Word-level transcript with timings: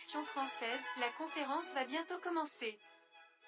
Action 0.00 0.24
française, 0.24 0.80
la 0.96 1.10
conférence 1.18 1.74
va 1.74 1.84
bientôt 1.84 2.16
commencer. 2.20 2.78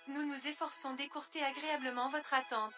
Nous 0.09 0.23
nous 0.23 0.47
efforçons 0.47 0.93
d'écourter 0.93 1.43
agréablement 1.43 2.11
votre 2.11 2.35
attente. 2.35 2.75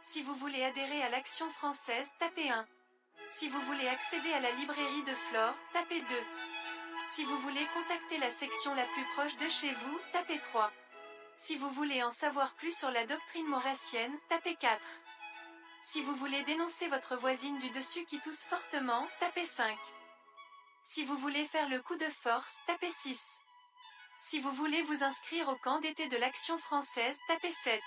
Si 0.00 0.22
vous 0.22 0.36
voulez 0.36 0.62
adhérer 0.62 1.02
à 1.02 1.08
l'Action 1.08 1.50
française, 1.50 2.08
tapez 2.20 2.48
1. 2.48 2.64
Si 3.26 3.48
vous 3.48 3.60
voulez 3.62 3.88
accéder 3.88 4.32
à 4.32 4.38
la 4.38 4.52
librairie 4.52 5.02
de 5.02 5.14
Flore, 5.28 5.56
tapez 5.72 6.02
2. 6.02 6.06
Si 7.06 7.24
vous 7.24 7.36
voulez 7.40 7.66
contacter 7.74 8.18
la 8.18 8.30
section 8.30 8.72
la 8.76 8.84
plus 8.84 9.04
proche 9.16 9.36
de 9.38 9.48
chez 9.48 9.72
vous, 9.72 9.98
tapez 10.12 10.38
3. 10.38 10.70
Si 11.34 11.56
vous 11.56 11.70
voulez 11.70 12.04
en 12.04 12.12
savoir 12.12 12.54
plus 12.54 12.78
sur 12.78 12.92
la 12.92 13.06
doctrine 13.06 13.48
maurassienne, 13.48 14.16
tapez 14.28 14.54
4. 14.54 14.80
Si 15.82 16.00
vous 16.00 16.14
voulez 16.14 16.44
dénoncer 16.44 16.86
votre 16.86 17.16
voisine 17.16 17.58
du 17.58 17.70
dessus 17.70 18.04
qui 18.04 18.20
tousse 18.20 18.44
fortement, 18.44 19.08
tapez 19.18 19.46
5. 19.46 19.76
Si 20.88 21.04
vous 21.04 21.18
voulez 21.18 21.46
faire 21.48 21.68
le 21.68 21.82
coup 21.82 21.96
de 21.96 22.08
force, 22.22 22.60
tapez 22.66 22.90
6. 22.90 23.20
Si 24.18 24.40
vous 24.40 24.52
voulez 24.52 24.82
vous 24.82 25.02
inscrire 25.02 25.48
au 25.48 25.56
camp 25.56 25.80
d'été 25.80 26.08
de 26.08 26.16
l'Action 26.16 26.58
française, 26.58 27.18
tapez 27.26 27.50
7. 27.50 27.82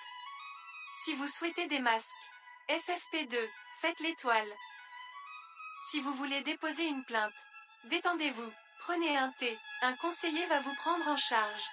Si 1.03 1.15
vous 1.15 1.27
souhaitez 1.27 1.67
des 1.67 1.79
masques, 1.79 2.09
FFP2, 2.67 3.37
faites 3.79 3.99
l'étoile. 4.01 4.53
Si 5.89 6.01
vous 6.01 6.13
voulez 6.15 6.41
déposer 6.41 6.87
une 6.87 7.05
plainte, 7.05 7.33
détendez-vous, 7.85 8.51
prenez 8.81 9.17
un 9.17 9.31
thé, 9.39 9.57
un 9.81 9.95
conseiller 9.95 10.45
va 10.47 10.59
vous 10.59 10.75
prendre 10.75 11.07
en 11.07 11.17
charge. 11.17 11.63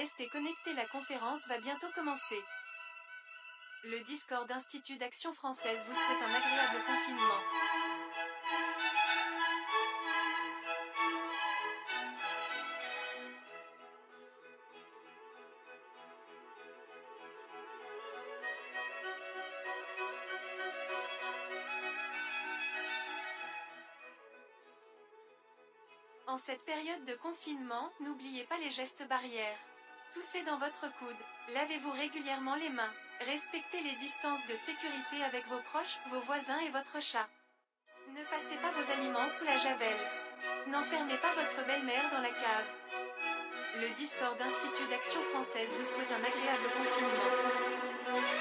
Restez 0.00 0.28
connectés, 0.28 0.72
la 0.72 0.86
conférence 0.86 1.46
va 1.46 1.58
bientôt 1.58 1.88
commencer. 1.94 2.40
Le 3.84 4.02
Discord 4.04 4.50
Institut 4.50 4.96
d'Action 4.96 5.34
Française 5.34 5.78
vous 5.86 5.94
souhaite 5.94 6.22
un 6.22 6.34
agréable 6.34 6.82
confinement. 6.86 7.40
En 26.26 26.38
cette 26.38 26.64
période 26.64 27.04
de 27.04 27.14
confinement, 27.16 27.92
n'oubliez 28.00 28.44
pas 28.44 28.56
les 28.56 28.70
gestes 28.70 29.06
barrières. 29.06 29.58
Toussez 30.14 30.42
dans 30.42 30.58
votre 30.58 30.92
coude, 30.98 31.16
lavez-vous 31.54 31.92
régulièrement 31.92 32.56
les 32.56 32.68
mains, 32.68 32.92
respectez 33.20 33.80
les 33.80 33.94
distances 33.96 34.44
de 34.48 34.56
sécurité 34.56 35.22
avec 35.24 35.46
vos 35.46 35.60
proches, 35.60 35.98
vos 36.10 36.20
voisins 36.22 36.58
et 36.60 36.70
votre 36.70 37.00
chat. 37.00 37.28
Ne 38.08 38.24
passez 38.24 38.56
pas 38.56 38.72
vos 38.72 38.90
aliments 38.90 39.28
sous 39.28 39.44
la 39.44 39.56
javel. 39.58 39.96
N'enfermez 40.66 41.16
pas 41.18 41.34
votre 41.34 41.64
belle-mère 41.64 42.10
dans 42.10 42.22
la 42.22 42.30
cave. 42.30 42.66
Le 43.76 43.94
Discord 43.94 44.36
Institut 44.40 44.88
d'Action 44.90 45.22
Française 45.32 45.70
vous 45.78 45.86
souhaite 45.86 46.10
un 46.10 46.24
agréable 46.24 46.68
confinement. 46.76 48.39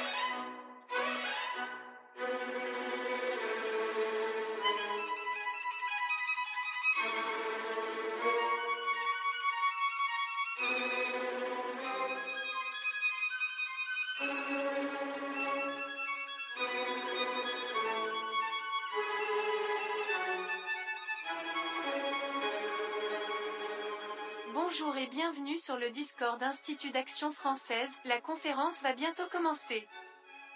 Sur 25.70 25.78
le 25.78 25.92
Discord 25.92 26.42
Institut 26.42 26.90
d'Action 26.90 27.32
Française, 27.32 27.92
la 28.04 28.20
conférence 28.20 28.82
va 28.82 28.94
bientôt 28.94 29.28
commencer. 29.32 29.88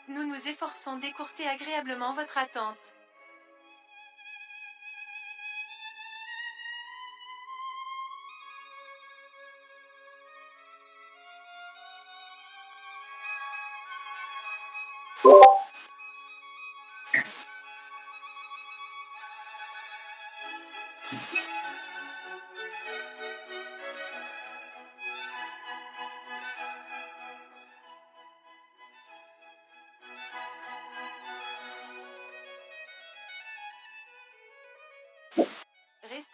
Nous 0.08 0.26
nous 0.26 0.48
efforçons 0.48 0.98
d'écourter 0.98 1.48
agréablement 1.48 2.16
votre 2.16 2.40
attente. 2.40 2.80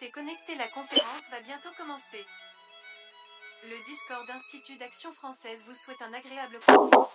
Restez 0.00 0.54
la 0.54 0.68
conférence 0.68 1.28
va 1.30 1.40
bientôt 1.40 1.68
commencer. 1.76 2.24
Le 3.64 3.84
Discord 3.84 4.30
Institut 4.30 4.76
d'Action 4.78 5.12
Française 5.12 5.62
vous 5.66 5.74
souhaite 5.74 6.00
un 6.00 6.14
agréable 6.14 6.58
confinement. 6.66 7.10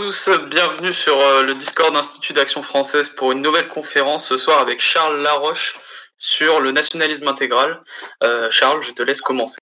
Tous, 0.00 0.30
bienvenue 0.48 0.94
sur 0.94 1.20
euh, 1.20 1.42
le 1.42 1.54
Discord 1.54 1.94
Institut 1.94 2.32
d'Action 2.32 2.62
Française 2.62 3.10
pour 3.10 3.32
une 3.32 3.42
nouvelle 3.42 3.68
conférence 3.68 4.26
ce 4.26 4.38
soir 4.38 4.58
avec 4.58 4.80
Charles 4.80 5.18
Laroche 5.20 5.78
sur 6.16 6.62
le 6.62 6.70
nationalisme 6.70 7.28
intégral. 7.28 7.82
Euh, 8.22 8.50
Charles, 8.50 8.80
je 8.80 8.92
te 8.92 9.02
laisse 9.02 9.20
commencer. 9.20 9.58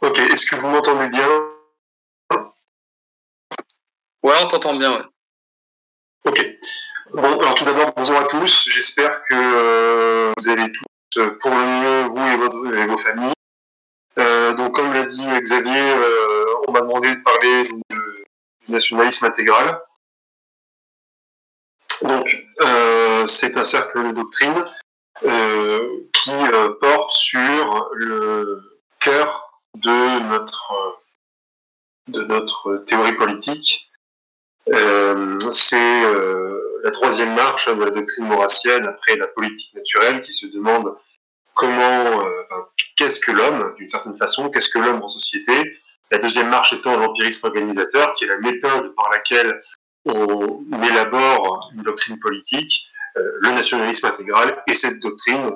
Ok, 0.00 0.16
est-ce 0.20 0.46
que 0.46 0.54
vous 0.54 0.68
m'entendez 0.68 1.08
bien? 1.08 1.28
Ouais, 4.22 4.34
on 4.40 4.46
t'entend 4.46 4.74
bien, 4.76 4.92
ouais. 4.92 5.04
Ok. 6.26 6.46
Bon, 7.14 7.40
alors 7.40 7.56
tout 7.56 7.64
d'abord, 7.64 7.92
bonjour 7.96 8.16
à 8.16 8.24
tous. 8.26 8.68
J'espère 8.70 9.22
que 9.28 9.34
euh, 9.34 10.32
vous 10.38 10.48
allez 10.48 10.70
tous 10.70 11.20
euh, 11.20 11.36
pour 11.40 11.50
le 11.50 11.56
mieux, 11.66 12.02
vous 12.10 12.24
et, 12.28 12.36
votre- 12.36 12.76
et 12.76 12.86
vos 12.86 12.98
familles. 12.98 13.32
Euh, 14.20 14.52
donc, 14.52 14.76
comme 14.76 14.92
l'a 14.92 15.02
dit 15.02 15.26
Xavier, 15.40 15.94
on 16.68 16.70
m'a 16.70 16.80
demandé 16.82 17.12
de 17.12 17.20
parler 17.22 17.64
de- 17.64 18.05
nationalisme 18.68 19.26
intégral. 19.26 19.80
Donc, 22.02 22.46
euh, 22.60 23.26
c'est 23.26 23.56
un 23.56 23.64
cercle 23.64 24.02
de 24.02 24.12
doctrine 24.12 24.64
euh, 25.24 26.08
qui 26.12 26.30
euh, 26.30 26.74
porte 26.80 27.10
sur 27.10 27.90
le 27.94 28.80
cœur 29.00 29.60
de 29.74 30.20
notre, 30.28 31.00
de 32.08 32.22
notre 32.22 32.76
théorie 32.86 33.14
politique. 33.14 33.90
C'est 35.52 36.02
la 36.82 36.90
troisième 36.90 37.34
marche 37.34 37.68
de 37.68 37.84
la 37.84 37.90
doctrine 37.90 38.26
maurassienne 38.26 38.86
après 38.86 39.16
la 39.16 39.28
politique 39.28 39.74
naturelle 39.74 40.20
qui 40.22 40.32
se 40.32 40.46
demande 40.46 40.96
comment, 41.54 42.24
qu'est-ce 42.96 43.20
que 43.20 43.30
l'homme, 43.30 43.74
d'une 43.76 43.88
certaine 43.88 44.16
façon, 44.16 44.50
qu'est-ce 44.50 44.68
que 44.68 44.80
l'homme 44.80 45.02
en 45.02 45.08
société. 45.08 45.78
La 46.10 46.18
deuxième 46.18 46.48
marche 46.48 46.72
étant 46.72 46.96
l'empirisme 46.96 47.46
organisateur, 47.46 48.14
qui 48.14 48.24
est 48.24 48.28
la 48.28 48.38
méthode 48.38 48.94
par 48.94 49.10
laquelle 49.10 49.60
on 50.04 50.64
élabore 50.82 51.70
une 51.74 51.82
doctrine 51.82 52.18
politique, 52.20 52.88
euh, 53.16 53.32
le 53.40 53.50
nationalisme 53.50 54.06
intégral, 54.06 54.62
et 54.68 54.74
cette 54.74 55.00
doctrine 55.00 55.50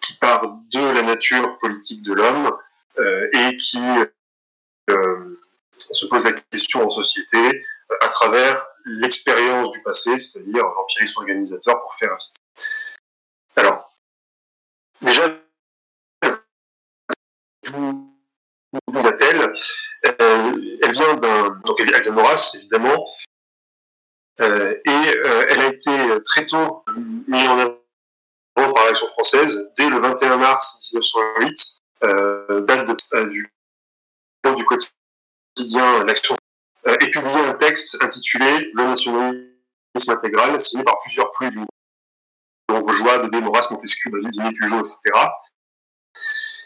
qui 0.00 0.14
part 0.14 0.42
de 0.70 0.94
la 0.94 1.02
nature 1.02 1.58
politique 1.58 2.02
de 2.02 2.12
l'homme 2.12 2.56
euh, 2.98 3.28
et 3.32 3.56
qui 3.56 3.82
euh, 4.90 5.40
se 5.76 6.06
pose 6.06 6.24
la 6.24 6.32
question 6.32 6.84
en 6.84 6.90
société 6.90 7.64
à 8.00 8.08
travers 8.08 8.66
l'expérience 8.84 9.70
du 9.70 9.82
passé, 9.82 10.18
c'est-à-dire 10.18 10.64
l'empirisme 10.64 11.20
organisateur 11.20 11.80
pour 11.82 11.94
faire 11.94 12.16
vite. 12.16 12.34
Alors, 13.56 13.96
déjà, 15.00 15.28
d'où 17.64 18.10
d'où 18.72 19.00
vient-elle 19.00 19.52
Euh, 20.06 20.78
Elle 20.82 20.92
vient 20.92 21.14
d'un, 21.14 21.50
donc 21.64 21.80
elle 21.80 21.86
elle 21.86 21.86
vient 21.86 21.92
de 21.92 22.02
Maurras, 22.14 22.52
évidemment, 22.54 23.06
euh, 24.40 24.74
et 24.84 24.90
euh, 24.90 25.46
elle 25.48 25.60
a 25.60 25.66
été 25.66 26.22
très 26.24 26.46
tôt 26.46 26.84
mise 27.28 27.48
en 27.48 27.74
par 28.56 28.86
l'Action 28.86 29.06
française 29.08 29.68
dès 29.76 29.88
le 29.88 29.98
21 29.98 30.36
mars 30.36 30.90
1908, 30.92 31.80
date 32.66 33.28
du, 33.28 33.52
du 34.56 34.64
quotidien 34.64 36.04
L'Action, 36.04 36.36
et 36.86 37.10
publié 37.10 37.36
un 37.36 37.54
texte 37.54 38.00
intitulé 38.00 38.70
Le 38.74 38.84
nationalisme 38.84 40.10
intégral, 40.10 40.58
signé 40.60 40.84
par 40.84 40.98
plusieurs 41.00 41.32
plus 41.32 41.50
dont 42.68 42.80
Vaugeois, 42.80 43.18
Dédé, 43.18 43.40
Maurras, 43.40 43.68
Montesquieu, 43.70 44.10
Didier 44.22 44.52
Pujol, 44.52 44.80
etc. 44.80 45.00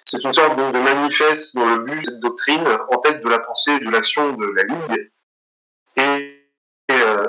C'est 0.05 0.25
une 0.25 0.33
sorte 0.33 0.57
de, 0.57 0.79
manifeste 0.79 1.55
dans 1.55 1.67
le 1.67 1.85
but 1.85 2.01
de 2.01 2.05
cette 2.05 2.21
doctrine 2.21 2.65
en 2.91 2.99
tête 2.99 3.23
de 3.23 3.29
la 3.29 3.39
pensée 3.41 3.73
et 3.73 3.79
de 3.79 3.91
l'action 3.91 4.33
de 4.33 4.47
la 4.47 4.63
Ligue. 4.65 5.11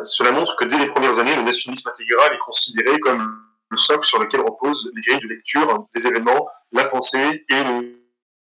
Cela 0.04 0.31
montre 0.31 0.56
que 0.56 0.66
dès 0.66 0.78
les 0.78 0.88
premières 0.88 1.19
années, 1.19 1.36
le 1.36 1.44
nationalisme 1.44 1.90
intégral 1.90 2.34
est 2.34 2.40
considéré 2.40 3.00
comme 3.00 3.44
le 3.69 3.78
socle 3.78 4.06
sur 4.06 4.19
lequel 4.19 4.42
reposent 4.42 4.92
les 4.96 5.01
grilles 5.01 5.22
de 5.22 5.28
lecture 5.28 5.88
des 5.94 6.07
événements, 6.07 6.48
la 6.72 6.86
pensée 6.86 7.46
et 7.50 7.63
le 7.63 8.00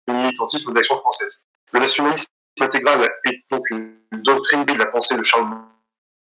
militantisme 0.08 0.74
d'action 0.74 0.98
française. 0.98 1.46
Le 1.74 1.80
nationalisme 1.80 2.28
intégral 2.62 3.10
est 3.26 3.44
donc 3.52 3.70
une 3.70 3.98
doctrine 4.12 4.66
de 4.66 4.74
la 4.74 4.86
pensée 4.86 5.16
de 5.16 5.24
Charles 5.24 5.48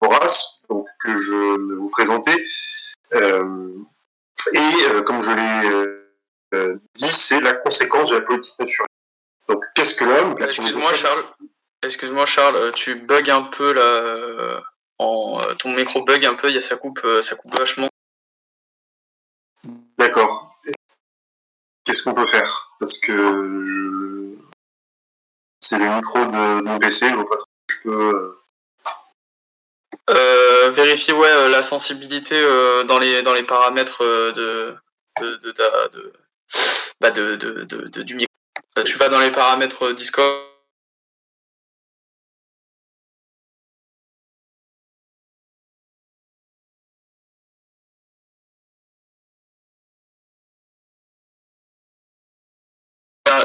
Maurras, 0.03 0.61
donc, 0.69 0.87
que 1.03 1.17
je 1.17 1.73
vais 1.73 1.77
vous 1.77 1.91
présenter. 1.91 2.47
Euh, 3.15 3.69
et 4.53 4.75
euh, 4.91 5.03
comme 5.03 5.23
je 5.23 5.31
l'ai 5.31 5.87
euh, 6.55 6.77
dit, 6.95 7.13
c'est 7.13 7.41
la 7.41 7.55
conséquence 7.55 8.11
de 8.11 8.17
la 8.17 8.23
politique 8.23 8.59
naturelle. 8.59 8.87
Donc, 9.49 9.65
qu'est-ce 9.75 9.95
que 9.95 10.05
l'homme 10.05 10.37
Excuse-moi, 10.41 10.93
Charles. 10.95 11.25
Excuse-moi, 11.83 12.27
Charles, 12.27 12.73
tu 12.75 12.95
bugs 12.97 13.29
un 13.29 13.43
peu 13.43 13.73
là. 13.73 14.63
Euh, 15.01 15.03
en, 15.03 15.55
ton 15.57 15.75
micro 15.75 16.05
bug 16.05 16.25
un 16.25 16.35
peu, 16.35 16.49
il 16.49 16.55
y 16.55 16.59
a, 16.59 16.61
ça 16.61 16.77
coupe, 16.77 17.07
ça 17.21 17.37
coupe 17.37 17.57
vachement. 17.59 17.89
D'accord. 19.99 20.61
Qu'est-ce 21.85 22.03
qu'on 22.03 22.15
peut 22.15 22.27
faire? 22.27 22.71
Parce 22.79 22.99
que 22.99 24.37
c'est 25.61 25.79
le 25.79 25.97
micro 25.97 26.19
de, 26.19 26.63
mon 26.63 26.79
PC, 26.79 27.11
donc 27.11 27.29
je 27.69 27.77
peux. 27.83 28.37
Euh, 30.09 30.71
vérifier 30.71 31.15
ouais 31.15 31.49
la 31.49 31.63
sensibilité 31.63 32.41
dans 32.87 32.99
les 32.99 33.23
dans 33.23 33.35
les 33.35 33.43
paramètres 33.43 34.03
de 34.05 34.77
de, 35.21 35.37
de, 35.37 35.51
de, 35.51 36.13
bah 37.01 37.11
de, 37.11 37.37
de, 37.37 37.65
de, 37.65 38.03
du 38.03 38.15
micro. 38.15 38.31
Euh, 38.79 38.85
tu 38.85 38.97
vas 38.99 39.09
dans 39.09 39.19
les 39.19 39.31
paramètres 39.31 39.93
Discord. 39.93 40.50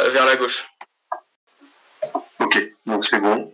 Vers 0.10 0.26
la 0.26 0.36
gauche. 0.36 0.66
Ok, 2.40 2.60
donc 2.86 3.04
c'est 3.04 3.20
bon. 3.20 3.54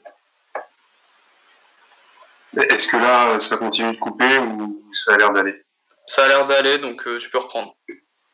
Est-ce 2.57 2.87
que 2.87 2.97
là, 2.97 3.39
ça 3.39 3.57
continue 3.57 3.93
de 3.93 3.99
couper 3.99 4.37
ou 4.39 4.89
ça 4.91 5.13
a 5.13 5.17
l'air 5.17 5.31
d'aller? 5.31 5.63
Ça 6.05 6.25
a 6.25 6.27
l'air 6.27 6.45
d'aller, 6.45 6.77
donc 6.79 7.07
euh, 7.07 7.17
tu 7.17 7.29
peux 7.29 7.37
reprendre. 7.37 7.75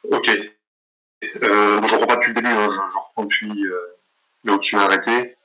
Ok. 0.09 0.29
Euh, 0.29 1.85
je 1.85 1.93
reprends 1.93 2.07
pas 2.07 2.15
depuis 2.15 2.29
le 2.29 2.35
début, 2.35 2.47
hein, 2.47 2.67
je, 2.69 2.97
reprends 2.97 3.23
depuis 3.23 3.65
euh, 3.65 3.97
là 4.43 4.53
où 4.53 4.59
tu 4.59 4.75
m'as 4.75 4.85
arrêté. 4.85 5.35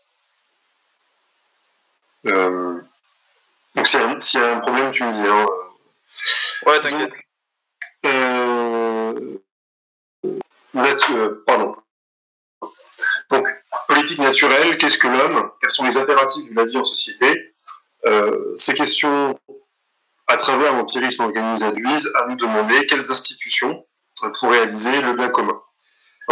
Euh, 2.26 2.80
donc 3.74 3.86
s'il 3.86 4.40
y, 4.40 4.42
a 4.42 4.56
un 4.56 4.60
problème, 4.60 4.90
tu 4.90 5.04
me 5.04 5.12
dis. 5.12 5.18
Hein, 5.18 5.46
euh. 6.66 6.70
ouais, 6.70 6.80
t'inquiète. 6.80 7.14
Euh, 8.06 9.38
pardon. 11.46 11.76
Naturelle, 14.18 14.76
qu'est-ce 14.76 14.98
que 14.98 15.08
l'homme 15.08 15.50
Quels 15.60 15.72
sont 15.72 15.84
les 15.84 15.96
impératifs 15.96 16.50
de 16.50 16.56
la 16.56 16.64
vie 16.64 16.76
en 16.76 16.84
société 16.84 17.54
Ces 18.56 18.74
questions, 18.74 19.38
à 20.26 20.36
travers 20.36 20.72
l'empirisme 20.72 21.22
organisé, 21.22 21.64
induisent 21.64 22.10
à 22.16 22.26
nous 22.26 22.36
demander 22.36 22.86
quelles 22.86 23.10
institutions 23.10 23.86
pour 24.38 24.50
réaliser 24.50 25.00
le 25.00 25.14
bien 25.14 25.28
commun. 25.28 25.60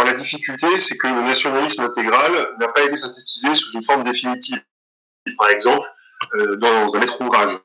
La 0.03 0.13
difficulté, 0.13 0.79
c'est 0.79 0.97
que 0.97 1.07
le 1.07 1.21
nationalisme 1.21 1.81
intégral 1.81 2.55
n'a 2.59 2.67
pas 2.69 2.81
été 2.81 2.97
synthétisé 2.97 3.53
sous 3.53 3.71
une 3.73 3.83
forme 3.83 4.03
définitive. 4.03 4.61
Par 5.37 5.49
exemple, 5.49 5.87
euh, 6.35 6.55
dans 6.55 6.95
un 6.95 6.99
maître 6.99 7.19
ouvrage, 7.21 7.57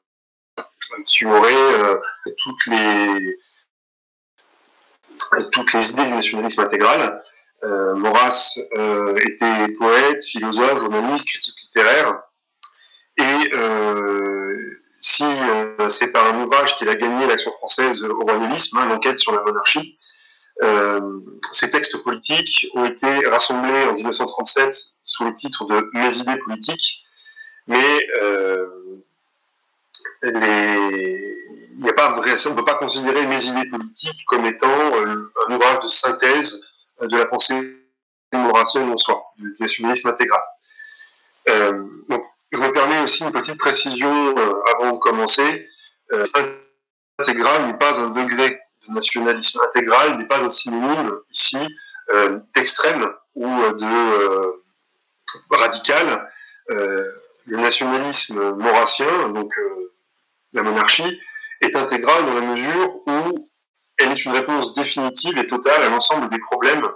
qui 1.07 1.25
aurait 1.25 1.55
euh, 1.55 1.97
toutes 2.39 2.67
les 2.67 3.39
toutes 5.51 5.73
les 5.73 5.91
idées 5.91 6.05
du 6.05 6.11
nationalisme 6.11 6.61
intégral. 6.61 7.23
Euh, 7.65 7.95
Maurras 7.95 8.59
euh, 8.77 9.17
était 9.17 9.69
poète, 9.79 10.23
philosophe, 10.25 10.81
journaliste, 10.81 11.29
critique 11.29 11.55
littéraire, 11.63 12.21
et 13.19 13.51
si 15.01 15.25
c'est 15.89 16.13
par 16.13 16.35
un 16.35 16.45
ouvrage 16.45 16.77
qu'il 16.77 16.89
a 16.89 16.95
gagné 16.95 17.27
l'action 17.27 17.51
française 17.53 18.03
au 18.03 18.23
royalisme, 18.23 18.77
hein, 18.77 18.87
l'enquête 18.87 19.19
sur 19.19 19.33
la 19.33 19.43
monarchie, 19.43 19.99
euh, 20.63 21.21
ces 21.53 21.71
textes 21.71 22.03
politiques 22.03 22.69
ont 22.75 22.87
été 22.87 23.07
rassemblés 23.27 23.85
en 23.85 23.93
1937 23.93 24.75
sous 25.05 25.25
le 25.25 25.35
titre 25.35 25.67
de 25.67 25.91
Mes 25.93 26.17
idées 26.17 26.39
politiques, 26.39 27.05
mais 27.67 28.07
euh. 28.23 28.67
Il 30.23 31.89
a 31.89 31.93
pas 31.93 32.17
on 32.17 32.21
ne 32.21 32.55
peut 32.57 32.65
pas 32.65 32.75
considérer 32.75 33.27
mes 33.27 33.45
idées 33.45 33.69
politiques 33.69 34.25
comme 34.27 34.47
étant 34.47 34.67
euh, 34.95 35.31
un 35.47 35.55
ouvrage 35.55 35.81
de 35.85 35.89
synthèse 35.89 36.61
de 37.01 37.17
la 37.17 37.27
pensée 37.27 37.61
maurassienne 38.33 38.91
en 38.91 38.97
soi, 38.97 39.25
du 39.39 39.55
nationalisme 39.61 40.09
intégral. 40.09 40.43
Euh, 41.49 41.85
donc, 42.09 42.23
je 42.53 42.61
me 42.61 42.73
permets 42.73 43.01
aussi 43.01 43.25
une 43.25 43.33
petite 43.33 43.59
précision 43.59 44.35
avant 44.75 44.93
de 44.93 44.99
commencer. 44.99 45.69
intégral 47.19 47.67
n'est 47.67 47.79
pas 47.79 48.01
un 48.01 48.11
degré 48.11 48.61
nationalisme 48.89 49.61
intégral 49.65 50.19
n'est 50.19 50.27
pas 50.27 50.41
un 50.41 50.49
synonyme 50.49 51.13
ici 51.31 51.59
euh, 52.11 52.39
d'extrême 52.55 53.07
ou 53.35 53.47
euh, 53.47 53.73
de 53.73 53.85
euh, 53.85 54.63
radical. 55.51 56.31
le 56.69 57.57
nationalisme 57.59 58.57
maurassien, 58.57 59.29
donc 59.29 59.53
la 60.53 60.63
monarchie, 60.63 61.21
est 61.61 61.77
intégral 61.77 62.27
dans 62.27 62.35
la 62.35 62.41
mesure 62.41 62.89
où 63.07 63.49
elle 63.99 64.13
est 64.13 64.25
une 64.25 64.33
réponse 64.33 64.73
définitive 64.75 65.39
et 65.39 65.47
totale 65.47 65.83
à 65.83 65.89
l'ensemble 65.89 66.29
des 66.31 66.39
problèmes 66.39 66.87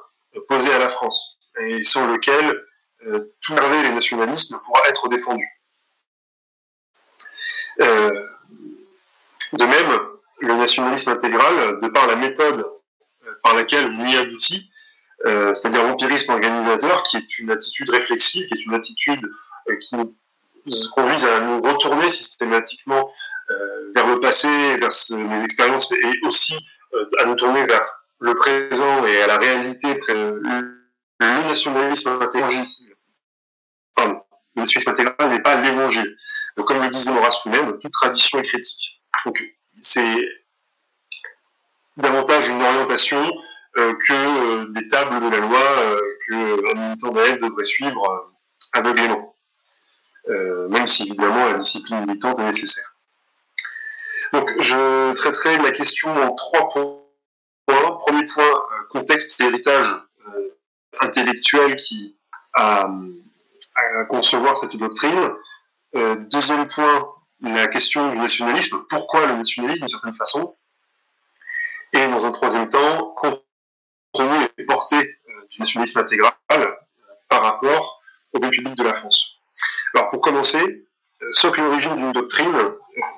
posés 0.48 0.72
à 0.72 0.78
la 0.78 0.88
France, 0.88 1.38
et 1.60 1.82
sans 1.82 2.06
lequel 2.06 2.54
tout 3.40 3.54
les 3.82 3.90
nationalistes 3.90 4.52
ne 4.52 4.58
pourra 4.58 4.86
être 4.88 5.08
défendu. 5.08 5.46
de 7.78 9.64
même, 9.64 10.00
le 10.40 10.54
nationalisme 10.56 11.10
intégral, 11.10 11.80
de 11.80 11.88
par 11.88 12.06
la 12.06 12.16
méthode 12.16 12.66
euh, 13.26 13.32
par 13.42 13.54
laquelle 13.54 13.94
on 13.98 14.06
y 14.06 14.16
aboutit, 14.16 14.70
euh, 15.26 15.52
c'est-à-dire 15.52 15.82
l'empirisme 15.82 16.32
organisateur, 16.32 17.04
qui 17.04 17.18
est 17.18 17.38
une 17.38 17.50
attitude 17.50 17.90
réflexive, 17.90 18.46
qui 18.48 18.54
est 18.54 18.64
une 18.64 18.74
attitude 18.74 19.20
euh, 19.68 19.76
qui 19.76 19.96
nous 19.96 20.14
conduit 20.94 21.26
à 21.26 21.40
nous 21.40 21.60
retourner 21.60 22.08
systématiquement 22.10 23.12
vers 23.96 24.06
le 24.06 24.20
passé, 24.20 24.46
vers 24.76 24.90
les 25.10 25.42
expériences, 25.42 25.90
et 25.90 26.20
aussi 26.22 26.54
à 27.18 27.24
nous 27.24 27.34
tourner 27.34 27.64
vers 27.66 27.82
le 28.20 28.34
présent 28.34 29.06
et 29.06 29.22
à 29.22 29.26
la 29.26 29.38
réalité. 29.38 30.00
Le 30.08 30.40
nationalisme 31.20 32.10
intégral, 32.10 32.50
le 34.56 35.28
n'est 35.28 35.42
pas 35.42 35.60
l'évangile. 35.60 36.16
Donc, 36.56 36.66
comme 36.66 36.82
le 36.82 36.88
disait 36.88 37.12
Maurras 37.12 37.40
lui-même, 37.44 37.78
toute 37.78 37.92
tradition 37.92 38.38
est 38.38 38.42
critique. 38.42 39.02
Donc, 39.24 39.40
c'est 39.80 40.16
davantage 41.96 42.48
une 42.48 42.62
orientation 42.62 43.32
euh, 43.78 43.94
que 43.94 44.12
euh, 44.12 44.66
des 44.70 44.88
tables 44.88 45.20
de 45.20 45.28
la 45.28 45.38
loi 45.38 45.60
euh, 45.60 46.00
que 46.26 46.72
un 46.72 46.88
militant 46.88 47.12
d'AF 47.12 47.38
devrait 47.38 47.64
suivre 47.64 48.32
aveuglément. 48.72 49.36
même 50.28 50.86
si 50.86 51.04
évidemment 51.04 51.46
la 51.46 51.54
discipline 51.54 52.04
militante 52.06 52.38
est 52.38 52.44
nécessaire. 52.44 52.96
Donc 54.32 54.50
je 54.60 55.12
traiterai 55.14 55.58
la 55.58 55.70
question 55.70 56.14
en 56.14 56.34
trois 56.34 56.68
points. 56.68 56.96
Premier 57.66 58.24
point, 58.24 58.64
contexte 58.90 59.40
et 59.40 59.44
héritage 59.44 59.86
intellectuel 61.00 61.76
qui 61.76 62.16
a 62.54 62.88
à 63.76 64.04
concevoir 64.06 64.56
cette 64.56 64.76
doctrine. 64.76 65.30
deuxième 65.94 66.66
point, 66.66 67.14
la 67.42 67.68
question 67.68 68.10
du 68.10 68.18
nationalisme, 68.18 68.84
pourquoi 68.88 69.26
le 69.26 69.34
nationalisme 69.34 69.80
d'une 69.80 69.88
certaine 69.88 70.14
façon, 70.14 70.56
et 71.92 72.06
dans 72.08 72.26
un 72.26 72.32
troisième 72.32 72.68
temps, 72.68 73.14
contenu 74.12 74.48
et 74.58 74.64
portée 74.64 74.96
euh, 74.96 75.46
du 75.50 75.58
nationalisme 75.58 75.98
intégral 75.98 76.32
euh, 76.52 76.66
par 77.28 77.42
rapport 77.42 78.02
au 78.32 78.38
bien 78.38 78.50
public 78.50 78.74
de 78.76 78.84
la 78.84 78.92
France. 78.92 79.40
Alors 79.94 80.10
pour 80.10 80.20
commencer, 80.20 80.62
euh, 80.62 80.89
socle 81.32 81.60
l'origine 81.60 81.96
d'une 81.96 82.12
doctrine 82.12 82.52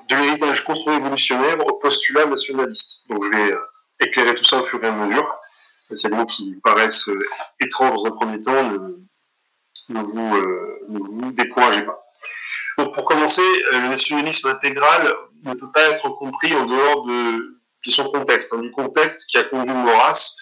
de 0.08 0.16
l'héritage 0.16 0.64
contre-révolutionnaire 0.64 1.64
au 1.66 1.74
postulat 1.74 2.26
nationaliste. 2.26 3.08
Donc 3.08 3.24
je 3.24 3.30
vais 3.30 3.54
éclairer 4.00 4.34
tout 4.34 4.44
ça 4.44 4.58
au 4.58 4.62
fur 4.62 4.82
et 4.82 4.88
à 4.88 4.92
mesure. 4.92 5.38
Des 5.90 6.08
mots 6.08 6.26
qui 6.26 6.58
paraissent 6.64 7.10
étranges 7.60 7.94
dans 7.96 8.06
un 8.06 8.10
premier 8.12 8.40
temps, 8.40 8.62
ne, 9.90 10.00
vous, 10.00 11.32
découragez 11.32 11.82
pas. 11.82 12.02
Donc 12.78 12.94
pour 12.94 13.04
commencer, 13.04 13.42
le 13.72 13.88
nationalisme 13.88 14.48
intégral 14.48 15.14
ne 15.44 15.52
peut 15.52 15.70
pas 15.70 15.82
être 15.90 16.08
compris 16.10 16.54
en 16.54 16.64
dehors 16.64 17.04
de, 17.04 17.58
son 17.88 18.10
contexte, 18.10 18.54
hein, 18.54 18.58
du 18.58 18.70
contexte 18.70 19.28
qui 19.28 19.36
a 19.36 19.44
conduit 19.44 19.74
Maurras 19.74 20.34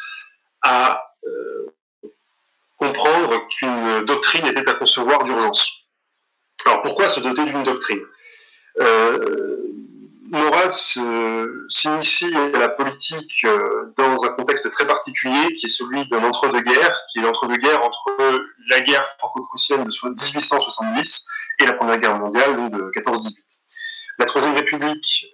à 0.63 1.03
comprendre 2.77 3.47
qu'une 3.49 4.05
doctrine 4.05 4.47
était 4.47 4.69
à 4.69 4.75
concevoir 4.75 5.25
d'urgence. 5.25 5.80
Alors 6.67 6.83
pourquoi 6.83 7.09
se 7.09 7.21
doter 7.21 7.45
d'une 7.45 7.63
doctrine 7.63 8.01
euh, 8.81 9.57
euh, 10.33 11.67
s'initie 11.69 12.35
à 12.37 12.59
la 12.59 12.69
politique 12.69 13.45
euh, 13.45 13.93
dans 13.97 14.25
un 14.25 14.29
contexte 14.29 14.71
très 14.71 14.87
particulier 14.87 15.55
qui 15.55 15.67
est 15.67 15.71
celui 15.71 16.07
d'un 16.07 16.23
entre-deux-guerres, 16.23 17.01
qui 17.11 17.19
est 17.19 17.23
l'entre-deux-guerres 17.23 17.83
entre 17.83 18.15
la 18.69 18.81
guerre 18.81 19.05
franco-prussienne 19.19 19.85
de 19.85 19.91
1870 19.91 21.27
et 21.59 21.67
la 21.67 21.73
Première 21.73 21.99
Guerre 21.99 22.19
mondiale 22.19 22.71
de 22.71 22.91
14-18. 22.97 23.35
La 24.19 24.25
Troisième 24.25 24.55
République 24.55 25.33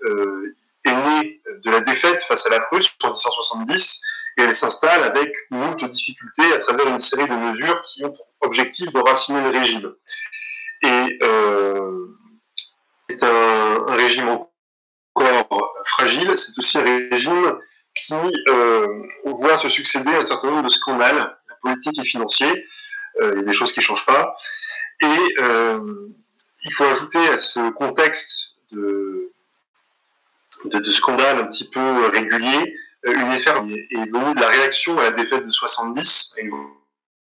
est 0.85 0.92
née 0.92 1.42
de 1.64 1.71
la 1.71 1.80
défaite 1.80 2.23
face 2.23 2.47
à 2.47 2.50
la 2.50 2.61
Prusse 2.61 2.88
en 3.02 3.09
1870 3.09 4.00
et 4.38 4.42
elle 4.42 4.54
s'installe 4.54 5.02
avec 5.02 5.33
moult 5.50 5.85
difficultés 5.85 6.52
à 6.52 6.59
travers 6.59 6.87
une 6.87 7.00
série 7.00 7.28
de 7.28 7.35
mesures 7.35 7.83
qui 7.83 8.04
ont 8.04 8.12
pour 8.12 8.26
objectif 8.42 8.92
de 8.92 8.99
raciner 8.99 9.42
le 9.42 9.59
régime. 9.59 9.92
Et 10.83 11.18
euh, 11.23 12.06
c'est 13.09 13.23
un, 13.23 13.85
régime 13.88 14.28
encore 14.28 15.75
fragile, 15.85 16.37
c'est 16.37 16.59
aussi 16.59 16.78
un 16.78 16.83
régime 16.83 17.59
qui 17.95 18.14
euh, 18.49 18.87
voit 19.25 19.56
se 19.56 19.68
succéder 19.68 20.11
un 20.11 20.25
certain 20.25 20.50
nombre 20.50 20.64
de 20.64 20.68
scandales 20.68 21.37
politiques 21.62 21.99
et 21.99 22.04
financiers. 22.04 22.66
Euh, 23.21 23.33
il 23.33 23.38
y 23.38 23.42
a 23.42 23.45
des 23.45 23.52
choses 23.52 23.73
qui 23.73 23.80
ne 23.80 23.85
changent 23.85 24.06
pas. 24.06 24.37
Et 25.02 25.35
il 26.64 26.73
faut 26.73 26.85
ajouter 26.85 27.28
à 27.28 27.37
ce 27.37 27.71
contexte 27.71 28.56
de, 28.73 29.30
de, 30.64 30.78
un 30.78 31.45
petit 31.45 31.71
peu 31.71 32.06
réguliers 32.09 32.75
une 33.06 33.33
effet 33.33 33.50
est 33.50 34.11
venue 34.11 34.35
de 34.35 34.40
la 34.40 34.49
réaction 34.49 34.99
à 34.99 35.04
la 35.04 35.11
défaite 35.12 35.45
de 35.45 35.50
70, 35.50 36.35
une 36.38 36.50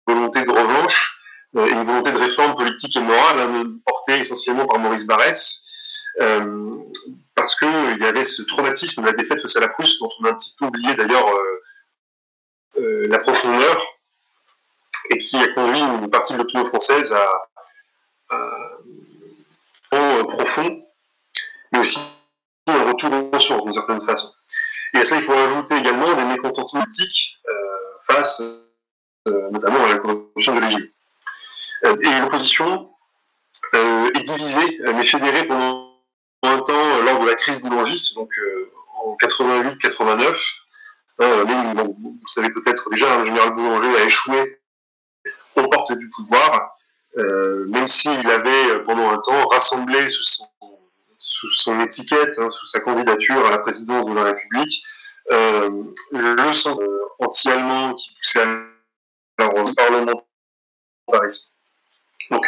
volonté 0.07 0.43
de 0.43 0.51
revanche, 0.51 1.18
et 1.18 1.18
une 1.55 1.83
volonté 1.83 2.13
de 2.13 2.19
réforme 2.19 2.55
politique 2.55 2.97
et 2.97 3.01
morale 3.01 3.41
hein, 3.41 3.65
portée 3.85 4.19
essentiellement 4.19 4.67
par 4.67 4.79
Maurice 4.79 5.07
Barrès, 5.07 5.65
euh, 6.21 6.77
parce 7.35 7.55
qu'il 7.55 7.99
y 8.01 8.05
avait 8.05 8.25
ce 8.25 8.43
traumatisme 8.43 9.03
de 9.03 9.07
la 9.07 9.13
défaite 9.13 9.41
face 9.41 9.57
à 9.57 9.61
la 9.61 9.69
Prusse, 9.69 9.99
dont 9.99 10.11
on 10.21 10.25
a 10.25 10.31
un 10.31 10.35
petit 10.35 10.55
peu 10.59 10.67
oublié 10.67 10.95
d'ailleurs 10.95 11.29
euh, 11.29 11.63
euh, 12.79 13.09
la 13.09 13.19
profondeur, 13.19 13.83
et 15.11 15.19
qui 15.19 15.37
a 15.37 15.49
conduit 15.49 15.81
une 15.81 16.11
partie 16.11 16.35
de 16.35 16.39
l'opinion 16.39 16.65
française 16.65 17.13
à, 17.13 17.27
un 19.91 20.25
profond, 20.25 20.85
mais 21.73 21.79
aussi 21.79 21.99
un 22.67 22.85
retour 22.85 23.11
aux 23.11 23.31
ressources 23.31 23.65
d'une 23.65 23.73
certaine 23.73 24.01
façon. 24.03 24.29
Et 24.93 24.99
à 24.99 25.05
ça, 25.07 25.17
il 25.17 25.23
faut 25.23 25.33
ajouter 25.33 25.77
également 25.77 26.13
des 26.15 26.25
mécontentements 26.25 26.83
politiques 26.83 27.41
face 28.07 28.43
notamment 29.27 29.85
à 29.85 29.89
la 29.89 29.99
corruption 29.99 30.55
de 30.55 30.61
l'Égypte. 30.61 30.98
Et 31.85 32.21
l'opposition 32.21 32.91
est 33.75 34.23
divisée, 34.23 34.81
mais 34.95 35.05
fédérée 35.05 35.47
pendant 35.47 35.89
un 36.43 36.59
temps 36.61 36.73
euh, 36.75 37.03
lors 37.03 37.21
de 37.21 37.27
la 37.27 37.35
crise 37.35 37.61
boulangiste, 37.61 38.15
donc 38.15 38.31
euh, 38.39 38.71
en 39.05 39.17
88-89. 39.17 40.63
Euh, 41.21 41.45
vous 41.45 42.19
savez 42.27 42.51
peut-être 42.51 42.89
déjà, 42.91 43.19
le 43.19 43.25
général 43.25 43.55
Boulanger 43.55 43.97
a 43.99 44.05
échoué 44.05 44.61
aux 45.57 45.69
portes 45.69 45.93
du 45.93 46.09
pouvoir, 46.11 46.77
même 47.17 47.89
s'il 47.89 48.31
avait 48.31 48.85
pendant 48.85 49.11
un 49.11 49.19
temps 49.19 49.49
rassemblé 49.49 50.09
sous 50.09 51.51
son, 51.51 51.81
étiquette, 51.81 52.39
hein, 52.39 52.49
sous 52.51 52.67
sa 52.67 52.79
candidature 52.79 53.45
à 53.45 53.51
la 53.51 53.59
présidence 53.59 54.09
de 54.09 54.15
la 54.15 54.23
République, 54.23 54.85
le 55.33 56.53
centre 56.53 56.81
anti-allemand 57.19 57.95
qui 57.95 58.15
poussait 58.15 58.47
à 59.39 59.47
au 59.47 59.75
parlementarisme. 59.75 61.58
Donc, 62.31 62.45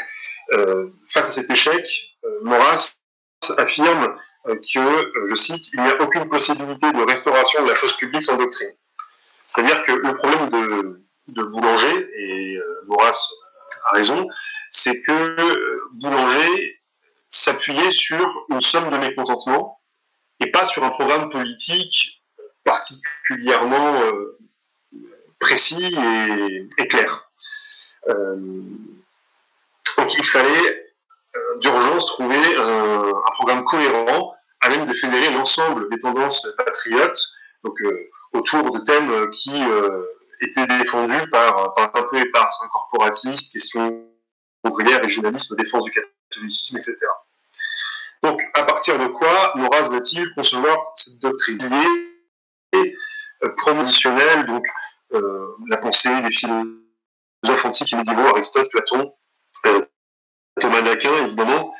face 1.08 1.28
à 1.28 1.32
cet 1.32 1.50
échec, 1.50 2.16
Maurras 2.42 2.94
affirme 3.56 4.16
euh, 4.46 4.56
que, 4.56 4.78
euh, 4.78 5.26
je 5.26 5.34
cite, 5.34 5.72
il 5.75 5.82
n'y 5.82 5.88
a 5.88 6.00
aucune 6.00 6.28
possibilité 6.28 6.90
de 6.92 7.02
restauration 7.02 7.62
de 7.62 7.68
la 7.68 7.75
chose 7.75 7.96
publique 7.96 8.22
sans 8.22 8.37
doctrine. 8.37 8.72
C'est-à-dire 9.46 9.82
que 9.82 9.92
le 9.92 10.14
problème 10.14 10.49
de, 11.28 11.42
Boulanger, 11.42 12.08
et 12.16 12.56
euh, 12.56 12.96
a 12.99 13.94
raison, 13.94 14.26
c'est 14.70 15.00
que 15.02 15.37
Boulanger 15.92 16.80
s'appuyait 17.28 17.90
sur 17.90 18.46
une 18.50 18.60
somme 18.60 18.90
de 18.90 18.96
mécontentement 18.96 19.80
et 20.40 20.50
pas 20.50 20.64
sur 20.64 20.84
un 20.84 20.90
programme 20.90 21.30
politique 21.30 22.22
particulièrement 22.64 24.00
précis 25.38 25.94
et, 26.78 26.88
clair. 26.88 27.30
Donc 30.10 30.18
il 30.18 30.24
fallait 30.24 30.90
euh, 31.36 31.58
d'urgence 31.58 32.06
trouver 32.06 32.56
un, 32.56 33.12
programme 33.32 33.64
cohérent 33.64 34.34
à 34.60 34.68
même 34.68 34.84
de 34.84 34.92
fédérer 34.92 35.32
l'ensemble 35.32 35.88
des 35.88 35.98
tendances 35.98 36.46
patriotes, 36.58 37.28
donc 37.62 37.80
euh, 37.82 38.10
autour 38.32 38.72
de 38.72 38.80
thèmes 38.80 39.30
qui 39.30 39.52
euh, 39.54 40.04
étaient 40.40 40.66
défendus 40.66 41.30
par, 41.30 41.74
par 41.74 41.92
un 41.94 42.02
peu 42.02 42.18
éparse, 42.18 42.60
un 42.64 42.68
corporatisme, 42.68 43.52
question 43.52 44.04
ouvrière, 44.64 45.00
régionalisme, 45.00 45.54
défense 45.56 45.84
du 45.84 45.92
catholicisme, 45.92 46.76
etc. 46.76 46.96
Donc, 48.22 48.42
à 48.54 48.64
partir 48.64 48.98
de 48.98 49.06
quoi 49.06 49.52
Maurras 49.54 49.88
va-t-il 49.90 50.34
concevoir 50.34 50.92
cette 50.94 51.20
doctrine 51.20 51.70
et 52.72 52.94
promotionnelle, 53.56 54.44
donc 54.46 54.66
la 55.68 55.76
pensée 55.78 56.20
des 56.20 56.30
philosophes 56.30 57.64
antiques 57.64 57.92
et 57.92 57.96
médiévaux, 57.96 58.26
Aristote, 58.26 58.68
Platon, 58.70 59.14
Thomas 60.60 60.82
d'Aquin, 60.82 61.24
évidemment, 61.24 61.74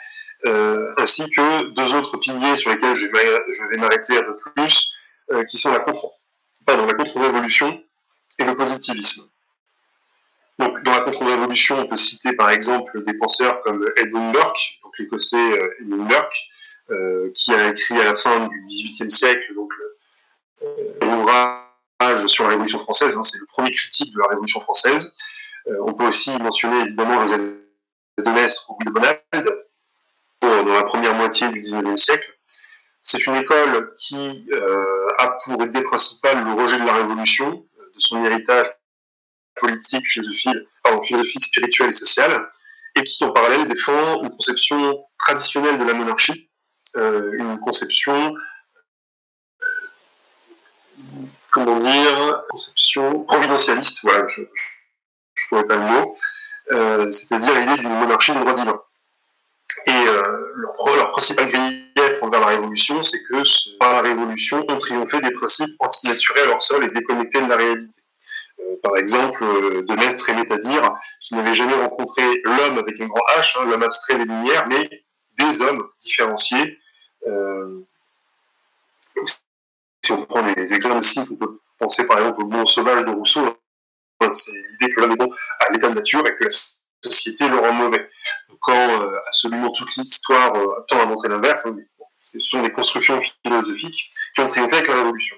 euh, 0.47 0.95
ainsi 0.97 1.29
que 1.31 1.71
deux 1.71 1.95
autres 1.95 2.17
piliers 2.17 2.57
sur 2.57 2.71
lesquels 2.71 2.95
je 2.95 3.07
vais 3.07 3.77
m'arrêter 3.77 4.17
un 4.17 4.23
peu 4.23 4.37
plus, 4.37 4.93
euh, 5.33 5.45
qui 5.45 5.59
sont 5.59 5.71
la 5.71 5.81
contre-révolution 5.81 7.83
et 8.39 8.45
le 8.45 8.57
positivisme. 8.57 9.31
Donc, 10.59 10.83
dans 10.83 10.93
la 10.93 11.01
contre-révolution, 11.01 11.81
on 11.81 11.87
peut 11.87 11.97
citer 11.97 12.33
par 12.33 12.51
exemple 12.51 13.05
des 13.05 13.15
penseurs 13.15 13.61
comme 13.63 13.87
Edmund 13.97 14.33
Burke, 14.33 14.79
donc 14.83 14.93
l'écossais 14.99 15.37
euh, 15.37 15.75
Edmund 15.81 16.09
Burke, 16.09 16.37
qui 17.37 17.55
a 17.55 17.69
écrit 17.69 18.01
à 18.01 18.05
la 18.05 18.15
fin 18.17 18.49
du 18.49 18.67
XVIIIe 18.67 19.13
siècle 19.13 19.55
donc, 19.55 19.73
un 21.01 21.17
ouvrage 21.17 22.27
sur 22.27 22.45
la 22.45 22.51
Révolution 22.51 22.81
française, 22.81 23.17
hein, 23.17 23.23
c'est 23.23 23.39
le 23.39 23.47
premier 23.47 23.71
critique 23.71 24.13
de 24.13 24.19
la 24.19 24.27
Révolution 24.27 24.59
française. 24.59 25.15
on 25.67 25.95
peut 25.95 26.09
aussi 26.09 26.37
mentionner 26.39 26.81
évidemment 26.81 27.29
Joseph 27.29 27.60
de 28.21 28.31
Mestre 28.31 28.71
ou 28.71 28.85
de 28.85 28.91
Bonald, 28.91 29.21
dans 30.41 30.65
la 30.65 30.85
première 30.85 31.15
moitié 31.15 31.49
du 31.49 31.61
XIXe 31.61 32.01
siècle. 32.01 32.31
C'est 33.03 33.27
une 33.27 33.37
école 33.37 33.95
qui 33.97 34.47
euh, 34.53 35.09
a 35.19 35.39
pour 35.45 35.63
idée 35.63 35.83
principale 35.83 36.45
le 36.45 36.53
rejet 36.53 36.79
de 36.79 36.85
la 36.85 36.95
Révolution, 36.95 37.67
euh, 37.79 37.83
de 37.95 38.01
son 38.01 38.25
héritage 38.25 38.67
politique, 39.57 40.07
philosophique, 40.07 40.57
pardon, 40.83 41.03
philosophique, 41.03 41.43
spirituel 41.43 41.89
et 41.89 41.93
social, 41.93 42.49
et 42.97 43.05
qui 43.05 43.25
en 43.25 43.33
parallèle 43.33 43.67
défend 43.69 44.23
une 44.23 44.31
conception 44.31 45.05
traditionnelle 45.19 45.79
de 45.79 45.85
la 45.85 45.95
monarchie, 45.95 46.51
euh, 46.97 47.33
une 47.39 47.59
conception, 47.61 48.35
comment 51.53 51.79
dire, 51.79 52.43
conception 52.51 53.25
providentialiste, 53.25 54.01
voilà, 54.03 54.27
je 54.27 54.43
ne 54.43 54.47
trouvais 55.47 55.65
pas 55.65 55.77
le 55.77 55.83
mot, 55.83 56.17
euh, 56.17 56.40
c'est-à-dire 57.11 57.55
l'idée 57.59 57.79
d'une 57.79 57.99
monarchie 57.99 58.33
de 58.33 58.39
droit 58.39 58.55
divin. 58.55 58.81
Et 59.87 59.91
euh, 59.91 60.23
leur, 60.57 61.11
principal 61.13 61.47
grief 61.47 62.23
envers 62.23 62.41
la 62.41 62.47
Révolution, 62.47 63.03
c'est 63.03 63.23
que 63.25 63.79
par 63.79 63.93
la 63.93 64.03
Révolution, 64.03 64.65
ont 64.69 64.77
triomphé 64.77 65.21
des 65.21 65.31
principes 65.31 65.75
antinaturels 65.79 66.49
leur 66.49 66.63
sol 66.63 66.85
et 66.85 66.89
déconnectés 66.89 67.41
de 67.41 67.49
la 67.49 67.57
réalité. 67.57 68.01
Euh, 68.61 68.77
par 68.83 68.97
exemple, 68.97 69.43
De 69.43 69.95
Maistre 69.95 70.29
aimait 70.31 70.51
à 70.53 70.59
dire 70.59 70.93
qu'il 71.21 71.37
n'avait 71.37 71.55
jamais 71.55 71.75
rencontré 71.75 72.23
l'homme 72.45 72.79
avec 72.79 73.01
un 73.01 73.07
grand 73.07 73.25
H, 73.39 73.59
hein, 73.59 73.65
l'homme 73.67 73.83
abstrait 73.83 74.17
des 74.17 74.25
Lumières, 74.25 74.67
mais 74.69 74.89
des 75.39 75.63
hommes 75.63 75.89
différenciés. 75.99 76.79
si 80.03 80.13
on 80.13 80.25
prend 80.25 80.43
des 80.43 80.75
exemples 80.75 80.99
aussi, 80.99 81.21
on 81.21 81.37
peut 81.37 81.61
penser 81.79 82.07
par 82.07 82.19
exemple 82.19 82.43
au 82.43 82.47
monde 82.47 82.69
sauvage 82.69 83.05
de 83.05 83.11
Rousseau, 83.11 83.60
c'est 84.31 84.53
l'idée 84.53 84.93
que 84.93 85.01
l'homme 85.01 85.13
est 85.13 85.17
bon 85.17 85.33
à 85.61 85.73
l'état 85.73 85.89
de 85.89 85.95
nature 85.95 86.27
et 86.27 86.37
que 86.37 86.45
la 86.45 86.51
société 87.03 87.49
le 87.49 87.59
rend 87.59 87.73
mauvais. 87.73 88.09
quand 88.61 89.03
euh, 89.03 89.19
absolument 89.27 89.71
toute 89.71 89.95
l'histoire 89.97 90.55
euh, 90.55 90.85
tend 90.89 91.01
à 91.01 91.07
montrer 91.07 91.29
l'inverse, 91.29 91.67
hein, 91.67 91.77
ce 92.21 92.39
sont 92.41 92.63
des 92.63 92.71
constructions 92.71 93.21
philosophiques 93.43 94.11
qui 94.35 94.41
ont 94.43 94.47
triomphé 94.47 94.77
avec 94.77 94.89
la 94.89 94.97
Révolution. 94.97 95.37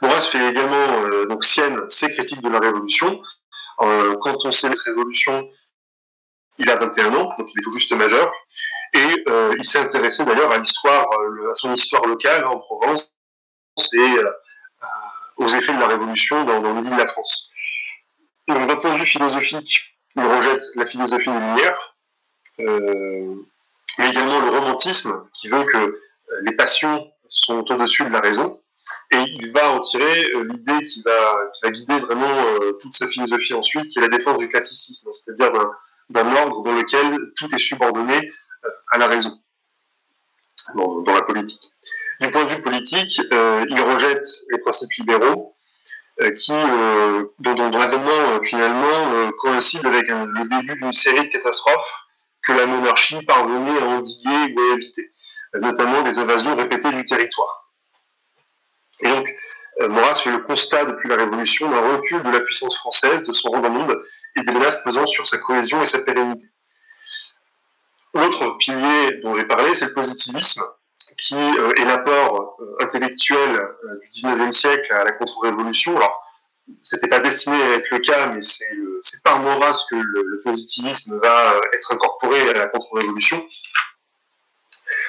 Maurras 0.00 0.20
fait 0.20 0.50
également 0.50 1.26
donc 1.26 1.44
sienne 1.44 1.80
ses 1.88 2.12
critiques 2.14 2.40
de 2.40 2.48
la 2.48 2.60
Révolution. 2.60 3.20
quand 3.78 4.44
on 4.44 4.52
sait 4.52 4.68
cette 4.68 4.78
Révolution, 4.78 5.50
il 6.58 6.70
a 6.70 6.76
21 6.76 7.12
ans, 7.14 7.34
donc 7.36 7.48
il 7.52 7.58
est 7.58 7.62
tout 7.64 7.72
juste 7.72 7.92
majeur, 7.94 8.30
et 8.94 9.24
il 9.58 9.64
s'est 9.64 9.80
intéressé 9.80 10.24
d'ailleurs 10.24 10.52
à 10.52 10.58
l'histoire, 10.58 11.08
à 11.50 11.54
son 11.54 11.74
histoire 11.74 12.06
locale 12.06 12.44
en 12.44 12.58
Provence 12.58 13.10
aux 15.38 15.48
effets 15.48 15.72
de 15.72 15.80
la 15.80 15.86
Révolution 15.86 16.44
dans, 16.44 16.60
dans 16.60 16.80
de 16.80 16.90
la 16.90 17.06
France. 17.06 17.50
Donc 18.46 18.66
d'un 18.66 18.76
point 18.76 18.94
de 18.94 18.98
vue 18.98 19.06
philosophique, 19.06 19.96
il 20.16 20.22
rejette 20.22 20.62
la 20.74 20.86
philosophie 20.86 21.30
des 21.30 21.38
Lumières, 21.38 21.96
euh, 22.60 23.34
mais 23.98 24.08
également 24.10 24.40
le 24.40 24.50
romantisme, 24.50 25.24
qui 25.34 25.48
veut 25.48 25.64
que 25.64 25.76
euh, 25.76 26.00
les 26.42 26.52
passions 26.52 27.10
sont 27.28 27.70
au-dessus 27.70 28.04
de 28.04 28.10
la 28.10 28.20
raison, 28.20 28.60
et 29.10 29.18
il 29.18 29.50
va 29.52 29.70
en 29.70 29.78
tirer 29.78 30.30
euh, 30.34 30.44
l'idée 30.44 30.86
qui 30.86 31.02
va, 31.02 31.36
qui 31.54 31.60
va 31.62 31.70
guider 31.70 31.98
vraiment 32.00 32.34
toute 32.80 32.94
sa 32.94 33.06
philosophie 33.06 33.54
ensuite, 33.54 33.88
qui 33.88 33.98
est 33.98 34.02
la 34.02 34.08
défense 34.08 34.38
du 34.38 34.48
classicisme, 34.48 35.10
c'est-à-dire 35.12 35.52
d'un 36.10 36.36
ordre 36.36 36.62
dans 36.62 36.74
lequel 36.74 37.18
tout 37.36 37.54
est 37.54 37.58
subordonné 37.58 38.32
à 38.90 38.98
la 38.98 39.06
raison, 39.06 39.38
dans, 40.74 41.14
la 41.14 41.22
politique. 41.22 41.62
Du 42.20 42.30
point 42.30 42.44
de 42.44 42.50
vue 42.50 42.60
politique, 42.60 43.20
il 43.30 43.80
rejette 43.80 44.26
les 44.50 44.58
principes 44.58 44.92
libéraux, 44.98 45.54
euh, 46.20 46.34
euh, 46.50 47.24
dont, 47.38 47.54
dont 47.54 47.78
l'avènement 47.78 48.10
euh, 48.10 48.42
finalement 48.42 49.30
coïncide 49.38 49.86
avec 49.86 50.08
le 50.08 50.48
début 50.48 50.74
d'une 50.74 50.92
série 50.92 51.28
de 51.28 51.32
catastrophes 51.32 51.92
que 52.44 52.52
la 52.52 52.66
monarchie 52.66 53.22
parvenait 53.24 53.78
à 53.80 53.84
endiguer 53.84 54.54
ou 54.56 54.60
à 54.60 54.74
éviter, 54.74 55.12
notamment 55.54 56.02
des 56.02 56.18
invasions 56.18 56.56
répétées 56.56 56.90
du 56.90 57.04
territoire. 57.04 57.70
Et 59.02 59.08
donc, 59.08 59.28
Maurras 59.80 60.14
fait 60.14 60.32
le 60.32 60.38
constat 60.38 60.86
depuis 60.86 61.08
la 61.08 61.16
Révolution 61.16 61.70
d'un 61.70 61.96
recul 61.96 62.20
de 62.22 62.30
la 62.30 62.40
puissance 62.40 62.76
française, 62.76 63.22
de 63.22 63.32
son 63.32 63.50
rang 63.50 63.60
dans 63.60 63.68
le 63.68 63.78
monde 63.78 64.02
et 64.36 64.42
des 64.42 64.50
menaces 64.50 64.82
pesant 64.82 65.06
sur 65.06 65.26
sa 65.28 65.38
cohésion 65.38 65.82
et 65.82 65.86
sa 65.86 66.00
pérennité. 66.00 66.46
L'autre 68.14 68.56
pilier 68.58 69.20
dont 69.22 69.34
j'ai 69.34 69.44
parlé, 69.44 69.74
c'est 69.74 69.86
le 69.86 69.92
positivisme, 69.92 70.62
qui 71.18 71.34
euh, 71.34 71.72
est 71.76 71.84
l'apport 71.84 72.56
euh, 72.60 72.76
intellectuel 72.80 73.56
euh, 73.56 74.00
du 74.00 74.08
19e 74.08 74.52
siècle 74.52 74.92
à 74.92 75.04
la 75.04 75.12
contre-révolution. 75.12 75.96
Alors, 75.96 76.24
c'était 76.82 77.08
pas 77.08 77.18
destiné 77.18 77.60
à 77.60 77.74
être 77.74 77.90
le 77.90 77.98
cas, 77.98 78.26
mais 78.26 78.40
c'est 78.40 79.22
par 79.24 79.40
Maurras 79.40 79.86
que 79.90 79.96
le, 79.96 80.40
positivisme 80.44 81.18
va 81.18 81.54
être 81.74 81.92
incorporé 81.92 82.50
à 82.50 82.52
la 82.52 82.66
contre-révolution. 82.66 83.44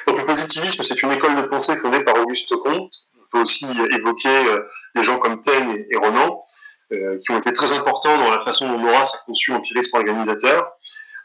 Donc 0.06 0.18
le 0.18 0.24
positivisme, 0.24 0.82
c'est 0.82 1.02
une 1.02 1.12
école 1.12 1.36
de 1.36 1.42
pensée 1.42 1.76
fondée 1.76 2.00
par 2.00 2.16
Auguste 2.18 2.56
Comte. 2.56 2.92
On 3.14 3.26
peut 3.30 3.42
aussi 3.42 3.66
évoquer 3.92 4.56
des 4.94 5.02
gens 5.02 5.18
comme 5.18 5.42
Taine 5.42 5.84
et, 5.90 5.96
Renan, 5.96 6.42
qui 6.90 7.30
ont 7.30 7.38
été 7.38 7.52
très 7.52 7.74
importants 7.74 8.16
dans 8.16 8.30
la 8.30 8.40
façon 8.40 8.66
dont 8.70 8.78
Maurras 8.78 9.12
a 9.14 9.18
conçu 9.26 9.50
l'empirisme 9.50 9.98
organisateur. 9.98 10.72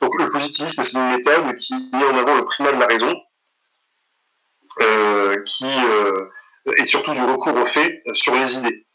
Donc 0.06 0.22
le 0.22 0.30
positivisme, 0.30 0.84
c'est 0.84 1.00
une 1.00 1.10
méthode 1.10 1.56
qui 1.56 1.74
met 1.74 2.06
en 2.06 2.16
avant 2.16 2.36
le 2.36 2.46
primat 2.46 2.72
de 2.72 2.80
la 2.80 2.86
raison, 2.86 3.12
euh, 4.80 5.42
qui 5.48 5.66
euh, 5.66 6.30
et 6.78 6.86
surtout 6.86 7.14
du 7.14 7.24
recours 7.24 7.56
aux 7.56 7.66
faits 7.66 8.00
euh, 8.06 8.14
sur 8.14 8.36
les 8.36 8.56
idées. 8.56 8.86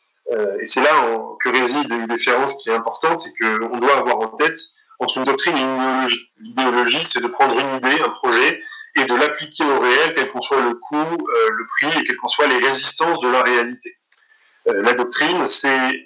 et 0.60 0.66
c'est 0.66 0.80
là 0.80 0.92
que 1.40 1.48
réside 1.48 1.90
une 1.90 2.06
différence 2.06 2.62
qui 2.62 2.70
est 2.70 2.74
importante, 2.74 3.18
c'est 3.18 3.32
qu'on 3.36 3.78
doit 3.78 3.96
avoir 3.96 4.20
en 4.20 4.28
tête 4.28 4.56
entre 5.00 5.18
une 5.18 5.24
doctrine 5.24 5.56
et 5.56 5.60
une 5.60 5.74
idéologie. 5.74 6.30
L'idéologie, 6.38 7.04
c'est 7.04 7.20
de 7.20 7.26
prendre 7.26 7.58
une 7.58 7.76
idée, 7.78 8.00
un 8.04 8.10
projet, 8.10 8.62
et 8.96 9.04
de 9.04 9.14
l'appliquer 9.16 9.64
au 9.64 9.80
réel, 9.80 10.12
quel 10.14 10.30
qu'en 10.30 10.40
soit 10.40 10.60
le 10.60 10.74
coût, 10.74 11.26
le 11.58 11.66
prix, 11.66 12.00
et 12.00 12.04
quelles 12.04 12.18
qu'en 12.18 12.28
soient 12.28 12.46
les 12.46 12.58
résistances 12.58 13.18
de 13.20 13.28
la 13.28 13.42
réalité. 13.42 13.96
la 14.66 14.92
doctrine, 14.92 15.44
c'est 15.46 16.04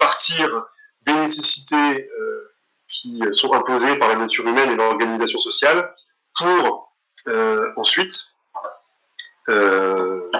partir 0.00 0.64
des 1.06 1.12
nécessités 1.12 2.08
qui 2.92 3.22
sont 3.32 3.52
imposées 3.54 3.96
par 3.96 4.08
la 4.08 4.16
nature 4.16 4.46
humaine 4.46 4.70
et 4.70 4.76
l'organisation 4.76 5.38
sociale 5.38 5.92
pour 6.34 6.92
ensuite 7.76 8.32
euh, 9.48 10.30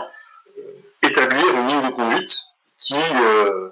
établir 1.02 1.44
une 1.48 1.66
ligne 1.66 1.82
de 1.82 1.94
conduite 1.94 2.38
qui 2.78 2.94
euh, 2.94 3.70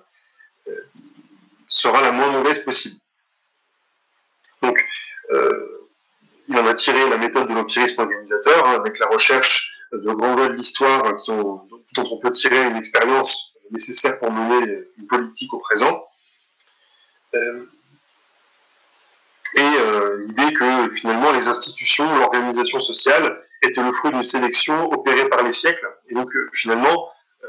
sera 1.69 2.01
la 2.01 2.11
moins 2.11 2.31
mauvaise 2.33 2.59
possible. 2.65 2.97
Donc, 4.63 4.77
euh, 5.31 5.89
il 6.49 6.59
en 6.59 6.67
a 6.67 6.75
tiré 6.75 7.09
la 7.09 7.17
méthode 7.17 7.49
de 7.49 7.55
l'empirisme 7.55 8.03
organisateur, 8.03 8.67
hein, 8.67 8.75
avec 8.75 8.99
la 8.99 9.07
recherche 9.07 9.73
de 9.93 10.13
grands 10.13 10.35
de 10.35 10.49
l'histoire 10.49 11.03
dont 11.29 11.69
on 11.97 12.19
peut 12.19 12.31
tirer 12.31 12.63
une 12.65 12.77
expérience 12.77 13.55
nécessaire 13.71 14.19
pour 14.19 14.33
mener 14.33 14.85
une 14.99 15.07
politique 15.07 15.55
au 15.55 15.59
présent. 15.59 16.05
Et 19.55 20.27
l'idée 20.27 20.53
que 20.53 20.93
finalement 20.95 21.33
les 21.33 21.49
institutions, 21.49 22.19
l'organisation 22.19 22.81
sociale 22.81 23.41
était 23.63 23.83
le 23.83 23.93
fruit 23.93 24.13
d'une 24.13 24.25
sélection 24.25 24.91
opérée 24.91 25.29
par 25.29 25.43
les 25.43 25.53
siècles, 25.53 25.89
et 26.09 26.15
donc 26.15 26.35
euh, 26.35 26.49
finalement 26.53 27.11
euh, 27.45 27.47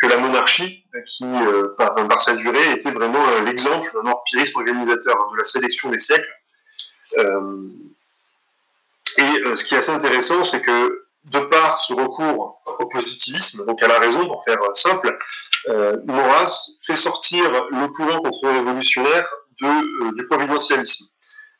que, 0.00 0.06
la 0.06 0.18
monarchie, 0.18 0.84
qui 1.06 1.24
euh, 1.24 1.74
par, 1.76 1.94
par, 1.94 2.20
sa 2.20 2.34
durée 2.34 2.72
était 2.72 2.90
vraiment 2.90 3.24
l'exemple 3.44 3.90
d'un 3.94 4.10
empirisme 4.10 4.58
organisateur 4.58 5.16
hein, 5.20 5.32
de 5.32 5.38
la 5.38 5.44
sélection 5.44 5.90
des 5.90 5.98
siècles. 5.98 6.32
et 7.16 9.56
ce 9.56 9.64
qui 9.64 9.74
est 9.74 9.78
assez 9.78 9.92
intéressant, 9.92 10.44
c'est 10.44 10.62
que 10.62 11.06
de 11.24 11.40
par 11.40 11.76
ce 11.76 11.92
recours 11.92 12.62
au 12.78 12.86
positivisme, 12.86 13.66
donc 13.66 13.82
à 13.82 13.88
la 13.88 13.98
raison, 13.98 14.26
pour 14.26 14.44
faire 14.44 14.58
simple, 14.74 15.18
Maurras 16.06 16.70
fait 16.86 16.94
sortir 16.94 17.50
le 17.70 17.88
courant 17.88 18.20
contre-révolutionnaire 18.20 19.28
du 19.60 20.26
providentialisme. 20.28 21.06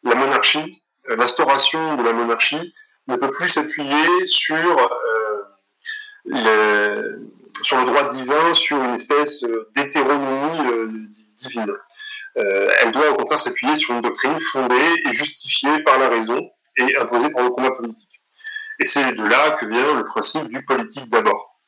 La 0.04 0.14
monarchie, 0.14 0.82
l'instauration 1.08 1.96
de 1.96 2.02
la 2.02 2.12
monarchie 2.12 2.72
ne 3.08 3.16
peut 3.16 3.30
plus 3.30 3.48
s'appuyer 3.48 4.26
sur, 4.26 4.56
euh, 4.56 5.44
le, 6.26 7.84
droit 7.86 8.04
divin, 8.04 8.52
sur 8.52 8.76
une 8.82 8.94
espèce 8.94 9.44
d'hétéronomie 9.74 10.70
euh, 10.70 10.88
divine. 11.36 11.72
Euh, 12.36 12.72
elle 12.80 12.92
doit 12.92 13.10
au 13.10 13.14
contraire 13.16 13.38
s'appuyer 13.38 13.74
sur 13.74 13.94
une 13.94 14.00
doctrine 14.00 14.38
fondée 14.38 15.02
et 15.04 15.12
justifiée 15.12 15.80
par 15.80 15.98
la 15.98 16.08
raison 16.08 16.48
et 16.76 16.96
imposée 16.98 17.30
par 17.30 17.42
le 17.42 17.50
combat 17.50 17.72
politique. 17.72 18.20
Et 18.78 18.84
c'est 18.84 19.12
de 19.12 19.22
là 19.24 19.52
que 19.52 19.66
vient 19.66 19.94
le 19.94 20.04
principe 20.04 20.46
du 20.46 20.64
politique 20.64 21.08
d'abord. 21.08 21.58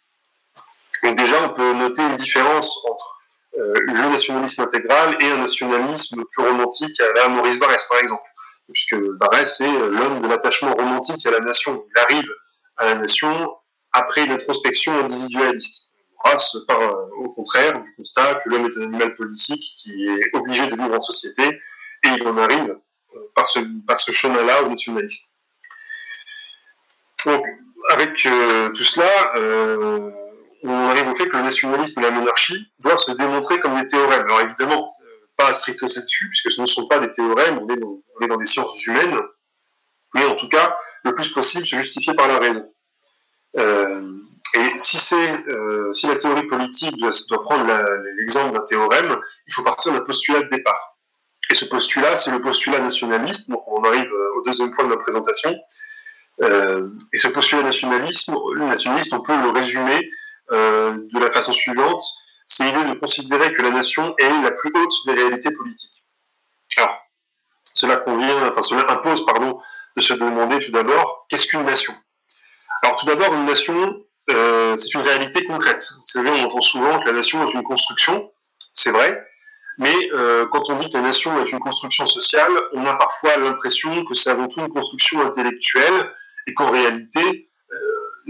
Donc 1.02 1.16
déjà, 1.16 1.42
on 1.44 1.48
peut 1.54 1.72
noter 1.72 2.02
une 2.02 2.14
différence 2.14 2.84
entre 2.88 3.19
le 3.56 4.10
nationalisme 4.10 4.62
intégral 4.62 5.16
et 5.20 5.26
un 5.26 5.38
nationalisme 5.38 6.22
plus 6.32 6.44
romantique 6.44 6.98
à 7.00 7.12
la 7.14 7.28
Maurice 7.28 7.58
Barrès, 7.58 7.84
par 7.88 7.98
exemple 7.98 8.22
puisque 8.72 8.96
Barrès 9.18 9.56
c'est 9.56 9.70
l'homme 9.70 10.22
de 10.22 10.28
l'attachement 10.28 10.72
romantique 10.74 11.24
à 11.26 11.30
la 11.30 11.40
nation. 11.40 11.84
Il 11.90 11.98
arrive 12.00 12.30
à 12.76 12.86
la 12.86 12.94
nation 12.94 13.56
après 13.92 14.24
une 14.24 14.32
introspection 14.32 14.98
individualiste. 14.98 15.92
Grâce, 16.22 16.54
par, 16.68 16.78
au 17.18 17.30
contraire, 17.30 17.80
du 17.80 17.94
constat 17.96 18.36
que 18.36 18.50
l'homme 18.50 18.66
est 18.66 18.78
un 18.78 18.82
animal 18.82 19.14
politique 19.14 19.64
qui 19.78 20.06
est 20.06 20.36
obligé 20.36 20.66
de 20.66 20.76
vivre 20.76 20.94
en 20.94 21.00
société, 21.00 21.48
et 21.48 22.08
il 22.08 22.26
en 22.26 22.36
arrive 22.36 22.76
euh, 23.16 23.18
par 23.34 23.46
ce, 23.48 24.12
chemin-là 24.12 24.62
au 24.62 24.68
nationalisme. 24.68 25.28
Donc, 27.24 27.44
avec 27.88 28.26
euh, 28.26 28.68
tout 28.68 28.84
cela, 28.84 29.34
euh, 29.36 30.10
on 30.62 30.88
arrive 30.90 31.08
au 31.08 31.14
fait 31.14 31.28
que 31.28 31.36
le 31.36 31.42
nationalisme 31.42 32.00
et 32.00 32.02
la 32.02 32.10
monarchie 32.10 32.72
doivent 32.78 32.98
se 32.98 33.12
démontrer 33.12 33.60
comme 33.60 33.80
des 33.80 33.86
théorèmes. 33.86 34.22
Alors 34.22 34.40
évidemment, 34.40 34.94
pas 35.40 35.52
stricto 35.54 35.88
sensu, 35.88 36.28
puisque 36.28 36.50
ce 36.50 36.60
ne 36.60 36.66
sont 36.66 36.86
pas 36.86 36.98
des 36.98 37.10
théorèmes, 37.10 37.58
on 37.58 37.68
est 37.68 38.28
dans, 38.28 38.36
des 38.36 38.44
sciences 38.44 38.86
humaines, 38.86 39.18
mais 40.14 40.24
en 40.24 40.34
tout 40.34 40.48
cas, 40.48 40.76
le 41.04 41.14
plus 41.14 41.28
possible, 41.28 41.66
se 41.66 41.76
justifier 41.76 42.14
par 42.14 42.28
la 42.28 42.38
raison. 42.38 42.72
Euh, 43.58 44.16
et 44.54 44.58
euh, 44.58 45.92
si 45.92 46.06
la 46.06 46.16
théorie 46.16 46.46
politique 46.46 46.96
doit, 46.98 47.42
prendre 47.42 47.66
l'exemple 48.16 48.52
d'un 48.52 48.64
théorème, 48.64 49.16
il 49.46 49.54
faut 49.54 49.62
partir 49.62 49.92
d'un 49.92 50.00
postulat 50.00 50.42
de 50.42 50.48
départ. 50.48 50.98
Et 51.50 51.54
ce 51.54 51.64
postulat, 51.64 52.16
c'est 52.16 52.30
le 52.30 52.40
postulat 52.40 52.80
nationaliste. 52.80 53.50
On 53.66 53.82
arrive 53.84 54.12
euh, 54.12 54.38
au 54.38 54.42
deuxième 54.42 54.72
point 54.72 54.84
de 54.84 54.90
ma 54.90 54.96
présentation. 54.96 55.56
et 56.40 57.18
ce 57.18 57.28
postulat 57.28 57.62
nationalisme, 57.62 58.34
nationaliste, 58.56 59.12
on 59.12 59.20
peut 59.20 59.36
le 59.36 59.50
résumer 59.50 60.10
de 60.50 61.18
la 61.18 61.30
façon 61.30 61.52
suivante 61.52 62.02
c'est 62.50 62.64
l'idée 62.64 62.84
de 62.84 62.98
considérer 62.98 63.54
que 63.54 63.62
la 63.62 63.70
nation 63.70 64.14
est 64.18 64.42
la 64.42 64.50
plus 64.50 64.72
haute 64.74 64.92
des 65.06 65.12
réalités 65.12 65.52
politiques. 65.52 66.04
Alors, 66.76 66.98
cela 67.62 67.96
convient, 67.96 68.48
enfin, 68.48 68.60
cela 68.60 68.90
impose, 68.90 69.24
pardon, 69.24 69.60
de 69.96 70.00
se 70.02 70.14
demander 70.14 70.58
tout 70.58 70.72
d'abord, 70.72 71.26
qu'est-ce 71.28 71.46
qu'une 71.46 71.62
nation? 71.62 71.94
Alors, 72.82 72.96
tout 72.96 73.06
d'abord, 73.06 73.32
une 73.34 73.46
nation, 73.46 74.04
euh, 74.30 74.76
c'est 74.76 74.92
une 74.94 75.02
réalité 75.02 75.44
concrète. 75.44 75.88
Vous 75.96 76.04
savez, 76.04 76.30
on 76.30 76.44
entend 76.44 76.60
souvent 76.60 76.98
que 76.98 77.06
la 77.06 77.12
nation 77.12 77.46
est 77.48 77.52
une 77.52 77.62
construction, 77.62 78.32
c'est 78.74 78.90
vrai, 78.90 79.24
mais 79.78 79.94
euh, 80.12 80.46
quand 80.50 80.68
on 80.70 80.76
dit 80.80 80.90
que 80.90 80.96
la 80.96 81.02
nation 81.02 81.44
est 81.44 81.50
une 81.52 81.60
construction 81.60 82.06
sociale, 82.06 82.52
on 82.72 82.84
a 82.84 82.96
parfois 82.96 83.36
l'impression 83.36 84.04
que 84.04 84.14
c'est 84.14 84.30
avant 84.30 84.48
tout 84.48 84.60
une 84.60 84.72
construction 84.72 85.24
intellectuelle 85.24 86.12
et 86.48 86.54
qu'en 86.54 86.70
réalité, 86.70 87.49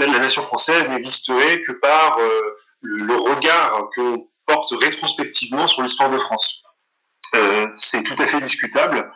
euh, 0.01 0.07
la, 0.07 0.19
nation 0.19 0.43
française 0.43 0.89
n'existerait 0.89 1.63
que 1.63 1.73
par 1.73 2.19
le, 2.83 3.15
regard 3.15 3.89
qu'on 3.95 4.29
porte 4.47 4.73
rétrospectivement 4.73 5.67
sur 5.67 5.83
l'histoire 5.83 6.11
de 6.11 6.19
France. 6.19 6.63
c'est 7.77 8.03
tout 8.03 8.21
à 8.21 8.27
fait 8.27 8.41
discutable, 8.41 9.11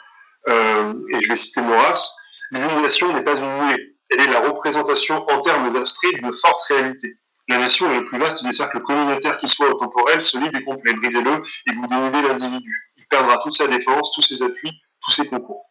et 0.48 1.20
je 1.20 1.28
vais 1.28 1.36
citer 1.36 1.60
Maurras, 1.60 2.14
l'illumination 2.52 3.12
n'est 3.12 3.24
pas 3.24 3.36
une 3.36 3.66
nuée, 3.66 3.96
elle 4.10 4.20
est 4.20 4.32
la 4.32 4.40
représentation 4.40 5.26
en 5.28 5.40
termes 5.40 5.74
abstraits 5.76 6.14
d'une 6.14 6.32
forte 6.32 6.60
réalité. 6.68 7.18
La 7.48 7.58
nation 7.58 7.90
est 7.92 8.00
le 8.00 8.06
plus 8.06 8.18
vaste 8.18 8.42
des 8.42 8.52
cercles 8.52 8.80
communautaires 8.80 9.38
qui 9.38 9.48
soient 9.48 9.70
temporels, 9.78 10.22
solide 10.22 10.54
et 10.56 10.64
complet. 10.64 10.94
Brisez-le 10.94 11.42
et 11.66 11.74
vous 11.74 11.86
dénudez 11.86 12.22
l'individu. 12.22 12.92
Il 12.96 13.06
perdra 13.06 13.36
toute 13.38 13.54
sa 13.54 13.66
défense, 13.66 14.12
tous 14.12 14.22
ses 14.22 14.42
appuis, 14.42 14.70
tous 15.02 15.10
ses 15.10 15.26
concours. 15.26 15.70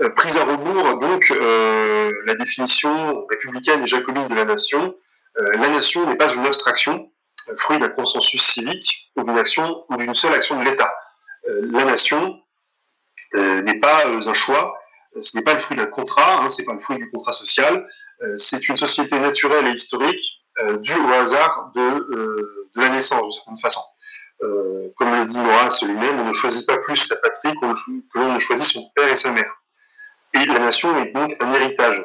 Euh, 0.00 0.08
prise 0.10 0.36
à 0.36 0.44
rebours, 0.44 0.98
donc, 0.98 1.30
euh, 1.30 2.10
la 2.26 2.34
définition 2.34 3.26
républicaine 3.26 3.82
et 3.82 3.86
jacobine 3.86 4.26
de 4.28 4.34
la 4.34 4.44
nation. 4.44 4.96
Euh, 5.38 5.52
la 5.52 5.68
nation 5.68 6.06
n'est 6.06 6.16
pas 6.16 6.32
une 6.32 6.44
abstraction, 6.46 7.10
fruit 7.56 7.78
d'un 7.78 7.88
consensus 7.88 8.42
civique 8.42 9.12
ou 9.16 9.22
d'une 9.22 9.38
action 9.38 9.84
ou 9.88 9.96
d'une 9.96 10.14
seule 10.14 10.32
action 10.32 10.58
de 10.58 10.64
l'État. 10.64 10.92
la 11.46 11.84
nation 11.84 12.40
n'est 13.34 13.80
pas 13.80 14.06
un 14.06 14.32
choix, 14.32 14.78
ce 15.20 15.36
n'est 15.36 15.44
pas 15.44 15.52
le 15.52 15.58
fruit 15.58 15.76
d'un 15.76 15.86
contrat, 15.86 16.40
hein, 16.40 16.48
c'est 16.48 16.64
pas 16.64 16.72
le 16.72 16.80
fruit 16.80 16.96
du 16.96 17.10
contrat 17.10 17.32
social, 17.32 17.86
c'est 18.36 18.66
une 18.68 18.78
société 18.78 19.18
naturelle 19.18 19.66
et 19.66 19.72
historique 19.72 20.24
dû 20.78 20.94
au 20.94 21.12
hasard 21.12 21.70
de, 21.74 21.80
de, 21.80 22.70
la 22.76 22.88
naissance, 22.88 23.20
d'une 23.20 23.32
certaine 23.32 23.58
façon. 23.58 23.82
Euh, 24.42 24.88
comme 24.96 25.14
le 25.14 25.26
dit 25.26 25.38
Maurras 25.38 25.78
lui-même, 25.82 26.20
on 26.20 26.28
ne 26.28 26.32
choisit 26.32 26.66
pas 26.66 26.78
plus 26.78 26.96
sa 26.96 27.16
patrie 27.16 27.52
que 27.54 28.18
l'on 28.18 28.34
ne 28.34 28.38
choisit 28.38 28.66
son 28.66 28.90
père 28.94 29.08
et 29.08 29.14
sa 29.14 29.30
mère. 29.30 29.63
Et 30.34 30.44
la 30.46 30.58
nation 30.58 30.96
est 31.02 31.12
donc 31.12 31.34
un 31.40 31.52
héritage. 31.54 32.04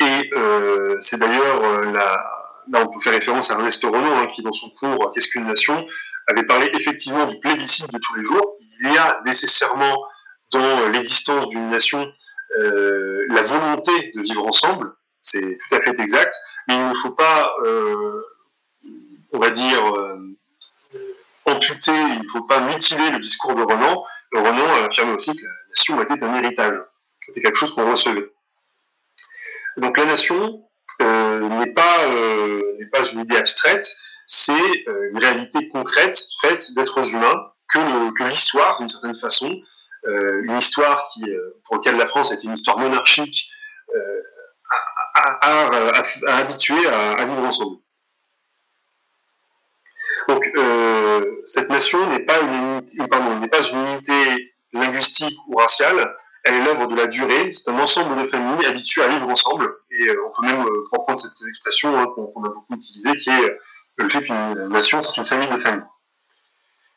Et 0.00 0.30
euh, 0.36 0.96
c'est 1.00 1.18
d'ailleurs 1.18 1.82
là, 1.84 2.38
là, 2.70 2.84
on 2.84 2.88
peut 2.88 3.00
faire 3.00 3.12
référence 3.12 3.50
à 3.50 3.54
Ernest 3.54 3.82
Renaud, 3.82 4.14
hein, 4.14 4.26
qui 4.26 4.42
dans 4.42 4.52
son 4.52 4.70
cours 4.70 5.12
Qu'est-ce 5.12 5.28
qu'une 5.28 5.46
nation 5.46 5.86
avait 6.28 6.44
parlé 6.44 6.70
effectivement 6.74 7.26
du 7.26 7.38
plébiscite 7.40 7.92
de 7.92 7.98
tous 7.98 8.14
les 8.14 8.24
jours. 8.24 8.56
Il 8.80 8.92
y 8.92 8.98
a 8.98 9.20
nécessairement 9.24 10.04
dans 10.52 10.88
l'existence 10.88 11.48
d'une 11.48 11.70
nation 11.70 12.10
euh, 12.58 13.26
la 13.28 13.42
volonté 13.42 14.12
de 14.14 14.22
vivre 14.22 14.46
ensemble, 14.46 14.92
c'est 15.22 15.58
tout 15.68 15.74
à 15.74 15.80
fait 15.80 15.98
exact, 16.00 16.34
mais 16.66 16.74
il 16.74 16.88
ne 16.88 16.94
faut 16.94 17.12
pas, 17.12 17.52
euh, 17.64 18.22
on 19.32 19.38
va 19.38 19.50
dire, 19.50 19.94
euh, 19.94 20.36
amputer, 21.44 21.92
il 21.92 22.22
ne 22.22 22.28
faut 22.28 22.42
pas 22.44 22.60
mutiler 22.60 23.10
le 23.10 23.18
discours 23.18 23.54
de 23.54 23.62
Renan. 23.62 24.04
Renan 24.32 24.84
affirmait 24.86 25.14
aussi 25.14 25.36
que 25.36 25.46
la 25.68 25.74
nation 25.76 26.02
était 26.02 26.24
un 26.24 26.34
héritage, 26.34 26.80
c'était 27.20 27.42
quelque 27.42 27.56
chose 27.56 27.74
qu'on 27.74 27.90
recevait. 27.90 28.30
Donc 29.76 29.96
la 29.96 30.06
nation 30.06 30.64
euh, 31.02 31.40
n'est 31.40 31.72
pas, 31.72 31.98
pas 32.92 33.08
une 33.12 33.20
idée 33.20 33.36
abstraite, 33.36 33.86
c'est 34.26 34.52
une 35.10 35.18
réalité 35.18 35.68
concrète 35.68 36.18
faite 36.40 36.74
d'êtres 36.74 37.14
humains 37.14 37.52
que, 37.68 38.24
l'histoire, 38.24 38.78
d'une 38.78 38.88
certaine 38.88 39.16
façon, 39.16 39.60
une 40.04 40.56
histoire 40.56 41.08
qui, 41.12 41.22
pour 41.64 41.76
laquelle 41.76 41.96
la 41.96 42.06
France 42.06 42.32
était 42.32 42.44
une 42.46 42.54
histoire 42.54 42.78
monarchique, 42.78 43.50
à, 45.14 45.90
habituer 46.26 46.86
à, 46.86 47.24
vivre 47.24 47.44
ensemble. 47.44 47.78
Donc, 50.28 50.44
euh, 50.56 51.42
cette 51.46 51.70
nation 51.70 52.06
n'est 52.10 52.20
pas, 52.20 52.42
n'est 52.42 53.48
pas 53.48 53.60
une 53.62 53.86
unité 53.86 54.54
linguistique 54.72 55.36
ou 55.48 55.56
raciale, 55.56 56.14
elle 56.44 56.54
est 56.54 56.64
l'œuvre 56.64 56.86
de 56.86 56.96
la 56.96 57.06
durée, 57.06 57.50
c'est 57.52 57.70
un 57.70 57.78
ensemble 57.78 58.20
de 58.20 58.26
familles 58.26 58.66
habituées 58.66 59.02
à 59.02 59.08
vivre 59.08 59.28
ensemble, 59.28 59.74
et 59.90 60.08
euh, 60.08 60.16
on 60.26 60.40
peut 60.40 60.46
même 60.46 60.66
euh, 60.66 60.84
reprendre 60.92 61.18
cette 61.18 61.32
expression 61.48 61.98
hein, 61.98 62.06
qu'on 62.14 62.44
a 62.44 62.48
beaucoup 62.48 62.74
utilisée, 62.74 63.16
qui 63.16 63.30
est 63.30 63.58
le 63.96 64.08
fait 64.08 64.22
qu'une 64.22 64.68
nation, 64.68 65.02
c'est 65.02 65.16
une 65.16 65.24
famille 65.24 65.48
de 65.48 65.58
familles. 65.58 65.84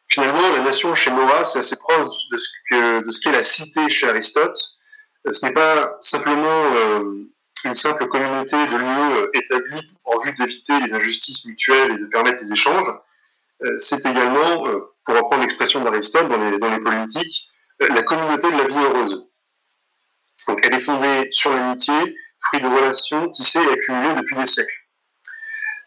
Finalement, 0.07 0.49
la 0.55 0.59
nation 0.59 0.93
chez 0.93 1.09
Maurras, 1.09 1.45
c'est 1.45 1.59
assez 1.59 1.77
proche 1.77 2.27
de 2.31 2.37
ce 2.37 3.19
qu'est 3.21 3.31
la 3.31 3.41
cité 3.41 3.89
chez 3.89 4.09
Aristote. 4.09 4.59
Ce 5.31 5.45
n'est 5.45 5.53
pas 5.53 5.97
simplement 6.01 6.65
une 7.65 7.75
simple 7.75 8.07
communauté 8.07 8.55
de 8.55 8.75
lieux 8.75 9.23
euh, 9.23 9.31
établis 9.33 9.81
en 10.03 10.19
vue 10.19 10.33
d'éviter 10.33 10.79
les 10.79 10.93
injustices 10.93 11.45
mutuelles 11.45 11.91
et 11.91 11.97
de 11.97 12.05
permettre 12.05 12.39
les 12.41 12.51
échanges, 12.51 12.87
euh, 13.63 13.75
c'est 13.79 13.99
également, 13.99 14.67
euh, 14.67 14.93
pour 15.05 15.15
reprendre 15.15 15.41
l'expression 15.41 15.83
d'Aristote 15.83 16.27
dans 16.29 16.37
les, 16.37 16.57
dans 16.57 16.69
les 16.69 16.79
politiques, 16.79 17.49
la 17.87 18.03
communauté 18.03 18.51
de 18.51 18.57
la 18.57 18.67
vie 18.67 18.77
heureuse. 18.77 19.27
Donc 20.47 20.59
elle 20.63 20.73
est 20.73 20.79
fondée 20.79 21.27
sur 21.31 21.53
l'amitié, 21.53 21.93
fruit 22.39 22.61
de 22.61 22.67
relations 22.67 23.29
tissées 23.29 23.61
et 23.61 23.73
accumulées 23.73 24.15
depuis 24.15 24.35
des 24.35 24.45
siècles. 24.45 24.73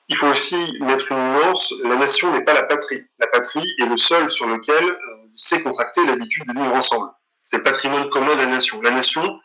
Il 0.09 0.17
faut 0.17 0.27
aussi 0.27 0.57
mettre 0.81 1.13
une 1.13 1.33
nuance, 1.33 1.73
la 1.83 1.97
nation 1.97 2.31
n'est 2.33 2.45
pas 2.45 2.53
la 2.53 2.65
patrie. 2.65 3.03
La 3.19 3.27
patrie 3.27 3.67
est 3.81 3.87
le 3.87 3.97
sol 3.97 4.31
sur 4.31 4.47
lequel 4.47 4.97
s'est 5.35 5.63
contracté 5.63 6.05
l'habitude 6.05 6.47
de 6.47 6.53
vivre 6.53 6.75
ensemble. 6.75 7.11
C'est 7.43 7.59
le 7.59 7.63
patrimoine 7.63 8.09
commun 8.11 8.35
de 8.35 8.41
la 8.41 8.47
nation. 8.47 8.81
La 8.83 8.91
nation, 8.91 9.41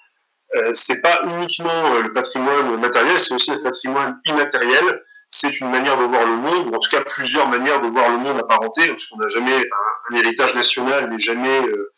euh, 0.55 0.73
c'est 0.73 1.01
pas 1.01 1.19
uniquement 1.25 1.93
euh, 1.93 2.01
le 2.01 2.13
patrimoine 2.13 2.77
matériel, 2.79 3.19
c'est 3.19 3.33
aussi 3.33 3.51
le 3.51 3.61
patrimoine 3.61 4.19
immatériel. 4.25 5.03
C'est 5.27 5.59
une 5.59 5.69
manière 5.69 5.97
de 5.97 6.05
voir 6.05 6.25
le 6.25 6.37
monde, 6.37 6.67
ou 6.67 6.75
en 6.75 6.79
tout 6.79 6.89
cas 6.89 7.01
plusieurs 7.01 7.47
manières 7.47 7.81
de 7.81 7.87
voir 7.87 8.09
le 8.09 8.17
monde 8.17 8.39
apparenté, 8.39 8.87
parce 8.87 9.05
qu'on 9.05 9.17
n'a 9.17 9.27
jamais 9.27 9.55
un, 9.55 10.15
héritage 10.15 10.55
national 10.55 11.09
n'est 11.09 11.19
jamais 11.19 11.67
euh, 11.67 11.93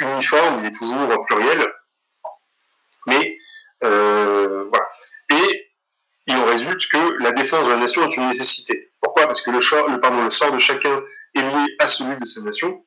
uniforme, 0.00 0.60
il 0.60 0.66
est 0.66 0.74
toujours 0.74 1.24
pluriel. 1.26 1.66
Mais 3.06 3.38
voilà. 3.80 4.88
Et 5.30 5.70
il 6.26 6.36
en 6.36 6.44
résulte 6.44 6.88
que 6.88 7.22
la 7.22 7.32
défense 7.32 7.66
de 7.66 7.72
la 7.72 7.78
nation 7.78 8.08
est 8.08 8.16
une 8.16 8.28
nécessité. 8.28 8.92
Pourquoi? 9.00 9.26
Parce 9.26 9.42
que 9.42 9.50
le, 9.50 9.60
sort 9.60 10.52
de 10.52 10.58
chacun 10.58 11.02
est 11.34 11.42
lié 11.42 11.76
à 11.78 11.86
celui 11.86 12.16
de 12.16 12.24
sa 12.24 12.40
nation, 12.42 12.84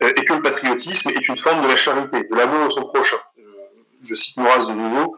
et 0.00 0.24
que 0.24 0.32
le 0.32 0.42
patriotisme 0.42 1.10
est 1.10 1.28
une 1.28 1.36
forme 1.36 1.62
de 1.62 1.68
la 1.68 1.76
charité, 1.76 2.24
de 2.24 2.34
l'amour 2.34 2.64
de 2.64 2.70
son 2.70 2.86
prochain 2.86 3.18
je 4.04 4.14
cite 4.14 4.36
Maurras 4.36 4.66
de 4.66 4.72
nouveau, 4.72 5.16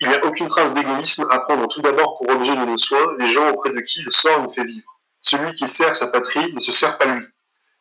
il 0.00 0.08
n'y 0.08 0.14
a 0.14 0.24
aucune 0.24 0.46
trace 0.46 0.72
d'égoïsme 0.72 1.26
à 1.30 1.40
prendre 1.40 1.66
tout 1.68 1.80
d'abord 1.80 2.16
pour 2.16 2.28
objet 2.30 2.54
de 2.54 2.64
nos 2.64 2.76
soins 2.76 3.16
les 3.18 3.28
gens 3.28 3.48
auprès 3.50 3.70
de 3.70 3.80
qui 3.80 4.02
le 4.02 4.10
sort 4.10 4.42
nous 4.42 4.48
fait 4.48 4.64
vivre. 4.64 5.00
Celui 5.20 5.52
qui 5.52 5.66
sert 5.66 5.94
sa 5.94 6.06
patrie 6.08 6.52
ne 6.52 6.60
se 6.60 6.70
sert 6.70 6.98
pas 6.98 7.06
lui. 7.06 7.26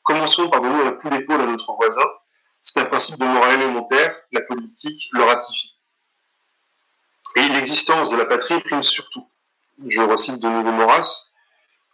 Commençons 0.02 0.50
par 0.50 0.62
donner 0.62 0.84
un 0.84 0.94
coup 0.94 1.10
d'épaule 1.10 1.42
à 1.42 1.46
notre 1.46 1.74
voisin. 1.74 2.06
C'est 2.62 2.80
un 2.80 2.86
principe 2.86 3.20
de 3.20 3.26
morale 3.26 3.62
élémentaire, 3.62 4.14
la 4.32 4.42
politique 4.42 5.10
le 5.14 5.24
ratifie. 5.24 5.78
Et 7.36 7.48
l'existence 7.50 8.10
de 8.10 8.16
la 8.16 8.26
patrie 8.26 8.60
prime 8.62 8.84
surtout. 8.84 9.28
Je 9.88 10.02
recite 10.02 10.40
de 10.40 10.48
nouveau 10.48 10.72
Maurras. 10.72 11.32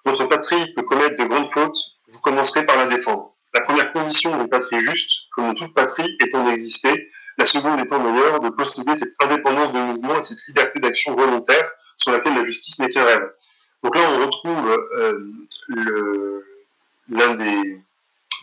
Votre 0.05 0.25
patrie 0.25 0.73
peut 0.73 0.83
commettre 0.83 1.17
de 1.17 1.25
grandes 1.25 1.49
fautes, 1.49 1.77
vous 2.11 2.19
commencerez 2.21 2.65
par 2.65 2.77
la 2.77 2.85
défendre. 2.85 3.33
La 3.53 3.61
première 3.61 3.91
condition 3.93 4.35
d'une 4.37 4.49
patrie 4.49 4.79
juste, 4.79 5.29
comme 5.35 5.53
toute 5.53 5.73
patrie 5.73 6.15
étant 6.19 6.45
d'exister, 6.45 7.11
la 7.37 7.45
seconde 7.45 7.79
étant 7.79 8.03
d'ailleurs 8.03 8.39
de 8.39 8.49
posséder 8.49 8.95
cette 8.95 9.13
indépendance 9.21 9.71
de 9.71 9.79
mouvement 9.79 10.17
et 10.17 10.21
cette 10.21 10.45
liberté 10.47 10.79
d'action 10.79 11.15
volontaire 11.15 11.65
sur 11.97 12.11
laquelle 12.11 12.35
la 12.35 12.43
justice 12.43 12.79
n'est 12.79 12.89
qu'un 12.89 13.05
rêve. 13.05 13.31
Donc 13.83 13.95
là, 13.95 14.09
on 14.09 14.25
retrouve 14.25 14.69
euh, 14.97 16.41
l'un 17.09 17.33
des 17.35 17.81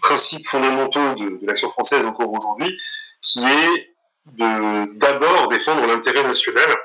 principes 0.00 0.46
fondamentaux 0.46 1.14
de, 1.14 1.38
l'action 1.46 1.68
française 1.68 2.04
encore 2.04 2.32
aujourd'hui, 2.32 2.78
qui 3.22 3.44
est 3.44 3.94
de 4.26 4.98
d'abord 4.98 5.48
défendre 5.48 5.86
l'intérêt 5.86 6.22
national, 6.22 6.76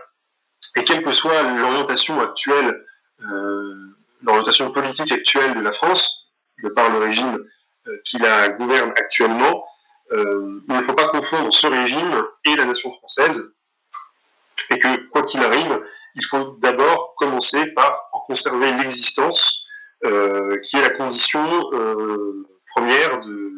et 0.75 0.84
quelle 0.84 1.04
que 1.04 1.12
soit 1.12 1.41
l'orientation 1.43 2.19
actuelle, 2.21 2.86
euh, 3.21 3.73
l'orientation 4.23 4.71
politique 4.71 5.12
actuelle 5.12 5.56
de 5.56 5.62
la 5.62 5.71
France, 5.71 6.34
de 6.63 6.69
par 6.69 6.89
le 6.89 6.99
régime 6.99 7.38
euh, 7.88 7.97
qui 8.04 8.17
la 8.17 8.49
gouverne 8.49 8.91
actuellement, 8.91 9.65
euh, 10.12 10.62
il 10.67 10.75
ne 10.75 10.82
faut 10.82 10.93
pas 10.93 11.08
confondre 11.08 11.51
ce 11.51 11.67
régime 11.67 12.23
et 12.45 12.56
la 12.56 12.65
nation 12.65 12.91
française, 12.91 13.56
et 14.69 14.80
que 14.80 15.10
quoi 15.10 15.23
qu'il 15.23 15.43
arrive, 15.43 15.82
il 16.15 16.25
faut 16.25 16.56
d'abord 16.60 17.15
commencer 17.17 17.67
par 17.73 18.10
en 18.13 18.19
conserver 18.21 18.71
l'existence, 18.73 19.62
qui 20.63 20.78
est 20.78 20.82
la 20.82 20.91
condition 20.91 21.43
première 22.75 23.19
de, 23.19 23.51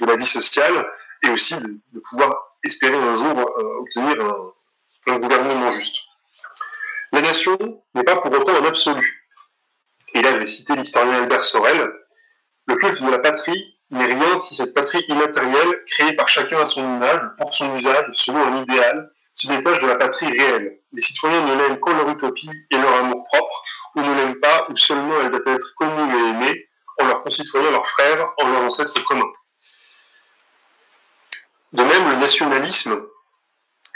la 0.00 0.16
vie 0.16 0.26
sociale, 0.26 0.86
et 1.22 1.30
aussi 1.30 1.54
de, 1.56 2.00
pouvoir 2.10 2.56
espérer 2.64 2.96
un 2.96 3.14
jour 3.14 3.36
obtenir 3.80 4.24
un, 4.24 5.12
un 5.12 5.18
gouvernement 5.18 5.70
juste. 5.70 5.96
La 7.12 7.22
nation 7.22 7.56
n'est 7.94 8.04
pas 8.04 8.16
pour 8.16 8.32
autant 8.32 8.54
un 8.54 8.64
absolu. 8.64 9.26
Et 10.14 10.22
là, 10.22 10.32
je 10.32 10.36
vais 10.38 10.46
citer 10.46 10.74
l'historien 10.76 11.22
Albert 11.22 11.44
Sorel. 11.44 11.90
Le 12.66 12.74
culte 12.76 13.02
de 13.02 13.10
la 13.10 13.18
patrie 13.18 13.78
n'est 13.90 14.06
rien 14.06 14.36
si 14.36 14.54
cette 14.54 14.74
patrie 14.74 15.04
immatérielle, 15.08 15.82
créée 15.86 16.12
par 16.14 16.28
chacun 16.28 16.60
à 16.60 16.66
son 16.66 16.84
image, 16.84 17.22
pour 17.38 17.54
son 17.54 17.74
usage, 17.76 18.06
selon 18.12 18.42
un 18.42 18.62
idéal, 18.62 19.10
se 19.32 19.46
détache 19.46 19.80
de 19.80 19.86
la 19.86 19.96
patrie 19.96 20.26
réelle. 20.26 20.80
Les 20.92 21.00
citoyens 21.00 21.44
ne 21.46 21.54
l'aiment 21.54 21.80
qu'en 21.80 21.96
leur 21.96 22.08
utopie 22.08 22.50
et 22.70 22.76
leur 22.76 22.94
amour 22.94 23.24
propre, 23.24 23.62
ou 23.96 24.00
ne 24.00 24.14
l'aiment 24.14 24.40
pas, 24.40 24.66
ou 24.68 24.76
seulement 24.76 25.14
elle 25.22 25.30
doit 25.30 25.54
être 25.54 25.74
connue 25.76 26.12
et 26.12 26.30
aimée, 26.30 26.67
en 27.00 27.06
leurs 27.06 27.22
concitoyens, 27.22 27.70
leurs 27.70 27.86
frères, 27.86 28.32
en 28.42 28.48
leurs 28.48 28.62
ancêtres 28.62 29.04
communs. 29.04 29.32
De 31.72 31.82
même, 31.82 32.10
le 32.10 32.16
nationalisme 32.16 33.06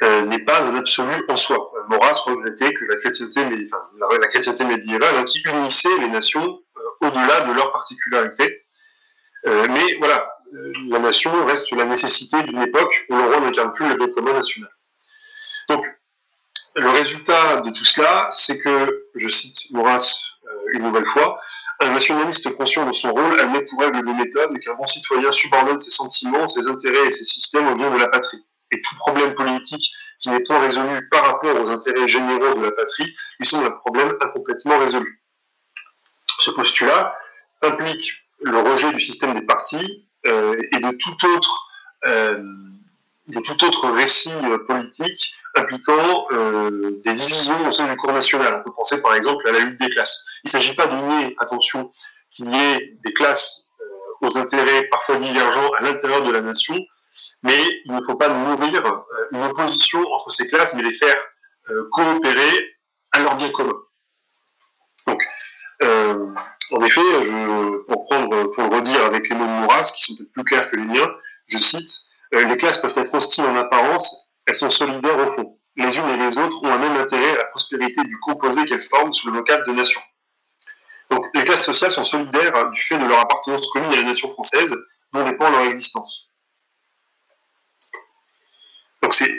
euh, 0.02 0.22
n'est 0.22 0.44
pas 0.44 0.62
un 0.64 0.76
absolu 0.76 1.24
en 1.28 1.36
soi. 1.36 1.72
Maurras 1.88 2.22
regrettait 2.26 2.74
que 2.74 2.84
la 2.84 2.96
chrétienté, 2.96 3.44
la, 3.44 4.66
médiévale 4.66 5.16
hein, 5.16 5.24
qui 5.24 5.42
unissait 5.48 5.98
les 5.98 6.08
nations 6.08 6.60
au-delà 7.00 7.40
de 7.42 7.52
leurs 7.52 7.72
particularités. 7.72 8.62
mais 9.44 9.96
voilà, 9.98 10.28
la 10.88 10.98
nation 10.98 11.44
reste 11.46 11.70
la 11.72 11.84
nécessité 11.84 12.42
d'une 12.42 12.62
époque 12.62 13.06
où 13.08 13.16
le 13.16 13.24
roi 13.24 13.40
n'incarne 13.40 13.72
plus 13.72 13.88
le 13.88 13.96
bien 13.96 14.08
commun 14.08 14.34
national. 14.34 14.70
Donc, 15.68 15.84
le 16.74 16.88
résultat 16.90 17.60
de 17.60 17.70
tout 17.70 17.84
cela, 17.84 18.28
c'est 18.30 18.58
que, 18.58 19.08
je 19.14 19.28
cite 19.28 19.70
Maurras 19.72 20.20
une 20.72 20.82
nouvelle 20.82 21.06
fois, 21.06 21.40
un 21.82 21.92
nationaliste 21.92 22.54
conscient 22.56 22.86
de 22.86 22.92
son 22.92 23.12
rôle 23.12 23.36
pour 23.68 23.80
règle 23.80 24.04
de 24.06 24.12
méthode 24.12 24.58
qu'un 24.60 24.74
bon 24.74 24.86
citoyen 24.86 25.30
subordonne 25.32 25.78
ses 25.78 25.90
sentiments, 25.90 26.46
ses 26.46 26.66
intérêts 26.68 27.06
et 27.06 27.10
ses 27.10 27.24
systèmes 27.24 27.66
au 27.68 27.74
bien 27.74 27.90
de 27.90 27.98
la 27.98 28.08
patrie. 28.08 28.44
Et 28.70 28.80
tout 28.80 28.96
problème 28.96 29.34
politique 29.34 29.92
qui 30.20 30.30
n'est 30.30 30.42
pas 30.42 30.58
résolu 30.58 31.08
par 31.10 31.24
rapport 31.26 31.60
aux 31.60 31.68
intérêts 31.68 32.06
généraux 32.06 32.54
de 32.54 32.62
la 32.62 32.72
patrie 32.72 33.14
lui 33.38 33.46
semble 33.46 33.66
un 33.66 33.72
problème 33.72 34.12
incomplètement 34.20 34.78
résolu. 34.78 35.22
Ce 36.38 36.50
postulat 36.50 37.14
implique 37.62 38.12
le 38.40 38.58
rejet 38.58 38.92
du 38.92 39.00
système 39.00 39.34
des 39.34 39.44
partis 39.44 40.08
euh, 40.26 40.56
et 40.72 40.78
de 40.78 40.90
tout 40.92 41.26
autre 41.26 41.68
euh, 42.06 42.42
de 43.28 43.40
tout 43.40 43.64
autre 43.64 43.88
récit 43.90 44.32
euh, 44.32 44.58
politique 44.58 45.34
impliquant 45.54 46.26
euh, 46.32 47.00
des 47.04 47.12
divisions 47.12 47.66
au 47.66 47.72
sein 47.72 47.86
du 47.88 47.96
corps 47.96 48.12
national. 48.12 48.60
On 48.60 48.64
peut 48.64 48.74
penser 48.74 49.00
par 49.00 49.14
exemple 49.14 49.46
à 49.48 49.52
la 49.52 49.60
lutte 49.60 49.80
des 49.80 49.90
classes. 49.90 50.24
Il 50.44 50.48
ne 50.48 50.50
s'agit 50.50 50.74
pas 50.74 50.86
de 50.86 50.94
nier, 50.94 51.36
attention, 51.38 51.92
qu'il 52.30 52.50
y 52.50 52.56
ait 52.56 52.98
des 53.04 53.12
classes 53.12 53.68
euh, 53.80 54.26
aux 54.26 54.38
intérêts 54.38 54.84
parfois 54.90 55.16
divergents 55.16 55.70
à 55.78 55.82
l'intérieur 55.82 56.22
de 56.22 56.32
la 56.32 56.40
nation, 56.40 56.76
mais 57.42 57.58
il 57.84 57.92
ne 57.92 58.00
faut 58.00 58.16
pas 58.16 58.28
nourrir 58.28 58.82
une 59.32 59.44
opposition 59.44 60.00
entre 60.12 60.30
ces 60.30 60.48
classes, 60.48 60.74
mais 60.74 60.82
les 60.82 60.94
faire 60.94 61.16
coopérer 61.92 62.76
à 63.12 63.20
leur 63.20 63.36
bien 63.36 63.50
commun. 63.50 63.76
Donc, 65.06 65.22
en 65.82 66.82
effet, 66.82 67.00
je, 67.22 67.82
pour, 67.84 68.04
prendre, 68.04 68.50
pour 68.50 68.70
redire 68.70 69.04
avec 69.04 69.28
les 69.28 69.36
mots 69.36 69.44
de 69.44 69.50
Maurras, 69.50 69.92
qui 69.94 70.04
sont 70.04 70.16
peut-être 70.16 70.32
plus 70.32 70.44
clairs 70.44 70.70
que 70.70 70.76
les 70.76 70.84
miens, 70.84 71.10
je 71.48 71.58
cite 71.58 71.90
les 72.32 72.56
classes 72.56 72.78
peuvent 72.78 72.96
être 72.96 73.14
hostiles 73.14 73.44
en 73.44 73.56
apparence, 73.56 74.30
elles 74.46 74.56
sont 74.56 74.70
solidaires 74.70 75.18
au 75.18 75.26
fond. 75.26 75.58
Les 75.76 75.96
unes 75.96 76.08
et 76.08 76.16
les 76.16 76.38
autres 76.38 76.62
ont 76.64 76.72
un 76.72 76.78
même 76.78 76.96
intérêt 76.96 77.32
à 77.32 77.38
la 77.38 77.44
prospérité 77.44 78.02
du 78.04 78.18
composé 78.20 78.64
qu'elles 78.64 78.82
forment 78.82 79.12
sous 79.12 79.30
le 79.30 79.38
local 79.38 79.62
de 79.66 79.72
nation. 79.72 80.00
Donc 81.10 81.26
les 81.34 81.44
classes 81.44 81.64
sociales 81.64 81.92
sont 81.92 82.04
solidaires 82.04 82.70
du 82.70 82.80
fait 82.80 82.98
de 82.98 83.04
leur 83.04 83.20
appartenance 83.20 83.70
commune 83.70 83.92
à 83.92 83.96
la 83.96 84.02
nation 84.02 84.30
française, 84.32 84.74
dont 85.12 85.24
dépend 85.24 85.50
leur 85.50 85.62
existence. 85.62 86.32
Donc 89.02 89.14
c'est 89.14 89.30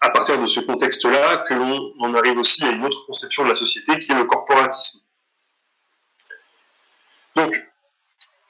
à 0.00 0.10
partir 0.10 0.40
de 0.40 0.46
ce 0.46 0.60
contexte-là 0.60 1.44
que 1.48 1.54
l'on 1.54 1.92
en 2.00 2.14
arrive 2.14 2.38
aussi 2.38 2.64
à 2.64 2.70
une 2.70 2.84
autre 2.84 3.04
conception 3.06 3.44
de 3.44 3.48
la 3.50 3.54
société 3.54 3.98
qui 3.98 4.12
est 4.12 4.14
le 4.14 4.24
corporatisme. 4.24 5.00
Donc, 7.36 7.52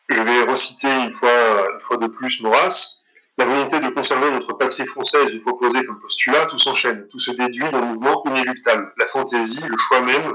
je 0.09 0.22
vais 0.22 0.42
reciter 0.42 0.88
une 0.88 1.12
fois, 1.12 1.72
une 1.72 1.81
fois 1.81 1.96
de 1.96 2.07
plus 2.07 2.40
Maurras. 2.40 2.99
La 3.40 3.46
volonté 3.46 3.81
de 3.81 3.88
conserver 3.88 4.31
notre 4.33 4.53
patrie 4.53 4.85
française, 4.85 5.33
une 5.33 5.40
fois 5.40 5.57
posée 5.57 5.83
comme 5.87 5.98
postulat, 5.98 6.44
tout 6.44 6.59
s'enchaîne, 6.59 7.09
tout 7.09 7.18
se 7.18 7.31
déduit 7.31 7.70
d'un 7.70 7.81
mouvement 7.81 8.22
inéluctable. 8.26 8.92
La 8.98 9.07
fantaisie, 9.07 9.62
le 9.66 9.79
choix 9.79 10.03
même, 10.03 10.35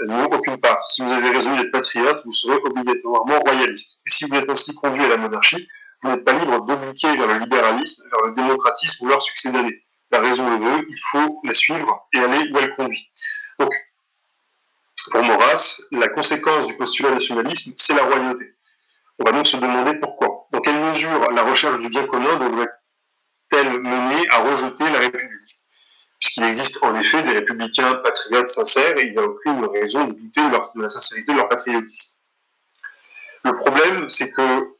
n'ont 0.00 0.26
aucune 0.26 0.58
part. 0.60 0.86
Si 0.86 1.00
vous 1.00 1.10
avez 1.10 1.30
résolu 1.30 1.56
d'être 1.56 1.70
patriote, 1.70 2.20
vous 2.26 2.32
serez 2.34 2.58
obligatoirement 2.62 3.40
royaliste. 3.40 4.02
Et 4.06 4.10
si 4.10 4.26
vous 4.26 4.34
êtes 4.34 4.50
ainsi 4.50 4.74
conduit 4.74 5.02
à 5.02 5.08
la 5.08 5.16
monarchie, 5.16 5.66
vous 6.02 6.10
n'êtes 6.10 6.26
pas 6.26 6.34
libre 6.34 6.60
d'obliquer 6.66 7.16
vers 7.16 7.26
le 7.26 7.38
libéralisme, 7.38 8.04
vers 8.10 8.26
le 8.26 8.32
démocratisme 8.34 9.06
ou 9.06 9.08
leur 9.08 9.22
succéder. 9.22 9.82
La 10.10 10.20
raison 10.20 10.50
le 10.50 10.56
veut, 10.56 10.86
il 10.90 10.98
faut 11.10 11.40
la 11.44 11.54
suivre 11.54 12.06
et 12.12 12.18
aller 12.18 12.50
où 12.52 12.58
elle 12.58 12.74
conduit. 12.74 13.10
Donc, 13.60 13.72
pour 15.10 15.22
Maurras, 15.22 15.80
la 15.92 16.08
conséquence 16.08 16.66
du 16.66 16.76
postulat 16.76 17.12
nationalisme, 17.12 17.72
c'est 17.78 17.94
la 17.94 18.04
royauté. 18.04 18.44
On 19.18 19.24
va 19.24 19.32
donc 19.32 19.46
se 19.46 19.56
demander 19.56 19.94
pourquoi. 19.94 20.31
Mesure 20.82 21.30
la 21.30 21.42
recherche 21.44 21.78
du 21.78 21.88
bien 21.88 22.06
commun 22.06 22.36
devrait-elle 22.36 23.80
mener 23.80 24.26
à 24.30 24.38
rejeter 24.38 24.84
la 24.90 24.98
République? 24.98 25.60
Puisqu'il 26.18 26.42
existe 26.42 26.82
en 26.82 26.98
effet 26.98 27.22
des 27.22 27.32
républicains 27.32 27.94
patriotes 27.96 28.48
sincères 28.48 28.98
et 28.98 29.06
il 29.06 29.12
n'y 29.12 29.18
a 29.18 29.22
aucune 29.22 29.64
raison 29.66 30.06
de 30.06 30.12
douter 30.12 30.40
de, 30.40 30.82
la 30.82 30.88
sincérité 30.88 31.32
de 31.32 31.36
leur 31.36 31.48
patriotisme. 31.48 32.18
Le 33.44 33.54
problème, 33.54 34.08
c'est 34.08 34.32
que 34.32 34.74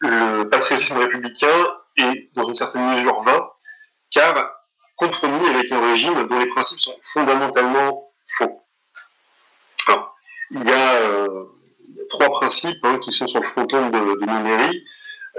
le 0.00 0.44
patriotisme 0.44 0.98
républicain 0.98 1.66
est 1.96 2.30
dans 2.34 2.44
une 2.44 2.54
certaine 2.54 2.88
mesure 2.92 3.18
vain, 3.20 3.48
car 4.12 4.50
compromis 4.96 5.48
avec 5.48 5.72
un 5.72 5.80
régime 5.80 6.26
dont 6.26 6.38
les 6.38 6.48
principes 6.48 6.80
sont 6.80 6.96
fondamentalement 7.02 8.12
faux. 8.26 8.62
Alors, 9.88 10.16
il 10.50 10.64
y 10.64 10.72
a 10.72 10.94
euh, 10.94 11.44
trois 12.08 12.30
principes 12.30 12.84
hein, 12.84 12.98
qui 12.98 13.10
sont 13.10 13.26
sur 13.26 13.40
le 13.40 13.46
fronton 13.46 13.90
de, 13.90 13.98
de. 13.98 14.26
Euh, 14.28 14.72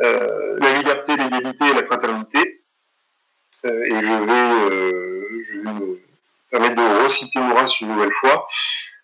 la 0.01 0.73
liberté, 0.73 1.15
l'égalité 1.17 1.65
et 1.65 1.73
la 1.73 1.83
fraternité. 1.83 2.59
Euh, 3.65 3.83
et 3.83 4.03
je 4.03 4.13
vais, 4.13 4.71
euh, 4.71 5.41
je 5.43 5.57
vais 5.57 5.73
me 5.73 5.99
permettre 6.49 6.75
de 6.75 7.03
reciter 7.03 7.39
Maurras 7.39 7.75
une 7.81 7.89
nouvelle 7.89 8.13
fois 8.13 8.47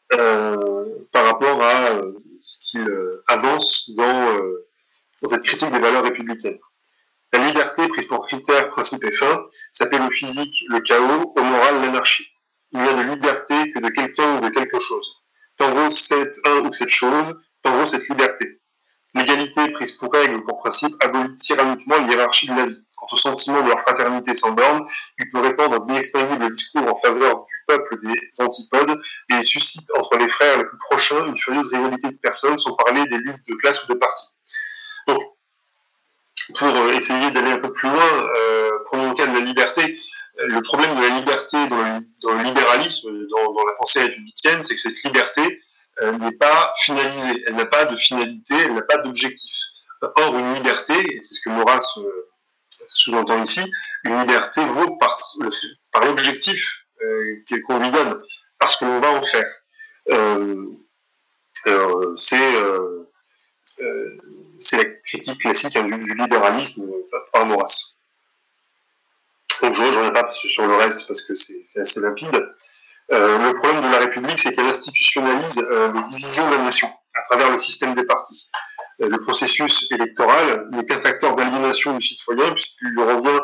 par 0.09 1.25
rapport 1.25 1.61
à 1.61 2.01
ce 2.43 2.59
qu'il 2.59 2.87
avance 3.27 3.89
dans, 3.95 4.39
dans, 5.21 5.27
cette 5.27 5.43
critique 5.43 5.71
des 5.71 5.79
valeurs 5.79 6.03
républicaines. 6.03 6.59
La 7.33 7.47
liberté, 7.47 7.87
prise 7.89 8.05
pour 8.05 8.25
critère, 8.25 8.69
principe 8.69 9.03
et 9.03 9.11
fin, 9.11 9.45
s'appelle 9.71 10.03
au 10.03 10.09
physique 10.09 10.63
le 10.69 10.79
chaos, 10.79 11.33
au 11.35 11.41
moral 11.41 11.81
l'anarchie. 11.81 12.31
Il 12.71 12.81
n'y 12.81 12.87
a 12.87 12.93
de 12.93 13.09
liberté 13.09 13.71
que 13.71 13.79
de 13.79 13.89
quelqu'un 13.89 14.37
ou 14.37 14.41
de 14.41 14.49
quelque 14.49 14.79
chose. 14.79 15.15
Tant 15.57 15.71
vaut 15.71 15.89
cette 15.89 16.37
un 16.45 16.59
ou 16.61 16.71
cette 16.71 16.89
chose, 16.89 17.35
tant 17.61 17.77
vaut 17.77 17.85
cette 17.85 18.07
liberté. 18.07 18.61
L'égalité 19.15 19.69
prise 19.69 19.93
pour 19.93 20.11
règle 20.11 20.35
ou 20.35 20.43
pour 20.43 20.59
principe 20.59 20.93
abolit 20.99 21.37
tyranniquement 21.37 21.97
l'hierarchie 22.05 22.47
de 22.47 22.55
la 22.55 22.65
vie. 22.65 22.85
Quant 22.97 23.07
au 23.11 23.15
sentiment 23.15 23.61
de 23.61 23.69
leur 23.69 23.79
fraternité 23.79 24.33
sans 24.33 24.51
borne, 24.51 24.85
il 25.17 25.29
peut 25.29 25.39
répandre 25.39 25.79
d'inextinguibles 25.85 26.49
discours 26.49 26.85
en 26.85 26.95
faveur 26.95 27.45
du 27.45 27.55
peuple 27.65 27.97
des 28.03 28.43
antipodes 28.43 28.99
et 29.31 29.41
suscite 29.41 29.87
entre 29.97 30.17
les 30.17 30.27
frères 30.27 30.57
les 30.57 30.65
plus 30.65 30.77
prochains 30.77 31.25
une 31.25 31.37
furieuse 31.37 31.67
rivalité 31.73 32.09
de 32.09 32.17
personnes 32.17 32.57
sans 32.57 32.75
parler 32.75 33.05
des 33.05 33.17
luttes 33.17 33.47
de 33.47 33.55
classe 33.55 33.85
ou 33.85 33.93
de 33.93 33.97
parti. 33.97 34.25
Donc, 35.07 35.21
pour 36.57 36.67
euh, 36.67 36.91
essayer 36.91 37.31
d'aller 37.31 37.51
un 37.51 37.59
peu 37.59 37.71
plus 37.71 37.89
loin, 37.89 38.29
euh, 38.37 38.69
prenons 38.87 39.09
le 39.09 39.15
cas 39.15 39.27
de 39.27 39.33
la 39.33 39.45
liberté. 39.45 39.97
Le 40.37 40.61
problème 40.61 40.93
de 40.97 41.01
la 41.01 41.19
liberté 41.19 41.57
dans 41.67 42.33
le, 42.33 42.43
libéralisme, 42.43 43.09
dans, 43.29 43.53
dans, 43.53 43.65
la 43.65 43.73
pensée 43.79 44.01
républicaine, 44.01 44.61
c'est 44.61 44.75
que 44.75 44.81
cette 44.81 45.01
liberté, 45.05 45.61
euh, 46.01 46.11
n'est 46.17 46.33
pas 46.33 46.73
finalisée, 46.77 47.43
elle 47.47 47.55
n'a 47.55 47.65
pas 47.65 47.85
de 47.85 47.95
finalité, 47.95 48.55
elle 48.55 48.73
n'a 48.73 48.81
pas 48.81 48.97
d'objectif. 48.97 49.55
Or, 50.01 50.37
une 50.37 50.55
liberté, 50.55 50.93
et 50.93 51.21
c'est 51.21 51.35
ce 51.35 51.41
que 51.41 51.49
Maurras 51.49 51.93
euh, 51.97 52.29
sous-entend 52.89 53.41
ici, 53.41 53.61
une 54.03 54.19
liberté 54.19 54.65
vaut 54.65 54.97
par, 54.97 55.17
l'objectif 56.03 56.85
euh, 57.01 57.43
qu'on 57.65 57.79
lui 57.79 57.91
donne, 57.91 58.21
parce 58.59 58.75
que 58.75 58.85
l'on 58.85 58.99
va 58.99 59.11
en 59.11 59.23
faire. 59.23 59.49
c'est 64.59 64.77
la 64.77 64.85
critique 65.05 65.39
classique 65.39 65.75
hein, 65.77 65.83
du, 65.87 66.13
libéralisme 66.13 66.91
par 67.31 67.45
Maurras. 67.45 67.95
Donc 69.61 69.73
je 69.73 69.81
ne 69.81 69.87
reviens 69.87 70.11
pas 70.11 70.29
sur 70.29 70.67
le 70.67 70.75
reste 70.75 71.07
parce 71.07 71.21
que 71.21 71.33
c'est 71.35 71.79
assez 71.79 72.01
limpide. 72.01 72.45
Euh, 73.11 73.37
le 73.37 73.53
problème 73.53 73.81
de 73.81 73.87
la 73.87 73.99
République, 73.99 74.39
c'est 74.39 74.53
qu'elle 74.55 74.65
institutionnalise 74.65 75.59
euh, 75.59 75.91
les 75.93 76.01
divisions 76.03 76.49
de 76.49 76.55
la 76.55 76.63
nation 76.63 76.91
à 77.13 77.21
travers 77.29 77.51
le 77.51 77.57
système 77.57 77.93
des 77.93 78.03
partis. 78.03 78.49
Euh, 79.01 79.09
le 79.09 79.19
processus 79.19 79.91
électoral 79.91 80.67
n'est 80.71 80.85
qu'un 80.85 80.99
facteur 80.99 81.35
d'aliénation 81.35 81.95
du 81.95 82.05
citoyen 82.05 82.51
puisqu'il 82.51 82.99
revient, 82.99 83.39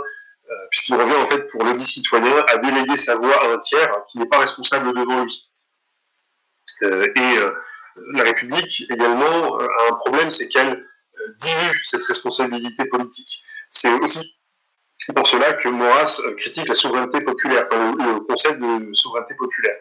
puisqu'il 0.72 0.96
revient 0.96 1.16
en 1.16 1.28
fait 1.28 1.48
pour 1.48 1.64
le 1.64 1.74
dit 1.74 1.86
citoyen 1.86 2.44
à 2.50 2.58
déléguer 2.58 2.98
sa 2.98 3.16
voix 3.16 3.44
à 3.44 3.54
un 3.54 3.58
tiers 3.60 3.90
qui 4.10 4.18
n'est 4.18 4.26
pas 4.26 4.40
responsable 4.40 4.94
devant 4.94 5.24
lui. 5.24 5.50
et 6.82 7.40
la 8.14 8.24
République 8.24 8.86
également 8.90 9.60
a 9.60 9.90
un 9.90 9.94
problème, 9.94 10.32
c'est 10.32 10.48
qu'elle 10.48 10.86
dilue 11.40 11.80
cette 11.84 12.04
responsabilité 12.04 12.86
politique. 12.86 13.44
C'est 13.70 13.92
aussi 13.92 14.41
c'est 15.06 15.14
pour 15.14 15.28
cela 15.28 15.54
que 15.54 15.68
Maurras 15.68 16.22
euh, 16.26 16.36
critique 16.36 16.68
la 16.68 16.76
souveraineté 16.76 17.22
populaire, 17.22 17.68
le, 17.72 18.20
concept 18.20 18.60
de 18.60 18.94
souveraineté 18.94 19.34
populaire. 19.36 19.78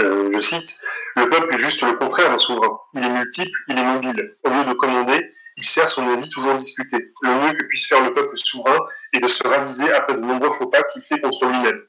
Euh, 0.00 0.30
je 0.32 0.38
cite, 0.38 0.80
Le 1.16 1.28
peuple 1.30 1.54
est 1.54 1.58
juste 1.58 1.82
le 1.82 1.94
contraire 1.94 2.28
d'un 2.28 2.36
souverain. 2.36 2.78
Il 2.94 3.04
est 3.04 3.08
multiple, 3.08 3.58
il 3.68 3.78
est 3.78 3.84
mobile. 3.84 4.36
Au 4.42 4.50
lieu 4.50 4.64
de 4.64 4.72
commander, 4.74 5.32
il 5.56 5.64
sert 5.64 5.88
son 5.88 6.06
avis 6.12 6.28
toujours 6.28 6.54
discuté. 6.56 7.12
Le 7.22 7.34
mieux 7.34 7.52
que 7.54 7.62
puisse 7.64 7.86
faire 7.88 8.02
le 8.04 8.12
peuple 8.12 8.36
souverain 8.36 8.78
est 9.14 9.20
de 9.20 9.28
se 9.28 9.46
raviser 9.46 9.90
après 9.92 10.14
de 10.14 10.20
nombreux 10.20 10.50
faux 10.50 10.66
pas 10.66 10.82
qu'il 10.82 11.02
fait 11.02 11.20
contre 11.20 11.46
lui-même. 11.46 11.80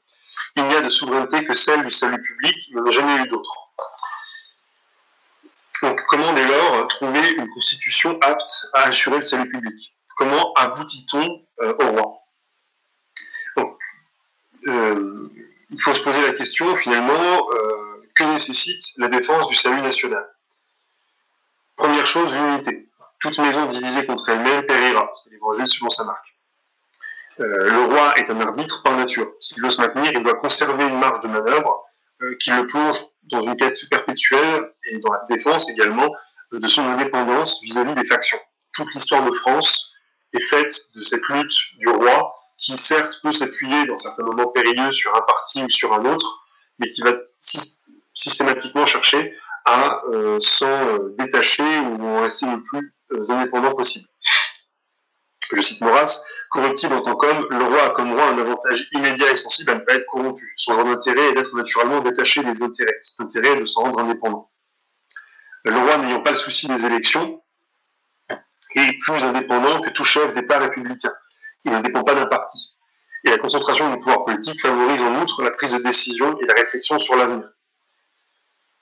Il 0.56 0.64
n'y 0.64 0.74
a 0.76 0.80
de 0.80 0.88
souveraineté 0.88 1.44
que 1.44 1.52
celle 1.52 1.82
du 1.82 1.90
salut 1.90 2.20
public, 2.22 2.54
il 2.68 2.76
n'en 2.76 2.86
a 2.86 2.90
jamais 2.90 3.22
eu 3.22 3.28
d'autre. 3.28 3.52
Donc 5.82 6.00
comment 6.08 6.32
dès 6.32 6.46
lors 6.46 6.88
trouver 6.88 7.32
une 7.32 7.50
constitution 7.50 8.18
apte 8.22 8.66
à 8.72 8.84
assurer 8.84 9.16
le 9.16 9.22
salut 9.22 9.48
public? 9.48 9.95
Comment 10.16 10.52
aboutit-on 10.54 11.46
euh, 11.60 11.74
au 11.78 11.86
roi? 11.90 12.12
Donc, 13.56 13.78
il 14.64 15.82
faut 15.82 15.94
se 15.94 16.00
poser 16.00 16.20
la 16.22 16.32
question 16.32 16.74
finalement 16.74 17.46
que 18.14 18.24
nécessite 18.24 18.82
la 18.96 19.08
défense 19.08 19.48
du 19.48 19.54
salut 19.54 19.80
national? 19.80 20.26
Première 21.76 22.06
chose, 22.06 22.34
l'unité. 22.34 22.88
Toute 23.20 23.38
maison 23.38 23.66
divisée 23.66 24.04
contre 24.04 24.28
elle-même 24.30 24.66
périra. 24.66 25.10
C'est 25.14 25.30
l'évangile 25.30 25.68
selon 25.68 25.88
sa 25.90 26.04
marque. 26.04 26.36
le 27.38 27.84
roi 27.84 28.12
est 28.16 28.28
un 28.30 28.40
arbitre 28.40 28.82
par 28.82 28.96
nature. 28.96 29.32
S'il 29.40 29.62
veut 29.62 29.70
se 29.70 29.80
maintenir, 29.80 30.10
il 30.12 30.22
doit 30.22 30.34
conserver 30.34 30.84
une 30.84 30.98
marge 30.98 31.20
de 31.20 31.28
manœuvre 31.28 31.86
qui 32.40 32.50
le 32.50 32.66
plonge 32.66 32.96
dans 33.24 33.42
une 33.42 33.56
quête 33.56 33.78
perpétuelle 33.90 34.72
et 34.84 34.98
dans 34.98 35.12
la 35.12 35.24
défense 35.28 35.68
également 35.70 36.10
de 36.52 36.68
son 36.68 36.82
indépendance 36.82 37.60
vis-à-vis 37.62 37.94
des 37.94 38.04
factions. 38.04 38.38
Toute 38.72 38.92
l'histoire 38.94 39.22
de 39.24 39.34
France 39.36 39.92
est 40.32 40.40
faite 40.40 40.74
de 40.94 41.02
cette 41.02 41.26
lutte 41.28 41.54
du 41.78 41.88
roi 41.88 42.34
qui 42.58 42.76
certes 42.76 43.18
peut 43.22 43.32
s'appuyer 43.32 43.86
dans 43.86 43.96
certains 43.96 44.24
moments 44.24 44.48
périlleux 44.48 44.90
sur 44.90 45.14
un 45.14 45.20
parti 45.22 45.62
ou 45.62 45.68
sur 45.68 45.92
un 45.92 46.04
autre, 46.06 46.46
mais 46.78 46.88
qui 46.88 47.02
va 47.02 47.12
systématiquement 48.14 48.86
chercher 48.86 49.36
à 49.64 50.00
euh, 50.12 50.38
s'en 50.40 50.66
euh, 50.66 51.14
détacher 51.18 51.78
ou 51.80 52.02
en 52.02 52.22
rester 52.22 52.46
le 52.46 52.62
plus 52.62 52.94
euh, 53.12 53.30
indépendant 53.30 53.74
possible. 53.74 54.06
Je 55.52 55.62
cite 55.62 55.80
Maurras, 55.80 56.22
corruptible 56.50 56.94
en 56.94 57.02
tant 57.02 57.14
qu'homme, 57.14 57.46
le 57.50 57.64
roi 57.64 57.84
a 57.84 57.90
comme 57.90 58.12
roi 58.12 58.28
un 58.28 58.38
avantage 58.38 58.88
immédiat 58.92 59.30
et 59.30 59.36
sensible 59.36 59.70
à 59.70 59.74
ne 59.74 59.80
pas 59.80 59.94
être 59.94 60.06
corrompu. 60.06 60.52
Son 60.56 60.72
genre 60.72 60.84
d'intérêt 60.84 61.28
est 61.28 61.34
d'être 61.34 61.54
naturellement 61.54 62.00
détaché 62.00 62.42
des 62.42 62.62
intérêts. 62.62 62.98
Cet 63.02 63.20
intérêt 63.20 63.56
est 63.56 63.60
de 63.60 63.64
s'en 63.64 63.82
rendre 63.82 64.00
indépendant. 64.00 64.50
Le 65.64 65.76
roi 65.76 65.98
n'ayant 65.98 66.22
pas 66.22 66.30
le 66.30 66.36
souci 66.36 66.68
des 66.68 66.86
élections 66.86 67.42
est 68.78 68.98
plus 68.98 69.24
indépendant 69.24 69.80
que 69.80 69.90
tout 69.90 70.04
chef 70.04 70.32
d'État 70.32 70.58
républicain. 70.58 71.12
Il 71.64 71.72
ne 71.72 71.80
dépend 71.80 72.02
pas 72.04 72.14
d'un 72.14 72.26
parti. 72.26 72.76
Et 73.24 73.30
la 73.30 73.38
concentration 73.38 73.90
du 73.90 73.98
pouvoir 73.98 74.24
politique 74.24 74.60
favorise 74.60 75.02
en 75.02 75.20
outre 75.20 75.42
la 75.42 75.50
prise 75.50 75.72
de 75.72 75.78
décision 75.78 76.38
et 76.40 76.46
la 76.46 76.54
réflexion 76.54 76.98
sur 76.98 77.16
l'avenir. 77.16 77.48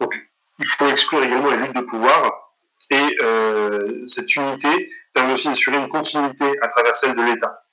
Donc, 0.01 0.15
il 0.59 0.67
faut 0.67 0.87
exclure 0.89 1.23
également 1.23 1.51
la 1.51 1.57
lutte 1.57 1.75
de 1.75 1.81
pouvoir 1.81 2.45
et 2.91 3.17
euh, 3.23 4.07
cette 4.07 4.35
unité 4.37 4.91
permet 5.13 5.33
aussi 5.33 5.49
d'assurer 5.49 5.77
une 5.77 5.89
continuité 5.89 6.45
à 6.61 6.69
travers 6.69 6.95
celle 6.95 7.15
de 7.15 7.23
l'État. 7.23 7.65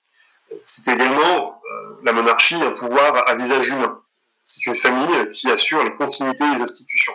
C'est 0.63 0.93
également 0.93 1.61
euh, 1.71 1.95
la 2.03 2.13
monarchie 2.13 2.55
un 2.55 2.71
pouvoir 2.71 3.29
à 3.29 3.35
visage 3.35 3.69
humain. 3.69 4.01
C'est 4.43 4.65
une 4.65 4.75
famille 4.75 5.29
qui 5.31 5.49
assure 5.51 5.83
la 5.83 5.91
continuité 5.91 6.43
des 6.55 6.61
institutions. 6.61 7.13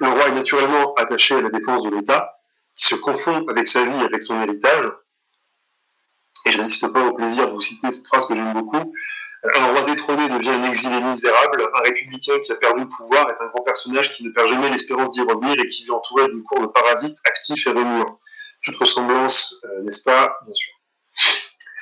Le 0.00 0.08
roi 0.08 0.28
est 0.28 0.32
naturellement 0.32 0.94
attaché 0.94 1.36
à 1.36 1.40
la 1.40 1.50
défense 1.50 1.82
de 1.84 1.90
l'État, 1.96 2.35
qui 2.76 2.86
se 2.86 2.94
confond 2.94 3.46
avec 3.48 3.66
sa 3.66 3.84
vie, 3.84 4.04
avec 4.04 4.22
son 4.22 4.40
héritage. 4.42 4.92
Et 6.44 6.52
je 6.52 6.58
résiste 6.58 6.92
pas 6.92 7.02
au 7.04 7.12
plaisir 7.12 7.46
de 7.48 7.52
vous 7.52 7.60
citer 7.60 7.90
cette 7.90 8.06
phrase 8.06 8.26
que 8.26 8.34
j'aime 8.34 8.52
beaucoup. 8.52 8.92
Un 9.54 9.66
roi 9.68 9.82
détrôné 9.82 10.28
devient 10.28 10.50
un 10.50 10.64
exilé 10.64 11.00
misérable, 11.00 11.68
un 11.74 11.80
républicain 11.80 12.38
qui 12.44 12.52
a 12.52 12.56
perdu 12.56 12.82
le 12.82 12.88
pouvoir 12.88 13.28
est 13.30 13.42
un 13.42 13.46
grand 13.46 13.62
personnage 13.62 14.14
qui 14.14 14.24
ne 14.24 14.30
perd 14.30 14.48
jamais 14.48 14.70
l'espérance 14.70 15.12
d'y 15.12 15.20
revenir 15.20 15.54
et 15.58 15.66
qui 15.66 15.84
vit 15.84 15.90
entouré 15.90 16.26
d'une 16.28 16.42
cour 16.42 16.60
de 16.60 16.66
parasites 16.66 17.16
actifs 17.24 17.66
et 17.66 17.70
remuants. 17.70 18.18
Toute 18.62 18.76
ressemblance, 18.76 19.54
euh, 19.64 19.82
n'est-ce 19.82 20.02
pas? 20.02 20.38
Bien 20.44 20.54
sûr. 20.54 20.72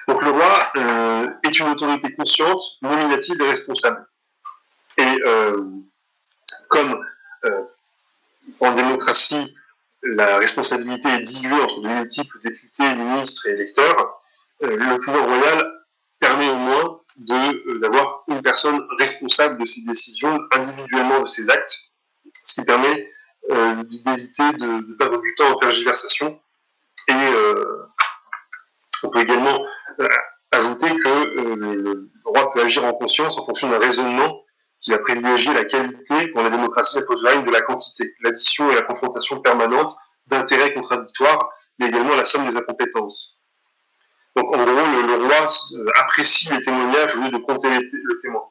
Donc 0.08 0.22
le 0.22 0.30
roi 0.30 0.72
euh, 0.76 1.28
est 1.42 1.58
une 1.58 1.68
autorité 1.68 2.14
consciente, 2.14 2.62
nominative 2.82 3.40
et 3.40 3.48
responsable. 3.48 4.06
Et 4.98 5.22
euh, 5.26 5.64
comme 6.68 7.02
en 8.60 8.72
démocratie, 8.72 9.54
la 10.04 10.38
responsabilité 10.38 11.08
est 11.08 11.20
diluée 11.20 11.60
entre 11.60 11.80
de 11.80 11.88
multiples 11.88 12.38
députés, 12.44 12.94
ministres 12.94 13.46
et 13.48 13.52
électeurs, 13.52 14.20
le 14.60 14.98
pouvoir 14.98 15.26
royal 15.26 15.72
permet 16.20 16.48
au 16.48 16.56
moins 16.56 17.00
euh, 17.30 17.78
d'avoir 17.78 18.24
une 18.28 18.42
personne 18.42 18.84
responsable 18.98 19.60
de 19.60 19.64
ses 19.66 19.82
décisions, 19.82 20.40
individuellement 20.52 21.20
de 21.20 21.26
ses 21.26 21.48
actes, 21.48 21.92
ce 22.44 22.54
qui 22.54 22.64
permet 22.64 23.12
euh, 23.50 23.84
d'éviter 23.84 24.52
de, 24.52 24.94
perdre 24.94 25.20
du 25.20 25.34
temps 25.36 25.50
en 25.50 25.54
tergiversation. 25.54 26.40
Et 27.08 27.12
euh, 27.12 27.86
on 29.04 29.10
peut 29.10 29.20
également 29.20 29.64
ajouter 30.50 30.88
que 30.96 31.54
le 31.54 32.10
roi 32.24 32.50
peut 32.52 32.62
agir 32.62 32.84
en 32.84 32.94
conscience 32.94 33.38
en 33.38 33.44
fonction 33.44 33.68
d'un 33.68 33.78
raisonnement 33.78 34.43
qui 34.84 34.90
va 34.90 34.98
privilégier 34.98 35.54
la 35.54 35.64
qualité 35.64 36.30
quand 36.32 36.42
la 36.42 36.50
démocratie 36.50 37.00
pose 37.06 37.22
la 37.22 37.40
de 37.40 37.50
la 37.50 37.62
quantité, 37.62 38.14
l'addition 38.20 38.70
et 38.70 38.74
la 38.74 38.82
confrontation 38.82 39.40
permanente 39.40 39.90
d'intérêts 40.26 40.74
contradictoires, 40.74 41.48
mais 41.78 41.86
également 41.86 42.14
la 42.14 42.22
somme 42.22 42.46
des 42.46 42.56
incompétences. 42.58 43.38
Donc 44.36 44.54
en 44.54 44.62
gros, 44.62 44.66
le, 44.66 45.14
roi 45.24 45.46
euh, 45.72 45.90
apprécie 46.00 46.50
les 46.50 46.60
témoignages 46.60 47.16
au 47.16 47.20
lieu 47.20 47.30
de 47.30 47.38
compter 47.38 47.70
le 47.70 48.18
témoin. 48.18 48.42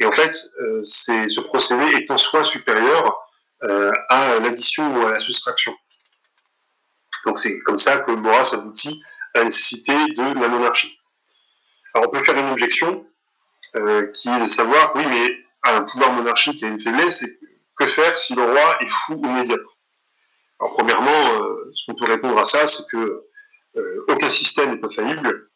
Et 0.00 0.06
en 0.06 0.10
fait, 0.10 0.34
euh, 0.60 0.80
ce 0.82 1.40
procédé 1.40 1.84
est 1.96 2.10
en 2.10 2.16
soi 2.16 2.44
supérieur 2.44 3.18
euh, 3.64 3.92
à 4.08 4.38
l'addition 4.38 4.96
ou 4.96 5.06
à 5.06 5.12
la 5.12 5.18
soustraction. 5.18 5.76
Donc 7.26 7.38
c'est 7.38 7.60
comme 7.60 7.78
ça 7.78 7.98
que 7.98 8.12
Maurras 8.12 8.54
aboutit 8.54 9.02
à 9.34 9.40
la 9.40 9.44
nécessité 9.46 9.92
de 9.92 10.40
la 10.40 10.48
monarchie. 10.48 10.98
Alors 11.94 12.08
on 12.08 12.10
peut 12.10 12.20
faire 12.20 12.38
une 12.38 12.50
objection 12.50 13.04
qui 14.14 14.28
est 14.30 14.40
de 14.40 14.48
savoir, 14.48 14.92
oui, 14.94 15.02
mais 15.06 15.47
un 15.64 15.82
pouvoir 15.82 16.12
monarchique 16.12 16.62
a 16.62 16.66
une 16.66 16.80
faiblesse, 16.80 17.22
et 17.22 17.38
que 17.76 17.86
faire 17.86 18.16
si 18.18 18.34
le 18.34 18.42
roi 18.42 18.78
est 18.80 18.88
fou 18.88 19.14
ou 19.14 19.28
médiocre? 19.28 19.70
Alors 20.60 20.74
premièrement, 20.74 21.40
ce 21.72 21.86
qu'on 21.86 21.94
peut 21.94 22.10
répondre 22.10 22.38
à 22.38 22.44
ça, 22.44 22.66
c'est 22.66 22.82
que 22.90 23.28
euh, 23.76 24.04
aucun 24.08 24.30
système 24.30 24.74
n'est 24.74 24.84
infaillible. 24.84 25.50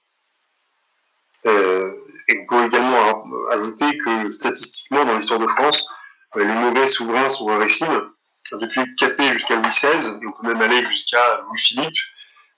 Euh, 1.47 1.93
et 2.29 2.38
on 2.41 2.47
peut 2.47 2.65
également 2.67 3.25
ajouter 3.51 3.99
que 3.99 4.31
statistiquement, 4.33 5.05
dans 5.05 5.17
l'histoire 5.17 5.41
de 5.41 5.47
France, 5.47 5.93
euh, 6.37 6.45
les 6.45 6.55
mauvais 6.55 6.87
souverains 6.87 7.29
sont 7.29 7.47
rarissimes. 7.47 8.11
Depuis 8.53 8.83
Capet 8.97 9.33
jusqu'à 9.33 9.57
Louis 9.57 9.69
XVI, 9.69 10.19
et 10.23 10.27
on 10.27 10.33
peut 10.33 10.47
même 10.47 10.61
aller 10.61 10.85
jusqu'à 10.85 11.41
Louis-Philippe, 11.49 11.97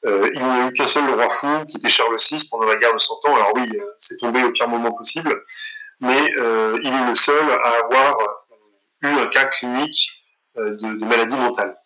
il 0.07 0.33
n'y 0.35 0.43
a 0.43 0.69
eu 0.69 0.73
qu'un 0.73 0.87
seul 0.87 1.09
roi 1.09 1.31
fou, 1.31 1.65
qui 1.67 1.79
était 1.79 1.89
Charles 1.89 2.17
VI 2.19 2.47
pendant 2.51 2.67
la 2.67 2.77
guerre 2.77 2.93
de 2.93 2.99
Cent 2.99 3.19
Ans. 3.25 3.37
Alors 3.37 3.53
oui, 3.55 3.71
c'est 3.99 4.19
tombé 4.19 4.43
au 4.43 4.51
pire 4.51 4.69
moment 4.69 4.93
possible, 4.93 5.45
mais 6.05 6.23
il 6.83 6.93
est 6.93 7.09
le 7.09 7.15
seul 7.15 7.51
à 7.51 7.85
avoir 7.85 8.17
eu 9.03 9.09
un 9.09 9.27
cas 9.27 9.47
clinique 9.47 10.25
de, 10.57 10.77
de 10.77 11.05
maladie 11.05 11.37
mentale. 11.37 11.77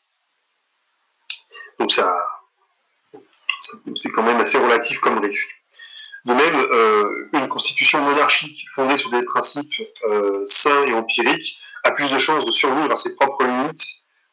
Donc 1.79 1.93
ça, 1.93 2.19
c'est 3.97 4.11
quand 4.11 4.23
même 4.23 4.41
assez 4.41 4.59
relatif 4.59 4.99
comme 5.01 5.19
risque. 5.19 5.51
De 6.25 6.35
même, 6.35 6.67
euh, 6.73 7.29
une 7.33 7.49
constitution 7.49 8.01
monarchique 8.01 8.67
fondée 8.75 8.97
sur 8.97 9.11
des 9.11 9.23
principes 9.23 9.73
euh, 10.11 10.43
sains 10.45 10.85
et 10.85 10.93
empiriques 10.93 11.59
a 11.85 11.93
plus 11.93 12.11
de 12.11 12.19
chances 12.19 12.45
de 12.45 12.51
survivre 12.51 12.91
à 12.91 12.97
ses 12.97 13.15
propres 13.15 13.45
limites 13.45 13.85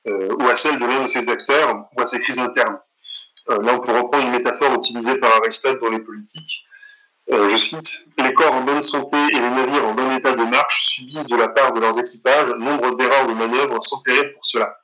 euh, 0.08 0.36
ou 0.39 0.50
à 0.50 0.56
celles 0.56 0.80
de 0.80 0.86
l'un 0.86 1.04
de 1.04 1.08
ses 1.08 1.30
acteurs 1.30 1.86
ou 1.95 2.02
à 2.02 2.06
ses 2.06 2.19
crises 2.19 2.39
internes. 2.39 2.80
là, 3.48 3.74
on 3.74 3.80
peut 3.80 3.91
reprendre 3.91 4.26
une 4.26 4.32
métaphore 4.32 4.74
utilisée 4.74 5.15
par 5.19 5.32
Aristote 5.36 5.80
dans 5.80 5.89
les 5.89 6.00
politiques. 6.00 6.65
Je 7.30 7.58
cite 7.58 8.06
Les 8.18 8.34
corps 8.34 8.54
en 8.54 8.62
bonne 8.62 8.82
santé 8.82 9.18
et 9.18 9.40
les 9.40 9.50
navires 9.50 9.88
en 9.88 9.94
bon 9.94 10.16
état 10.16 10.34
de 10.34 10.44
marche 10.44 10.86
subissent 10.86 11.28
de 11.28 11.36
la 11.36 11.48
part 11.48 11.74
de 11.74 11.80
leurs 11.80 12.00
équipages 12.00 12.50
nombre 12.58 12.96
d'erreurs 12.96 13.28
de 13.28 13.34
manœuvre 13.34 13.78
sans 13.82 14.02
péril 14.02 14.34
pour 14.34 14.46
cela 14.46 14.78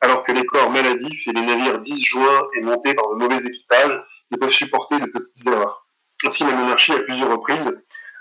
alors 0.00 0.24
que 0.24 0.32
les 0.32 0.44
corps 0.44 0.70
maladifs 0.70 1.28
et 1.28 1.32
les 1.32 1.42
navires 1.42 1.78
disjoints 1.78 2.48
et 2.56 2.60
montés 2.62 2.94
par 2.94 3.10
de 3.10 3.16
mauvais 3.16 3.44
équipages 3.44 4.02
ne 4.30 4.36
peuvent 4.36 4.50
supporter 4.50 4.98
de 4.98 5.06
petites 5.06 5.46
erreurs. 5.46 5.86
Ainsi, 6.24 6.44
la 6.44 6.52
monarchie, 6.52 6.92
à 6.92 7.00
plusieurs 7.00 7.30
reprises, 7.30 7.70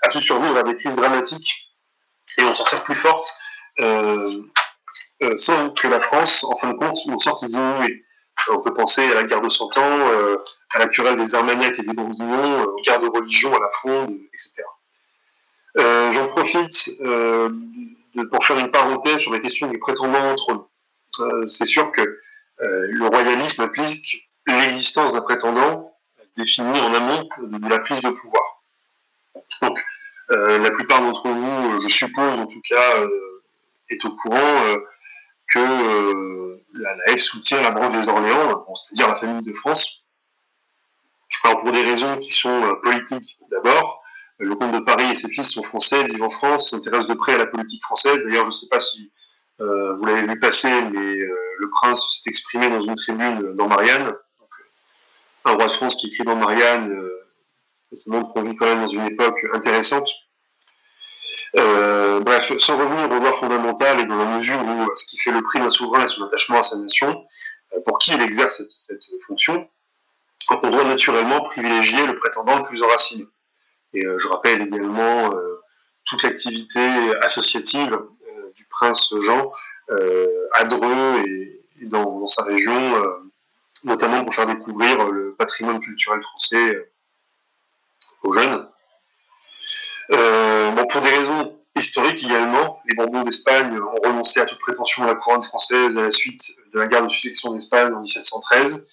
a 0.02 0.10
su 0.10 0.22
survivre 0.22 0.58
à 0.58 0.64
des 0.64 0.76
crises 0.76 0.96
dramatiques 0.96 1.74
et 2.38 2.44
en 2.44 2.54
sortir 2.54 2.84
plus 2.84 2.96
forte, 2.96 3.34
euh, 3.80 4.42
euh, 5.24 5.38
sans 5.38 5.72
que 5.72 5.88
la 5.88 6.00
France, 6.00 6.44
en 6.44 6.56
fin 6.58 6.70
de 6.70 6.78
compte, 6.78 6.98
en 7.10 7.18
sorte 7.18 7.46
diminuée. 7.46 8.06
On 8.52 8.62
peut 8.62 8.74
penser 8.74 9.04
à 9.12 9.16
la 9.16 9.24
guerre 9.24 9.42
de 9.42 9.50
Cent 9.50 9.78
Ans, 9.78 10.00
euh, 10.12 10.38
à 10.74 10.80
la 10.80 10.88
querelle 10.88 11.18
des 11.18 11.36
Armagnacs 11.36 11.78
et 11.78 11.84
des 11.84 11.94
Bourguignons, 11.94 12.64
aux 12.64 12.82
guerres 12.82 13.00
de 13.00 13.08
religion 13.08 13.56
à 13.56 13.60
la 13.60 13.70
Fronde, 13.70 14.18
etc. 14.34 14.64
J'en 16.12 16.28
profite 16.28 16.92
pour 18.32 18.46
faire 18.46 18.58
une 18.58 18.72
parenthèse 18.72 19.18
sur 19.18 19.32
la 19.32 19.40
question 19.40 19.68
du 19.68 19.80
prétendant 19.80 20.32
au 20.32 20.36
trône. 20.36 20.64
Euh, 21.20 21.48
c'est 21.48 21.66
sûr 21.66 21.92
que 21.92 22.02
euh, 22.02 22.88
le 22.90 23.08
royalisme 23.08 23.64
implique 23.64 24.30
l'existence 24.48 25.14
d'un 25.14 25.22
prétendant 25.22 25.94
défini 26.36 26.80
en 26.80 26.94
amont 26.94 27.30
de 27.42 27.70
la 27.70 27.80
prise 27.80 28.02
de 28.02 28.10
pouvoir. 28.10 28.62
Donc, 29.62 29.80
euh, 30.32 30.58
la 30.60 30.72
plupart 30.72 31.02
d'entre 31.02 31.28
vous, 31.28 31.82
je 31.82 31.88
suppose 31.88 32.34
en 32.40 32.46
tout 32.46 32.62
cas, 32.68 33.08
est 33.90 34.04
au 34.06 34.16
courant 34.16 34.76
que 35.54 36.62
la, 36.74 37.16
F 37.16 37.20
soutient 37.20 37.62
la 37.62 37.72
branche 37.72 37.94
des 37.94 38.10
Orléans, 38.10 38.66
c'est-à-dire 38.76 39.08
la 39.08 39.16
famille 39.16 39.44
de 39.44 39.54
France. 39.54 40.06
Alors 41.44 41.62
pour 41.62 41.72
des 41.72 41.82
raisons 41.82 42.18
qui 42.18 42.32
sont 42.32 42.76
politiques 42.82 43.38
d'abord, 43.50 44.02
le 44.40 44.56
comte 44.56 44.72
de 44.72 44.80
Paris 44.80 45.10
et 45.12 45.14
ses 45.14 45.30
fils 45.30 45.52
sont 45.52 45.64
français, 45.64 46.06
vivent 46.06 46.24
en 46.24 46.30
France, 46.30 46.70
s'intéressent 46.70 47.10
de 47.10 47.14
près 47.14 47.34
à 47.34 47.38
la 47.38 47.46
politique 47.46 47.84
française. 47.84 48.20
D'ailleurs, 48.24 48.46
je 48.46 48.50
ne 48.50 48.54
sais 48.54 48.68
pas 48.70 48.80
si 48.80 49.12
euh, 49.60 49.96
vous 49.96 50.06
l'avez 50.06 50.26
vu 50.26 50.40
passer, 50.40 50.70
mais 50.70 51.18
euh, 51.18 51.36
le 51.60 51.70
prince 51.70 52.22
s'est 52.22 52.30
exprimé 52.30 52.70
dans 52.70 52.82
une 52.82 52.96
tribune 52.96 53.56
dans 53.56 53.68
Marianne. 53.68 54.14
Un 55.46 55.54
roi 55.54 55.68
de 55.68 55.72
France 55.72 55.96
qui 55.98 56.08
écrit 56.08 56.24
dans 56.24 56.36
Marianne, 56.36 56.94
ça 57.92 58.12
montre 58.12 58.34
qu'on 58.34 58.44
vit 58.44 58.56
quand 58.56 58.66
même 58.66 58.82
dans 58.82 58.88
une 58.88 59.06
époque 59.06 59.40
intéressante. 59.54 60.10
Bref, 61.54 62.58
sans 62.58 62.78
revenir 62.78 63.10
aux 63.12 63.20
lois 63.20 63.34
fondamentales 63.34 64.02
et 64.02 64.06
dans 64.06 64.18
la 64.18 64.26
mesure 64.26 64.60
où 64.62 64.96
ce 64.96 65.06
qui 65.08 65.18
fait 65.18 65.32
le 65.32 65.42
prix 65.42 65.60
d'un 65.60 65.70
souverain 65.70 66.04
est 66.04 66.08
son 66.08 66.24
attachement 66.24 66.60
à 66.60 66.64
sa 66.64 66.78
nation, 66.78 67.26
pour 67.86 68.00
qui 68.00 68.14
il 68.14 68.22
exerce 68.22 68.62
cette, 68.70 69.04
fonction, 69.26 69.70
on 70.64 70.70
doit 70.70 70.84
naturellement 70.84 71.42
privilégier 71.42 72.06
le 72.06 72.18
prétendant 72.18 72.58
le 72.58 72.64
plus 72.64 72.82
enraciné. 72.82 73.28
Et 73.94 74.04
je 74.04 74.28
rappelle 74.28 74.62
également 74.62 75.32
toute 76.06 76.24
l'activité 76.24 76.80
associative 77.22 78.00
du 78.56 78.66
prince 78.70 79.14
Jean 79.20 79.52
à 80.54 80.64
Dreux 80.66 81.24
et, 81.26 81.62
dans, 81.82 82.28
sa 82.28 82.44
région, 82.44 83.04
notamment 83.86 84.24
pour 84.24 84.34
faire 84.34 84.48
découvrir 84.48 85.10
le 85.10 85.36
patrimoine 85.36 85.80
culturel 85.80 86.22
français 86.22 86.92
aux 88.24 88.34
jeunes. 88.34 88.68
Euh, 90.12 90.72
bon, 90.72 90.86
pour 90.88 91.02
des 91.02 91.10
raisons 91.10 91.60
historiques 91.78 92.24
également, 92.24 92.82
les 92.88 92.96
Bourbons 92.96 93.24
d'Espagne 93.24 93.80
ont 93.80 94.08
renoncé 94.08 94.40
à 94.40 94.46
toute 94.46 94.60
prétention 94.60 95.04
à 95.04 95.08
la 95.08 95.16
couronne 95.16 95.44
française 95.44 95.98
à 95.98 96.02
la 96.02 96.12
suite 96.12 96.42
de 96.74 96.80
la 96.80 96.88
guerre 96.88 97.04
de 97.04 97.10
succession 97.10 97.54
d'Espagne 97.54 97.94
en 97.94 98.02
1713. 98.02 98.88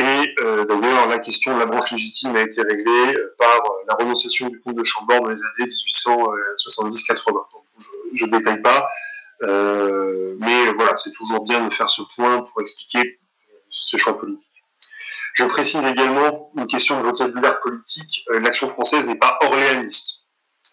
Et 0.00 0.34
euh, 0.40 0.64
d'ailleurs, 0.64 1.08
la 1.08 1.18
question 1.18 1.54
de 1.54 1.58
la 1.58 1.66
branche 1.66 1.90
légitime 1.90 2.36
a 2.36 2.42
été 2.42 2.62
réglée 2.62 3.18
par 3.36 3.60
la 3.88 3.94
renonciation 3.94 4.48
du 4.48 4.60
comte 4.60 4.76
de 4.76 4.84
Chambord 4.84 5.22
dans 5.22 5.28
les 5.28 5.40
années 5.40 5.66
1870-80. 5.66 7.32
Je 8.14 8.24
ne 8.24 8.30
détaille 8.30 8.62
pas, 8.62 8.88
euh, 9.42 10.36
mais 10.38 10.72
voilà, 10.72 10.94
c'est 10.96 11.12
toujours 11.12 11.44
bien 11.44 11.66
de 11.66 11.72
faire 11.72 11.90
ce 11.90 12.02
point 12.14 12.42
pour 12.42 12.60
expliquer 12.60 13.18
ce 13.70 13.96
choix 13.96 14.18
politique. 14.18 14.62
Je 15.34 15.44
précise 15.44 15.84
également 15.84 16.50
une 16.56 16.66
question 16.66 17.00
de 17.00 17.04
vocabulaire 17.04 17.60
politique. 17.60 18.24
Euh, 18.30 18.40
l'action 18.40 18.66
française 18.66 19.06
n'est 19.06 19.18
pas 19.18 19.38
orléaniste. 19.42 20.27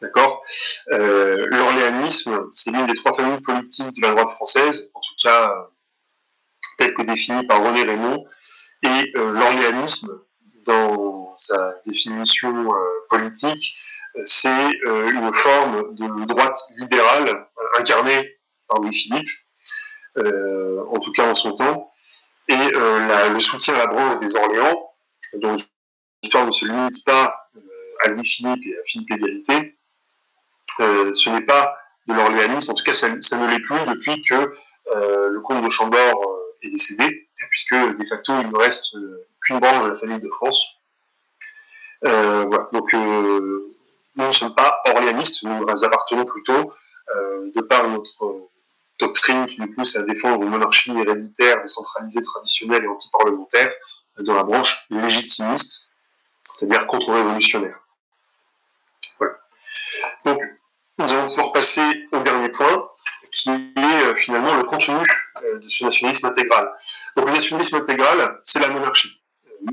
D'accord? 0.06 0.44
Euh, 0.92 1.48
L'orléanisme, 1.50 2.48
c'est 2.52 2.72
l'une 2.72 2.86
des 2.86 2.94
trois 2.94 3.14
familles 3.14 3.42
politiques 3.42 3.96
de 3.96 4.02
la 4.02 4.12
droite 4.12 4.30
française, 4.30 4.92
en 4.94 5.00
tout 5.00 5.16
cas 5.24 5.52
telle 6.78 6.94
que 6.94 7.02
définie 7.02 7.46
par 7.48 7.64
René 7.64 7.84
Raymond. 7.84 8.26
Et 8.84 9.12
euh, 9.18 9.32
l'orléanisme, 9.32 10.22
dans 10.66 11.34
sa 11.38 11.74
définition 11.86 12.68
politique, 13.10 13.76
c'est 14.26 14.70
une 14.86 15.34
forme 15.34 15.96
de 15.96 16.26
droite 16.26 16.58
libérale 16.78 17.48
incarnée 17.78 18.38
par 18.68 18.80
Louis-Philippe, 18.80 19.30
en 20.18 21.00
tout 21.00 21.12
cas 21.14 21.30
en 21.30 21.34
son 21.34 21.56
temps, 21.56 21.92
et 22.48 22.54
euh, 22.76 23.30
le 23.30 23.40
soutien 23.40 23.74
à 23.76 23.80
la 23.80 23.88
branche 23.88 24.20
des 24.20 24.36
Orléans, 24.36 24.94
dont 25.42 25.56
l'histoire 26.22 26.46
ne 26.46 26.52
se 26.52 26.66
limite 26.66 27.04
pas 27.06 27.50
euh, 27.56 27.60
à 28.04 28.10
Louis-Philippe 28.10 28.64
et 28.66 28.78
à 28.78 28.84
Philippe 28.86 29.12
Égalité, 29.12 29.75
euh, 30.80 31.14
ce 31.14 31.30
n'est 31.30 31.46
pas 31.46 31.78
de 32.08 32.14
l'orléanisme, 32.14 32.72
en 32.72 32.74
tout 32.74 32.84
cas 32.84 32.94
ça, 32.94 33.10
ne 33.10 33.48
l'est 33.48 33.60
plus 33.60 33.80
depuis 33.88 34.22
que 34.22 34.54
le 34.94 35.40
comte 35.42 35.64
de 35.64 35.70
Chambord 35.70 36.22
est 36.62 36.70
décédé, 36.70 37.28
puisque 37.50 37.74
de 37.74 38.06
facto 38.06 38.34
il 38.40 38.52
ne 38.52 38.58
reste 38.58 38.96
qu'une 39.42 39.60
branche 39.60 39.86
de 39.86 39.90
la 39.90 39.98
famille 39.98 40.20
de 40.20 40.30
France. 40.30 40.78
Donc 42.04 42.94
nous 42.94 43.74
ne 44.16 44.32
sommes 44.32 44.54
pas 44.54 44.82
orléanistes, 44.86 45.44
nous 45.44 45.84
appartenons 45.84 46.26
plutôt, 46.26 46.74
de 47.56 47.62
par 47.62 47.88
notre 47.88 48.50
doctrine 49.00 49.48
qui 49.48 49.60
nous 49.62 49.74
pousse 49.74 49.96
à 49.96 50.04
défendre 50.04 50.44
une 50.44 50.50
monarchie 50.50 50.92
héréditaire, 50.92 51.62
décentralisée, 51.62 52.22
traditionnelle 52.22 52.84
et 52.84 52.88
anti-parlementaire 52.88 53.72
dans 54.20 54.36
la 54.36 54.44
branche 54.44 54.86
légitimiste, 54.90 55.90
c'est-à-dire 56.44 56.88
contre-révolutionnaire. 56.88 57.80
Voilà. 59.20 59.34
Donc, 60.24 60.42
nous 60.98 61.12
allons 61.12 61.28
pouvoir 61.28 61.52
passer 61.52 62.08
au 62.12 62.20
dernier 62.20 62.50
point, 62.50 62.90
qui 63.32 63.50
est 63.50 63.80
euh, 63.80 64.16
finalement 64.16 64.56
le 64.56 64.64
contenu 64.64 64.96
euh, 65.44 65.60
de 65.60 65.68
ce 65.68 65.84
nationalisme 65.84 66.28
intégral. 66.28 66.72
Donc, 67.18 67.28
le 67.28 67.34
nationalisme 67.34 67.76
intégral, 67.76 68.40
c'est 68.44 68.60
la 68.60 68.70
monarchie, 68.70 69.22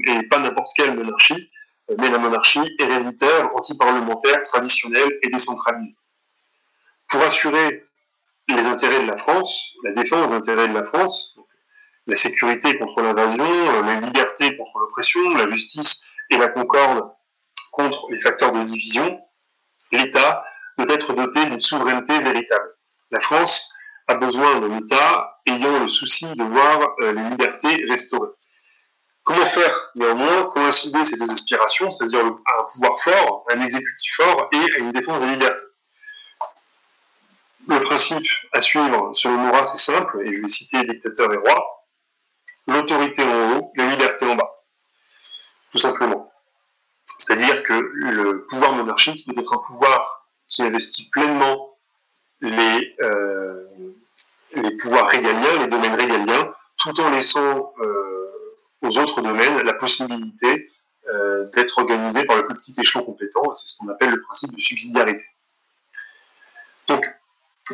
et 0.07 0.23
pas 0.25 0.39
n'importe 0.39 0.71
quelle 0.77 0.97
monarchie, 0.97 1.51
mais 1.99 2.11
la 2.11 2.19
monarchie 2.19 2.75
héréditaire, 2.79 3.51
anti-parlementaire, 3.55 4.43
traditionnelle 4.43 5.19
et 5.23 5.29
décentralisée. 5.29 5.97
Pour 7.09 7.23
assurer 7.23 7.85
les 8.49 8.67
intérêts 8.67 9.01
de 9.01 9.07
la 9.07 9.17
France, 9.17 9.75
la 9.85 9.93
défense 9.93 10.29
des 10.29 10.35
intérêts 10.35 10.69
de 10.69 10.75
la 10.75 10.83
France, 10.83 11.39
la 12.07 12.17
sécurité 12.17 12.77
contre 12.79 13.01
l'invasion, 13.03 13.45
euh, 13.45 13.83
la 13.83 14.01
liberté 14.01 14.57
contre 14.57 14.79
l'oppression, 14.81 15.35
la 15.35 15.47
justice 15.47 16.05
et 16.31 16.37
la 16.37 16.49
concorde 16.49 17.13
contre 17.71 18.09
les 18.11 18.21
facteurs 18.21 18.53
de 18.53 18.63
division, 18.63 19.21
l'État 19.93 20.45
doit 20.79 20.95
être 20.95 21.13
doté 21.13 21.45
d'une 21.45 21.61
souveraineté 21.61 22.19
véritable. 22.21 22.77
La 23.11 23.21
France 23.21 23.71
a 24.09 24.15
besoin 24.15 24.61
d'un 24.61 24.79
État 24.79 25.41
ayant 25.47 25.81
le 25.81 25.89
souci 25.89 26.27
de 26.35 26.45
voir 26.45 26.95
euh, 27.01 27.13
les 27.13 27.23
libertés 27.31 27.85
restaurées. 27.89 28.31
Comment 29.25 29.45
faire 29.45 29.91
néanmoins? 29.95 30.47
Coïncider 30.47 31.05
ces 31.05 31.17
deux 31.17 31.31
aspirations, 31.31 31.91
c'est-à-dire 31.91 32.25
un 32.25 32.65
pouvoir 32.73 32.99
fort, 32.99 33.45
un 33.51 33.61
exécutif 33.61 34.17
fort 34.17 34.49
et 34.53 34.79
une 34.79 34.93
défense 34.93 35.21
des 35.21 35.29
libertés? 35.29 35.65
Le 37.69 37.79
principe 37.81 38.27
à 38.53 38.61
suivre, 38.61 39.13
selon 39.13 39.37
Maurras, 39.37 39.67
c'est 39.67 39.93
simple, 39.93 40.27
et 40.27 40.35
je 40.35 40.43
vais 40.43 40.49
citer 40.49 40.83
dictateur 40.83 41.33
et 41.33 41.37
roi. 41.37 41.87
L'autorité 42.67 43.23
en 43.23 43.53
haut, 43.53 43.73
la 43.77 43.91
liberté 43.91 44.27
en 44.27 44.35
bas. 44.35 44.51
Tout 45.71 45.79
simplement. 45.79 46.33
C'est-à-dire 47.07 47.63
que 47.63 47.73
le 47.73 48.45
pouvoir 48.47 48.73
monarchique 48.73 49.25
doit 49.29 49.41
être 49.41 49.53
un 49.53 49.61
pouvoir 49.65 50.22
qui 50.53 50.63
investit 50.63 51.09
pleinement 51.11 51.77
les, 52.41 52.95
euh, 53.01 53.65
les 54.55 54.77
pouvoirs 54.77 55.09
régaliens, 55.09 55.61
les 55.61 55.67
domaines 55.67 55.95
régaliens, 55.95 56.53
tout 56.77 57.01
en 57.01 57.11
laissant 57.11 57.73
euh, 57.81 58.59
aux 58.83 58.99
autres 58.99 59.23
domaines 59.23 59.63
la 59.63 59.73
possibilité 59.73 60.71
euh, 61.09 61.51
d'être 61.55 61.79
organisés 61.79 62.25
par 62.25 62.37
le 62.37 62.45
plus 62.45 62.55
petit 62.57 62.75
échelon 62.79 63.05
compétent. 63.05 63.55
C'est 63.55 63.69
ce 63.69 63.79
qu'on 63.79 63.89
appelle 63.89 64.11
le 64.11 64.21
principe 64.21 64.55
de 64.55 64.61
subsidiarité. 64.61 65.25
Donc, 66.87 67.05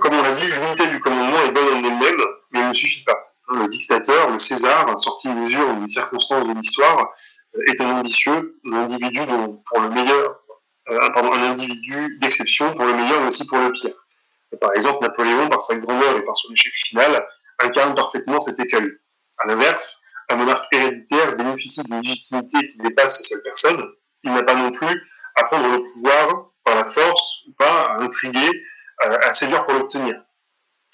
comme 0.00 0.14
on 0.14 0.22
l'a 0.22 0.32
dit, 0.32 0.46
l'unité 0.46 0.86
du 0.86 1.00
commandement 1.00 1.42
est 1.42 1.50
bonne 1.50 1.68
en 1.68 1.78
elle-même, 1.78 2.20
mais 2.52 2.60
elle 2.60 2.68
ne 2.68 2.72
suffit 2.72 3.02
pas. 3.04 3.32
Le 3.50 3.66
dictateur, 3.66 4.30
le 4.30 4.38
César, 4.38 4.98
sorti 4.98 5.28
mesure 5.28 5.74
d'une 5.74 5.88
circonstance 5.88 6.46
de 6.46 6.52
l'histoire, 6.52 7.12
est 7.66 7.80
un 7.80 7.98
ambitieux, 7.98 8.60
un 8.66 8.74
individu 8.74 9.24
dont, 9.24 9.62
pour 9.66 9.80
le 9.80 9.88
meilleur, 9.88 10.42
euh, 10.90 10.98
un 11.14 11.42
individu 11.50 12.18
d'exception 12.20 12.74
pour 12.74 12.86
le 12.86 12.94
meilleur, 12.94 13.20
mais 13.20 13.28
aussi 13.28 13.46
pour 13.46 13.58
le 13.58 13.72
pire. 13.72 13.94
Par 14.60 14.72
exemple, 14.74 15.02
Napoléon, 15.02 15.48
par 15.48 15.60
sa 15.60 15.76
grandeur 15.76 16.16
et 16.16 16.24
par 16.24 16.36
son 16.36 16.52
échec 16.52 16.72
final, 16.72 17.26
incarne 17.60 17.94
parfaitement 17.94 18.40
cet 18.40 18.58
écueil. 18.58 18.90
À 19.38 19.46
l'inverse, 19.46 20.02
un 20.30 20.36
monarque 20.36 20.66
héréditaire 20.72 21.36
bénéficie 21.36 21.82
d'une 21.82 22.00
légitimité 22.00 22.64
qui 22.66 22.78
dépasse 22.78 23.18
sa 23.18 23.22
seule 23.24 23.42
personne. 23.42 23.82
Il 24.24 24.32
n'a 24.32 24.42
pas 24.42 24.54
non 24.54 24.70
plus 24.70 25.02
à 25.36 25.44
prendre 25.44 25.70
le 25.70 25.82
pouvoir 25.82 26.50
par 26.64 26.76
la 26.76 26.84
force 26.86 27.44
ou 27.46 27.52
pas 27.52 27.82
à 27.82 28.02
intriguer 28.02 28.50
assez 29.22 29.46
dur 29.46 29.64
pour 29.64 29.74
l'obtenir. 29.74 30.20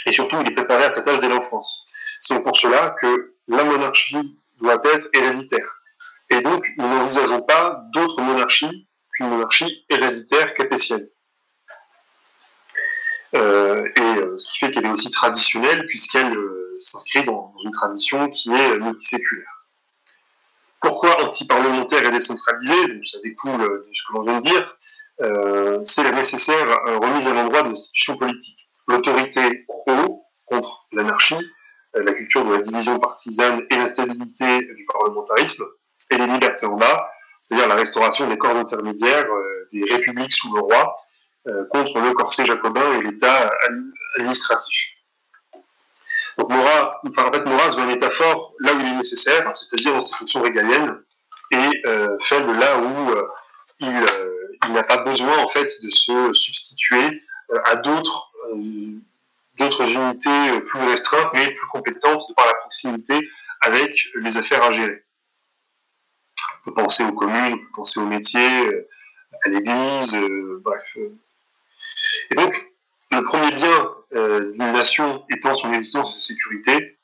Et 0.06 0.12
surtout, 0.12 0.36
il 0.40 0.48
est 0.48 0.54
préparé 0.54 0.84
à 0.84 0.90
cette 0.90 1.08
âge 1.08 1.20
dès 1.20 1.28
l'enfance. 1.28 1.84
C'est 2.20 2.38
pour 2.40 2.56
cela 2.56 2.94
que 3.00 3.34
la 3.48 3.64
monarchie 3.64 4.38
doit 4.58 4.80
être 4.84 5.06
héréditaire. 5.12 5.82
Et 6.30 6.40
donc, 6.40 6.66
nous 6.78 6.88
n'envisageons 6.88 7.42
pas 7.42 7.80
d'autre 7.92 8.20
monarchie 8.20 8.88
qu'une 9.14 9.28
monarchie 9.28 9.84
héréditaire 9.88 10.54
capétienne. 10.54 11.08
Euh, 13.34 13.84
et 13.96 14.00
euh, 14.00 14.38
ce 14.38 14.52
qui 14.52 14.58
fait 14.58 14.70
qu'elle 14.70 14.86
est 14.86 14.90
aussi 14.90 15.10
traditionnelle, 15.10 15.86
puisqu'elle 15.86 16.36
euh, 16.36 16.76
s'inscrit 16.78 17.24
dans, 17.24 17.52
une 17.64 17.70
tradition 17.72 18.28
qui 18.28 18.52
est 18.52 18.78
multiséculaire. 18.78 19.66
Pourquoi 20.80 21.24
anti-parlementaire 21.24 22.04
et 22.04 22.10
décentralisé 22.10 22.74
Donc, 22.88 23.04
Ça 23.04 23.18
découle 23.24 23.58
de 23.58 23.90
ce 23.92 24.02
que 24.06 24.16
l'on 24.16 24.22
vient 24.22 24.38
de 24.38 24.40
dire. 24.40 24.76
C'est 25.84 26.02
la 26.02 26.12
nécessaire 26.12 26.66
remise 27.00 27.26
à 27.26 27.32
l'endroit 27.32 27.62
des 27.62 27.70
institutions 27.70 28.16
politiques. 28.16 28.68
L'autorité 28.86 29.64
en 29.68 30.04
haut 30.04 30.26
contre 30.44 30.86
l'anarchie, 30.92 31.38
la 31.94 32.12
culture 32.12 32.44
de 32.44 32.52
la 32.52 32.60
division 32.60 32.98
partisane 32.98 33.62
et 33.70 33.76
l'instabilité 33.76 34.58
du 34.58 34.84
parlementarisme, 34.92 35.64
et 36.10 36.18
les 36.18 36.26
libertés 36.26 36.66
en 36.66 36.76
bas, 36.76 37.08
c'est-à-dire 37.44 37.68
la 37.68 37.74
restauration 37.74 38.26
des 38.28 38.38
corps 38.38 38.56
intermédiaires, 38.56 39.26
des 39.72 39.84
républiques 39.92 40.32
sous 40.32 40.52
le 40.54 40.60
roi, 40.60 40.96
contre 41.70 42.00
le 42.00 42.12
corset 42.12 42.46
jacobin 42.46 42.98
et 42.98 43.02
l'État 43.02 43.50
administratif. 44.16 44.74
Donc 46.38 46.48
Maurras, 46.48 47.00
enfin, 47.06 47.26
en 47.28 47.32
fait, 47.32 47.44
Maurras 47.44 47.76
veut 47.76 47.82
un 47.82 47.90
État 47.90 48.10
fort 48.10 48.54
là 48.60 48.72
où 48.72 48.80
il 48.80 48.86
est 48.86 48.96
nécessaire, 48.96 49.54
c'est-à-dire 49.54 49.92
dans 49.92 50.00
ses 50.00 50.16
fonctions 50.16 50.40
régaliennes, 50.40 50.96
et 51.50 51.82
euh, 51.86 52.16
faible 52.20 52.52
là 52.54 52.78
où 52.78 53.14
il 53.80 54.72
n'a 54.72 54.82
pas 54.82 54.98
besoin 54.98 55.38
en 55.38 55.48
fait 55.48 55.68
de 55.82 55.90
se 55.90 56.32
substituer 56.32 57.22
euh, 57.52 57.58
à 57.64 57.76
d'autres 57.76 58.32
euh, 58.52 59.00
d'autres 59.58 59.90
unités 59.92 60.50
euh, 60.50 60.60
plus 60.60 60.80
restreintes 60.80 61.30
mais 61.34 61.52
plus 61.52 61.66
compétentes 61.68 62.24
de 62.28 62.34
par 62.34 62.46
la 62.46 62.54
proximité 62.54 63.18
avec 63.60 64.08
les 64.16 64.36
affaires 64.36 64.62
à 64.62 64.72
gérer. 64.72 65.04
Peut 66.64 66.74
penser 66.74 67.04
aux 67.04 67.12
communes, 67.12 67.54
on 67.54 67.58
peut 67.58 67.72
penser 67.74 68.00
aux 68.00 68.06
métiers, 68.06 68.86
à 69.44 69.48
l'église, 69.48 70.16
bref. 70.60 70.96
Et 72.30 72.34
donc, 72.34 72.54
le 73.12 73.22
premier 73.22 73.52
bien 73.52 73.90
d'une 74.10 74.72
nation 74.72 75.24
étant 75.30 75.52
son 75.54 75.72
existence 75.72 76.16
et 76.16 76.20
sa 76.20 76.26
sécurité, 76.26 76.98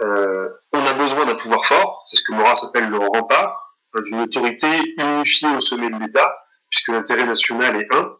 on 0.00 0.86
a 0.86 0.92
besoin 0.94 1.26
d'un 1.26 1.34
pouvoir 1.34 1.64
fort, 1.64 2.02
c'est 2.06 2.16
ce 2.16 2.24
que 2.24 2.32
Maurras 2.32 2.60
appelle 2.64 2.88
le 2.88 2.98
rempart, 2.98 3.76
hein, 3.94 4.00
d'une 4.02 4.20
autorité 4.20 4.66
unifiée 4.98 5.54
au 5.56 5.60
sommet 5.60 5.88
de 5.88 5.96
l'État, 5.96 6.36
puisque 6.68 6.88
l'intérêt 6.88 7.24
national 7.24 7.76
est 7.76 7.94
un. 7.94 8.16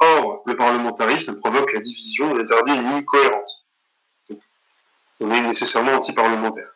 Or, 0.00 0.42
le 0.46 0.56
parlementarisme 0.56 1.38
provoque 1.38 1.72
la 1.72 1.80
division 1.80 2.36
et 2.36 2.40
interdit 2.40 2.72
une 2.72 2.90
ligne 2.90 3.04
cohérente. 3.04 3.66
on 5.20 5.30
est 5.30 5.40
nécessairement 5.40 5.92
anti-parlementaire. 5.92 6.70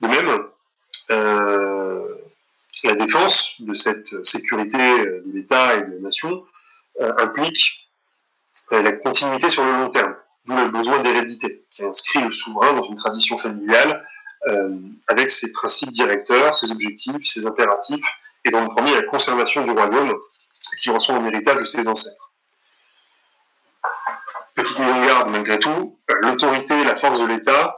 De 0.00 0.08
même, 0.08 0.46
euh, 1.10 2.15
la 2.86 2.94
défense 2.94 3.60
de 3.60 3.74
cette 3.74 4.24
sécurité 4.24 4.78
de 4.78 5.32
l'État 5.32 5.74
et 5.76 5.82
de 5.82 5.92
la 5.92 6.00
nation 6.00 6.44
euh, 7.00 7.12
implique 7.18 7.90
euh, 8.72 8.82
la 8.82 8.92
continuité 8.92 9.48
sur 9.48 9.64
le 9.64 9.72
long 9.72 9.90
terme, 9.90 10.14
d'où 10.46 10.54
le 10.56 10.68
besoin 10.68 10.98
d'hérédité, 11.00 11.64
qui 11.70 11.84
inscrit 11.84 12.22
le 12.22 12.30
souverain 12.30 12.72
dans 12.72 12.84
une 12.84 12.96
tradition 12.96 13.36
familiale 13.38 14.04
avec 15.08 15.28
ses 15.28 15.50
principes 15.50 15.90
directeurs, 15.90 16.54
ses 16.54 16.70
objectifs, 16.70 17.24
ses 17.24 17.46
impératifs, 17.46 18.06
et 18.44 18.50
dans 18.50 18.60
le 18.60 18.68
premier, 18.68 18.94
la 18.94 19.02
conservation 19.02 19.64
du 19.64 19.72
royaume, 19.72 20.14
qui 20.80 20.90
reçoit 20.90 21.16
en 21.16 21.26
héritage 21.26 21.58
de 21.58 21.64
ses 21.64 21.88
ancêtres. 21.88 22.32
Petite 24.54 24.78
mise 24.78 24.90
en 24.90 25.04
garde 25.04 25.30
malgré 25.30 25.58
tout, 25.58 25.98
l'autorité 26.22 26.80
et 26.80 26.84
la 26.84 26.94
force 26.94 27.20
de 27.20 27.26
l'État 27.26 27.76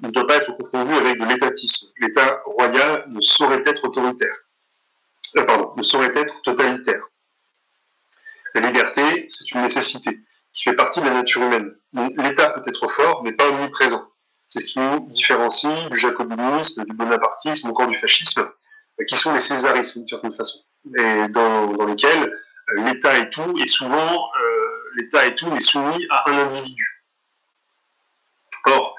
ne 0.00 0.10
doit 0.10 0.26
pas 0.26 0.36
être 0.36 0.56
confondue 0.56 0.94
avec 0.94 1.18
de 1.18 1.24
l'étatisme. 1.26 1.88
L'État 2.00 2.40
royal 2.44 3.04
ne 3.08 3.20
saurait 3.20 3.62
être 3.64 3.84
autoritaire. 3.84 4.34
Euh, 5.36 5.44
pardon, 5.44 5.72
ne 5.76 5.82
saurait 5.82 6.12
être 6.16 6.42
totalitaire. 6.42 7.02
La 8.54 8.62
liberté, 8.62 9.26
c'est 9.28 9.50
une 9.52 9.62
nécessité 9.62 10.20
qui 10.52 10.64
fait 10.64 10.74
partie 10.74 11.00
de 11.00 11.06
la 11.06 11.14
nature 11.14 11.42
humaine. 11.42 11.72
L'État 12.18 12.50
peut 12.50 12.62
être 12.66 12.88
fort, 12.88 13.22
mais 13.22 13.32
pas 13.32 13.48
omniprésent. 13.48 14.10
C'est 14.46 14.60
ce 14.60 14.64
qui 14.66 14.80
nous 14.80 15.06
différencie 15.08 15.88
du 15.88 15.96
jacobinisme, 15.96 16.84
du 16.84 16.92
bonapartisme 16.92 17.68
encore 17.70 17.86
du 17.86 17.96
fascisme, 17.96 18.40
euh, 19.00 19.04
qui 19.04 19.16
sont 19.16 19.32
les 19.32 19.40
césarismes 19.40 20.00
d'une 20.00 20.08
certaine 20.08 20.34
façon, 20.34 20.58
et 20.98 21.28
dans, 21.28 21.86
lesquels 21.86 22.24
euh, 22.24 22.82
l'État 22.82 23.16
est 23.16 23.30
tout, 23.30 23.54
et 23.58 23.68
souvent 23.68 24.28
l'État 24.96 25.24
est 25.26 25.36
tout, 25.36 25.48
mais 25.52 25.60
soumis 25.60 26.04
à 26.10 26.28
un 26.30 26.38
individu. 26.38 27.04
Or, 28.66 28.96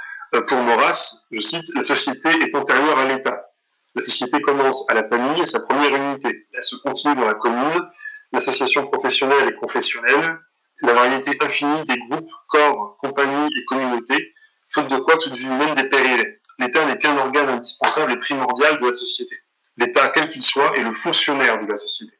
pour 0.48 0.58
Maurras, 0.60 1.26
je 1.32 1.40
cite, 1.42 1.76
la 1.76 1.84
société 1.84 2.30
est 2.30 2.56
antérieure 2.56 2.98
à 2.98 3.06
l'État. 3.06 3.51
La 3.94 4.02
société 4.02 4.40
commence 4.42 4.86
à 4.90 4.94
la 4.94 5.06
famille, 5.06 5.42
à 5.42 5.46
sa 5.46 5.60
première 5.60 5.94
unité. 5.94 6.48
Elle 6.54 6.64
se 6.64 6.78
continue 6.78 7.16
dans 7.16 7.28
la 7.28 7.34
commune, 7.34 7.90
l'association 8.32 8.88
professionnelle 8.88 9.50
et 9.50 9.56
confessionnelle, 9.56 10.40
la 10.82 10.94
variété 10.94 11.38
infinie 11.42 11.84
des 11.86 11.98
groupes, 11.98 12.32
corps, 12.48 12.98
compagnies 13.02 13.50
et 13.58 13.66
communautés, 13.66 14.34
faute 14.70 14.88
de 14.88 14.98
quoi 14.98 15.18
toute 15.18 15.34
vie 15.34 15.46
humaine 15.46 15.76
dépérirait. 15.76 16.42
L'État 16.58 16.86
n'est 16.86 16.98
qu'un 16.98 17.18
organe 17.18 17.50
indispensable 17.50 18.14
et 18.14 18.18
primordial 18.18 18.80
de 18.80 18.88
la 18.88 18.94
société. 18.94 19.36
L'État, 19.78 20.10
quel 20.10 20.28
qu'il 20.28 20.42
soit, 20.42 20.74
est 20.78 20.84
le 20.84 20.92
fonctionnaire 20.92 21.62
de 21.62 21.70
la 21.70 21.76
société. 21.76 22.14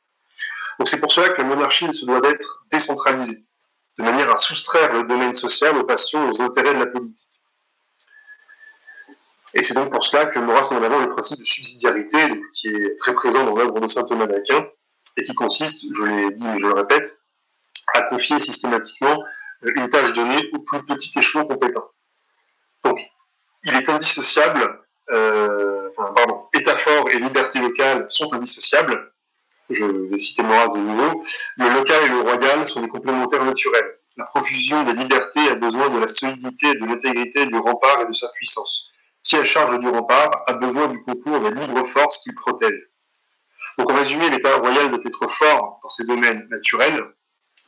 Donc 0.78 0.90
c'est 0.90 1.00
pour 1.00 1.12
cela 1.12 1.30
que 1.30 1.42
la 1.42 1.48
monarchie 1.48 1.94
se 1.94 2.06
doit 2.06 2.22
d'être 2.22 2.66
décentralisée, 2.72 3.46
de 3.98 4.04
manière 4.04 4.32
à 4.32 4.38
soustraire 4.38 4.92
le 4.94 5.04
domaine 5.04 5.34
social 5.34 5.78
aux 5.78 5.84
passions, 5.84 6.30
aux 6.30 6.42
intérêts 6.42 6.74
de 6.74 6.80
la 6.80 6.88
politique. 6.88 7.41
Et 9.54 9.64
c'est 9.64 9.74
donc 9.74 9.92
pour 9.92 10.04
cela 10.04 10.26
que 10.26 10.40
Maurras 10.40 10.70
met 10.72 10.78
en 10.78 10.84
avant 10.84 11.00
le 11.00 11.10
principe 11.10 11.40
de 11.40 11.46
subsidiarité, 11.46 12.18
qui 12.54 12.70
est 12.70 12.96
très 12.98 13.14
présent 13.14 13.44
dans 13.44 13.56
l'œuvre 13.56 13.80
de 13.80 13.88
saint 13.88 14.06
Thomas 14.06 14.28
d'Aquin, 14.28 14.66
et 15.18 15.24
qui 15.24 15.36
consiste, 15.36 15.86
je 15.94 16.04
l'ai 16.04 16.32
dit 16.32 16.48
mais 16.48 16.58
je 16.58 16.68
le 16.68 16.74
répète, 16.74 17.10
à 17.94 18.04
confier 18.04 18.40
systématiquement 18.40 19.22
euh, 19.66 19.72
une 19.76 19.90
tâche 19.90 20.14
donnée 20.14 20.50
au 20.54 20.60
plus 20.60 20.84
petit 20.86 21.12
échelon 21.18 21.46
compétent. 21.46 21.86
Donc, 22.86 23.00
il 23.66 23.76
est 23.76 23.90
indissociable, 23.90 24.80
euh, 25.12 25.90
pardon, 25.96 26.48
État 26.54 26.76
et 27.12 27.20
liberté 27.20 27.60
locale 27.60 28.06
sont 28.10 28.34
indissociables. 28.34 29.12
Je 29.70 29.86
vais 29.86 30.18
citer 30.18 30.44
Maurras 30.44 30.70
de 30.74 30.78
nouveau. 30.78 31.24
Le 31.58 31.70
local 31.70 32.06
et 32.06 32.10
le 32.10 32.22
royal 32.22 32.66
sont 32.66 32.82
des 32.82 32.88
complémentaires 32.88 33.44
naturels. 33.44 34.00
La 34.18 34.26
profusion 34.26 34.84
des 34.84 34.94
libertés 34.94 35.50
a 35.50 35.56
besoin 35.56 35.90
de 35.90 36.00
la 36.00 36.08
solidité, 36.08 36.74
de 36.74 36.86
l'intégrité 36.86 37.46
du 37.46 37.58
rempart 37.58 38.02
et 38.02 38.06
de 38.06 38.14
sa 38.14 38.30
puissance 38.30 38.91
qui, 39.24 39.38
à 39.38 39.44
charge 39.44 39.80
du 39.80 39.88
rempart, 39.88 40.44
a 40.48 40.54
besoin 40.54 40.88
du 40.88 41.02
concours 41.04 41.40
des 41.40 41.52
libres 41.52 41.84
forces 41.84 42.20
qu'il 42.20 42.34
protège. 42.36 42.90
Donc, 43.78 43.90
en 43.90 43.96
résumé, 43.96 44.30
l'État 44.30 44.58
royal 44.58 44.90
doit 44.90 45.00
être 45.06 45.28
fort 45.28 45.80
dans 45.82 45.90
ses 45.90 46.06
domaines 46.06 46.48
naturels, 46.50 47.04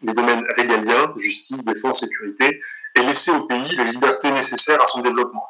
les 0.01 0.13
domaines 0.13 0.45
régaliens, 0.55 1.13
justice, 1.17 1.63
défense, 1.63 2.01
sécurité, 2.01 2.59
et 2.95 3.01
laisser 3.01 3.31
au 3.31 3.45
pays 3.47 3.75
les 3.75 3.85
libertés 3.85 4.31
nécessaires 4.31 4.81
à 4.81 4.85
son 4.85 5.01
développement. 5.01 5.47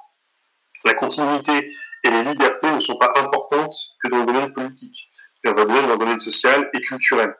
La 0.85 0.93
continuité 0.93 1.73
et 2.03 2.09
les 2.09 2.23
libertés 2.23 2.71
ne 2.71 2.79
sont 2.79 2.97
pas 2.97 3.11
importantes 3.15 3.75
que 4.01 4.09
dans 4.09 4.19
le 4.19 4.25
domaine 4.25 4.53
politique, 4.53 5.09
mais 5.43 5.53
dans 5.53 5.65
le 5.65 5.97
domaine 5.97 6.19
social 6.19 6.69
et 6.73 6.81
culturel. 6.81 7.33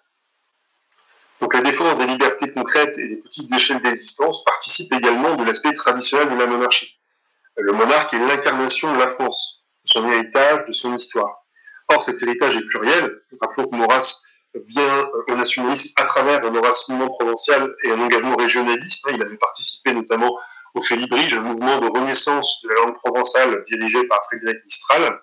Donc 1.42 1.54
la 1.54 1.62
défense 1.62 1.98
des 1.98 2.08
libertés 2.08 2.52
concrètes 2.54 2.98
et 2.98 3.08
des 3.10 3.16
petites 3.18 3.52
échelles 3.52 3.82
d'existence 3.82 4.44
participe 4.46 4.94
également 4.94 5.36
de 5.36 5.44
l'aspect 5.44 5.74
traditionnel 5.74 6.30
de 6.30 6.36
la 6.36 6.48
monarchie. 6.48 6.98
Le 7.58 7.74
monarque 7.74 8.14
est 8.14 8.20
l'incarnation 8.20 8.94
de 8.94 9.00
la 9.00 9.08
France, 9.08 9.66
de 9.86 9.90
son 9.90 10.10
héritage, 10.10 10.66
de 10.68 10.72
son 10.72 10.96
histoire. 10.96 11.46
Or, 11.90 12.04
cet 12.04 12.22
héritage 12.24 12.58
est 12.58 12.66
pluriel. 12.68 13.22
Rappelons 13.42 13.68
que 13.68 13.76
Maurras 13.76 14.24
vient 14.68 15.00
euh, 15.00 15.24
au 15.34 15.36
nationalisme 15.36 15.94
à 15.98 16.04
travers 16.04 16.44
un 16.46 16.56
enracinement 16.56 17.10
provincial 17.10 17.74
et 17.84 17.92
un 17.92 18.00
engagement 18.00 18.36
régionaliste. 18.36 19.08
Il 19.12 19.22
avait 19.22 19.38
participé 19.38 19.94
notamment 19.94 20.40
au 20.76 20.82
Félibrige, 20.82 21.34
un 21.34 21.42
mouvement 21.42 21.80
de 21.80 21.88
renaissance 21.88 22.62
de 22.64 22.70
la 22.70 22.76
langue 22.76 22.96
provençale 22.96 23.62
dirigé 23.64 24.04
par 24.08 24.20
Frédéric 24.26 24.64
Mistral. 24.64 25.20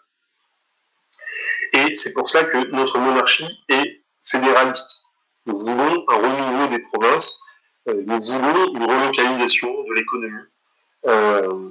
Et 1.73 1.95
c'est 1.95 2.13
pour 2.13 2.29
cela 2.29 2.45
que 2.45 2.59
notre 2.71 2.99
monarchie 2.99 3.65
est 3.69 4.05
fédéraliste. 4.23 5.05
Nous 5.47 5.59
voulons 5.59 6.05
un 6.09 6.17
renouveau 6.17 6.67
des 6.69 6.81
provinces, 6.81 7.41
euh, 7.89 8.03
nous 8.07 8.21
voulons 8.21 8.75
une 8.75 8.85
relocalisation 8.85 9.69
de 9.69 9.95
l'économie. 9.95 10.45
Euh, 11.07 11.71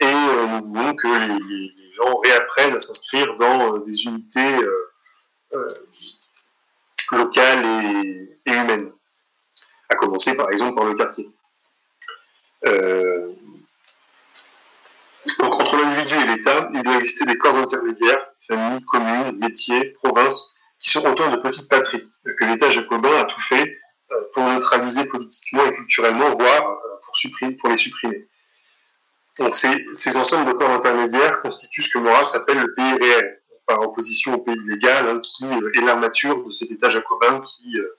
et 0.00 0.06
euh, 0.06 0.46
nous 0.46 0.64
voulons 0.64 0.94
que 0.94 1.06
les, 1.06 1.92
gens 1.92 2.18
réapprennent 2.24 2.74
à 2.74 2.78
s'inscrire 2.78 3.36
dans 3.36 3.74
euh, 3.74 3.78
des 3.84 4.04
unités 4.04 4.56
euh, 5.52 5.74
locales 7.12 7.64
et, 7.66 8.50
humaines, 8.50 8.92
à 9.88 9.96
commencer 9.96 10.34
par 10.34 10.50
exemple 10.50 10.76
par 10.76 10.86
le 10.86 10.94
quartier. 10.94 11.30
donc 15.38 15.54
entre 15.60 15.76
l'individu 15.76 16.14
et 16.14 16.26
l'État, 16.26 16.70
il 16.72 16.82
doit 16.82 16.96
exister 16.96 17.26
des 17.26 17.36
corps 17.36 17.58
intermédiaires, 17.58 18.26
familles, 18.46 18.82
communes, 18.84 19.36
métiers, 19.38 19.90
provinces, 20.02 20.56
qui 20.78 20.90
sont 20.90 21.06
autant 21.06 21.30
de 21.30 21.36
petites 21.36 21.68
patries, 21.68 22.08
que 22.24 22.44
l'État 22.44 22.70
jacobin 22.70 23.14
a 23.18 23.24
tout 23.24 23.40
fait 23.40 23.78
pour 24.32 24.44
neutraliser 24.44 25.04
politiquement 25.04 25.66
et 25.66 25.74
culturellement, 25.74 26.30
voire 26.30 26.78
pour 27.60 27.68
les 27.68 27.76
supprimer. 27.76 28.28
Donc 29.40 29.54
ces, 29.54 30.16
ensembles 30.18 30.52
de 30.52 30.52
corps 30.52 30.70
intermédiaires 30.70 31.40
constituent 31.40 31.80
ce 31.80 31.88
que 31.88 31.98
Maurras 31.98 32.32
appelle 32.34 32.58
le 32.58 32.74
pays 32.74 32.92
réel, 33.00 33.40
par 33.66 33.80
opposition 33.80 34.34
au 34.34 34.38
pays 34.38 34.56
légal, 34.66 35.08
hein, 35.08 35.20
qui 35.20 35.46
euh, 35.46 35.72
est 35.74 35.80
l'armature 35.80 36.44
de 36.44 36.50
cet 36.50 36.70
état 36.70 36.90
jacobin 36.90 37.40
qui 37.40 37.78
euh, 37.78 37.96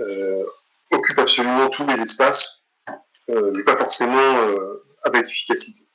euh, 0.00 0.44
occupe 0.90 1.18
absolument 1.20 1.68
tous 1.68 1.86
les 1.86 2.00
espaces, 2.02 2.66
mais 3.28 3.62
pas 3.62 3.76
forcément 3.76 4.36
avec 5.04 5.26
efficacité. 5.26 5.86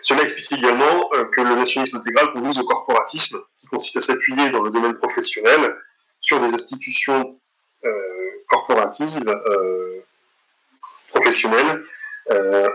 Cela 0.00 0.22
explique 0.22 0.50
également 0.50 1.08
que 1.30 1.40
le 1.40 1.54
nationalisme 1.54 1.98
intégral 1.98 2.32
conduise 2.32 2.58
au 2.58 2.64
corporatisme, 2.64 3.38
qui 3.60 3.66
consiste 3.68 3.98
à 3.98 4.00
s'appuyer 4.00 4.50
dans 4.50 4.62
le 4.62 4.70
domaine 4.70 4.94
professionnel 4.94 5.76
sur 6.18 6.40
des 6.40 6.52
institutions 6.52 7.38
corporatives 8.48 9.22
professionnelles 11.10 11.84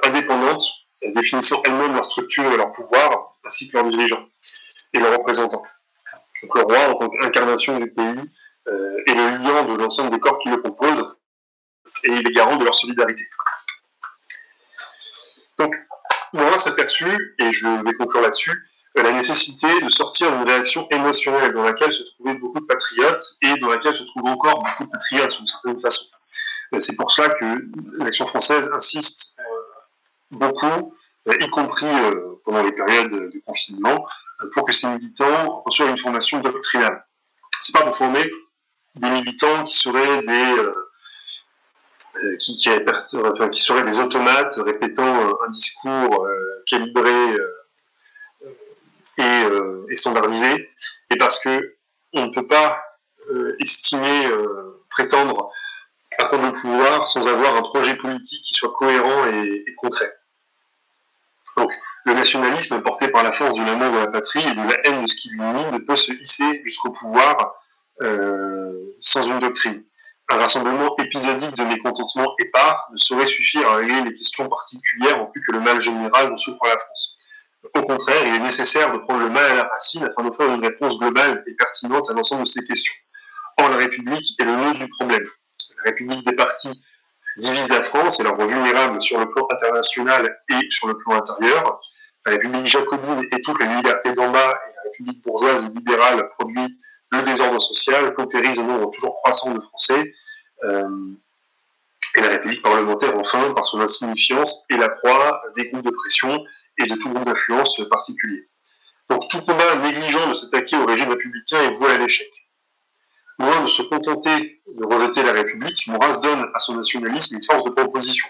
indépendantes, 0.03 0.63
définissant 1.03 1.61
elles-mêmes 1.65 1.93
leur 1.93 2.05
structure 2.05 2.51
et 2.51 2.57
leur 2.57 2.71
pouvoir, 2.71 3.37
ainsi 3.45 3.69
que 3.69 3.77
leurs 3.77 3.89
dirigeants 3.89 4.27
et 4.93 4.99
leurs 4.99 5.17
représentants. 5.17 5.63
Donc 6.41 6.55
le 6.55 6.61
roi, 6.61 6.89
en 6.89 6.95
tant 6.95 7.09
qu'incarnation 7.09 7.79
du 7.79 7.91
pays, 7.91 8.29
euh, 8.67 9.03
est 9.07 9.13
le 9.13 9.37
liant 9.37 9.65
de 9.65 9.81
l'ensemble 9.81 10.11
des 10.11 10.19
corps 10.19 10.37
qui 10.39 10.49
le 10.49 10.57
composent, 10.57 11.15
et 12.03 12.11
il 12.11 12.27
est 12.27 12.31
garant 12.31 12.55
de 12.55 12.63
leur 12.63 12.75
solidarité. 12.75 13.23
Donc, 15.57 15.75
on 16.33 16.57
s'est 16.57 16.69
aperçu, 16.69 17.35
et 17.39 17.51
je 17.51 17.67
vais 17.83 17.93
conclure 17.93 18.21
là-dessus, 18.21 18.69
euh, 18.97 19.03
la 19.03 19.11
nécessité 19.11 19.81
de 19.81 19.89
sortir 19.89 20.31
d'une 20.31 20.47
réaction 20.47 20.87
émotionnelle 20.89 21.53
dans 21.53 21.63
laquelle 21.63 21.93
se 21.93 22.03
trouvaient 22.03 22.35
beaucoup 22.35 22.59
de 22.59 22.65
patriotes 22.65 23.23
et 23.41 23.57
dans 23.57 23.69
laquelle 23.69 23.95
se 23.95 24.03
trouvent 24.03 24.27
encore 24.27 24.63
beaucoup 24.63 24.85
de 24.85 24.89
patriotes 24.89 25.37
d'une 25.37 25.47
certaine 25.47 25.79
façon. 25.79 26.05
Euh, 26.73 26.79
c'est 26.79 26.95
pour 26.95 27.11
cela 27.11 27.29
que 27.29 27.45
l'action 27.97 28.25
française 28.25 28.69
insiste 28.73 29.37
euh, 29.39 29.43
beaucoup, 30.31 30.95
euh, 31.27 31.35
y 31.39 31.49
compris 31.49 31.87
pendant 32.45 32.63
les 32.63 32.71
périodes 32.71 33.11
de 33.11 33.41
confinement, 33.45 34.07
pour 34.53 34.65
que 34.65 34.71
ces 34.71 34.87
militants 34.87 35.61
reçoivent 35.65 35.89
une 35.89 35.97
formation 35.97 36.39
doctrinale. 36.39 37.05
C'est 37.61 37.73
pas 37.73 37.83
pour 37.83 37.95
former 37.95 38.29
des 38.95 39.09
militants 39.09 39.63
qui 39.63 39.75
seraient 39.75 40.21
des 40.21 40.55
qui, 42.39 42.55
qui, 42.55 42.69
qui, 43.51 43.61
seraient 43.61 43.83
des 43.83 43.99
automates 43.99 44.55
répétant 44.55 45.41
un 45.43 45.49
discours 45.49 46.27
calibré 46.67 47.37
et, 49.17 49.43
et, 49.89 49.95
standardisé, 49.95 50.69
et 51.09 51.17
parce 51.17 51.39
que 51.39 51.77
on 52.13 52.27
ne 52.27 52.33
peut 52.33 52.47
pas 52.47 52.81
estimer, 53.59 54.29
prétendre 54.89 55.51
à 56.17 56.25
prendre 56.25 56.45
le 56.45 56.53
pouvoir 56.53 57.07
sans 57.07 57.27
avoir 57.27 57.55
un 57.55 57.61
projet 57.61 57.95
politique 57.95 58.43
qui 58.43 58.53
soit 58.53 58.73
cohérent 58.73 59.27
et, 59.27 59.63
et 59.67 59.75
concret. 59.75 60.11
Donc, 61.57 61.73
le 62.05 62.13
nationalisme 62.13 62.81
porté 62.81 63.09
par 63.09 63.23
la 63.23 63.31
force 63.31 63.57
de 63.57 63.63
l'amour 63.63 63.91
de 63.91 63.99
la 63.99 64.07
patrie 64.07 64.43
et 64.43 64.53
de 64.53 64.61
la 64.61 64.77
haine 64.85 65.01
de 65.03 65.07
ce 65.07 65.15
qui 65.15 65.29
lui 65.29 65.39
unit 65.39 65.71
ne 65.71 65.77
peut 65.79 65.95
se 65.95 66.11
hisser 66.13 66.61
jusqu'au 66.63 66.91
pouvoir 66.91 67.53
euh, 68.01 68.95
sans 68.99 69.23
une 69.23 69.39
doctrine. 69.39 69.83
Un 70.29 70.37
rassemblement 70.37 70.95
épisodique 70.99 71.55
de 71.55 71.63
mécontentement 71.63 72.33
épars 72.39 72.87
ne 72.91 72.97
saurait 72.97 73.25
suffire 73.25 73.67
à 73.67 73.77
régler 73.77 74.01
les 74.01 74.13
questions 74.13 74.47
particulières 74.47 75.21
en 75.21 75.25
plus 75.25 75.41
que 75.41 75.51
le 75.51 75.59
mal 75.59 75.79
général 75.79 76.29
dont 76.29 76.37
souffre 76.37 76.65
la 76.65 76.77
France. 76.77 77.17
Au 77.75 77.81
contraire, 77.81 78.23
il 78.25 78.35
est 78.35 78.39
nécessaire 78.39 78.93
de 78.93 78.99
prendre 78.99 79.19
le 79.19 79.29
mal 79.29 79.51
à 79.51 79.55
la 79.55 79.63
racine 79.63 80.03
afin 80.03 80.23
d'offrir 80.23 80.53
une 80.53 80.63
réponse 80.63 80.97
globale 80.97 81.43
et 81.45 81.53
pertinente 81.55 82.09
à 82.09 82.13
l'ensemble 82.13 82.43
de 82.43 82.47
ces 82.47 82.63
questions. 82.63 82.93
Or, 83.57 83.69
la 83.69 83.77
République 83.77 84.39
est 84.39 84.45
le 84.45 84.55
nœud 84.55 84.73
du 84.73 84.87
problème. 84.87 85.27
La 85.83 85.91
République 85.91 86.25
des 86.25 86.35
partis 86.35 86.81
divise 87.37 87.69
la 87.69 87.81
France 87.81 88.19
et 88.19 88.23
la 88.23 88.31
rend 88.31 88.45
vulnérable 88.45 89.01
sur 89.01 89.19
le 89.19 89.29
plan 89.29 89.47
international 89.51 90.37
et 90.49 90.69
sur 90.69 90.87
le 90.87 90.97
plan 90.97 91.15
intérieur. 91.15 91.79
La 92.25 92.33
République 92.33 92.67
jacobine 92.67 93.21
étouffe 93.31 93.59
les 93.59 93.67
libertés 93.67 94.13
d'en 94.13 94.29
bas 94.29 94.51
et 94.51 94.75
la 94.75 94.81
République 94.83 95.23
bourgeoise 95.23 95.63
et 95.63 95.69
libérale 95.69 96.29
produit 96.37 96.79
le 97.11 97.21
désordre 97.23 97.61
social, 97.61 98.13
paupérise 98.13 98.59
un 98.59 98.63
nombre 98.63 98.91
toujours 98.91 99.15
croissant 99.15 99.53
de 99.53 99.61
Français. 99.61 100.13
Euh, 100.63 101.13
et 102.15 102.21
la 102.21 102.29
République 102.29 102.61
parlementaire, 102.61 103.15
enfin, 103.17 103.53
par 103.53 103.65
son 103.65 103.79
insignifiance, 103.79 104.65
est 104.69 104.77
la 104.77 104.89
proie 104.89 105.41
des 105.55 105.69
groupes 105.69 105.85
de 105.85 105.91
pression 105.91 106.43
et 106.79 106.87
de 106.87 106.95
tout 106.95 107.09
groupe 107.09 107.25
d'influence 107.25 107.81
particulier. 107.89 108.47
Donc 109.09 109.27
tout 109.29 109.41
combat 109.41 109.75
négligent 109.77 110.27
de 110.27 110.33
s'attaquer 110.33 110.77
au 110.77 110.85
régime 110.85 111.09
républicain 111.09 111.61
est 111.61 111.71
voué 111.71 111.91
à 111.91 111.97
l'échec. 111.97 112.29
Loin 113.39 113.61
de 113.61 113.67
se 113.67 113.81
contenter 113.83 114.61
de 114.67 114.85
rejeter 114.85 115.23
la 115.23 115.31
République, 115.31 115.87
Maurras 115.87 116.17
donne 116.17 116.51
à 116.53 116.59
son 116.59 116.75
nationalisme 116.75 117.37
une 117.37 117.43
force 117.43 117.63
de 117.63 117.69
proposition. 117.69 118.27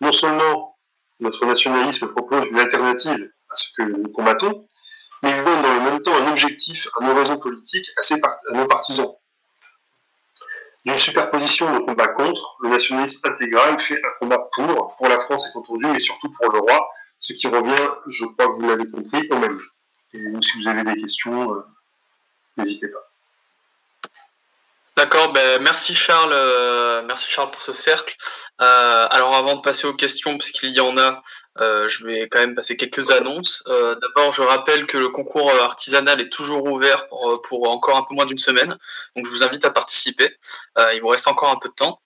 Non 0.00 0.12
seulement 0.12 0.78
notre 1.18 1.44
nationalisme 1.44 2.08
propose 2.08 2.48
une 2.50 2.58
alternative 2.60 3.32
à 3.50 3.54
ce 3.56 3.68
que 3.76 3.82
nous 3.82 4.08
combattons, 4.10 4.68
mais 5.22 5.30
il 5.36 5.44
donne 5.44 5.62
dans 5.62 5.74
le 5.74 5.80
même 5.80 6.02
temps 6.02 6.14
un 6.16 6.30
objectif, 6.30 6.86
un 7.00 7.08
horizon 7.08 7.38
politique 7.38 7.90
assez 7.96 8.14
à 8.14 8.54
nos 8.54 8.66
partisans. 8.66 9.14
D'une 10.84 10.98
superposition 10.98 11.72
de 11.72 11.78
combat 11.80 12.08
contre, 12.08 12.56
le 12.60 12.68
nationalisme 12.68 13.26
intégral 13.26 13.78
fait 13.80 14.00
un 14.04 14.10
combat 14.20 14.38
pour, 14.52 14.94
pour 14.96 15.08
la 15.08 15.18
France 15.18 15.48
est 15.48 15.58
entendu, 15.58 15.86
et 15.94 15.98
surtout 15.98 16.30
pour 16.30 16.52
le 16.52 16.60
roi, 16.60 16.90
ce 17.18 17.32
qui 17.32 17.48
revient, 17.48 17.88
je 18.06 18.24
crois 18.26 18.48
que 18.48 18.52
vous 18.52 18.68
l'avez 18.68 18.88
compris, 18.88 19.26
au 19.30 19.38
même. 19.38 19.58
Et 20.12 20.22
si 20.42 20.58
vous 20.58 20.68
avez 20.68 20.84
des 20.84 21.00
questions, 21.00 21.54
euh, 21.54 21.64
n'hésitez 22.56 22.88
pas. 22.88 23.13
D'accord, 24.96 25.32
ben 25.32 25.60
merci 25.60 25.92
Charles, 25.92 26.32
euh, 26.32 27.02
merci 27.02 27.28
Charles 27.28 27.50
pour 27.50 27.62
ce 27.62 27.72
cercle. 27.72 28.14
Euh, 28.60 29.06
alors 29.10 29.34
avant 29.34 29.56
de 29.56 29.60
passer 29.60 29.88
aux 29.88 29.92
questions, 29.94 30.38
puisqu'il 30.38 30.70
y 30.70 30.78
en 30.78 30.96
a, 30.96 31.20
euh, 31.60 31.88
je 31.88 32.06
vais 32.06 32.28
quand 32.28 32.38
même 32.38 32.54
passer 32.54 32.76
quelques 32.76 33.10
annonces. 33.10 33.64
D'abord, 33.66 34.30
je 34.30 34.42
rappelle 34.42 34.86
que 34.86 34.96
le 34.96 35.08
concours 35.08 35.50
artisanal 35.50 36.20
est 36.20 36.28
toujours 36.28 36.64
ouvert 36.66 37.08
pour, 37.08 37.42
pour 37.42 37.68
encore 37.70 37.96
un 37.96 38.04
peu 38.04 38.14
moins 38.14 38.26
d'une 38.26 38.38
semaine, 38.38 38.78
donc 39.16 39.26
je 39.26 39.30
vous 39.30 39.42
invite 39.42 39.64
à 39.64 39.70
participer. 39.70 40.32
il 40.92 41.00
vous 41.02 41.08
reste 41.08 41.26
encore 41.26 41.50
un 41.50 41.58
peu 41.58 41.68
de 41.70 41.74
temps. 41.74 42.00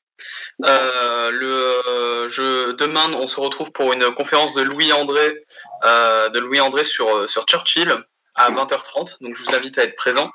le 0.60 2.26
je, 2.28 2.72
demain, 2.72 3.12
on 3.14 3.26
se 3.26 3.38
retrouve 3.38 3.70
pour 3.72 3.92
une 3.92 4.14
conférence 4.14 4.54
de 4.54 4.62
Louis 4.62 4.92
André, 4.92 5.44
de 5.84 6.38
Louis 6.38 6.60
André 6.60 6.84
sur 6.84 7.28
sur 7.28 7.44
Churchill 7.44 8.02
à 8.38 8.50
20h30, 8.50 9.20
donc 9.20 9.36
je 9.36 9.42
vous 9.42 9.54
invite 9.54 9.78
à 9.78 9.82
être 9.82 9.96
présent. 9.96 10.30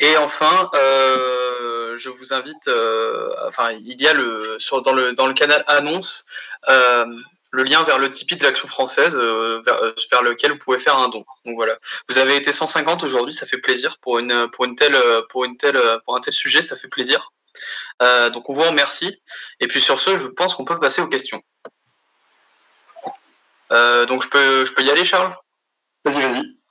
Et 0.00 0.16
enfin, 0.16 0.68
euh, 0.74 1.96
je 1.96 2.10
vous 2.10 2.32
invite, 2.32 2.68
euh, 2.68 3.30
enfin, 3.46 3.70
il 3.72 4.00
y 4.00 4.08
a 4.08 4.12
le 4.12 4.58
dans 4.82 4.92
le 4.92 5.14
dans 5.14 5.26
le 5.26 5.34
canal 5.34 5.64
annonce 5.68 6.26
euh, 6.68 7.06
le 7.52 7.62
lien 7.64 7.82
vers 7.84 7.98
le 7.98 8.10
Tipeee 8.10 8.36
de 8.36 8.44
l'Action 8.44 8.66
française, 8.66 9.14
vers, 9.14 10.22
lequel 10.22 10.52
vous 10.52 10.58
pouvez 10.58 10.78
faire 10.78 10.98
un 10.98 11.08
don. 11.08 11.24
Donc 11.44 11.56
voilà, 11.56 11.78
vous 12.08 12.18
avez 12.18 12.36
été 12.36 12.50
150 12.50 13.04
aujourd'hui, 13.04 13.34
ça 13.34 13.46
fait 13.46 13.58
plaisir 13.58 13.98
pour 14.00 14.18
une 14.18 14.50
pour 14.50 14.64
une 14.64 14.74
telle 14.74 14.96
pour 15.28 15.44
une 15.44 15.56
telle 15.56 15.78
pour 16.04 16.16
un 16.16 16.20
tel 16.20 16.34
sujet, 16.34 16.62
ça 16.62 16.76
fait 16.76 16.88
plaisir. 16.88 17.32
donc 18.00 18.48
on 18.50 18.52
vous 18.52 18.62
remercie. 18.62 19.20
Et 19.60 19.68
puis 19.68 19.80
sur 19.80 20.00
ce, 20.00 20.16
je 20.16 20.26
pense 20.28 20.54
qu'on 20.54 20.64
peut 20.64 20.80
passer 20.80 21.02
aux 21.02 21.08
questions. 21.08 21.42
donc 23.70 24.22
je 24.22 24.28
peux 24.28 24.64
je 24.64 24.72
peux 24.72 24.82
y 24.82 24.90
aller, 24.90 25.04
Charles? 25.04 25.36
Vas-y, 26.04 26.20
vas-y. 26.22 26.61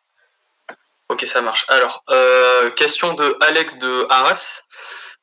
Ok, 1.12 1.26
ça 1.26 1.42
marche. 1.42 1.66
Alors, 1.68 2.06
euh, 2.10 2.70
question 2.70 3.14
de 3.14 3.36
Alex 3.42 3.78
de 3.80 4.06
Arras. 4.10 4.62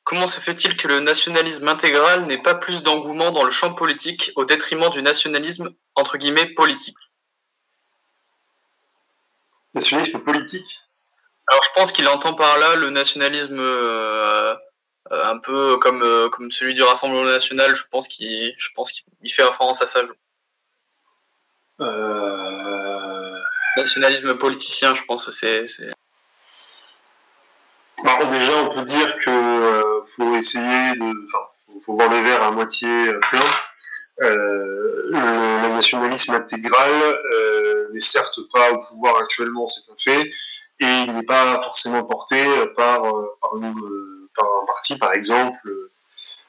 Comment 0.05 0.26
se 0.26 0.39
fait-il 0.39 0.76
que 0.76 0.86
le 0.86 1.01
nationalisme 1.01 1.66
intégral 1.66 2.26
n'ait 2.26 2.43
pas 2.43 2.55
plus 2.55 2.82
d'engouement 2.82 3.30
dans 3.30 3.43
le 3.43 3.51
champ 3.51 3.72
politique 3.72 4.30
au 4.36 4.45
détriment 4.45 4.91
du 4.91 5.01
nationalisme 5.01 5.70
entre 5.95 6.18
guillemets 6.18 6.53
politique? 6.53 6.99
Nationalisme 9.72 10.18
politique? 10.18 10.66
Alors, 11.47 11.62
je 11.64 11.70
pense 11.74 11.91
qu'il 11.91 12.07
entend 12.07 12.34
par 12.34 12.59
là 12.59 12.76
le 12.76 12.91
nationalisme 12.91 13.59
euh, 13.59 14.55
euh, 15.11 15.24
un 15.24 15.39
peu 15.39 15.78
comme 15.78 16.28
comme 16.28 16.51
celui 16.51 16.74
du 16.74 16.82
Rassemblement 16.82 17.24
national. 17.24 17.74
Je 17.74 17.84
pense 17.91 18.09
qu'il 18.09 18.53
je 18.59 18.68
pense 18.74 18.93
qu'il 18.93 19.32
fait 19.32 19.43
référence 19.43 19.80
à 19.80 19.86
ça. 19.86 20.01
Euh 21.80 22.47
nationalisme 23.77 24.37
politicien, 24.37 24.95
je 24.95 25.03
pense 25.03 25.25
que 25.25 25.31
c'est. 25.31 25.64
Bah, 28.05 28.19
déjà, 28.31 28.62
on 28.62 28.69
peut 28.69 28.83
dire 28.83 29.16
que 29.19 29.31
euh, 29.31 30.05
faut 30.16 30.37
essayer 30.37 30.93
de. 30.95 31.27
Enfin, 31.27 31.45
faut 31.85 31.95
voir 31.95 32.11
les 32.11 32.23
verres 32.23 32.43
à 32.43 32.51
moitié 32.51 32.89
euh, 32.89 33.21
plein. 33.31 33.41
Euh, 34.23 35.11
le, 35.11 35.69
nationalisme 35.75 36.35
intégral 36.35 36.91
n'est 37.93 38.01
certes 38.01 38.41
pas 38.53 38.73
au 38.73 38.79
pouvoir 38.79 39.16
actuellement, 39.19 39.66
c'est 39.69 39.91
un 39.93 39.95
fait, 39.97 40.29
et 40.81 40.87
il 40.87 41.12
n'est 41.14 41.23
pas 41.23 41.61
forcément 41.62 42.03
porté 42.03 42.45
par, 42.77 43.03
par, 43.03 43.53
un 43.55 44.66
parti, 44.66 44.97
par 44.97 45.12
exemple. 45.12 45.73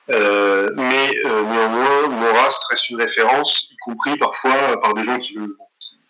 mais 0.07 1.11
néanmoins, 1.23 2.07
Maurras 2.07 2.65
reste 2.71 2.89
une 2.89 2.99
référence, 2.99 3.69
y 3.71 3.77
compris 3.77 4.17
parfois 4.17 4.79
par 4.81 4.95
des 4.95 5.03
gens 5.03 5.19
qui 5.19 5.35
le, 5.35 5.55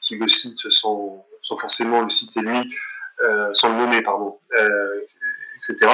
qui 0.10 0.16
le 0.16 0.28
cite 0.28 0.72
sans, 0.72 1.24
forcément 1.60 2.02
le 2.02 2.10
citer 2.10 2.42
lui, 2.42 2.76
euh, 3.24 3.54
sans 3.54 3.70
le 3.70 3.76
nommer, 3.76 4.02
pardon, 4.02 4.40
euh, 4.58 5.06
etc. 5.58 5.92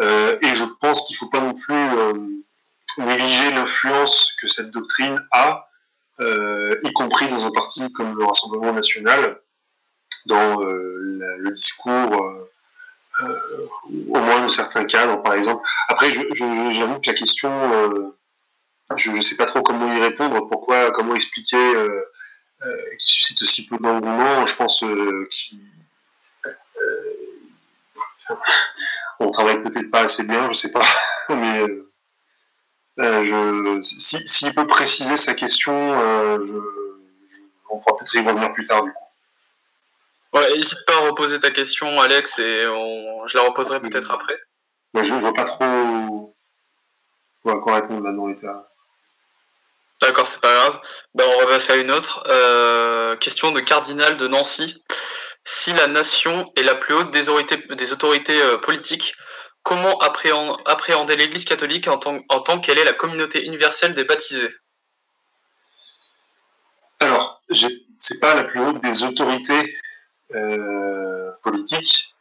Euh, 0.00 0.38
et 0.42 0.54
je 0.54 0.64
pense 0.80 1.06
qu'il 1.06 1.14
ne 1.14 1.18
faut 1.18 1.30
pas 1.30 1.40
non 1.40 1.54
plus 1.54 1.88
négliger 2.98 3.50
l'influence 3.50 4.32
que 4.40 4.48
cette 4.48 4.70
doctrine 4.70 5.20
a, 5.32 5.68
y 6.20 6.92
compris 6.94 7.28
dans 7.28 7.44
un 7.44 7.50
parti 7.50 7.92
comme 7.92 8.16
le 8.16 8.24
Rassemblement 8.24 8.72
national, 8.72 9.40
dans 10.26 10.60
le 10.60 11.50
discours, 11.52 12.46
au 13.20 14.20
moins 14.20 14.44
de 14.44 14.50
certains 14.50 14.84
cadres, 14.84 15.22
par 15.22 15.34
exemple. 15.34 15.66
Après, 15.88 16.12
j'avoue 16.12 17.00
que 17.00 17.10
la 17.10 17.14
question, 17.14 17.50
je 18.96 19.10
ne 19.10 19.20
sais 19.20 19.36
pas 19.36 19.46
trop 19.46 19.62
comment 19.62 19.92
y 19.94 20.00
répondre, 20.00 20.46
pourquoi, 20.48 20.90
comment 20.90 21.14
expliquer 21.14 21.74
qui 22.60 23.08
suscite 23.08 23.42
aussi 23.42 23.66
peu 23.66 23.78
d'engouement, 23.78 24.46
je 24.46 24.54
pense 24.54 24.82
euh, 24.82 25.28
qu'on 26.40 26.50
euh, 28.30 28.36
on 29.20 29.30
travaille 29.30 29.62
peut-être 29.62 29.90
pas 29.90 30.02
assez 30.02 30.24
bien, 30.24 30.48
je 30.50 30.54
sais 30.54 30.72
pas, 30.72 30.84
mais 31.28 31.66
je, 32.98 33.80
s'il 33.82 34.28
si, 34.28 34.50
peut 34.52 34.66
préciser 34.66 35.16
sa 35.16 35.34
question, 35.34 35.92
je, 36.40 36.58
on 37.70 37.78
pourra 37.78 37.96
peut-être 37.96 38.14
y 38.14 38.20
revenir 38.20 38.52
plus 38.52 38.64
tard 38.64 38.82
du 38.82 38.92
coup. 38.92 39.04
Ouais, 40.34 40.56
n'hésite 40.56 40.84
pas 40.86 40.96
à 40.96 41.08
reposer 41.08 41.38
ta 41.38 41.50
question, 41.50 42.00
Alex, 42.00 42.38
et 42.38 42.62
je 42.62 43.36
la 43.36 43.44
reposerai 43.44 43.80
peut-être 43.80 44.10
après. 44.10 44.38
je 44.94 45.14
ne 45.14 45.20
vois 45.20 45.32
pas 45.32 45.44
trop 45.44 46.34
quoi 47.56 47.76
répondre 47.76 48.04
là 48.04 48.12
dans 48.12 48.26
l'état. 48.26 48.68
D'accord, 50.00 50.26
c'est 50.28 50.40
pas 50.40 50.54
grave. 50.54 50.80
Ben, 51.14 51.24
on 51.26 51.38
va 51.40 51.46
passer 51.46 51.72
à 51.72 51.76
une 51.76 51.90
autre. 51.90 52.24
Euh, 52.28 53.16
question 53.16 53.50
de 53.50 53.60
Cardinal 53.60 54.16
de 54.16 54.28
Nancy. 54.28 54.82
Si 55.44 55.72
la 55.72 55.88
nation 55.88 56.44
est 56.56 56.62
la 56.62 56.76
plus 56.76 56.94
haute 56.94 57.10
des 57.10 57.28
autorités, 57.28 58.42
euh, 58.42 58.58
politiques, 58.58 59.14
comment 59.62 59.98
appréhender 59.98 61.16
l'Église 61.16 61.44
catholique 61.44 61.88
en 61.88 61.98
tant, 61.98 62.60
qu'elle 62.60 62.78
est 62.78 62.84
la 62.84 62.92
communauté 62.92 63.44
universelle 63.44 63.94
des 63.94 64.04
baptisés? 64.04 64.54
Alors, 67.00 67.42
c'est 67.98 68.20
pas 68.20 68.34
la 68.34 68.44
plus 68.44 68.60
haute 68.60 68.80
des 68.80 69.02
autorités 69.02 69.74
euh, 70.34 71.32
politiques. 71.42 72.14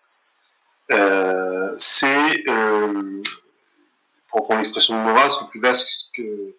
c'est, 1.77 2.43
pour 4.29 4.43
prendre 4.45 4.57
l'expression 4.57 4.95
de 4.97 5.03
Maurras, 5.03 5.41
le 5.41 5.49
plus 5.49 5.59
vaste 5.59 5.89
que 6.15 6.55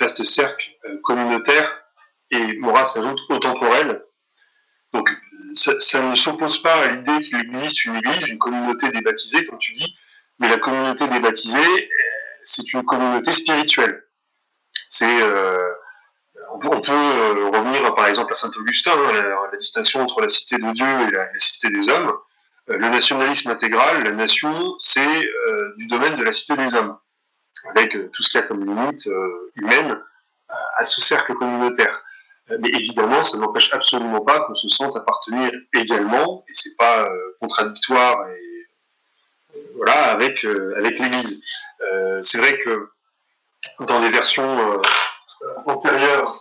vaste 0.00 0.24
cercle 0.24 0.64
communautaire 1.02 1.82
et 2.30 2.56
Maurras 2.58 2.86
s'ajoute 2.86 3.18
au 3.28 3.38
temporel. 3.38 4.02
Donc 4.92 5.10
ça, 5.54 6.02
ne 6.02 6.14
s'oppose 6.14 6.62
pas 6.62 6.74
à 6.74 6.92
l'idée 6.92 7.24
qu'il 7.24 7.38
existe 7.38 7.84
une 7.84 7.96
église, 7.96 8.26
une 8.26 8.38
communauté 8.38 8.90
débaptisée, 8.90 9.46
comme 9.46 9.58
tu 9.58 9.72
dis, 9.72 9.96
mais 10.38 10.48
la 10.48 10.58
communauté 10.58 11.08
débaptisée, 11.08 11.88
c'est 12.42 12.72
une 12.72 12.84
communauté 12.84 13.32
spirituelle. 13.32 14.04
C'est 14.88 15.22
on 16.52 16.58
peut, 16.58 16.70
revenir 16.70 17.94
par 17.94 18.06
exemple 18.06 18.32
à 18.32 18.34
saint 18.34 18.50
Augustin, 18.56 18.92
hein, 18.92 19.12
la, 19.52 19.58
distinction 19.58 20.00
entre 20.02 20.20
la 20.20 20.28
cité 20.28 20.56
de 20.56 20.72
Dieu 20.72 20.86
et 20.86 21.10
la 21.10 21.28
cité 21.38 21.70
des 21.70 21.88
hommes. 21.88 22.12
Euh, 22.68 22.76
le 22.76 22.88
nationalisme 22.88 23.50
intégral, 23.50 24.02
la 24.02 24.10
nation, 24.10 24.74
c'est 24.78 25.00
euh, 25.00 25.74
du 25.78 25.86
domaine 25.86 26.16
de 26.16 26.24
la 26.24 26.32
cité 26.32 26.56
des 26.56 26.74
hommes, 26.74 26.96
avec 27.70 27.96
euh, 27.96 28.10
tout 28.12 28.22
ce 28.22 28.30
qu'il 28.30 28.40
y 28.40 28.44
a 28.44 28.46
comme 28.46 28.64
limite 28.64 29.08
humaine 29.56 30.00
à 30.78 30.84
ce 30.84 31.00
cercle 31.00 31.34
communautaire. 31.34 32.02
Mais 32.60 32.68
évidemment, 32.68 33.22
ça 33.24 33.38
n'empêche 33.38 33.72
absolument 33.74 34.20
pas 34.20 34.40
qu'on 34.40 34.54
se 34.54 34.68
sente 34.68 34.96
appartenir 34.96 35.50
également, 35.74 36.44
et 36.48 36.52
c'est 36.54 36.76
pas 36.76 37.08
contradictoire 37.40 38.28
et, 38.28 38.68
voilà, 39.74 40.12
avec, 40.12 40.44
avec 40.76 40.98
l'Église. 41.00 41.42
c'est 42.22 42.38
vrai 42.38 42.58
que 42.60 42.88
dans 43.80 43.98
des 43.98 44.10
versions 44.10 44.80
antérieures, 45.66 46.32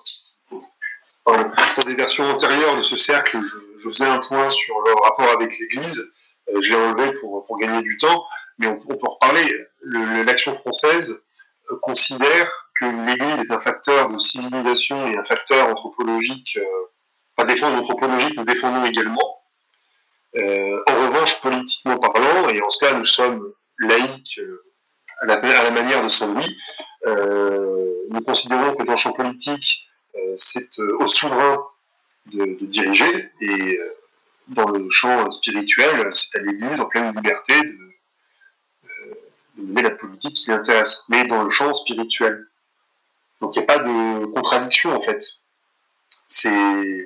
dans 1.25 1.83
des 1.85 1.95
versions 1.95 2.25
antérieures 2.25 2.77
de 2.77 2.83
ce 2.83 2.97
cercle, 2.97 3.39
je, 3.41 3.89
faisais 3.89 4.05
un 4.05 4.19
point 4.19 4.49
sur 4.49 4.79
le 4.81 4.93
rapport 4.93 5.29
avec 5.29 5.57
l'Église. 5.59 6.11
Euh, 6.49 6.61
je 6.61 6.69
l'ai 6.73 6.75
enlevé 6.75 7.13
pour, 7.19 7.45
pour 7.45 7.57
gagner 7.57 7.81
du 7.81 7.97
temps, 7.97 8.25
mais 8.57 8.67
on, 8.67 8.77
peut 8.77 8.97
en 9.01 9.13
reparler. 9.13 9.47
L'action 10.25 10.53
française 10.53 11.25
euh, 11.71 11.75
considère 11.81 12.49
que 12.79 12.85
l'Église 12.85 13.41
est 13.41 13.51
un 13.51 13.57
facteur 13.59 14.09
de 14.09 14.17
civilisation 14.17 15.07
et 15.07 15.17
un 15.17 15.23
facteur 15.23 15.69
anthropologique, 15.69 16.57
euh, 16.57 16.65
pas 17.35 17.45
défendre 17.45 17.77
anthropologique, 17.77 18.35
nous 18.37 18.45
défendons 18.45 18.85
également. 18.85 19.41
en 20.35 20.95
revanche, 21.05 21.39
politiquement 21.41 21.97
parlant, 21.97 22.49
et 22.49 22.61
en 22.61 22.69
cela 22.69 22.93
nous 22.93 23.05
sommes 23.05 23.53
laïcs 23.79 24.39
à, 25.21 25.25
la, 25.25 25.71
manière 25.71 26.03
de 26.03 26.09
Saint-Louis, 26.09 26.57
nous 28.09 28.21
considérons 28.21 28.75
que 28.75 28.83
dans 28.83 28.93
le 28.93 28.97
champ 28.97 29.13
politique, 29.13 29.87
c'est 30.35 30.79
au 30.79 31.07
souverain 31.07 31.63
de, 32.27 32.57
de 32.59 32.65
diriger, 32.65 33.31
et 33.41 33.79
dans 34.47 34.69
le 34.69 34.89
champ 34.89 35.29
spirituel, 35.31 36.09
c'est 36.13 36.37
à 36.37 36.41
l'Église 36.41 36.79
en 36.79 36.87
pleine 36.87 37.13
liberté 37.15 37.61
de, 37.61 37.85
mener 39.57 39.81
la 39.81 39.91
politique 39.91 40.35
qui 40.35 40.49
l'intéresse, 40.49 41.05
mais 41.09 41.25
dans 41.25 41.43
le 41.43 41.49
champ 41.49 41.73
spirituel. 41.73 42.47
Donc 43.41 43.55
il 43.55 43.59
n'y 43.59 43.63
a 43.63 43.67
pas 43.67 43.79
de 43.79 44.25
contradiction 44.25 44.95
en 44.95 45.01
fait. 45.01 45.23
C'est 46.27 46.49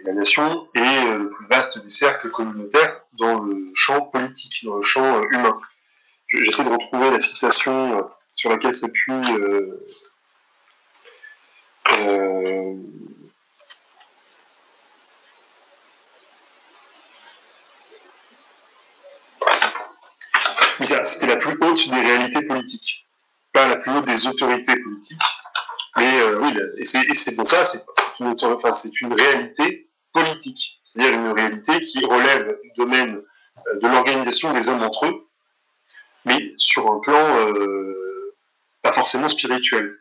la 0.05 0.13
nation 0.13 0.67
et 0.75 0.79
le 0.79 1.29
plus 1.29 1.45
vaste 1.47 1.83
des 1.83 1.89
cercles 1.89 2.29
communautaires 2.29 3.01
dans 3.13 3.39
le 3.39 3.69
champ 3.73 4.01
politique, 4.01 4.63
dans 4.65 4.77
le 4.77 4.81
champ 4.81 5.23
humain. 5.29 5.57
J'essaie 6.27 6.63
de 6.63 6.69
retrouver 6.69 7.11
la 7.11 7.19
citation 7.19 8.09
sur 8.33 8.49
laquelle 8.49 8.73
s'appuie 8.73 9.13
euh, 9.31 9.85
euh, 11.91 12.75
c'était 20.85 21.27
la 21.27 21.35
plus 21.35 21.57
haute 21.61 21.89
des 21.89 22.01
réalités 22.01 22.41
politiques, 22.43 23.05
pas 23.51 23.67
la 23.67 23.77
plus 23.77 23.91
haute 23.91 24.05
des 24.05 24.27
autorités 24.27 24.75
politiques. 24.75 25.21
Mais 25.97 26.21
euh, 26.21 26.39
oui, 26.39 26.53
et 26.77 26.85
c'est 26.85 27.35
pour 27.35 27.45
ça, 27.45 27.63
c'est 27.63 29.01
une, 29.01 29.13
réalité 29.13 29.89
politique, 30.13 30.81
c'est-à-dire 30.85 31.19
une 31.19 31.31
réalité 31.31 31.81
qui 31.81 32.05
relève 32.05 32.57
du 32.63 32.71
domaine 32.77 33.21
euh, 33.67 33.79
de 33.81 33.87
l'organisation 33.87 34.53
des 34.53 34.69
hommes 34.69 34.83
entre 34.83 35.07
eux, 35.07 35.27
mais 36.25 36.53
sur 36.57 36.89
un 36.91 36.99
plan 36.99 37.37
euh, 37.37 38.35
pas 38.81 38.91
forcément 38.91 39.27
spirituel. 39.27 39.97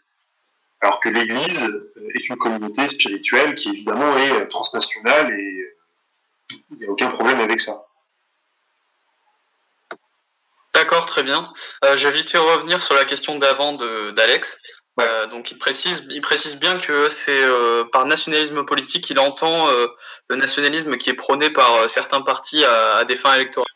Alors 0.80 1.00
que 1.00 1.08
l'Église 1.08 1.68
est 2.14 2.28
une 2.28 2.36
communauté 2.36 2.86
spirituelle 2.86 3.56
qui 3.56 3.70
évidemment 3.70 4.16
est 4.16 4.46
transnationale 4.46 5.32
et 5.32 5.74
il 6.70 6.78
n'y 6.78 6.86
a 6.86 6.90
aucun 6.90 7.08
problème 7.08 7.40
avec 7.40 7.58
ça. 7.58 7.87
D'accord, 10.98 11.14
très 11.14 11.22
bien. 11.22 11.52
Euh, 11.84 11.96
je 11.96 12.08
vais 12.08 12.16
vite 12.16 12.28
fait 12.28 12.38
revenir 12.38 12.82
sur 12.82 12.96
la 12.96 13.04
question 13.04 13.38
d'avant 13.38 13.74
d'Alex. 13.74 14.58
Euh, 15.00 15.26
donc 15.26 15.52
il 15.52 15.56
précise, 15.56 16.04
il 16.10 16.20
précise 16.20 16.56
bien 16.56 16.76
que 16.76 17.08
c'est 17.08 17.40
euh, 17.40 17.84
par 17.92 18.04
nationalisme 18.04 18.64
politique 18.64 19.04
qu'il 19.04 19.20
entend 19.20 19.68
le 20.28 20.36
nationalisme 20.36 20.96
qui 20.96 21.10
est 21.10 21.14
prôné 21.14 21.50
par 21.50 21.88
certains 21.88 22.20
partis 22.20 22.64
à, 22.64 23.04
des 23.04 23.14
fins 23.14 23.34
électorales. 23.34 23.68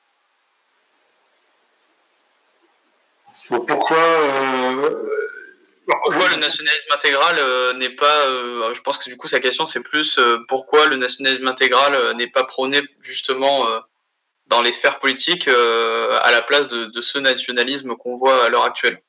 pourquoi, 3.48 4.04
pourquoi 5.86 6.28
le 6.28 6.36
nationalisme 6.40 6.92
intégral 6.92 7.76
n'est 7.76 7.94
pas 7.94 8.26
Je 8.74 8.80
pense 8.80 8.98
que 8.98 9.08
du 9.08 9.16
coup 9.16 9.28
sa 9.28 9.38
question 9.38 9.68
c'est 9.68 9.82
plus 9.84 10.18
pourquoi 10.48 10.86
le 10.86 10.96
nationalisme 10.96 11.46
intégral 11.46 12.16
n'est 12.16 12.30
pas 12.30 12.42
prôné 12.42 12.80
justement 13.00 13.64
dans 14.46 14.62
les 14.62 14.72
sphères 14.72 14.98
politiques 14.98 15.48
euh, 15.48 16.18
à 16.22 16.30
la 16.30 16.42
place 16.42 16.68
de, 16.68 17.00
ce 17.00 17.18
nationalisme 17.18 17.96
qu'on 17.96 18.16
voit 18.16 18.44
à 18.44 18.48
l'heure 18.48 18.64
actuelle 18.64 19.02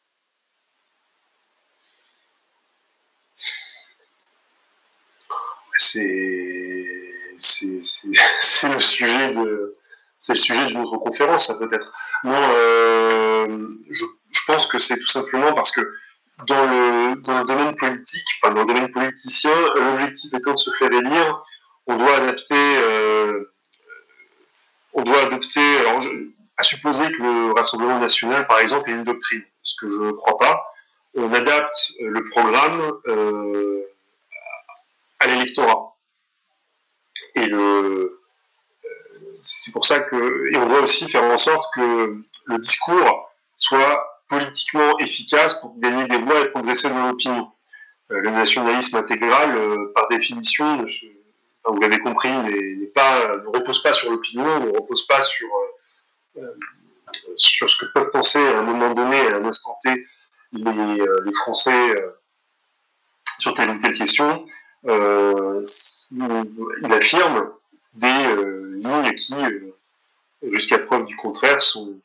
C'est 5.77 5.99
le 8.63 8.79
sujet 8.79 9.31
de 9.33 9.77
c'est 10.23 10.33
le 10.33 10.39
sujet 10.39 10.65
d'une 10.67 10.79
autre 10.79 10.97
conférence, 10.97 11.47
ça 11.47 11.55
peut-être. 11.55 11.91
Non, 12.23 12.31
euh, 12.33 13.67
je, 13.89 14.05
pense 14.47 14.67
que 14.67 14.79
c'est 14.79 14.97
tout 14.97 15.07
simplement 15.07 15.53
parce 15.53 15.69
que 15.71 15.81
dans 16.47 16.63
le, 16.65 17.45
domaine 17.45 17.75
politique, 17.75 18.23
enfin 18.41 18.53
dans 18.53 18.61
le 18.61 18.67
domaine 18.67 18.89
politicien, 18.89 19.51
l'objectif 19.75 20.33
étant 20.33 20.53
de 20.53 20.59
se 20.59 20.71
faire 20.71 20.93
élire, 20.93 21.43
on 21.87 21.97
doit 21.97 22.15
adapter 22.15 22.55
euh, 22.55 23.52
on 24.93 25.01
doit 25.01 25.23
adopter, 25.23 25.61
à 26.57 26.63
supposer 26.63 27.05
que 27.11 27.21
le 27.21 27.53
Rassemblement 27.53 27.99
national, 27.99 28.47
par 28.47 28.59
exemple, 28.59 28.89
ait 28.89 28.93
une 28.93 29.03
doctrine, 29.03 29.43
ce 29.61 29.75
que 29.79 29.89
je 29.89 30.03
ne 30.03 30.11
crois 30.11 30.37
pas, 30.37 30.73
on 31.15 31.31
adapte 31.33 31.93
le 31.99 32.23
programme 32.23 32.93
euh, 33.07 33.83
à 35.19 35.27
l'électorat. 35.27 35.95
Et 37.35 37.45
le, 37.45 38.21
c'est 39.41 39.71
pour 39.71 39.85
ça 39.85 39.99
que, 39.99 40.51
et 40.51 40.57
on 40.57 40.67
doit 40.67 40.81
aussi 40.81 41.09
faire 41.09 41.23
en 41.23 41.37
sorte 41.37 41.73
que 41.75 42.17
le 42.45 42.57
discours 42.57 43.29
soit 43.57 44.21
politiquement 44.27 44.97
efficace 44.99 45.59
pour 45.59 45.77
gagner 45.79 46.07
des 46.07 46.17
voix 46.17 46.39
et 46.41 46.49
progresser 46.49 46.89
dans 46.89 47.07
l'opinion. 47.07 47.51
Euh, 48.11 48.19
le 48.19 48.29
nationalisme 48.31 48.97
intégral, 48.97 49.55
euh, 49.55 49.91
par 49.95 50.07
définition, 50.09 50.85
vous 51.65 51.79
l'avez 51.79 51.99
compris, 51.99 52.29
pas, 52.93 53.37
ne 53.37 53.47
repose 53.47 53.81
pas 53.81 53.93
sur 53.93 54.11
l'opinion, 54.11 54.59
ne 54.59 54.69
repose 54.69 55.07
pas 55.07 55.21
sur, 55.21 55.47
euh, 56.37 56.41
euh, 56.41 56.53
sur 57.37 57.69
ce 57.69 57.77
que 57.77 57.85
peuvent 57.93 58.11
penser 58.11 58.39
à 58.39 58.59
un 58.59 58.63
moment 58.63 58.93
donné, 58.93 59.19
à 59.27 59.37
un 59.37 59.45
instant 59.45 59.77
T, 59.81 60.05
les, 60.51 60.99
euh, 61.01 61.21
les 61.25 61.33
Français 61.33 61.95
sur 63.39 63.53
telle 63.53 63.69
ou 63.71 63.79
telle 63.79 63.95
question. 63.95 64.45
il 64.85 65.63
affirme 66.91 67.51
des 67.93 68.35
lignes 68.77 69.15
qui, 69.15 69.35
jusqu'à 70.51 70.79
preuve 70.79 71.05
du 71.05 71.15
contraire, 71.15 71.61
sont, 71.61 71.99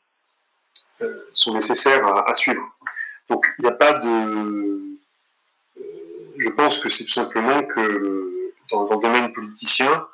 sont 1.33 1.53
nécessaires 1.53 2.07
à, 2.07 2.29
à 2.29 2.33
suivre. 2.33 2.75
Donc 3.29 3.45
il 3.59 3.63
n'y 3.63 3.69
a 3.69 3.73
pas 3.73 3.93
de... 3.93 4.81
Je 6.37 6.49
pense 6.51 6.77
que 6.77 6.87
c'est 6.89 7.03
tout 7.03 7.11
simplement 7.11 7.63
que 7.63 8.38
dans, 8.71 8.83
le 8.89 9.01
domaine 9.01 9.31
politicien, 9.31 10.07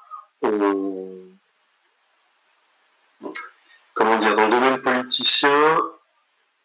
comment 3.93 4.17
dire, 4.17 4.35
dans 4.35 4.45
le 4.45 4.51
domaine 4.51 4.81
politicien, 4.81 5.79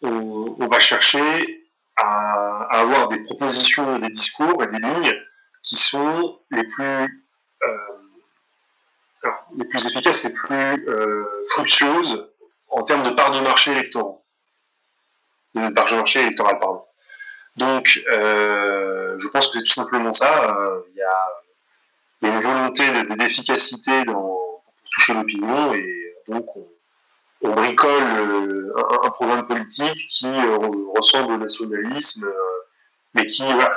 on, 0.03 0.66
va 0.66 0.80
chercher 0.80 1.66
à, 1.97 2.66
avoir 2.70 3.09
des 3.09 3.20
propositions, 3.20 3.99
des 3.99 4.11
discours 4.11 4.62
et 4.62 4.66
des 4.66 4.78
lignes 4.78 5.14
qui 5.62 5.76
sont 5.76 6.41
les 6.51 6.64
plus, 6.64 7.24
euh, 7.62 9.28
les 9.57 9.64
plus 9.64 9.86
efficaces, 9.86 10.24
les 10.24 10.32
plus 10.32 10.88
euh, 10.88 11.45
fructueuses 11.51 12.30
en 12.68 12.82
termes 12.82 13.03
de 13.03 13.11
part 13.11 13.30
de 13.30 13.41
marché 13.41 13.72
électoral. 13.72 14.16
Part 15.74 15.93
marché 15.95 16.20
électoral, 16.20 16.59
pardon. 16.59 16.84
Donc, 17.57 18.01
euh, 18.12 19.16
je 19.18 19.28
pense 19.28 19.49
que 19.49 19.59
c'est 19.59 19.64
tout 19.64 19.72
simplement 19.72 20.12
ça. 20.12 20.55
Il 20.91 20.97
y 20.97 21.03
a 21.03 21.28
il 22.21 22.29
y 22.29 22.31
a 22.31 22.35
une 22.35 22.41
volonté 22.41 22.85
d'efficacité 23.16 24.05
pour 24.05 24.62
toucher 24.93 25.14
l'opinion 25.14 25.75
et 25.75 26.14
donc 26.29 26.47
on, 27.43 27.51
bricole 27.53 28.03
euh, 28.03 28.73
un, 29.03 29.11
programme 29.11 29.47
politique 29.47 30.07
qui 30.09 30.27
euh, 30.27 30.59
ressemble 30.95 31.33
au 31.33 31.37
nationalisme 31.39 32.31
mais 33.14 33.27
qui, 33.27 33.43
voilà, 33.43 33.73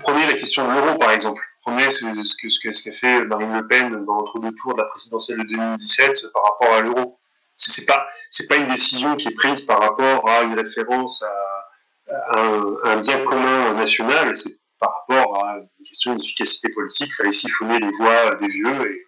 prenez 0.00 0.26
la 0.26 0.34
question 0.34 0.66
de 0.66 0.72
l'euro 0.72 0.98
par 0.98 1.10
exemple. 1.10 1.42
Prenez 1.64 1.92
ce, 1.92 2.04
ce 2.24 2.82
qu'a 2.82 2.92
fait 2.92 3.24
Marine 3.24 3.52
Le 3.52 3.66
Pen 3.66 4.04
dans 4.04 4.14
l'entre-deux 4.14 4.52
tours 4.52 4.74
de 4.74 4.80
la 4.82 4.88
présidentielle 4.88 5.38
de 5.38 5.44
2017 5.44 6.32
par 6.32 6.42
rapport 6.42 6.74
à 6.74 6.80
l'euro. 6.80 7.18
C'est 7.56 7.86
pas, 7.86 8.08
c'est 8.30 8.48
pas 8.48 8.56
une 8.56 8.66
décision 8.66 9.14
qui 9.14 9.28
est 9.28 9.34
prise 9.34 9.62
par 9.62 9.80
rapport 9.80 10.28
à 10.28 10.42
une 10.42 10.54
référence 10.54 11.22
à, 11.22 12.40
un, 12.84 12.96
bien 12.96 13.24
commun 13.24 13.72
national, 13.74 14.34
c'est 14.34 14.58
par 14.82 15.06
rapport 15.06 15.44
à 15.44 15.58
une 15.58 15.86
question 15.86 16.16
d'efficacité 16.16 16.68
politique. 16.70 17.10
Il 17.10 17.14
fallait 17.14 17.32
siphonner 17.32 17.78
les 17.78 17.92
voix 17.92 18.34
des 18.34 18.48
vieux 18.48 18.90
et 18.90 19.06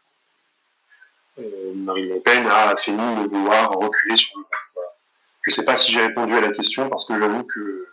euh, 1.40 1.72
Marine 1.74 2.10
Le 2.10 2.20
Pen 2.20 2.46
a 2.46 2.76
fini 2.76 3.16
de 3.16 3.28
vouloir 3.28 3.72
reculer 3.72 4.16
sur 4.16 4.38
le 4.38 4.44
Je 5.42 5.50
ne 5.50 5.52
sais 5.52 5.64
pas 5.64 5.74
si 5.74 5.90
j'ai 5.90 6.00
répondu 6.00 6.32
à 6.34 6.40
la 6.40 6.52
question 6.52 6.88
parce 6.88 7.06
que 7.06 7.18
j'avoue 7.18 7.42
que. 7.42 7.88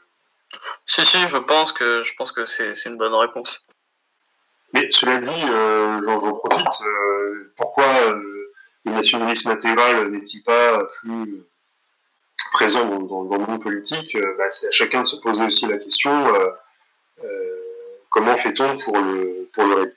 Si, 0.86 1.04
si, 1.04 1.18
je 1.28 1.38
pense 1.38 1.72
que, 1.72 2.04
je 2.04 2.14
pense 2.14 2.32
que 2.32 2.46
c'est, 2.46 2.74
une 2.86 2.98
bonne 2.98 3.16
réponse. 3.16 3.66
Mais 4.74 4.86
cela 4.92 5.18
dit, 5.18 5.32
euh, 5.50 6.00
j'en, 6.04 6.20
profite. 6.20 6.82
Euh, 6.86 7.52
pourquoi 7.58 8.14
le 8.14 8.52
nationalisme 8.86 9.50
intégral 9.50 10.12
n'est-il 10.12 10.44
pas 10.44 10.84
plus 11.00 11.44
présent 12.54 12.86
dans, 12.86 13.24
le 13.24 13.46
monde 13.46 13.64
politique? 13.64 14.16
Bah, 14.38 14.52
C'est 14.52 14.68
à 14.68 14.72
chacun 14.72 15.02
de 15.02 15.08
se 15.08 15.16
poser 15.16 15.46
aussi 15.46 15.66
la 15.66 15.78
question 15.78 16.12
comment 18.12 18.38
fait-on 18.38 18.78
pour 18.78 19.00
le, 19.00 19.50
pour 19.54 19.64
le, 19.64 19.96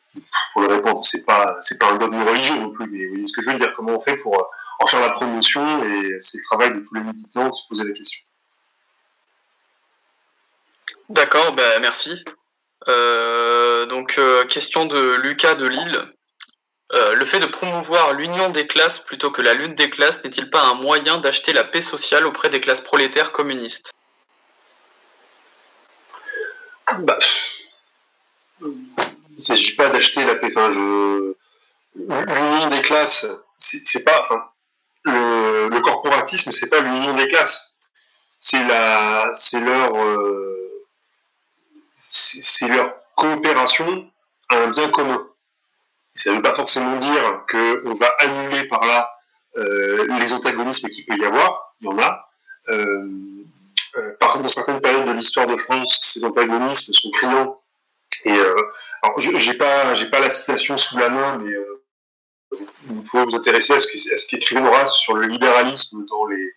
pour 0.53 0.63
le 0.63 0.69
répondre 0.69 1.05
C'est 1.05 1.27
pas, 1.27 1.59
c'est 1.61 1.79
pas 1.79 1.91
un 1.91 1.97
dogme 1.97 2.23
religieux 2.23 2.55
non 2.55 2.71
plus, 2.71 2.89
mais 2.89 3.05
vous 3.05 3.11
voyez 3.11 3.27
ce 3.27 3.37
que 3.37 3.43
je 3.43 3.51
veux 3.51 3.59
dire 3.59 3.75
Comment 3.77 3.97
on 3.97 4.01
fait 4.01 4.17
pour 4.17 4.41
euh, 4.41 4.45
en 4.81 4.87
faire 4.87 5.01
la 5.01 5.11
promotion 5.11 5.85
Et 5.85 6.17
c'est 6.21 6.39
le 6.39 6.45
travail 6.45 6.71
de 6.73 6.81
tous 6.81 6.95
les 6.95 7.03
militants 7.03 7.51
de 7.51 7.55
se 7.55 7.69
poser 7.69 7.85
la 7.85 7.93
question. 7.93 8.21
D'accord, 11.11 11.53
ben 11.55 11.81
merci. 11.83 12.25
Euh, 12.89 13.85
donc, 13.87 14.15
euh, 14.19 14.47
question 14.47 14.87
de 14.87 15.15
Lucas 15.15 15.55
de 15.55 15.67
Lille. 15.67 16.09
le 16.93 17.25
fait 17.25 17.41
de 17.41 17.47
promouvoir 17.47 18.15
l'union 18.15 18.51
des 18.51 18.67
classes 18.69 19.01
plutôt 19.01 19.33
que 19.33 19.43
la 19.43 19.55
lutte 19.55 19.75
des 19.75 19.91
classes 19.91 20.23
n'est-il 20.23 20.49
pas 20.49 20.63
un 20.63 20.75
moyen 20.75 21.19
d'acheter 21.19 21.53
la 21.53 21.65
paix 21.65 21.81
sociale 21.81 22.25
auprès 22.25 22.49
des 22.51 22.61
classes 22.61 22.81
prolétaires 22.81 23.33
communistes? 23.33 23.93
Bah, 27.01 27.19
il 28.61 28.69
ne 29.37 29.41
s'agit 29.41 29.75
pas 29.77 29.89
d'acheter 29.89 30.25
la 30.25 30.37
paix. 30.37 30.53
L'union 31.95 32.69
des 32.71 32.83
classes, 32.83 33.27
c'est 33.57 34.05
pas. 34.05 34.21
Enfin, 34.23 34.43
le, 35.05 35.69
le 35.69 35.81
corporatisme, 35.81 36.51
c'est 36.53 36.69
pas 36.69 36.81
l'union 36.81 37.15
des 37.15 37.29
classes. 37.29 37.75
C'est 38.41 38.63
la, 38.63 39.31
c'est 39.35 39.61
leur, 39.61 39.97
euh, 39.97 40.85
c'est 42.03 42.69
leur 42.69 42.95
coopération 43.15 44.11
à 44.51 44.57
un 44.59 44.69
bien 44.69 44.91
commun. 44.91 45.27
Ça 46.15 46.31
ne 46.31 46.37
veut 46.37 46.43
pas 46.43 46.55
forcément 46.55 46.97
dire 46.97 47.45
qu'on 47.51 47.95
va 47.95 48.15
annuler 48.21 48.69
par 48.69 48.85
là 48.87 49.11
euh, 49.57 50.07
les 50.19 50.33
antagonismes 50.33 50.89
qu'il 50.89 51.07
peut 51.07 51.17
y 51.17 51.25
avoir. 51.25 51.75
Il 51.81 51.87
y 51.87 51.89
en 51.89 51.99
a. 51.99 52.29
Euh, 52.69 53.45
par 54.21 54.33
contre, 54.33 54.43
dans 54.43 54.49
certaines 54.49 54.81
périodes 54.81 55.07
de 55.07 55.13
l'histoire 55.13 55.47
de 55.47 55.57
France, 55.57 56.01
ces 56.03 56.25
antagonismes 56.25 56.93
sont 56.93 57.11
criants 57.11 57.61
et 58.25 58.33
euh, 58.33 58.55
alors, 59.03 59.19
j'ai 59.19 59.55
pas, 59.55 59.95
j'ai 59.95 60.07
pas 60.07 60.21
la 60.21 60.31
citation 60.31 60.77
sous 60.77 60.99
la 60.99 61.09
main, 61.09 61.39
mais 61.39 61.53
euh, 61.53 61.83
vous, 62.89 63.03
pouvez 63.03 63.25
vous 63.25 63.37
intéresser 63.37 63.75
à 63.75 63.79
ce 63.79 64.27
qu'écrivait 64.27 64.61
Horace 64.61 64.97
sur 64.97 65.15
le 65.15 65.27
libéralisme 65.27 66.05
dans 66.07 66.27
les, 66.27 66.55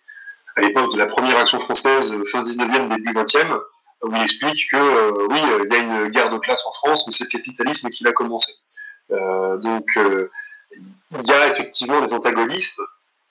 à 0.56 0.60
l'époque 0.60 0.92
de 0.92 0.98
la 0.98 1.06
première 1.06 1.38
action 1.38 1.58
française, 1.58 2.14
fin 2.30 2.42
19e, 2.42 2.88
début 2.88 3.12
20e, 3.12 3.60
où 4.02 4.14
il 4.14 4.22
explique 4.22 4.70
que 4.70 4.76
euh, 4.76 5.26
oui, 5.30 5.38
il 5.64 5.72
y 5.72 5.76
a 5.76 5.78
une 5.78 6.08
guerre 6.08 6.30
de 6.30 6.38
classe 6.38 6.64
en 6.66 6.72
France, 6.72 7.06
mais 7.06 7.12
c'est 7.12 7.24
le 7.24 7.30
capitalisme 7.30 7.90
qui 7.90 8.04
l'a 8.04 8.12
commencé. 8.12 8.52
donc, 9.10 9.86
il 9.96 11.26
y 11.26 11.32
a 11.32 11.48
effectivement 11.48 12.00
des 12.00 12.12
antagonismes. 12.12 12.82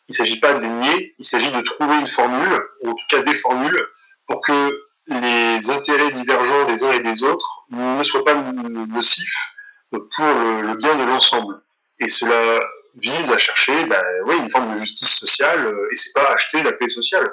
Il 0.10 0.14
ne 0.14 0.16
s'agit 0.16 0.40
pas 0.40 0.54
de 0.54 0.60
les 0.60 0.70
nier, 0.70 1.16
il 1.20 1.26
s'agit 1.26 1.52
de 1.52 1.62
trouver 1.62 1.98
une 1.98 2.08
formule, 2.08 2.62
ou 2.82 2.90
en 2.90 2.94
tout 2.94 3.06
cas 3.10 3.22
des 3.22 3.36
formules, 3.36 3.88
pour 4.26 4.42
que 4.42 4.87
les 5.08 5.70
intérêts 5.70 6.12
divergents 6.12 6.66
des 6.66 6.84
uns 6.84 6.92
et 6.92 7.00
des 7.00 7.24
autres 7.24 7.66
ne 7.72 8.04
soient 8.04 8.26
pas 8.26 8.36
nocifs 8.36 9.54
pour 9.90 10.00
le, 10.20 10.76
bien 10.76 10.96
de 10.96 11.04
l'ensemble. 11.04 11.62
Et 12.00 12.08
cela 12.08 12.60
vise 12.96 13.30
à 13.32 13.38
chercher 13.38 13.86
ben, 13.86 14.04
oui, 14.26 14.36
une 14.38 14.50
forme 14.50 14.74
de 14.74 14.80
justice 14.80 15.16
sociale, 15.16 15.66
euh, 15.66 15.90
et 15.92 15.96
c'est 15.96 16.14
pas 16.14 16.32
acheter 16.32 16.62
la 16.64 16.74
paix 16.74 16.90
sociale. 16.90 17.30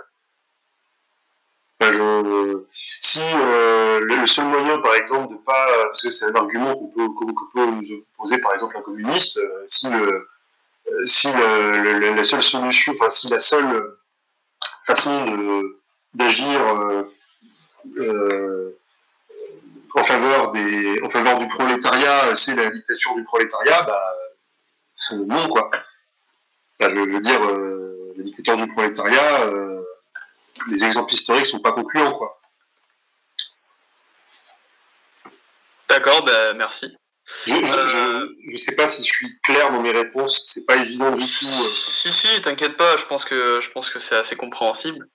si 1.81 3.21
euh, 3.21 4.01
le, 4.01 4.27
seul 4.27 4.47
moyen, 4.47 4.79
par 4.79 4.95
exemple, 4.95 5.35
de 5.35 5.39
pas, 5.39 5.67
parce 5.85 6.03
que 6.03 6.11
c'est 6.11 6.27
un 6.27 6.35
argument 6.35 6.75
qu'on 6.75 6.89
peut, 6.89 7.09
peut, 7.55 7.67
nous 7.67 8.05
opposer, 8.19 8.39
par 8.39 8.55
exemple, 8.55 8.77
un 8.77 8.83
communiste, 8.83 9.39
euh, 9.39 9.65
si, 9.67 9.89
le, 9.89 10.29
si 11.07 11.29
la 11.29 12.25
seule 12.25 12.43
solution, 12.43 12.95
enfin, 12.99 13.11
si 13.11 13.29
la 13.29 13.39
seule 13.39 13.97
façon 14.87 15.65
d'agir 16.15 16.61
euh, 16.61 17.03
en 19.95 20.03
faveur 20.03 20.51
des, 20.51 21.01
en 21.03 21.11
faveur 21.11 21.39
du 21.39 21.49
prolétariat, 21.49 22.35
c'est 22.35 22.55
la 22.55 22.71
dictature 22.71 23.15
du 23.15 23.25
prolétariat, 23.25 23.83
bah 23.83 24.15
euh, 25.13 25.25
non 25.27 25.49
quoi. 25.49 25.71
je 26.81 26.87
veux 26.87 27.21
dire, 27.21 27.43
euh, 27.45 28.13
la 28.17 28.23
dictature 28.23 28.57
du 28.57 28.67
prolétariat, 28.69 29.51
les 30.69 30.85
exemples 30.85 31.15
historiques 31.15 31.47
sont 31.47 31.61
pas 31.61 31.73
concluants 31.73 32.15
quoi. 32.15 32.41
D'accord, 35.89 36.25
ben 36.25 36.57
merci. 36.57 36.97
Je 37.47 38.51
ne 38.51 38.57
sais 38.57 38.77
pas 38.77 38.87
si 38.87 39.03
je 39.03 39.13
suis 39.13 39.41
clair 39.43 39.71
dans 39.71 39.81
mes 39.81 39.93
réponses, 39.93 40.43
c'est 40.47 40.67
pas 40.67 40.77
évident 40.77 41.13
du 41.13 41.25
tout. 41.25 41.47
Si, 41.47 42.13
si, 42.13 42.43
t'inquiète 42.43 42.77
pas, 42.77 42.97
je 42.97 43.05
pense 43.05 43.25
que, 43.25 43.61
je 43.61 43.71
pense 43.71 43.91
que 43.91 43.99
c'est 43.99 44.17
assez 44.17 44.37
compréhensible. 44.37 45.09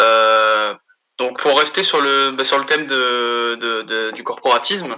Euh, 0.00 0.74
donc 1.18 1.40
pour 1.40 1.58
rester 1.58 1.82
sur 1.82 2.00
le, 2.00 2.30
bah, 2.30 2.44
sur 2.44 2.58
le 2.58 2.64
thème 2.64 2.86
de, 2.86 4.10
du 4.12 4.22
corporatisme, 4.24 4.96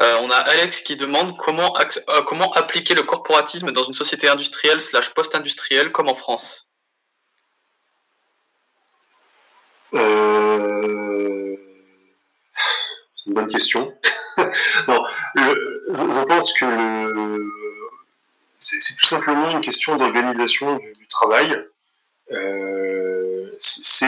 euh, 0.00 0.18
on 0.22 0.30
a 0.30 0.36
Alex 0.36 0.80
qui 0.80 0.96
demande 0.96 1.36
comment, 1.36 1.76
euh, 1.78 2.22
comment 2.22 2.52
appliquer 2.54 2.94
le 2.94 3.02
corporatisme 3.02 3.70
dans 3.70 3.84
une 3.84 3.92
société 3.92 4.28
industrielle 4.28 4.80
slash 4.80 5.10
post-industrielle 5.10 5.92
comme 5.92 6.08
en 6.08 6.14
France. 6.14 6.70
Euh, 9.94 11.56
c'est 13.14 13.26
une 13.26 13.34
bonne 13.34 13.46
question. 13.46 13.94
non, 14.88 15.04
je 15.36 16.24
pense 16.24 16.52
que 16.54 16.66
c'est 18.58 18.96
tout 18.96 19.06
simplement 19.06 19.50
une 19.50 19.60
question 19.60 19.96
d'organisation 19.96 20.76
du, 20.76 21.06
travail. 21.06 21.64
c'est 23.58 24.06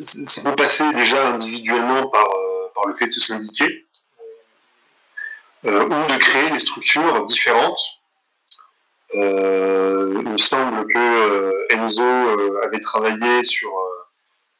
ça 0.00 0.42
peut 0.42 0.56
passer 0.56 0.84
déjà 0.92 1.28
individuellement 1.28 2.08
par, 2.08 2.26
euh, 2.26 2.68
par 2.74 2.86
le 2.86 2.94
fait 2.94 3.06
de 3.06 3.12
se 3.12 3.20
syndiquer 3.20 3.86
euh, 5.64 5.84
ou 5.84 5.88
de 5.88 6.18
créer 6.18 6.50
des 6.50 6.58
structures 6.58 7.24
différentes. 7.24 7.80
Euh, 9.14 10.14
il 10.16 10.28
me 10.28 10.38
semble 10.38 10.86
que 10.86 11.72
Enzo 11.72 12.02
avait 12.62 12.80
travaillé 12.80 13.42
sur, 13.42 13.72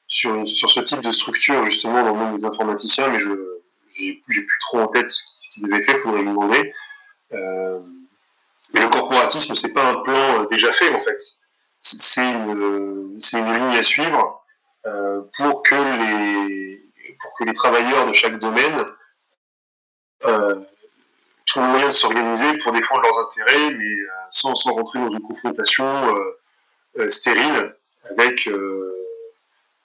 sur, 0.07 0.47
ce 0.47 0.81
type 0.81 1.03
de 1.03 1.13
structure 1.13 1.65
justement 1.67 2.03
dans 2.03 2.13
le 2.13 2.19
monde 2.19 2.37
des 2.37 2.45
informaticiens, 2.45 3.09
mais 3.09 3.21
je 3.21 3.31
j'ai 4.01 4.23
plus 4.43 4.59
trop 4.61 4.79
en 4.79 4.87
tête 4.87 5.11
ce 5.11 5.25
qu'ils 5.53 5.73
avaient 5.73 5.83
fait, 5.83 5.93
il 5.93 5.99
faudrait 5.99 6.21
lui 6.21 6.29
demander. 6.29 6.73
mais 7.33 8.81
le 8.81 8.89
corporatisme, 8.89 9.55
c'est 9.57 9.73
pas 9.73 9.85
un 9.85 9.97
plan 9.97 10.45
déjà 10.45 10.71
fait 10.73 10.95
en 10.95 11.01
fait. 11.01 11.21
C'est 11.81 12.23
une, 12.23 13.19
une 13.33 13.53
ligne 13.53 13.77
à 13.77 13.83
suivre 13.83 14.39
euh, 14.39 14.48
pour 15.37 15.63
que 15.63 15.75
les 15.75 16.85
pour 17.21 17.35
que 17.35 17.45
les 17.45 17.53
travailleurs 17.53 18.07
de 18.07 18.13
chaque 18.13 18.39
domaine 18.39 18.85
euh, 20.25 20.61
trouvent 21.47 21.65
moyen 21.65 21.87
de 21.87 21.93
s'organiser 21.93 22.59
pour 22.59 22.73
défendre 22.73 23.03
leurs 23.03 23.19
intérêts, 23.27 23.75
mais 23.75 23.85
euh, 23.85 24.09
sans, 24.31 24.55
sans 24.55 24.73
rentrer 24.73 24.99
dans 25.01 25.11
une 25.11 25.23
confrontation 25.23 25.87
stérile 27.09 27.77
avec 28.11 28.49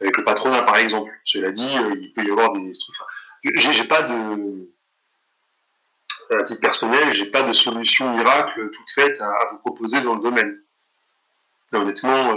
avec 0.02 0.18
le 0.18 0.24
patronat, 0.24 0.64
par 0.64 0.78
exemple. 0.78 1.12
Cela 1.24 1.52
dit, 1.52 1.70
il 2.02 2.12
peut 2.14 2.24
y 2.24 2.32
avoir 2.32 2.52
des. 2.54 2.74
j'ai 3.44 3.84
pas 3.86 4.04
de. 4.04 4.70
À 6.32 6.42
titre 6.42 6.62
personnel, 6.62 7.14
j'ai 7.14 7.26
pas 7.26 7.44
de 7.44 7.54
solution 7.54 8.16
miracle 8.16 8.72
toute 8.72 8.90
faite 8.90 9.22
à, 9.22 9.48
vous 9.52 9.60
proposer 9.60 10.02
dans 10.02 10.16
le 10.16 10.22
domaine. 10.22 10.60
honnêtement, 11.74 12.34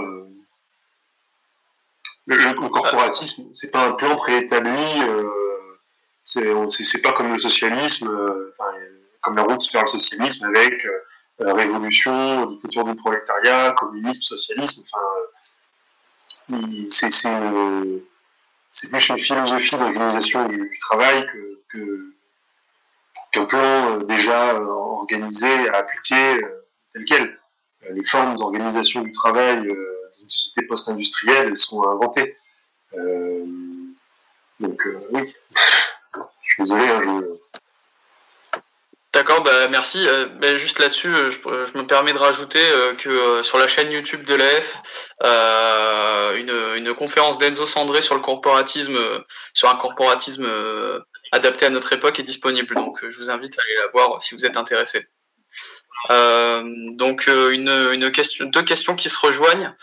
le, 2.26 2.68
corporatisme, 2.68 3.44
c'est 3.54 3.70
pas 3.70 3.86
un 3.86 3.92
plan 3.92 4.16
préétabli. 4.16 5.02
Euh, 5.02 5.30
c'est 6.24 7.02
pas 7.02 7.12
comme 7.12 7.32
le 7.32 7.38
socialisme, 7.38 8.08
euh, 8.08 8.52
comme 9.20 9.36
la 9.36 9.42
route 9.42 9.72
vers 9.72 9.82
le 9.82 9.88
socialisme 9.88 10.44
avec 10.46 10.84
euh, 10.84 11.52
révolution, 11.52 12.46
dictature 12.46 12.84
du 12.84 12.96
prolétariat, 12.96 13.72
communisme, 13.78 14.22
socialisme. 14.22 14.82
Enfin, 14.82 14.98
c'est 16.88 17.10
c'est 18.70 18.90
plus 18.90 19.08
une 19.08 19.18
philosophie 19.18 19.76
d'organisation 19.76 20.48
du, 20.48 20.76
travail 20.80 21.26
que, 21.72 22.12
qu'un 23.32 23.46
plan 23.46 23.98
déjà 23.98 24.60
organisé 24.60 25.70
à 25.70 25.78
appliquer 25.78 26.40
tel 26.92 27.04
quel. 27.04 27.38
Les 27.92 28.04
formes 28.04 28.36
d'organisation 28.36 29.02
du 29.02 29.12
travail 29.12 29.66
d'une 30.26 30.30
société 30.30 30.66
post-industrielle, 30.66 31.48
elles 31.48 31.56
sont 31.56 31.82
inventées. 31.88 32.36
donc 34.60 34.88
oui, 35.10 35.34
je 36.42 36.52
suis 36.52 36.62
désolé, 36.62 36.88
hein, 36.88 37.00
je, 37.04 37.36
D'accord, 39.16 39.42
bah 39.42 39.68
merci. 39.68 40.06
Euh, 40.06 40.58
juste 40.58 40.78
là-dessus, 40.78 41.08
euh, 41.08 41.30
je, 41.30 41.78
me 41.78 41.86
permets 41.86 42.12
de 42.12 42.18
rajouter 42.18 42.60
euh, 42.60 42.92
que 42.94 43.40
sur 43.40 43.56
la 43.56 43.66
chaîne 43.66 43.90
YouTube 43.90 44.26
de 44.26 44.34
l'EF, 44.34 44.82
une, 46.36 46.92
conférence 46.92 47.38
d'Enzo 47.38 47.64
Sandré 47.64 48.02
sur 48.02 48.14
le 48.14 48.20
corporatisme, 48.20 48.98
sur 49.54 49.70
un 49.70 49.76
corporatisme 49.76 50.46
adapté 51.32 51.64
à 51.64 51.70
notre 51.70 51.94
époque 51.94 52.20
est 52.20 52.24
disponible. 52.24 52.74
Donc 52.74 53.08
je 53.08 53.18
vous 53.18 53.30
invite 53.30 53.58
à 53.58 53.62
aller 53.62 53.74
la 53.86 53.90
voir 53.90 54.20
si 54.20 54.34
vous 54.34 54.44
êtes 54.44 54.58
intéressé. 54.58 55.06
Donc 56.10 57.26
une, 57.26 58.10
question, 58.12 58.46
deux 58.46 58.62
questions 58.62 58.96
qui 58.96 59.10
se 59.10 59.18
rejoignent. 59.18 59.74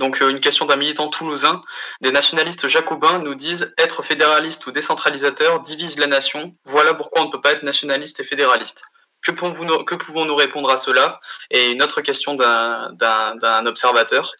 Donc 0.00 0.22
euh, 0.22 0.30
une 0.30 0.40
question 0.40 0.64
d'un 0.64 0.76
militant 0.76 1.08
toulousain. 1.08 1.60
Des 2.00 2.10
nationalistes 2.10 2.66
jacobins 2.66 3.18
nous 3.18 3.34
disent 3.34 3.74
être 3.76 4.02
fédéraliste 4.02 4.66
ou 4.66 4.72
décentralisateur 4.72 5.60
divise 5.60 5.98
la 5.98 6.06
nation. 6.06 6.52
Voilà 6.64 6.94
pourquoi 6.94 7.20
on 7.20 7.26
ne 7.26 7.30
peut 7.30 7.40
pas 7.40 7.52
être 7.52 7.62
nationaliste 7.62 8.18
et 8.18 8.24
fédéraliste. 8.24 8.82
Que 9.22 9.32
pouvons-nous 9.32 10.34
répondre 10.34 10.70
à 10.70 10.78
cela? 10.78 11.20
Et 11.50 11.72
une 11.72 11.82
autre 11.82 12.00
question 12.00 12.34
d'un 12.34 13.66
observateur. 13.66 14.32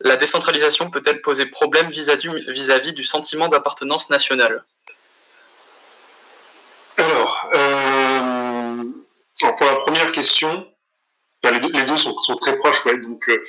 La 0.00 0.14
décentralisation 0.14 0.88
peut-elle 0.88 1.20
poser 1.20 1.46
problème 1.46 1.90
vis-à-vis 1.90 2.92
du 2.92 3.02
sentiment 3.02 3.48
d'appartenance 3.48 4.08
nationale? 4.10 4.64
Alors, 6.98 7.50
euh, 7.56 8.01
pour 9.50 9.66
la 9.66 9.76
première 9.76 10.12
question, 10.12 10.66
les 11.50 11.84
deux, 11.84 11.96
sont, 11.96 12.14
très 12.36 12.56
proches. 12.58 12.84
donc, 12.84 13.28
euh, 13.28 13.44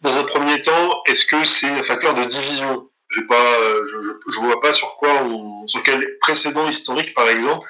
dans 0.00 0.14
un 0.14 0.24
premier 0.24 0.60
temps, 0.60 1.02
est-ce 1.06 1.24
que 1.24 1.44
c'est 1.44 1.68
un 1.68 1.82
facteur 1.82 2.14
de 2.14 2.24
division? 2.24 2.88
Je 3.10 3.20
ne 3.20 4.46
vois 4.46 4.60
pas 4.60 4.72
sur 4.72 4.94
quoi, 4.96 5.26
sur 5.66 5.82
quel 5.82 6.18
précédent 6.20 6.68
historique, 6.68 7.12
par 7.14 7.28
exemple, 7.28 7.68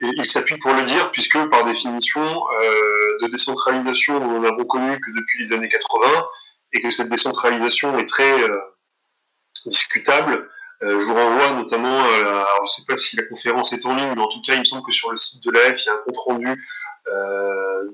il 0.00 0.26
s'appuie 0.26 0.56
pour 0.56 0.72
le 0.72 0.84
dire, 0.84 1.10
puisque 1.12 1.38
par 1.48 1.64
définition, 1.64 2.22
euh, 2.22 3.18
de 3.22 3.28
décentralisation, 3.28 4.18
nous 4.18 4.40
n'en 4.40 4.44
avons 4.44 4.64
connu 4.64 4.98
que 4.98 5.10
depuis 5.14 5.44
les 5.44 5.52
années 5.52 5.68
80, 5.68 6.26
et 6.72 6.80
que 6.80 6.90
cette 6.90 7.08
décentralisation 7.08 7.98
est 7.98 8.06
très 8.06 8.42
euh, 8.42 8.58
discutable. 9.66 10.48
Euh, 10.82 10.98
je 10.98 11.04
vous 11.04 11.14
renvoie 11.14 11.50
notamment 11.52 11.98
à 11.98 12.22
la, 12.22 12.46
je 12.58 12.62
ne 12.62 12.66
sais 12.68 12.82
pas 12.86 12.96
si 12.96 13.16
la 13.16 13.24
conférence 13.24 13.72
est 13.72 13.84
en 13.84 13.94
ligne, 13.94 14.12
mais 14.16 14.22
en 14.22 14.28
tout 14.28 14.40
cas, 14.46 14.54
il 14.54 14.60
me 14.60 14.64
semble 14.64 14.84
que 14.84 14.92
sur 14.92 15.10
le 15.10 15.16
site 15.16 15.44
de 15.44 15.50
l'AF, 15.50 15.78
il 15.78 15.86
y 15.86 15.90
a 15.90 15.94
un 15.94 15.98
compte 15.98 16.16
rendu 16.16 16.66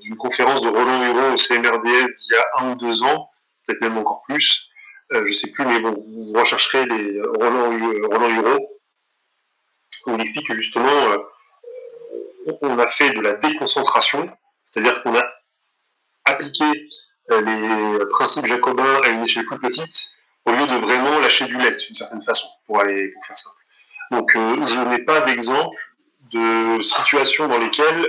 d'une 0.00 0.16
conférence 0.16 0.60
de 0.60 0.68
Roland 0.68 1.02
Huron 1.02 1.32
au 1.32 1.36
CMRDS 1.36 1.82
d'il 1.82 2.32
y 2.32 2.34
a 2.34 2.44
un 2.58 2.72
ou 2.72 2.74
deux 2.74 3.02
ans, 3.02 3.30
peut-être 3.66 3.80
même 3.80 3.96
encore 3.96 4.22
plus. 4.22 4.70
Euh, 5.12 5.22
je 5.22 5.28
ne 5.28 5.32
sais 5.32 5.52
plus, 5.52 5.64
mais 5.64 5.78
bon, 5.78 5.92
vous 5.92 6.32
rechercherez 6.32 6.84
les 6.86 7.20
Roland, 7.22 7.70
Roland 8.10 8.58
où 10.06 10.14
il 10.14 10.20
explique 10.20 10.48
que 10.48 10.54
justement, 10.54 10.88
euh, 10.88 11.18
on 12.62 12.78
a 12.78 12.86
fait 12.86 13.10
de 13.10 13.20
la 13.20 13.34
déconcentration, 13.34 14.28
c'est-à-dire 14.62 15.02
qu'on 15.02 15.16
a 15.16 15.24
appliqué 16.24 16.64
euh, 17.30 17.40
les 17.40 18.06
principes 18.06 18.46
jacobins 18.46 19.00
à 19.02 19.08
une 19.08 19.22
échelle 19.22 19.46
plus 19.46 19.58
petite, 19.58 20.15
au 20.46 20.52
lieu 20.52 20.66
de 20.66 20.76
vraiment 20.76 21.18
lâcher 21.18 21.44
du 21.44 21.56
lest 21.56 21.86
d'une 21.86 21.94
certaine 21.94 22.22
façon, 22.22 22.48
pour 22.66 22.80
aller 22.80 23.08
pour 23.08 23.26
faire 23.26 23.36
ça. 23.36 23.50
Donc, 24.10 24.30
je 24.34 24.88
n'ai 24.88 25.00
pas 25.00 25.20
d'exemple 25.20 25.76
de 26.32 26.82
situation 26.82 27.48
dans 27.48 27.58
lesquelles 27.58 28.06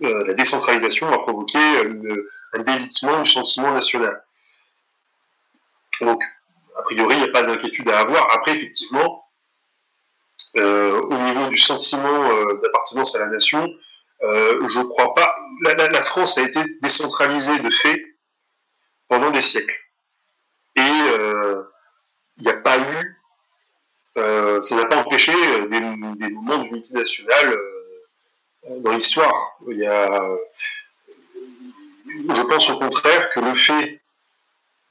la, 0.00 0.14
la 0.26 0.34
décentralisation 0.34 1.10
a 1.12 1.18
provoqué 1.18 1.58
une 1.84 2.22
un 2.52 2.62
délitement 2.62 3.22
du 3.22 3.30
sentiment 3.30 3.72
national. 3.72 4.22
Donc, 6.00 6.22
a 6.78 6.82
priori, 6.82 7.14
il 7.14 7.22
n'y 7.22 7.28
a 7.28 7.32
pas 7.32 7.42
d'inquiétude 7.42 7.88
à 7.88 8.00
avoir. 8.00 8.32
Après, 8.32 8.56
effectivement, 8.56 9.26
euh, 10.56 11.00
au 11.00 11.16
niveau 11.16 11.48
du 11.48 11.56
sentiment 11.56 12.30
euh, 12.30 12.60
d'appartenance 12.62 13.14
à 13.16 13.20
la 13.20 13.26
nation, 13.26 13.72
euh, 14.22 14.68
je 14.68 14.78
ne 14.78 14.84
crois 14.84 15.14
pas. 15.14 15.34
La, 15.62 16.02
France 16.02 16.38
a 16.38 16.42
été 16.42 16.60
décentralisée 16.82 17.58
de 17.58 17.70
fait 17.70 18.02
pendant 19.08 19.30
des 19.30 19.40
siècles. 19.40 19.78
Et 20.76 20.80
il 20.80 22.42
n'y 22.42 22.48
a 22.48 22.54
pas 22.54 22.78
eu. 22.78 23.20
ça 24.14 24.76
n'a 24.76 24.86
pas 24.86 24.96
empêché 24.96 25.32
des, 25.68 25.80
des 25.80 26.28
moments 26.30 26.58
d'unité 26.58 26.94
nationale 26.94 27.58
dans 28.68 28.92
l'histoire. 28.92 29.56
Il 29.68 29.78
y 29.78 29.86
a 29.86 30.26
je 32.28 32.42
pense 32.42 32.70
au 32.70 32.78
contraire 32.78 33.30
que 33.30 33.40
le 33.40 33.54
fait 33.54 34.00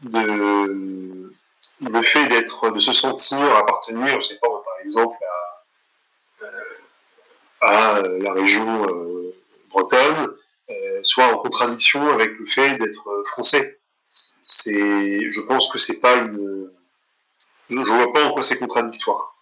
de 0.02 1.32
le 1.82 2.04
fait 2.04 2.28
d'être 2.28 2.70
de 2.70 2.80
se 2.80 2.94
sentir 2.94 3.40
appartenir, 3.56 4.20
je 4.22 4.28
sais 4.28 4.40
pas 4.40 4.48
par 4.48 4.80
exemple 4.84 5.18
à, 7.62 7.98
euh, 7.98 8.20
la 8.20 8.34
région 8.34 8.86
euh, 8.88 9.36
bretonne, 9.70 10.36
euh, 10.70 11.00
soit 11.04 11.26
en 11.26 11.38
contradiction 11.38 12.08
avec 12.10 12.38
le 12.38 12.46
fait 12.46 12.78
d'être 12.78 13.24
français. 13.26 13.81
C'est, 14.12 15.32
je 15.32 15.42
pense 15.42 15.72
que 15.72 15.80
c'est 15.80 16.00
pas 16.00 16.16
une, 16.18 16.70
je, 17.70 17.76
ne 17.76 17.84
vois 17.86 18.12
pas 18.12 18.26
en 18.26 18.34
quoi 18.34 18.44
c'est 18.44 18.60
contradictoire. 18.60 19.36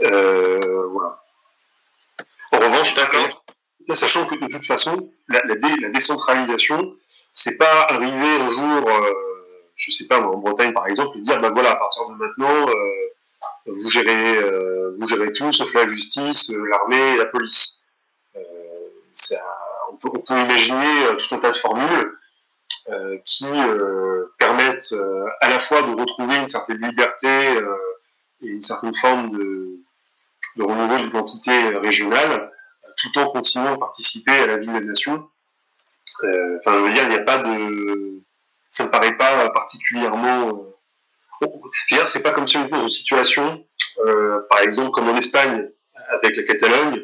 voilà. 0.00 1.22
En 2.52 2.58
revanche, 2.58 2.94
d'accord 2.94 3.42
sachant 3.94 4.26
que 4.26 4.34
de 4.34 4.46
toute 4.46 4.64
façon, 4.64 5.10
la, 5.28 5.42
la, 5.44 5.88
décentralisation, 5.88 6.94
c'est 7.32 7.56
pas 7.56 7.86
arriver 7.88 8.40
un 8.40 8.50
jour, 8.50 8.88
euh, 8.88 9.12
je 9.76 9.90
sais 9.90 10.06
pas, 10.06 10.20
en 10.20 10.36
Bretagne 10.36 10.72
par 10.72 10.86
exemple, 10.86 11.18
et 11.18 11.20
dire, 11.20 11.40
ben 11.40 11.50
voilà, 11.50 11.72
à 11.72 11.76
partir 11.76 12.08
de 12.08 12.14
maintenant, 12.14 12.68
euh, 12.68 12.82
vous, 13.66 13.90
gérez, 13.90 14.38
euh, 14.38 14.94
vous 14.98 15.08
gérez 15.08 15.32
tout, 15.32 15.52
sauf 15.52 15.72
la 15.74 15.88
justice, 15.88 16.50
l'armée 16.50 17.14
et 17.14 17.16
la 17.16 17.26
police. 17.26 17.84
on, 18.34 19.96
peut, 19.96 20.08
on, 20.14 20.18
peut, 20.20 20.38
imaginer 20.38 21.16
tout 21.18 21.34
un 21.34 21.38
tas 21.38 21.50
de 21.50 21.56
formules 21.56 22.18
qui 23.24 23.46
permettent 24.38 24.94
à 25.40 25.48
la 25.48 25.60
fois 25.60 25.82
de 25.82 26.00
retrouver 26.00 26.36
une 26.36 26.48
certaine 26.48 26.78
liberté 26.78 27.28
et 28.42 28.46
une 28.46 28.62
certaine 28.62 28.94
forme 28.94 29.30
de, 29.30 29.78
de 30.56 30.62
renouveau 30.62 30.98
de 30.98 31.04
l'identité 31.04 31.68
régionale, 31.78 32.50
tout 32.96 33.18
en 33.18 33.26
continuant 33.30 33.74
à 33.74 33.78
participer 33.78 34.32
à 34.32 34.46
la 34.46 34.56
vie 34.56 34.66
de 34.66 34.72
la 34.72 34.80
nation. 34.80 35.28
Euh, 36.24 36.58
enfin, 36.58 36.76
je 36.76 36.82
veux 36.82 36.92
dire, 36.92 37.04
il 37.04 37.08
n'y 37.10 37.16
a 37.16 37.20
pas 37.20 37.38
de. 37.38 38.20
Ça 38.70 38.84
ne 38.84 38.88
paraît 38.90 39.16
pas 39.16 39.50
particulièrement. 39.50 40.48
Euh... 41.40 42.06
c'est 42.06 42.22
pas 42.22 42.32
comme 42.32 42.46
si 42.46 42.56
on 42.56 42.64
était 42.64 42.76
dans 42.76 42.82
une 42.82 42.90
situation, 42.90 43.64
euh, 44.06 44.40
par 44.48 44.60
exemple, 44.60 44.90
comme 44.92 45.08
en 45.08 45.16
Espagne, 45.16 45.68
avec 46.08 46.36
la 46.36 46.42
Catalogne, 46.44 47.02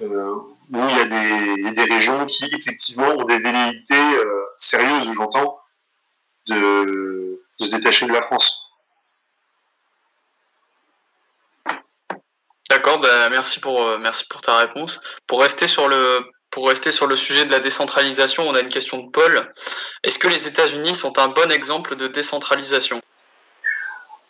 euh, 0.00 0.34
où 0.72 0.88
il 0.88 0.96
y, 0.96 1.68
a 1.68 1.70
des, 1.70 1.94
régions 1.94 2.26
qui, 2.26 2.44
effectivement, 2.46 3.08
ont 3.08 3.24
des 3.24 3.38
velléités 3.38 4.16
sérieuses, 4.56 5.10
j'entends, 5.12 5.60
de, 6.46 7.42
se 7.60 7.70
détacher 7.70 8.06
de 8.06 8.12
la 8.12 8.22
France. 8.22 8.68
D'accord, 12.70 13.00
bah, 13.00 13.28
merci 13.28 13.60
pour 13.60 13.86
euh, 13.86 13.98
merci 13.98 14.24
pour 14.28 14.40
ta 14.40 14.56
réponse. 14.56 15.00
Pour 15.26 15.40
rester 15.40 15.66
sur 15.66 15.88
le 15.88 17.16
sujet 17.16 17.44
de 17.44 17.50
la 17.50 17.60
décentralisation, 17.60 18.48
on 18.48 18.54
a 18.54 18.60
une 18.60 18.70
question 18.70 18.98
de 18.98 19.10
Paul. 19.10 19.52
Est-ce 20.02 20.18
que 20.18 20.28
les 20.28 20.48
États-Unis 20.48 20.94
sont 20.94 21.18
un 21.18 21.28
bon 21.28 21.50
exemple 21.52 21.96
de 21.96 22.08
décentralisation? 22.08 23.02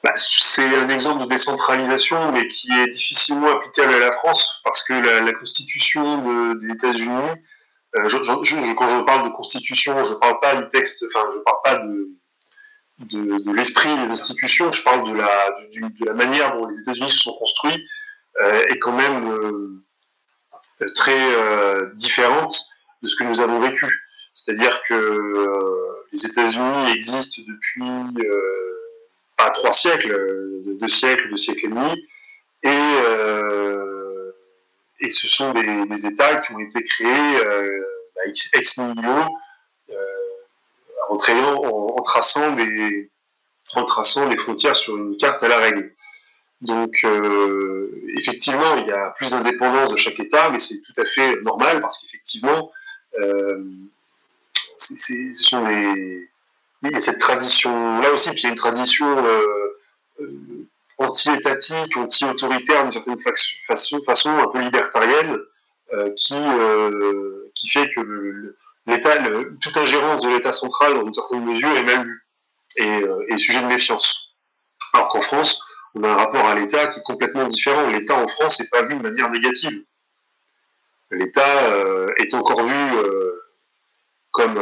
Bah, 0.02 0.12
C'est 0.16 0.76
un 0.76 0.88
exemple 0.88 1.24
de 1.24 1.28
décentralisation, 1.28 2.32
mais 2.32 2.46
qui 2.48 2.68
est 2.72 2.88
difficilement 2.88 3.48
applicable 3.48 3.94
à 3.94 3.98
la 3.98 4.12
France, 4.12 4.60
parce 4.64 4.82
que 4.82 4.92
la, 4.92 5.32
constitution 5.32 6.54
des 6.54 6.72
États-Unis, 6.72 7.30
euh, 7.96 8.08
quand 8.08 8.42
je 8.88 9.04
parle 9.04 9.28
de 9.28 9.34
constitution, 9.34 10.04
je 10.04 10.14
ne 10.14 10.18
parle 10.18 10.40
pas 10.40 10.56
du 10.56 10.68
texte, 10.68 11.04
enfin, 11.08 11.28
je 11.32 11.38
parle 11.40 11.56
pas 11.62 11.76
de, 11.76 13.52
l'esprit 13.52 13.96
des 13.98 14.10
institutions, 14.10 14.72
je 14.72 14.82
parle 14.82 15.10
de 15.10 15.18
la, 15.18 16.14
manière 16.14 16.56
dont 16.56 16.66
les 16.66 16.80
États-Unis 16.80 17.10
se 17.10 17.18
sont 17.18 17.34
construits 17.34 17.86
euh, 18.40 18.62
est 18.68 18.78
quand 18.78 18.92
même 18.92 19.30
euh, 19.30 20.92
très 20.94 21.20
différente 21.94 22.58
de 23.02 23.08
ce 23.08 23.16
que 23.16 23.24
nous 23.24 23.40
avons 23.40 23.60
vécu. 23.60 23.86
C'est-à-dire 24.34 24.80
que 24.88 26.00
les 26.12 26.26
États-Unis 26.26 26.92
existent 26.92 27.42
depuis 27.46 27.82
pas 29.42 29.50
trois 29.50 29.72
siècles, 29.72 30.14
deux 30.80 30.88
siècles, 30.88 31.30
deux 31.30 31.36
siècles 31.36 31.66
et 31.66 31.68
demi, 31.68 32.08
et, 32.64 32.96
et 35.04 35.10
ce 35.10 35.28
sont 35.28 35.52
des, 35.52 36.06
États 36.06 36.36
qui 36.36 36.52
ont 36.52 36.60
été 36.60 36.84
créés 36.84 37.44
bah, 38.14 38.22
ex 38.54 38.78
nihilo 38.78 39.24
en, 41.08 42.02
traçant 42.02 42.54
des, 42.54 43.10
retraçant 43.74 44.28
les 44.28 44.36
frontières 44.36 44.76
sur 44.76 44.96
une 44.96 45.16
carte 45.16 45.42
à 45.42 45.48
la 45.48 45.58
règle. 45.58 45.94
Donc, 46.60 47.00
euh, 47.04 47.90
effectivement, 48.18 48.76
il 48.76 48.86
y 48.86 48.92
a 48.92 49.10
plus 49.10 49.30
d'indépendance 49.30 49.90
de 49.90 49.96
chaque 49.96 50.20
État, 50.20 50.48
mais 50.50 50.58
c'est 50.58 50.80
tout 50.82 51.00
à 51.00 51.04
fait 51.04 51.40
normal 51.42 51.80
parce 51.80 51.98
qu'effectivement, 51.98 52.70
euh, 53.18 53.64
ce 54.76 55.32
sont 55.34 55.66
les. 55.66 56.30
Oui, 56.82 57.00
cette 57.00 57.18
tradition 57.18 58.00
là 58.00 58.12
aussi, 58.12 58.30
y 58.30 58.46
a 58.46 58.48
une 58.48 58.54
tradition 58.54 59.06
euh, 59.24 60.68
anti-étatique, 60.98 61.96
anti-autoritaire 61.96 62.82
d'une 62.82 62.92
certaine 62.92 63.18
façon, 64.06 64.30
un 64.30 64.48
peu 64.48 64.60
libertarienne, 64.60 65.38
qui, 66.16 66.34
qui 67.54 67.68
fait 67.68 67.90
que 67.94 68.56
l'État, 68.86 69.18
toute 69.60 69.76
ingérence 69.76 70.22
de 70.22 70.30
l'État 70.30 70.50
central 70.52 70.94
dans 70.94 71.04
une 71.04 71.12
certaine 71.12 71.44
mesure 71.44 71.70
est 71.76 71.82
mal 71.82 72.06
vue 72.06 72.26
et, 72.78 73.02
et 73.28 73.38
sujet 73.38 73.60
de 73.60 73.66
méfiance. 73.66 74.34
Alors 74.94 75.08
qu'en 75.08 75.20
France, 75.20 75.62
on 75.94 76.02
a 76.04 76.08
un 76.08 76.16
rapport 76.16 76.46
à 76.46 76.54
l'État 76.54 76.86
qui 76.86 77.00
est 77.00 77.02
complètement 77.02 77.46
différent. 77.46 77.90
L'État 77.90 78.16
en 78.16 78.26
France 78.26 78.60
n'est 78.60 78.68
pas 78.68 78.82
vu 78.82 78.94
de 78.96 79.02
manière 79.02 79.30
négative. 79.30 79.84
L'État 81.10 81.64
euh, 81.66 82.10
est 82.16 82.32
encore 82.32 82.64
vu 82.64 82.96
euh, 82.96 83.42
comme, 84.30 84.58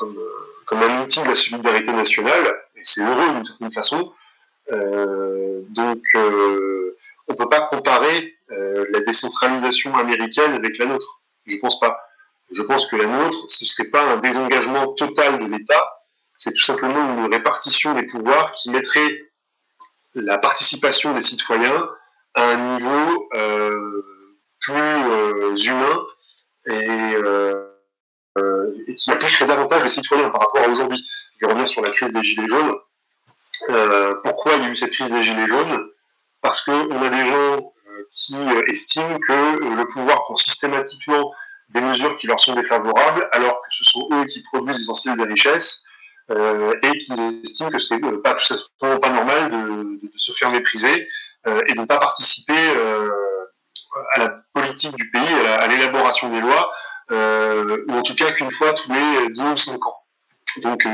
comme, 0.00 0.18
comme, 0.66 0.82
un 0.82 1.02
outil 1.02 1.22
de 1.22 1.28
la 1.28 1.34
solidarité 1.34 1.92
nationale, 1.92 2.60
et 2.74 2.80
c'est 2.82 3.02
heureux 3.02 3.34
d'une 3.34 3.44
certaine 3.44 3.72
façon. 3.72 4.12
Euh, 4.72 5.60
donc, 5.68 6.02
on 6.14 7.32
ne 7.32 7.36
peut 7.36 7.48
pas 7.48 7.60
comparer 7.62 8.36
la 8.48 9.00
décentralisation 9.00 9.94
américaine 9.96 10.54
avec 10.54 10.78
la 10.78 10.86
nôtre. 10.86 11.20
Je 11.46 11.54
ne 11.54 11.60
pense 11.60 11.78
pas. 11.78 12.00
Je 12.52 12.62
pense 12.62 12.86
que 12.86 12.96
la 12.96 13.04
nôtre, 13.04 13.44
ce 13.48 13.64
ne 13.64 13.68
serait 13.68 13.88
pas 13.88 14.02
un 14.02 14.16
désengagement 14.16 14.88
total 14.94 15.38
de 15.38 15.46
l'État, 15.46 16.00
c'est 16.40 16.52
tout 16.52 16.62
simplement 16.62 17.18
une 17.18 17.32
répartition 17.32 17.94
des 17.94 18.04
pouvoirs 18.04 18.52
qui 18.52 18.70
mettrait 18.70 19.30
la 20.14 20.38
participation 20.38 21.14
des 21.14 21.20
citoyens 21.20 21.88
à 22.34 22.44
un 22.44 22.76
niveau 22.76 23.28
euh, 23.34 24.02
plus 24.58 24.74
euh, 24.74 25.56
humain 25.56 26.06
euh, 26.68 27.69
et, 28.86 28.94
qui 28.94 29.10
impliquerait 29.10 29.46
davantage 29.46 29.82
les 29.82 29.88
citoyens 29.88 30.30
par 30.30 30.42
rapport 30.42 30.62
à 30.62 30.68
aujourd'hui. 30.68 31.04
Je 31.34 31.46
vais 31.46 31.52
revenir 31.52 31.68
sur 31.68 31.82
la 31.82 31.90
crise 31.90 32.12
des 32.12 32.22
Gilets 32.22 32.48
jaunes. 32.48 32.74
pourquoi 34.22 34.54
il 34.56 34.62
y 34.62 34.66
a 34.66 34.68
eu 34.70 34.76
cette 34.76 34.92
crise 34.92 35.12
des 35.12 35.22
Gilets 35.22 35.48
jaunes? 35.48 35.88
Parce 36.42 36.62
qu'on 36.62 37.02
a 37.02 37.08
des 37.08 37.26
gens 37.26 37.72
qui 38.12 38.36
estiment 38.68 39.18
que 39.18 39.32
le 39.32 39.86
pouvoir 39.86 40.24
prend 40.24 40.36
systématiquement 40.36 41.32
des 41.70 41.80
mesures 41.80 42.16
qui 42.16 42.26
leur 42.26 42.40
sont 42.40 42.54
défavorables, 42.54 43.28
alors 43.32 43.62
que 43.62 43.68
ce 43.70 43.84
sont 43.84 44.08
eux 44.12 44.24
qui 44.24 44.42
produisent 44.42 44.78
l'essentiel 44.78 45.16
de 45.16 45.22
la 45.22 45.28
richesse, 45.28 45.84
euh, 46.30 46.72
et 46.82 46.98
qu'ils 46.98 47.40
estiment 47.42 47.70
que 47.70 47.78
c'est 47.78 48.02
euh, 48.04 48.22
pas 48.22 48.36
pas 48.78 49.10
normal 49.10 49.50
de, 49.50 50.10
se 50.16 50.32
faire 50.32 50.50
mépriser 50.50 51.08
euh, 51.48 51.60
et 51.66 51.72
de 51.72 51.80
ne 51.80 51.86
pas 51.86 51.98
participer 51.98 52.52
à 54.14 54.18
la 54.20 54.28
politique 54.52 54.94
du 54.94 55.10
pays, 55.10 55.34
à 55.58 55.66
l'élaboration 55.66 56.30
des 56.30 56.40
lois, 56.40 56.70
ou 57.10 57.92
en 57.92 58.02
tout 58.02 58.14
cas 58.14 58.30
qu'une 58.32 58.50
fois 58.50 58.72
tous 58.72 58.92
les 58.92 59.28
deux 59.30 59.52
ou 59.52 59.56
cinq 59.56 59.84
ans. 59.86 59.98
Donc, 60.58 60.86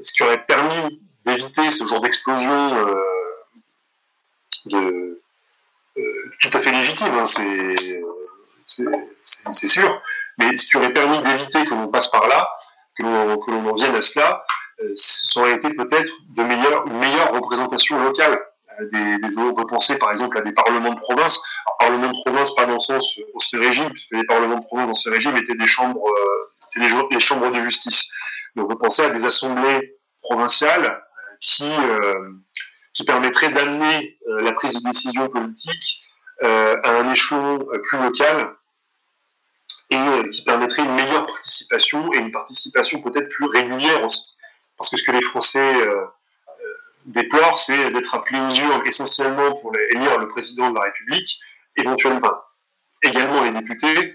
ce 0.00 0.12
qui 0.12 0.22
aurait 0.22 0.44
permis 0.44 1.00
d'éviter 1.24 1.70
ce 1.70 1.86
genre 1.86 2.00
d'explosion 2.00 2.86
de, 4.66 5.20
tout 6.40 6.50
à 6.52 6.60
fait 6.60 6.72
légitime, 6.72 7.14
hein, 7.14 7.24
c'est 8.66 9.68
sûr, 9.68 10.02
mais 10.38 10.56
ce 10.56 10.66
qui 10.66 10.76
aurait 10.76 10.92
permis 10.92 11.20
d'éviter 11.22 11.64
que 11.64 11.70
l'on 11.70 11.88
passe 11.88 12.08
par 12.08 12.28
là, 12.28 12.48
que 12.96 13.02
l'on 13.02 13.68
en 13.68 13.74
vienne 13.74 13.94
à 13.94 14.02
cela, 14.02 14.44
euh, 14.82 14.90
ça 14.94 15.40
aurait 15.40 15.54
été 15.54 15.70
peut-être 15.70 16.12
de 16.28 16.42
meilleure, 16.42 16.86
une 16.86 16.98
meilleure 16.98 17.32
représentation 17.32 18.02
locale. 18.02 18.38
Euh, 18.80 18.88
des, 18.92 19.18
des, 19.18 19.38
on 19.38 19.54
peut 19.54 19.66
penser 19.66 19.98
par 19.98 20.12
exemple 20.12 20.38
à 20.38 20.40
des 20.40 20.52
parlements 20.52 20.92
de 20.92 21.00
province. 21.00 21.42
Alors, 21.66 21.76
parlement 21.78 22.12
de 22.12 22.22
province, 22.24 22.54
pas 22.54 22.66
dans 22.66 22.74
le 22.74 22.80
sens 22.80 23.18
ancien 23.34 23.60
régime, 23.60 23.90
puisque 23.90 24.12
les 24.12 24.24
parlements 24.24 24.58
de 24.58 24.64
province 24.64 24.86
dans 24.88 24.94
ce 24.94 25.10
régime 25.10 25.36
étaient 25.36 25.54
des 25.54 25.66
chambres, 25.66 26.08
euh, 26.08 27.08
des, 27.10 27.20
chambres 27.20 27.50
de 27.50 27.60
justice. 27.60 28.10
Mais 28.54 28.62
on 28.62 28.66
peut 28.66 28.78
penser 28.78 29.02
à 29.02 29.10
des 29.10 29.24
assemblées 29.24 29.98
provinciales 30.22 31.02
qui, 31.40 31.70
qui 32.94 33.04
permettraient 33.04 33.50
d'amener 33.50 34.18
la 34.26 34.52
prise 34.52 34.72
de 34.72 34.80
décision 34.80 35.28
politique 35.28 36.02
à 36.42 36.90
un 36.90 37.12
échelon 37.12 37.64
plus 37.84 37.98
local 37.98 38.56
et 39.90 39.96
euh, 39.96 40.28
qui 40.28 40.42
permettrait 40.42 40.82
une 40.82 40.94
meilleure 40.94 41.26
participation 41.26 42.12
et 42.12 42.18
une 42.18 42.32
participation 42.32 43.02
peut-être 43.02 43.28
plus 43.28 43.46
régulière 43.46 44.04
aussi. 44.04 44.36
Parce 44.76 44.90
que 44.90 44.96
ce 44.96 45.04
que 45.04 45.12
les 45.12 45.22
Français 45.22 45.74
euh, 47.06 47.10
euh, 47.10 47.22
déplorent, 47.22 47.58
c'est 47.58 47.90
d'être 47.90 48.14
appelés 48.14 48.38
aux 48.38 48.54
urnes 48.54 48.82
essentiellement 48.86 49.52
pour 49.54 49.72
élire 49.90 50.18
le 50.18 50.28
président 50.28 50.70
de 50.70 50.76
la 50.76 50.82
République, 50.82 51.38
éventuellement, 51.76 52.32
également 53.02 53.44
les 53.44 53.50
députés, 53.50 54.14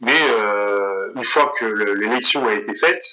mais 0.00 0.16
une 1.14 1.24
fois 1.24 1.52
que 1.58 1.66
l'élection 1.66 2.46
a 2.48 2.54
été 2.54 2.74
faite, 2.74 3.04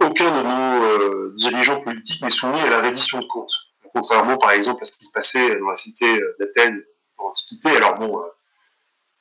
aucun 0.00 0.30
de 0.30 0.42
nos 0.48 1.28
dirigeants 1.32 1.80
politiques 1.80 2.22
n'est 2.22 2.30
soumis 2.30 2.60
à 2.60 2.70
la 2.70 2.80
reddition 2.80 3.20
de 3.20 3.26
comptes. 3.26 3.54
Contrairement, 3.92 4.38
par 4.38 4.52
exemple, 4.52 4.82
à 4.82 4.84
ce 4.84 4.96
qui 4.96 5.04
se 5.04 5.12
passait 5.12 5.56
dans 5.56 5.68
la 5.68 5.74
cité 5.74 6.18
d'Athènes 6.38 6.82
en 7.18 7.28
Antiquité. 7.28 7.76
Alors 7.76 7.94
bon, 7.96 8.22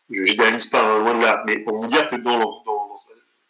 je 0.10 0.22
n'idéalise 0.22 0.68
pas 0.68 0.82
hein, 0.82 1.00
loin 1.00 1.16
de 1.16 1.24
là, 1.24 1.44
mais 1.46 1.60
pour 1.60 1.76
vous 1.76 1.88
dire 1.88 2.10
que 2.10 2.16
dans, 2.16 2.64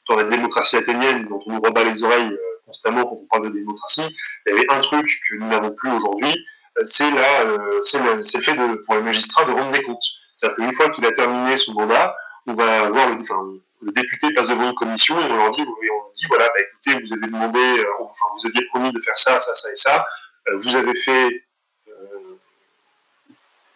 dans, 0.08 0.16
la 0.16 0.24
démocratie 0.24 0.78
athénienne, 0.78 1.28
dont 1.28 1.42
on 1.46 1.54
nous 1.54 1.62
rebat 1.62 1.84
les 1.84 2.04
oreilles 2.04 2.32
euh, 2.32 2.55
constamment 2.66 3.04
quand 3.04 3.20
on 3.22 3.28
parle 3.28 3.50
de 3.52 3.58
démocratie, 3.58 4.04
il 4.46 4.50
y 4.50 4.58
avait 4.58 4.72
un 4.72 4.80
truc 4.80 5.08
que 5.30 5.36
nous 5.36 5.48
n'avons 5.48 5.72
plus 5.72 5.92
aujourd'hui, 5.92 6.34
euh, 6.78 6.82
c'est 6.86 7.06
euh, 7.06 7.58
le, 7.78 8.42
fait 8.42 8.56
pour 8.86 8.96
les 8.96 9.02
magistrats 9.02 9.46
de 9.46 9.52
rendre 9.52 9.72
des 9.72 9.82
comptes. 9.82 10.04
C'est-à-dire 10.36 10.58
qu'une 10.58 10.74
fois 10.74 10.90
qu'il 10.90 11.06
a 11.06 11.12
terminé 11.12 11.56
son 11.58 11.74
mandat, 11.74 12.16
on 12.48 12.54
va 12.54 12.90
voir 12.90 13.10
le, 13.10 13.22
enfin, 13.22 13.42
le 13.82 13.92
député 13.92 14.34
passe 14.34 14.48
devant 14.48 14.70
une 14.70 14.76
commission 14.76 15.20
et 15.20 15.24
on 15.24 15.36
leur 15.36 15.52
dit, 15.52 15.62
on 15.62 16.14
dit 16.14 16.26
voilà, 16.28 16.46
bah, 16.46 16.60
écoutez, 16.60 17.04
vous 17.04 17.14
avez 17.14 17.28
demandé, 17.28 17.86
enfin, 18.00 18.26
vous 18.38 18.48
aviez 18.48 18.66
promis 18.66 18.92
de 18.92 19.00
faire 19.00 19.18
ça, 19.18 19.40
ça, 19.40 19.54
ça 19.54 19.72
et 19.72 19.76
ça, 19.76 20.06
vous 20.58 20.76
avez 20.76 20.96
fait 20.96 21.46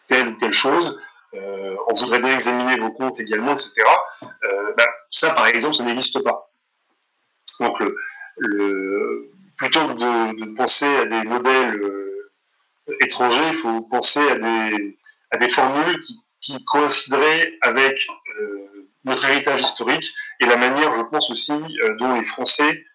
telle 0.10 0.30
ou 0.30 0.36
telle 0.36 0.52
chose, 0.52 1.00
euh, 1.36 1.76
on 1.88 1.94
voudrait 1.94 2.20
bien 2.20 2.34
examiner 2.34 2.78
vos 2.78 2.92
comptes 2.92 3.20
également, 3.20 3.52
etc. 3.52 3.74
Euh, 4.24 4.74
bah, 4.76 4.88
ça, 5.12 5.32
par 5.32 5.48
exemple, 5.48 5.76
ça 5.76 5.84
n'existe 5.84 6.22
pas. 6.24 6.52
Donc, 7.60 7.82
plutôt 9.58 9.88
que 9.88 9.94
de, 9.94 10.56
penser 10.56 10.86
à 10.86 11.06
des 11.06 11.24
modèles 11.24 11.82
euh, 11.82 12.30
étrangers, 13.02 13.50
il 13.50 13.56
faut 13.56 13.82
penser 13.82 14.22
à 15.32 15.38
des, 15.38 15.50
formules 15.50 16.00
qui, 16.42 16.66
coïncideraient 16.66 17.54
avec 17.62 18.08
notre 19.04 19.26
héritage 19.26 19.62
historique 19.62 20.12
et 20.40 20.46
la 20.46 20.56
manière, 20.56 20.94
je 20.94 21.02
pense 21.04 21.30
aussi, 21.30 21.54
dont 22.00 22.16
les 22.16 22.26
Français 22.26 22.86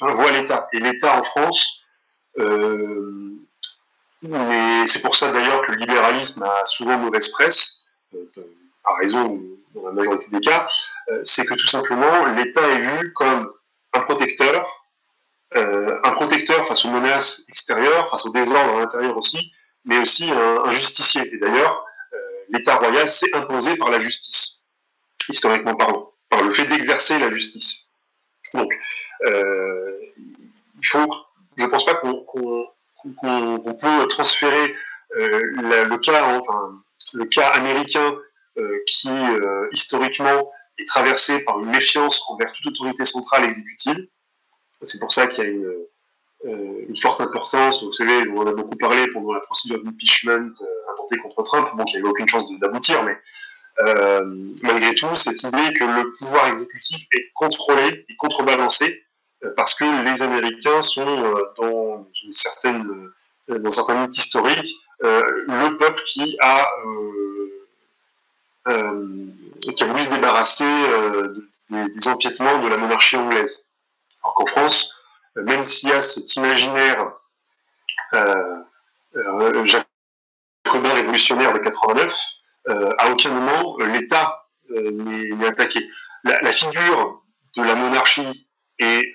voient 0.00 0.32
l'État. 0.32 0.68
Et 0.72 0.80
l'État 0.80 1.18
en 1.18 1.22
France, 1.22 1.86
c'est 4.86 5.02
pour 5.02 5.16
ça 5.16 5.32
d'ailleurs 5.32 5.66
que 5.66 5.72
le 5.72 5.78
libéralisme 5.78 6.42
a 6.42 6.64
souvent 6.64 6.98
mauvaise 6.98 7.28
presse, 7.28 7.84
euh, 8.14 8.24
à 8.84 8.94
raison 8.96 9.40
dans 9.80 9.88
la 9.88 9.94
majorité 9.94 10.26
des 10.30 10.40
cas, 10.40 10.66
euh, 11.10 11.20
c'est 11.24 11.44
que 11.44 11.54
tout 11.54 11.66
simplement 11.66 12.26
l'État 12.36 12.66
est 12.68 12.80
vu 12.80 13.12
comme 13.12 13.52
un 13.92 14.00
protecteur, 14.00 14.66
euh, 15.56 15.98
un 16.04 16.10
protecteur 16.12 16.66
face 16.66 16.84
aux 16.84 16.90
menaces 16.90 17.44
extérieures, 17.48 18.08
face 18.10 18.26
au 18.26 18.30
désordre 18.30 18.76
à 18.76 18.80
l'intérieur 18.80 19.16
aussi, 19.16 19.52
mais 19.84 19.98
aussi 19.98 20.30
un, 20.30 20.70
justicier. 20.70 21.22
Et 21.32 21.38
d'ailleurs, 21.38 21.84
l'État 22.50 22.76
royal 22.76 23.08
s'est 23.08 23.34
imposé 23.34 23.76
par 23.76 23.90
la 23.90 24.00
justice, 24.00 24.66
historiquement 25.28 25.74
parlant, 25.74 26.12
par 26.28 26.42
le 26.42 26.52
fait 26.52 26.66
d'exercer 26.66 27.18
la 27.18 27.30
justice. 27.30 27.86
Donc, 28.52 28.70
il 29.24 30.86
faut, 30.86 31.10
je 31.56 31.64
ne 31.64 31.68
pense 31.68 31.86
pas 31.86 31.94
qu'on 31.94 33.74
peut 33.80 34.06
transférer 34.08 34.74
euh, 35.16 35.86
le, 35.88 35.96
cas, 35.98 36.38
enfin, 36.38 36.82
le 37.14 37.24
cas 37.24 37.48
américain 37.48 38.12
euh, 38.12 38.27
qui 38.86 39.08
euh, 39.08 39.68
historiquement 39.72 40.50
est 40.78 40.86
traversé 40.86 41.40
par 41.44 41.58
une 41.58 41.70
méfiance 41.70 42.24
envers 42.28 42.52
toute 42.52 42.66
autorité 42.66 43.04
centrale 43.04 43.44
exécutive. 43.44 44.06
C'est 44.82 45.00
pour 45.00 45.12
ça 45.12 45.26
qu'il 45.26 45.44
y 45.44 45.46
a 45.46 45.50
une, 45.50 45.74
une, 46.88 46.96
forte 46.96 47.20
importance. 47.20 47.82
Vous 47.82 47.92
savez, 47.92 48.28
on 48.28 48.38
en 48.38 48.46
a 48.46 48.52
beaucoup 48.52 48.76
parlé 48.76 49.08
pendant 49.12 49.32
la 49.32 49.40
procédure 49.40 49.82
d'impeachment 49.82 50.52
intentée 50.92 51.16
contre 51.18 51.42
Trump, 51.42 51.68
bon, 51.74 51.84
qui 51.84 51.96
n'avait 51.96 52.08
aucune 52.08 52.28
chance 52.28 52.44
d'aboutir, 52.60 53.02
mais 53.02 53.16
malgré 54.62 54.94
tout, 54.94 55.14
cette 55.16 55.42
idée 55.42 55.72
que 55.74 55.84
le 55.84 56.10
pouvoir 56.18 56.46
exécutif 56.46 57.06
est 57.12 57.30
contrôlé 57.34 58.06
et 58.08 58.16
contrebalancé 58.16 59.02
euh, 59.44 59.52
parce 59.56 59.74
que 59.74 59.84
les 59.84 60.22
Américains 60.22 60.82
sont 60.82 61.06
euh, 61.06 61.42
dans 61.56 62.06
une 62.24 62.30
certaine, 62.30 63.10
euh, 63.50 63.58
dans 63.58 63.70
certains 63.70 64.02
mythe 64.02 64.16
historique, 64.16 64.74
le 65.00 65.76
peuple 65.76 66.02
qui 66.06 66.36
a, 66.40 66.68
qui 68.64 69.82
a 69.82 69.86
voulu 69.86 70.04
se 70.04 70.10
débarrasser 70.10 70.64
des, 71.70 72.08
empiètements 72.08 72.62
de 72.62 72.68
la 72.68 72.76
monarchie 72.76 73.16
anglaise. 73.16 73.70
Alors 74.22 74.34
qu'en 74.34 74.46
France, 74.46 74.98
même 75.36 75.64
s'il 75.64 75.90
y 75.90 75.92
a 75.92 76.02
cet 76.02 76.36
imaginaire 76.36 77.12
euh, 78.14 78.62
euh, 79.16 79.66
jacobin 79.66 80.94
révolutionnaire 80.94 81.52
de 81.52 81.58
89, 81.58 82.16
euh, 82.68 82.90
à 82.98 83.10
aucun 83.10 83.30
moment 83.30 83.76
l'État 83.78 84.44
n'est 84.70 85.46
attaqué. 85.46 85.88
La, 86.24 86.52
figure 86.52 87.22
de 87.56 87.62
la 87.62 87.74
monarchie 87.74 88.48
est, 88.78 89.12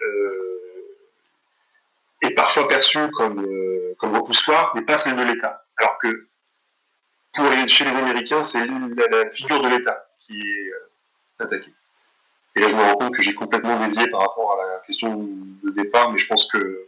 parfois 2.35 2.67
perçue 2.67 3.11
comme, 3.11 3.45
comme 3.99 4.15
repoussoir, 4.15 4.71
mais 4.73 4.81
pas 4.81 4.97
celle 4.97 5.15
de 5.15 5.21
l'État. 5.21 5.65
Alors 5.77 5.99
que 5.99 6.27
pour 7.33 7.45
chez 7.67 7.85
les 7.85 7.95
Américains, 7.95 8.43
c'est 8.43 8.65
la, 8.65 9.29
figure 9.31 9.61
de 9.61 9.69
l'État 9.69 10.07
qui 10.19 10.39
est 10.39 10.71
attaquée. 11.43 11.73
Et 12.55 12.59
là, 12.59 12.69
je 12.69 12.75
me 12.75 12.81
rends 12.81 12.95
compte 12.95 13.15
que 13.15 13.23
j'ai 13.23 13.33
complètement 13.33 13.79
dévié 13.87 14.07
par 14.09 14.21
rapport 14.21 14.59
à 14.59 14.73
la 14.73 14.79
question 14.79 15.15
de 15.63 15.71
départ, 15.71 16.11
mais 16.11 16.19
je 16.19 16.27
pense 16.27 16.51
que. 16.51 16.87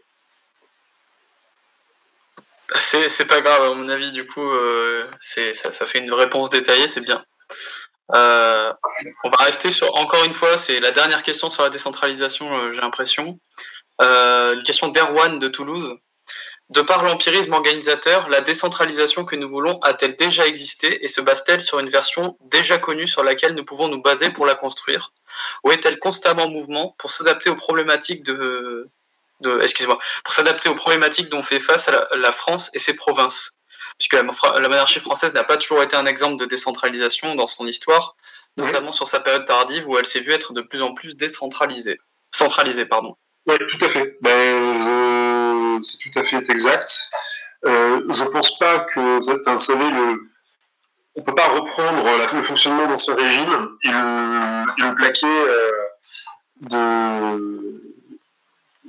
C'est 2.76 3.28
pas 3.28 3.42
grave, 3.42 3.64
à 3.64 3.74
mon 3.74 3.90
avis, 3.90 4.12
du 4.12 4.26
coup, 4.26 4.48
euh, 4.48 5.06
ça, 5.20 5.86
fait 5.86 6.00
une 6.00 6.14
réponse 6.14 6.50
détaillée, 6.50 6.88
c'est 6.88 7.02
bien. 7.02 7.20
Euh, 8.14 8.72
on 9.24 9.30
va 9.30 9.44
rester 9.46 9.72
sur, 9.72 9.96
encore 9.96 10.24
une 10.26 10.34
fois, 10.34 10.58
c'est 10.58 10.80
la 10.80 10.92
dernière 10.92 11.24
question 11.24 11.50
sur 11.50 11.64
la 11.64 11.70
décentralisation, 11.70 12.52
euh, 12.58 12.72
j'ai 12.72 12.82
l'impression. 12.82 13.40
une 14.00 14.64
question 14.64 14.90
d'Erwan 14.90 15.40
de 15.40 15.48
Toulouse. 15.48 16.00
De 16.70 16.82
par 16.82 17.04
l'empirisme 17.04 17.54
organisateur, 17.54 18.28
la 18.30 18.42
décentralisation 18.42 19.24
que 19.24 19.36
nous 19.36 19.48
voulons 19.48 19.80
a-t-elle 19.82 20.16
déjà 20.16 20.48
existé 20.48 21.06
et 21.06 21.08
se 21.08 21.22
base-t-elle 21.22 21.62
sur 21.62 21.78
une 21.80 21.90
version 21.90 22.38
déjà 22.42 22.80
connue 22.80 23.08
sur 23.08 23.24
laquelle 23.24 23.54
nous 23.54 23.64
pouvons 23.64 23.88
nous 23.88 24.02
baser 24.02 24.32
pour 24.32 24.48
la 24.48 24.56
construire? 24.56 25.14
Ou 25.64 25.72
est-elle 25.72 26.00
constamment 26.00 26.46
en 26.46 26.50
mouvement 26.50 26.96
pour 26.98 27.12
s'adapter 27.12 27.52
aux 27.52 27.56
problématiques 27.56 28.24
de, 28.24 28.90
de 29.42 29.62
excusez-moi, 29.62 30.00
pour 30.24 30.34
s'adapter 30.34 30.68
aux 30.68 30.76
problématiques 30.76 31.30
dont 31.30 31.44
fait 31.44 31.60
face 31.60 31.88
à 31.88 32.08
la, 32.16 32.32
France 32.32 32.72
et 32.74 32.80
ses 32.80 32.96
provinces? 32.96 33.60
Puisque 34.00 34.14
la, 34.14 34.24
monarchie 34.24 35.00
française 35.00 35.34
n'a 35.34 35.44
pas 35.44 35.58
toujours 35.58 35.84
été 35.84 35.96
un 35.96 36.08
exemple 36.08 36.38
de 36.38 36.46
décentralisation 36.46 37.36
dans 37.36 37.48
son 37.48 37.68
histoire, 37.68 38.16
notamment 38.58 38.92
sur 38.92 39.08
sa 39.08 39.20
période 39.20 39.46
tardive 39.46 39.88
où 39.88 40.00
elle 40.00 40.06
s'est 40.08 40.20
vue 40.20 40.32
être 40.32 40.52
de 40.52 40.62
plus 40.62 40.82
en 40.82 40.96
plus 40.96 41.16
décentralisée. 41.16 42.00
Centralisée, 42.32 42.88
pardon. 42.88 43.16
Oui, 43.48 43.56
tout 43.70 43.86
à 43.86 43.90
fait. 43.90 44.18
Ben, 44.22 44.32
je 44.32 45.15
c'est 45.84 45.98
tout 45.98 46.20
à 46.20 46.24
fait 46.24 46.50
exact. 46.50 47.10
Euh, 47.66 48.02
je 48.10 48.24
ne 48.24 48.30
pense 48.30 48.58
pas 48.60 48.80
que, 48.80 49.00
vous 49.52 49.60
savez, 49.60 49.90
le, 49.90 50.30
on 51.16 51.22
ne 51.22 51.26
peut 51.26 51.36
pas 51.36 51.48
reprendre 51.48 52.04
le 52.34 52.42
fonctionnement 52.42 52.88
d'ancien 52.88 53.16
régime 53.16 53.70
et 53.84 53.90
le, 53.90 54.96
plaquer 54.96 55.28
euh, 56.72 57.40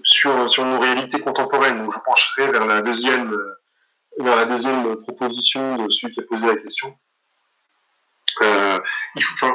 sur, 0.03 0.51
sur 0.51 0.65
nos 0.65 0.79
réalités 0.79 1.21
contemporaines. 1.21 1.89
Je 1.91 1.99
pencherai 2.05 2.51
vers 2.51 2.67
la 2.67 2.83
deuxième, 2.83 3.37
vers 4.19 4.37
la 4.37 4.45
deuxième 4.45 4.97
proposition 5.03 5.77
de 5.77 5.89
celui 5.91 6.13
qui 6.13 6.21
a 6.21 6.25
posé 6.25 6.47
la 6.47 6.57
question. 6.57 6.97
Euh, 8.43 8.79
il 9.15 9.23
faut, 9.23 9.47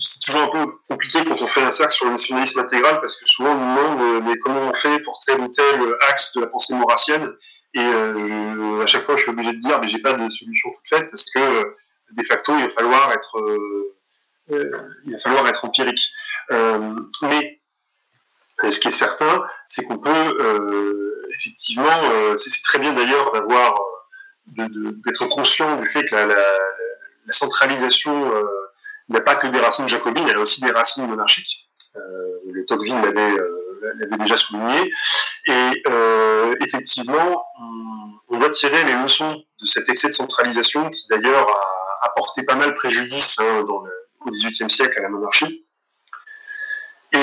c'est 0.00 0.20
toujours 0.24 0.42
un 0.42 0.48
peu 0.48 0.72
compliqué 0.88 1.24
quand 1.24 1.40
on 1.40 1.46
fait 1.46 1.62
un 1.62 1.70
cercle 1.70 1.92
sur 1.92 2.06
le 2.06 2.12
nationalisme 2.12 2.60
intégral 2.60 3.00
parce 3.00 3.16
que 3.16 3.26
souvent 3.26 3.52
on 3.52 3.54
nous 3.54 3.76
demande 3.76 4.00
euh, 4.00 4.20
mais 4.24 4.38
comment 4.38 4.68
on 4.68 4.72
fait 4.72 4.98
pour 5.00 5.20
tel 5.20 5.40
ou 5.40 5.48
tel 5.48 5.94
axe 6.08 6.34
de 6.34 6.40
la 6.40 6.46
pensée 6.46 6.74
maurassienne? 6.74 7.32
Et 7.74 7.80
euh, 7.80 8.82
à 8.82 8.86
chaque 8.86 9.04
fois 9.04 9.16
je 9.16 9.22
suis 9.22 9.30
obligé 9.30 9.52
de 9.52 9.58
dire 9.58 9.78
mais 9.80 9.88
j'ai 9.88 9.98
pas 9.98 10.14
de 10.14 10.28
solution 10.28 10.70
toute 10.70 10.88
faite 10.88 11.10
parce 11.10 11.24
que 11.24 11.38
euh, 11.38 11.76
de 12.12 12.22
facto 12.22 12.52
il 12.56 12.62
va 12.62 12.68
falloir 12.70 13.12
être 13.12 13.40
il 14.48 15.12
va 15.12 15.18
falloir 15.18 15.46
être 15.46 15.64
empirique. 15.64 16.10
Mais 16.50 17.60
ce 18.70 18.80
qui 18.80 18.88
est 18.88 18.92
certain 18.92 19.44
c'est 19.66 19.84
qu'on 19.84 19.98
peut 19.98 21.26
effectivement 21.38 22.34
c'est 22.36 22.62
très 22.64 22.78
bien 22.78 22.92
d'ailleurs 22.92 23.32
d'avoir 23.32 23.74
d'être 24.46 25.26
conscient 25.28 25.76
du 25.76 25.86
fait 25.86 26.04
que 26.04 26.16
la 26.16 26.26
centralisation 27.28 28.32
il 29.10 29.14
n'y 29.14 29.18
a 29.18 29.22
pas 29.22 29.34
que 29.34 29.48
des 29.48 29.58
racines 29.58 29.88
jacobines, 29.88 30.28
y 30.28 30.30
a 30.30 30.38
aussi 30.38 30.60
des 30.60 30.70
racines 30.70 31.08
monarchiques. 31.08 31.68
Euh, 31.96 32.00
le 32.52 32.64
Tocqueville 32.64 32.94
euh, 32.94 33.92
l'avait 33.98 34.16
déjà 34.18 34.36
souligné. 34.36 34.92
Et 35.48 35.82
euh, 35.88 36.54
effectivement, 36.64 37.44
on, 38.28 38.38
doit 38.38 38.50
tirer 38.50 38.84
les 38.84 38.94
leçons 39.02 39.42
de 39.60 39.66
cet 39.66 39.88
excès 39.88 40.06
de 40.06 40.12
centralisation 40.12 40.88
qui 40.88 41.06
d'ailleurs 41.10 41.48
a 41.50 42.06
apporté 42.06 42.44
pas 42.44 42.54
mal 42.54 42.72
préjudice 42.74 43.36
hein, 43.40 43.64
au 43.66 44.30
XVIIIe 44.30 44.70
siècle 44.70 44.96
à 44.98 45.02
la 45.02 45.08
monarchie. 45.08 45.66
Et 47.12 47.18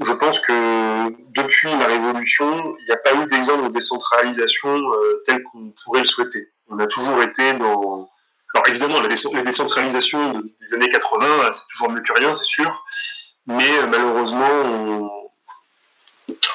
je, 0.00 0.12
pense 0.14 0.40
que 0.40 1.10
depuis 1.32 1.70
la 1.70 1.86
Révolution, 1.86 2.76
il 2.80 2.86
n'y 2.86 2.92
a 2.92 2.96
pas 2.96 3.14
eu 3.14 3.26
d'exemple 3.26 3.64
de 3.64 3.68
décentralisation 3.68 4.80
tel 5.26 5.42
qu'on 5.44 5.72
pourrait 5.84 6.00
le 6.00 6.06
souhaiter. 6.06 6.48
On 6.70 6.78
a 6.78 6.86
toujours 6.86 7.22
été 7.22 7.52
dans 7.54 8.10
alors 8.54 8.68
évidemment, 8.68 9.00
la 9.00 9.08
décentralisation 9.08 10.42
des 10.60 10.74
années 10.74 10.88
80, 10.88 11.52
c'est 11.52 11.66
toujours 11.68 11.90
mieux 11.90 12.00
que 12.00 12.12
rien, 12.12 12.32
c'est 12.32 12.44
sûr, 12.44 12.84
mais 13.46 13.78
euh, 13.78 13.86
malheureusement, 13.86 14.48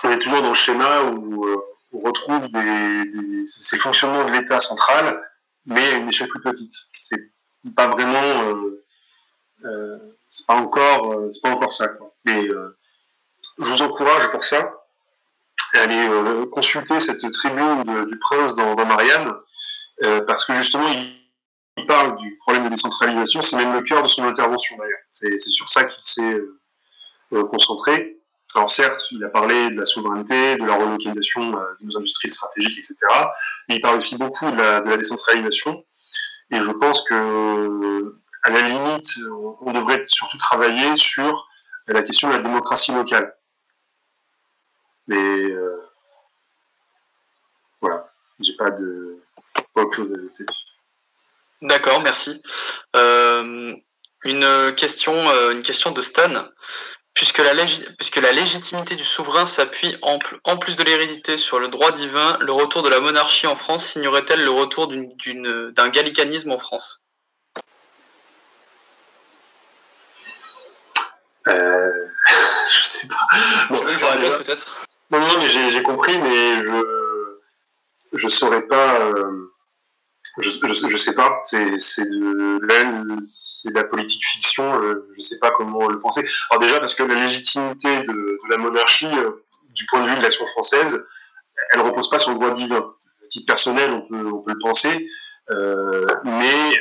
on, 0.04 0.10
est 0.10 0.20
toujours 0.20 0.42
dans 0.42 0.50
le 0.50 0.56
schéma 0.56 1.04
où 1.04 1.46
euh, 1.46 1.58
on 1.94 2.00
retrouve 2.02 2.48
ces 3.46 3.78
fonctionnements 3.78 4.26
de 4.26 4.32
l'État 4.32 4.60
central, 4.60 5.22
mais 5.66 5.94
à 5.94 5.96
une 5.96 6.10
échelle 6.10 6.28
plus 6.28 6.42
petite. 6.42 6.72
C'est 7.00 7.32
pas 7.76 7.88
vraiment, 7.88 8.54
euh, 9.64 10.16
c'est 10.30 10.46
pas 10.46 10.56
encore, 10.56 11.18
pas 11.42 11.50
encore 11.50 11.72
ça. 11.72 11.88
Mais 12.26 12.46
je 12.46 13.64
vous 13.64 13.82
encourage 13.82 14.30
pour 14.32 14.44
ça 14.44 14.82
à 15.74 15.82
aller 15.82 16.08
consulter 16.52 17.00
cette 17.00 17.32
tribune 17.32 18.06
du 18.06 18.20
prince 18.20 18.56
dans 18.56 18.86
Marianne, 18.86 19.34
parce 20.28 20.46
que 20.46 20.54
justement, 20.56 20.90
il 21.78 21.86
parle 21.86 22.16
du 22.18 22.38
problème 22.38 22.66
de 22.66 22.70
décentralisation, 22.70 23.42
c'est 23.42 23.58
même 23.58 23.74
le 23.74 23.82
cœur 23.82 24.02
de 24.02 24.08
son 24.08 24.24
intervention 24.24 24.78
d'ailleurs. 24.78 25.00
C'est 25.12 25.38
sur 25.40 25.70
ça 25.70 25.84
qu'il 25.84 26.02
s'est 26.02 26.22
euh, 26.22 26.60
euh, 27.34 27.44
concentré. 27.46 28.18
Alors 28.54 28.70
certes, 28.70 29.08
il 29.12 29.24
a 29.26 29.30
parlé 29.30 29.70
de 29.70 29.80
la 29.80 29.86
souveraineté, 29.86 30.56
de 30.56 30.66
la 30.66 30.76
relocalisation 30.76 31.58
euh, 31.58 31.76
de 31.82 31.86
nos 31.86 31.98
industries 31.98 32.30
stratégiques, 32.30 32.80
etc. 32.80 32.96
Mais 33.68 33.76
il 33.76 33.82
parle 33.82 33.98
aussi 33.98 34.18
beaucoup 34.18 34.50
de 34.50 34.56
la, 34.56 34.98
décentralisation. 34.98 35.84
Et 36.52 36.62
je 36.62 36.72
pense 36.72 37.02
que, 37.02 38.16
à 38.44 38.52
la 38.52 38.62
limite, 38.62 39.18
on 39.62 39.74
devrait 39.74 40.06
surtout 40.06 40.38
travailler 40.38 40.96
sur 40.96 41.50
la 41.88 42.04
question 42.04 42.30
de 42.30 42.36
la 42.36 42.42
démocratie 42.42 42.94
locale. 42.94 43.36
Mais 45.08 45.54
voilà, 47.82 48.14
j'ai 48.40 48.56
pas 48.56 48.70
de 48.70 49.25
pas 49.76 49.82
autre 49.82 49.96
chose 49.96 50.12
à 50.12 50.18
ajouter. 50.18 50.46
D'accord, 51.62 52.02
merci. 52.02 52.42
Euh, 52.96 53.76
une 54.24 54.74
question, 54.76 55.14
euh, 55.30 55.52
une 55.52 55.64
question 55.64 55.92
de 55.92 56.02
Stan. 56.02 56.48
Puisque 57.14 57.38
la, 57.38 57.54
puisque 57.98 58.18
la 58.18 58.34
légitimité 58.34 58.98
du 58.98 59.04
souverain 59.06 59.46
s'appuie 59.46 59.96
en, 60.02 60.20
en, 60.44 60.58
plus 60.58 60.76
de 60.76 60.84
l'hérédité 60.84 61.38
sur 61.38 61.60
le 61.60 61.70
droit 61.70 61.92
divin, 61.92 62.38
le 62.42 62.52
retour 62.52 62.84
de 62.84 62.90
la 62.90 63.00
monarchie 63.00 63.48
en 63.48 63.56
France 63.56 63.86
signerait-elle 63.86 64.44
le 64.44 64.50
retour 64.50 64.90
d'un 64.90 65.90
gallicanisme 65.90 66.52
en 66.52 66.58
France? 66.58 67.06
Euh, 71.48 71.92
Je 72.70 72.84
sais 72.84 73.08
pas. 73.08 73.28
Bon, 73.70 73.88
je 73.88 74.44
peut-être. 74.44 74.86
Non, 75.12 75.20
non, 75.20 75.38
mais 75.38 75.48
j'ai 75.48 75.84
compris, 75.84 76.18
mais 76.18 76.56
je 76.66 76.96
je 78.14 78.28
saurais 78.28 78.62
pas. 78.64 79.00
Euh, 79.00 79.55
je, 80.42 80.50
je, 80.90 80.98
sais 80.98 81.14
pas, 81.14 81.40
c'est 81.44 81.78
c'est 81.80 82.06
de 82.06 82.60
c'est 83.24 83.70
de 83.70 83.76
la 83.76 83.84
politique 83.84 84.26
fiction. 84.26 84.82
Euh, 84.82 85.08
je 85.16 85.22
sais 85.22 85.40
pas 85.40 85.52
comment 85.52 85.88
le 85.88 86.00
penser. 86.00 86.26
Alors 86.50 86.62
déjà 86.62 86.80
parce 86.80 86.94
que 86.94 87.04
la 87.04 87.16
légitimité 87.16 88.04
de, 88.04 88.40
la 88.50 88.58
monarchie, 88.58 89.08
euh, 89.18 89.44
du 89.74 89.86
point 89.86 90.04
de 90.04 90.10
vue 90.10 90.16
de 90.16 90.22
l'action 90.22 90.46
française, 90.48 91.08
elle 91.72 91.82
repose 91.82 92.10
pas 92.10 92.20
sur 92.20 92.32
le 92.32 92.36
droit 92.36 92.52
divin. 92.52 92.78
À 92.78 93.28
titre 93.30 93.46
personnel, 93.46 93.92
on 93.92 94.02
peut 94.02 94.32
on 94.32 94.42
peut 94.42 94.52
le 94.52 94.60
penser, 94.60 95.08
euh, 95.52 96.06
mais 96.24 96.80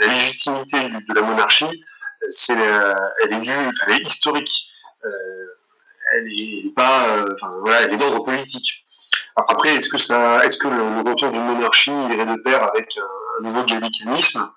la 0.00 0.06
légitimité 0.08 0.78
de 0.80 1.14
la 1.14 1.22
monarchie, 1.22 1.82
c'est 2.30 2.54
elle 2.54 3.32
est 3.32 3.40
due, 3.40 3.52
elle 3.86 3.94
est 3.94 4.06
historique. 4.06 4.68
elle 5.02 6.26
est 6.28 6.74
pas, 6.74 7.24
enfin 7.32 7.50
voilà, 7.62 7.82
elle 7.82 7.94
est 7.94 7.96
d'ordre 7.96 8.22
politique. 8.22 8.86
Après, 9.36 9.74
est-ce 9.76 9.88
que 9.88 9.98
ça, 9.98 10.44
est-ce 10.44 10.58
que 10.58 10.68
le, 10.68 11.08
retour 11.08 11.30
d'une 11.30 11.44
monarchie 11.44 11.92
irait 12.10 12.26
de 12.26 12.42
pair 12.42 12.62
avec 12.62 12.96
un, 12.98 13.42
nouveau 13.42 13.64
gallicanisme? 13.64 14.50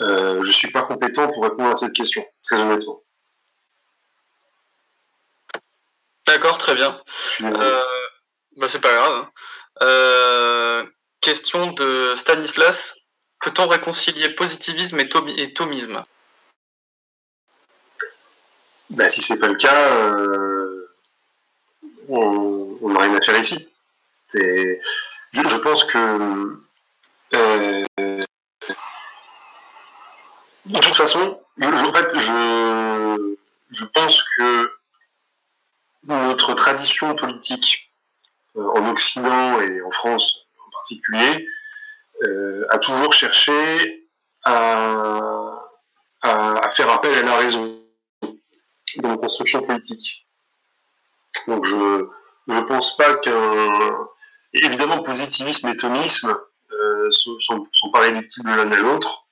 Euh, 0.00 0.42
Je 0.42 0.52
suis 0.52 0.70
pas 0.70 0.82
compétent 0.82 1.28
pour 1.28 1.42
répondre 1.42 1.70
à 1.70 1.74
cette 1.74 1.92
question, 1.92 2.24
très 2.44 2.56
honnêtement. 2.56 3.02
D'accord, 6.26 6.58
très 6.58 6.74
bien. 6.74 6.96
Euh, 7.42 7.82
bah, 8.56 8.68
c'est 8.68 8.80
pas 8.80 8.92
grave. 8.92 9.12
Hein. 9.12 9.30
Euh, 9.82 10.86
question 11.20 11.72
de 11.72 12.14
Stanislas. 12.16 12.96
Peut-on 13.40 13.66
réconcilier 13.66 14.30
positivisme 14.30 14.98
et, 14.98 15.52
thomisme? 15.52 16.02
Bah, 18.90 19.08
si 19.08 19.20
c'est 19.20 19.38
pas 19.38 19.48
le 19.48 19.56
cas, 19.56 19.90
on 22.08 22.88
n'a 22.88 23.00
rien 23.00 23.14
à 23.14 23.20
faire 23.20 23.38
ici. 23.38 23.68
Je, 24.36 25.56
pense 25.58 25.84
que 25.84 26.60
de 30.64 30.78
toute 30.78 30.94
façon, 30.94 31.40
je, 31.58 31.66
en 31.66 31.92
fait, 31.92 32.18
je 32.18 33.84
pense 33.94 34.24
que 34.36 34.70
notre 36.04 36.54
tradition 36.54 37.14
politique 37.14 37.92
euh, 38.56 38.64
en 38.76 38.90
Occident 38.90 39.60
et 39.60 39.82
en 39.82 39.90
France 39.90 40.46
en 40.66 40.70
particulier 40.70 41.48
euh, 42.22 42.66
a 42.70 42.78
toujours 42.78 43.12
cherché 43.12 44.08
à, 44.44 45.68
à, 46.22 46.70
faire 46.70 46.90
appel 46.90 47.14
à 47.14 47.22
la 47.22 47.36
raison 47.36 47.82
dans 48.98 49.10
nos 49.10 49.18
constructions 49.18 49.62
politiques. 49.62 50.26
Donc 51.46 51.64
je 51.64 52.06
ne 52.46 52.60
pense 52.62 52.96
pas 52.96 53.14
qu'un... 53.16 54.08
Évidemment, 54.62 55.02
positivisme 55.02 55.68
et 55.68 55.76
thomisme 55.76 56.34
euh, 56.72 57.10
sont, 57.10 57.38
sont, 57.40 57.68
sont, 57.72 57.90
pas 57.90 58.00
réductibles 58.00 58.48
l'un 58.48 58.72
à 58.72 58.76
l'autre, 58.76 59.26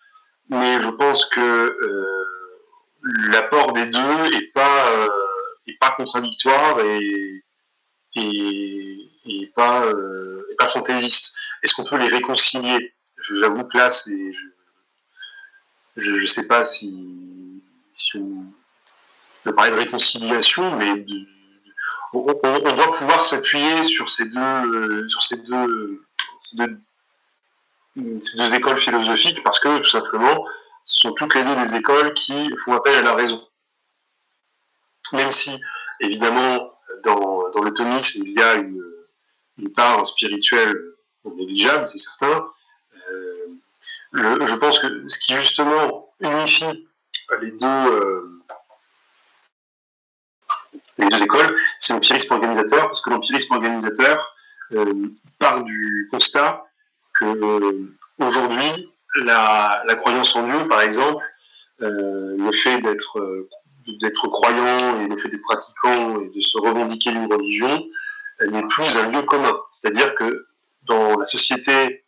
mais 0.50 0.82
je 0.82 0.88
pense 0.90 1.24
que 1.26 1.40
euh, 1.40 2.06
l'apport 3.30 3.72
des 3.72 3.86
deux 3.86 4.24
est 4.36 4.52
pas 4.52 4.86
euh, 4.90 5.08
pas 5.80 5.92
contradictoire 5.92 6.80
et 6.80 7.42
et, 8.16 9.50
pas 9.56 9.82
fantaisiste. 10.68 11.34
Est-ce 11.62 11.74
qu'on 11.74 11.84
peut 11.84 11.98
les 11.98 12.08
réconcilier? 12.08 12.94
J'avoue 13.30 13.64
que 13.64 13.76
là, 13.76 13.88
je, 14.06 14.32
je, 15.96 16.26
sais 16.26 16.46
pas 16.46 16.64
si, 16.64 17.62
si 17.94 18.18
on 18.18 18.44
peut 19.42 19.54
parler 19.54 19.72
de 19.72 19.76
réconciliation, 19.76 20.76
mais 20.76 20.96
de, 20.96 21.26
on, 22.14 22.74
doit 22.74 22.90
pouvoir 22.90 23.24
s'appuyer 23.24 23.82
sur 23.82 24.08
ces 24.10 24.26
deux 24.26 25.08
sur 25.08 25.22
ces 25.22 25.36
deux, 25.38 26.00
écoles 28.54 28.80
philosophiques 28.80 29.42
parce 29.42 29.60
que 29.60 29.78
tout 29.78 29.90
simplement, 29.90 30.44
ce 30.84 31.00
sont 31.00 31.12
toutes 31.12 31.34
les 31.34 31.44
deux 31.44 31.56
des 31.56 31.76
écoles 31.76 32.14
qui 32.14 32.50
font 32.64 32.74
appel 32.74 32.94
à 32.96 33.02
la 33.02 33.14
raison. 33.14 33.46
Même 35.12 35.32
si, 35.32 35.60
évidemment, 36.00 36.72
dans, 37.02 37.62
le 37.62 37.72
thomisme, 37.72 38.22
il 38.24 38.32
y 38.32 38.42
a 38.42 38.54
une, 38.54 38.82
une 39.58 39.72
part 39.72 40.06
spirituelle 40.06 40.94
négligeable, 41.24 41.88
c'est 41.88 41.98
certain. 41.98 42.46
Euh, 44.14 44.46
je 44.46 44.54
pense 44.56 44.78
que 44.78 45.08
ce 45.08 45.18
qui 45.18 45.34
justement 45.34 46.12
unifie 46.20 46.86
les 47.40 47.50
deux, 47.50 47.66
euh, 47.66 48.33
les 50.98 51.08
deux 51.08 51.22
écoles, 51.22 51.56
c'est 51.78 51.92
l'empirisme 51.92 52.34
organisateur, 52.34 52.84
parce 52.86 53.00
que 53.00 53.10
l'empirisme 53.10 53.54
organisateur 53.54 54.34
euh, 54.72 54.94
part 55.38 55.62
du 55.64 56.08
constat 56.10 56.64
que 57.14 57.24
euh, 57.24 57.94
aujourd'hui, 58.18 58.92
la, 59.16 59.82
la, 59.86 59.94
croyance 59.94 60.34
en 60.36 60.44
Dieu, 60.44 60.68
par 60.68 60.80
exemple, 60.82 61.24
euh, 61.82 62.36
le 62.36 62.52
fait 62.52 62.80
d'être 62.80 63.18
euh, 63.18 63.48
d'être 64.00 64.28
croyant 64.28 65.00
et 65.00 65.08
le 65.08 65.16
fait 65.16 65.28
d'être 65.28 65.42
pratiquant 65.42 66.20
et 66.20 66.30
de 66.30 66.40
se 66.40 66.56
revendiquer 66.58 67.10
d'une 67.10 67.30
religion 67.30 67.86
n'est 68.40 68.66
plus 68.66 68.96
un 68.96 69.10
lieu 69.10 69.22
commun. 69.22 69.54
C'est-à-dire 69.70 70.14
que 70.14 70.46
dans 70.84 71.18
la 71.18 71.24
société 71.24 72.04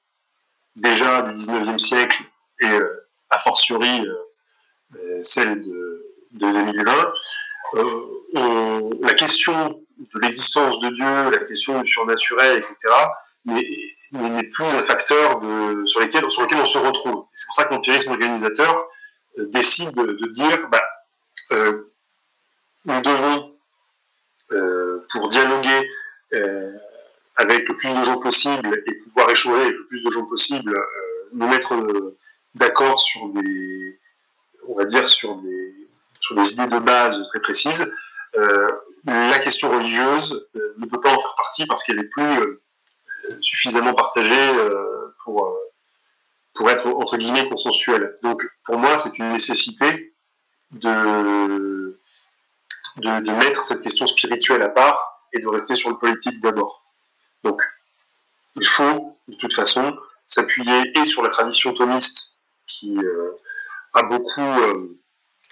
déjà 0.77 1.23
du 1.23 1.35
19e 1.35 1.79
siècle 1.79 2.23
et 2.61 2.67
euh, 2.67 3.09
a 3.31 3.39
fortiori 3.39 4.07
euh, 4.95 5.23
celle 5.23 5.63
de, 5.63 6.07
de 6.33 6.53
2020, 6.53 7.13
la 8.35 9.15
question 9.15 9.81
de 9.99 10.21
l'existence 10.21 10.81
de 10.81 10.89
Dieu, 10.89 11.31
la 11.31 11.39
question 11.39 11.81
du 11.81 11.89
surnaturel, 11.89 12.59
etc., 12.59 12.77
n'est 14.13 14.43
plus 14.45 14.65
un 14.65 14.83
facteur 14.83 15.41
sur, 15.87 16.01
lequel 16.01 16.25
on 16.25 16.67
se 16.67 16.79
retrouve. 16.79 17.27
C'est 17.35 17.47
pour 17.47 17.55
ça 17.55 17.65
que 17.65 17.75
l'empirisme 17.75 18.11
organisateur 18.11 18.89
euh, 19.39 19.47
décide 19.47 19.93
de, 19.93 20.27
dire 20.29 20.69
bah, 20.69 20.83
euh, 21.53 21.93
nous 22.85 23.01
devons, 23.01 23.57
euh, 24.53 25.05
pour 25.11 25.29
dialoguer 25.29 25.91
avec 27.37 27.69
le 27.69 27.77
plus 27.77 27.93
de 27.93 28.05
gens 28.05 28.19
possible 28.19 28.83
et 28.87 28.93
pouvoir 29.05 29.31
échanger 29.31 29.63
avec 29.63 29.75
le 29.75 29.87
plus 29.87 30.05
de 30.05 30.11
gens 30.11 30.27
possible, 30.27 30.79
nous 31.33 31.49
mettre 31.49 31.75
d'accord 32.55 33.01
sur 33.01 33.29
des, 33.29 33.99
on 34.69 34.75
va 34.75 34.85
dire, 34.85 35.07
sur 35.09 35.37
des 35.37 36.53
idées 36.53 36.67
de 36.67 36.79
base 36.79 37.25
très 37.29 37.41
précises. 37.41 37.91
La 39.05 39.39
question 39.39 39.71
religieuse 39.71 40.49
ne 40.77 40.87
peut 40.87 41.01
pas 41.01 41.11
en 41.11 41.19
faire 41.19 41.35
partie 41.37 41.67
parce 41.67 41.83
qu'elle 41.85 41.99
est 41.99 42.09
plus 42.09 42.61
suffisamment 43.41 43.95
partagé 43.95 44.35
euh, 44.35 45.15
pour, 45.25 45.47
euh, 45.47 45.55
pour 46.55 46.71
être 46.71 46.87
entre 46.87 47.17
guillemets 47.17 47.49
consensuel. 47.49 48.15
Donc 48.23 48.43
pour 48.65 48.79
moi, 48.79 48.97
c'est 48.97 49.17
une 49.19 49.31
nécessité 49.31 50.15
de, 50.73 51.99
de, 52.97 53.33
mettre 53.33 53.65
cette 53.65 53.83
question 53.83 54.07
spirituelle 54.07 54.63
à 54.63 54.69
part 54.69 55.23
et 55.33 55.39
de 55.39 55.49
rester 55.49 55.77
sur 55.77 55.91
le 55.91 55.99
politique 55.99 56.41
d'abord. 56.41 56.85
Donc 57.45 57.61
il 58.57 58.67
faut 58.67 59.19
de 59.29 59.37
toute 59.37 59.55
façon 59.55 59.97
s'appuyer 60.27 60.93
et 60.99 61.05
sur 61.05 61.23
la 61.23 61.29
tradition 61.29 61.73
thomiste 61.73 62.39
qui 62.67 62.97
euh, 62.99 63.33
a 63.95 64.03
beaucoup 64.03 64.41
euh, 64.41 64.99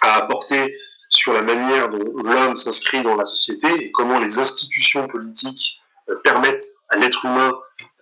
à 0.01 0.17
apporter 0.17 0.77
sur 1.15 1.33
la 1.33 1.43
manière 1.43 1.89
dont 1.89 2.23
l'homme 2.23 2.57
s'inscrit 2.57 3.03
dans 3.03 3.15
la 3.15 3.25
société 3.25 3.69
et 3.69 3.93
comment 3.93 4.19
les 4.19 4.39
institutions 4.39 5.07
politiques 5.07 5.81
euh, 6.09 6.17
permettent 6.25 6.65
à 6.89 6.97
l'être 6.97 7.25
humain, 7.25 7.53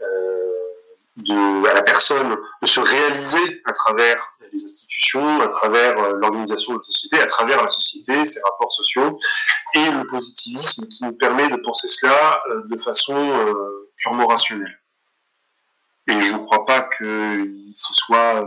euh, 0.01 1.65
à 1.65 1.75
la 1.75 1.83
personne, 1.83 2.37
de 2.63 2.67
se 2.67 2.81
réaliser 2.81 3.63
à 3.65 3.73
travers 3.73 4.17
les 4.53 4.65
institutions, 4.65 5.41
à 5.41 5.49
travers 5.49 5.99
euh, 5.99 6.13
l'organisation 6.15 6.73
de 6.73 6.79
la 6.79 6.83
société, 6.83 7.21
à 7.21 7.27
travers 7.27 7.63
la 7.63 7.69
société, 7.69 8.25
ses 8.25 8.41
rapports 8.41 8.73
sociaux, 8.73 9.19
et 9.75 9.91
le 9.91 10.05
positivisme 10.05 10.87
qui 10.89 11.05
nous 11.05 11.13
permet 11.13 11.49
de 11.49 11.57
penser 11.57 11.89
cela 11.89 12.43
de 12.65 12.77
façon 12.79 13.17
purement 13.97 14.27
rationnelle. 14.27 14.79
Et 16.09 16.21
je 16.21 16.35
ne 16.35 16.39
crois 16.39 16.67
pas 16.67 16.83
que 16.83 17.55
ce 17.75 17.95
soit 17.95 18.45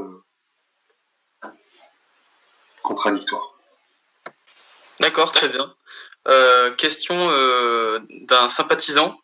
contradictoire. 2.84 3.55
D'accord, 5.00 5.32
très 5.32 5.50
bien. 5.50 5.74
Euh, 6.28 6.72
question 6.72 7.16
euh, 7.30 8.00
d'un 8.10 8.50
sympathisant 8.50 9.20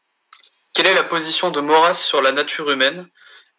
quelle 0.74 0.88
est 0.88 0.94
la 0.94 1.04
position 1.04 1.50
de 1.50 1.60
Maurras 1.60 1.96
sur 1.96 2.22
la 2.22 2.32
nature 2.32 2.72
humaine? 2.72 3.06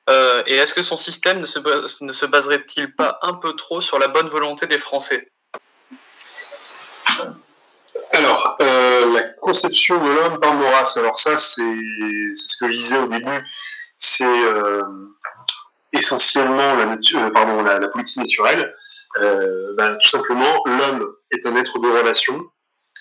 Euh, 0.08 0.42
Et 0.46 0.56
est-ce 0.56 0.72
que 0.72 0.80
son 0.80 0.96
système 0.96 1.40
ne 1.40 1.46
se, 1.46 1.58
ne 2.04 2.12
se 2.12 2.24
baserait-il 2.24 2.94
pas 2.94 3.18
un 3.20 3.34
peu 3.34 3.54
trop 3.54 3.82
sur 3.82 3.98
la 3.98 4.08
bonne 4.08 4.28
volonté 4.28 4.66
des 4.66 4.78
Français? 4.78 5.30
Alors, 8.12 8.56
la 8.58 9.22
conception 9.42 10.02
de 10.02 10.10
l'homme 10.10 10.40
par 10.40 10.54
Maurras, 10.54 10.94
alors 10.96 11.18
ça, 11.18 11.36
c'est 11.36 11.60
ce 11.60 12.56
que 12.56 12.68
je 12.68 12.72
disais 12.72 12.98
au 12.98 13.06
début, 13.06 13.46
c'est 13.98 14.24
essentiellement 15.92 16.74
la, 16.74 17.88
politique 17.88 18.16
naturelle. 18.16 18.74
Euh, 19.16 19.74
ben, 19.76 19.96
tout 20.00 20.08
simplement, 20.08 20.62
l'homme 20.64 21.14
est 21.30 21.46
un 21.46 21.56
être 21.56 21.78
de 21.78 21.88
relation, 21.88 22.50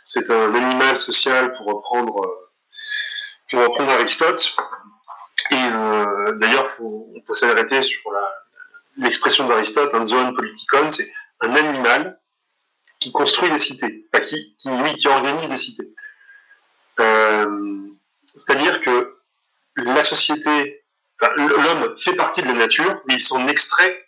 c'est 0.06 0.30
un 0.30 0.54
animal 0.54 0.98
social, 0.98 1.54
pour 1.54 1.68
reprendre 1.68 2.42
pour 3.52 3.62
reprendre 3.62 3.92
Aristote. 3.92 4.56
Et 5.52 5.56
euh, 5.56 6.32
d'ailleurs, 6.34 6.68
on 6.80 7.22
peut 7.28 7.34
s'arrêter 7.34 7.82
sur 7.82 8.00
l'expression 8.98 9.48
d'Aristote, 9.48 9.94
un 9.94 10.06
zoon 10.06 10.34
politikon, 10.34 10.90
c'est 10.90 11.12
un 11.42 11.54
animal 11.56 12.20
qui 13.00 13.12
construit 13.12 13.50
des 13.50 13.58
cités, 13.58 14.06
enfin, 14.14 14.24
qui, 14.24 14.56
qui, 14.58 14.70
oui, 14.70 14.96
qui 14.96 15.08
organise 15.08 15.50
des 15.50 15.58
cités. 15.58 15.94
Euh, 17.00 17.88
C'est-à-dire 18.26 18.80
que 18.82 19.18
la 19.78 20.04
société, 20.04 20.86
enfin, 21.20 21.34
l'homme 21.36 21.98
fait 21.98 22.16
partie 22.16 22.42
de 22.44 22.48
la 22.48 22.54
nature, 22.54 23.02
mais 23.08 23.16
il 23.16 23.22
s'en 23.22 23.48
extrait 23.48 24.08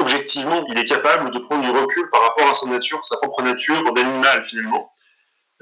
objectivement, 0.00 0.64
il 0.68 0.78
est 0.78 0.84
capable 0.84 1.30
de 1.30 1.38
prendre 1.38 1.62
du 1.62 1.70
recul 1.70 2.08
par 2.10 2.22
rapport 2.22 2.48
à 2.48 2.54
sa 2.54 2.66
nature, 2.66 3.04
sa 3.06 3.16
propre 3.18 3.42
nature 3.42 3.92
d'animal 3.92 4.44
finalement, 4.44 4.92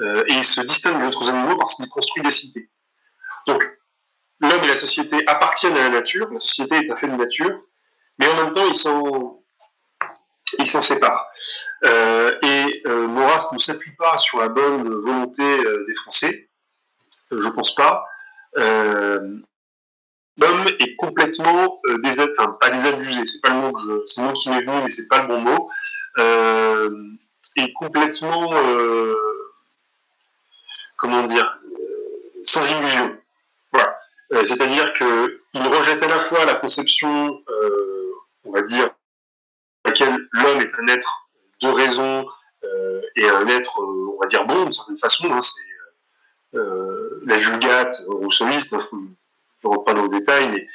euh, 0.00 0.24
et 0.28 0.34
il 0.34 0.44
se 0.44 0.60
distingue 0.60 1.02
d'autres 1.02 1.28
animaux 1.28 1.56
parce 1.56 1.74
qu'il 1.74 1.88
construit 1.88 2.22
des 2.22 2.30
cités. 2.30 2.70
Donc, 3.46 3.62
l'homme 4.40 4.62
et 4.62 4.68
la 4.68 4.76
société 4.76 5.16
appartiennent 5.26 5.76
à 5.76 5.84
la 5.84 5.88
nature, 5.88 6.30
la 6.30 6.38
société 6.38 6.76
est 6.76 6.90
un 6.90 6.96
fait 6.96 7.08
de 7.08 7.16
nature, 7.16 7.58
mais 8.18 8.28
en 8.28 8.36
même 8.36 8.52
temps, 8.52 8.66
ils 8.66 8.76
s'en, 8.76 9.42
ils 10.58 10.66
séparent. 10.66 11.28
Euh, 11.84 12.30
et 12.42 12.82
euh, 12.86 13.08
Maurras 13.08 13.48
ne 13.52 13.58
s'appuie 13.58 13.94
pas 13.96 14.18
sur 14.18 14.38
la 14.40 14.48
bonne 14.48 14.88
volonté 14.88 15.58
des 15.86 15.94
Français, 15.96 16.48
je 17.30 17.48
pense 17.48 17.74
pas. 17.74 18.04
Euh, 20.40 20.46
l'homme 20.46 20.66
est 20.78 20.96
complètement 20.96 21.80
euh, 21.86 21.98
enfin 22.38 22.56
pas 22.60 22.70
désabusé, 22.70 23.24
c'est 23.26 23.40
pas 23.40 23.50
le 23.50 23.56
mot 23.56 23.72
que 23.72 23.80
je, 23.80 24.06
c'est 24.06 24.32
qui 24.34 24.50
m'est 24.50 24.62
venu, 24.62 24.82
mais 24.84 24.90
c'est 24.90 25.08
pas 25.08 25.22
le 25.22 25.28
bon 25.28 25.40
mot 25.40 25.70
est 27.56 27.72
complètement, 27.72 28.52
comment 30.96 31.22
dire, 31.24 31.60
sans 32.44 32.62
illusion. 32.70 33.18
Voilà. 33.72 33.98
C'est-à-dire 34.44 34.92
qu'il 34.92 35.66
rejette 35.66 36.02
à 36.02 36.08
la 36.08 36.20
fois 36.20 36.44
la 36.44 36.54
conception, 36.54 37.42
on 38.44 38.52
va 38.52 38.62
dire, 38.62 38.90
laquelle 39.84 40.18
l'homme 40.32 40.60
est 40.60 40.74
un 40.78 40.86
être 40.86 41.28
de 41.62 41.68
raison 41.68 42.26
et 43.16 43.28
un 43.28 43.46
être, 43.48 43.80
on 43.80 44.20
va 44.20 44.26
dire, 44.26 44.44
bon, 44.44 44.64
d'une 44.64 44.72
certaine 44.72 44.98
façon. 44.98 45.32
Hein, 45.32 45.40
c'est 45.40 46.58
la 47.26 47.36
Vulgate 47.36 48.02
rousseauiste, 48.08 48.72
hein, 48.72 48.78
ne 49.64 49.68
rentre 49.68 49.84
pas 49.84 49.94
dans 49.94 50.02
le 50.02 50.08
détail, 50.08 50.48
mais 50.50 50.66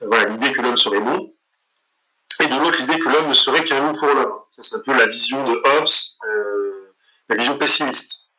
voilà, 0.00 0.30
l'idée 0.30 0.52
que 0.52 0.62
l'homme 0.62 0.76
serait 0.76 1.00
bon 1.00 1.32
et 2.40 2.46
de 2.46 2.56
l'autre 2.56 2.78
l'idée 2.78 2.98
que 2.98 3.08
l'homme 3.08 3.28
ne 3.28 3.34
serait 3.34 3.64
qu'un 3.64 3.80
loup 3.80 3.98
pour 3.98 4.08
l'homme. 4.08 4.34
Ça, 4.52 4.62
c'est 4.62 4.76
un 4.76 4.80
peu 4.80 4.92
la 4.92 5.06
vision 5.06 5.42
de 5.44 5.52
Hobbes, 5.52 5.88
euh, 6.24 6.94
la 7.28 7.36
vision 7.36 7.58
pessimiste. 7.58 8.30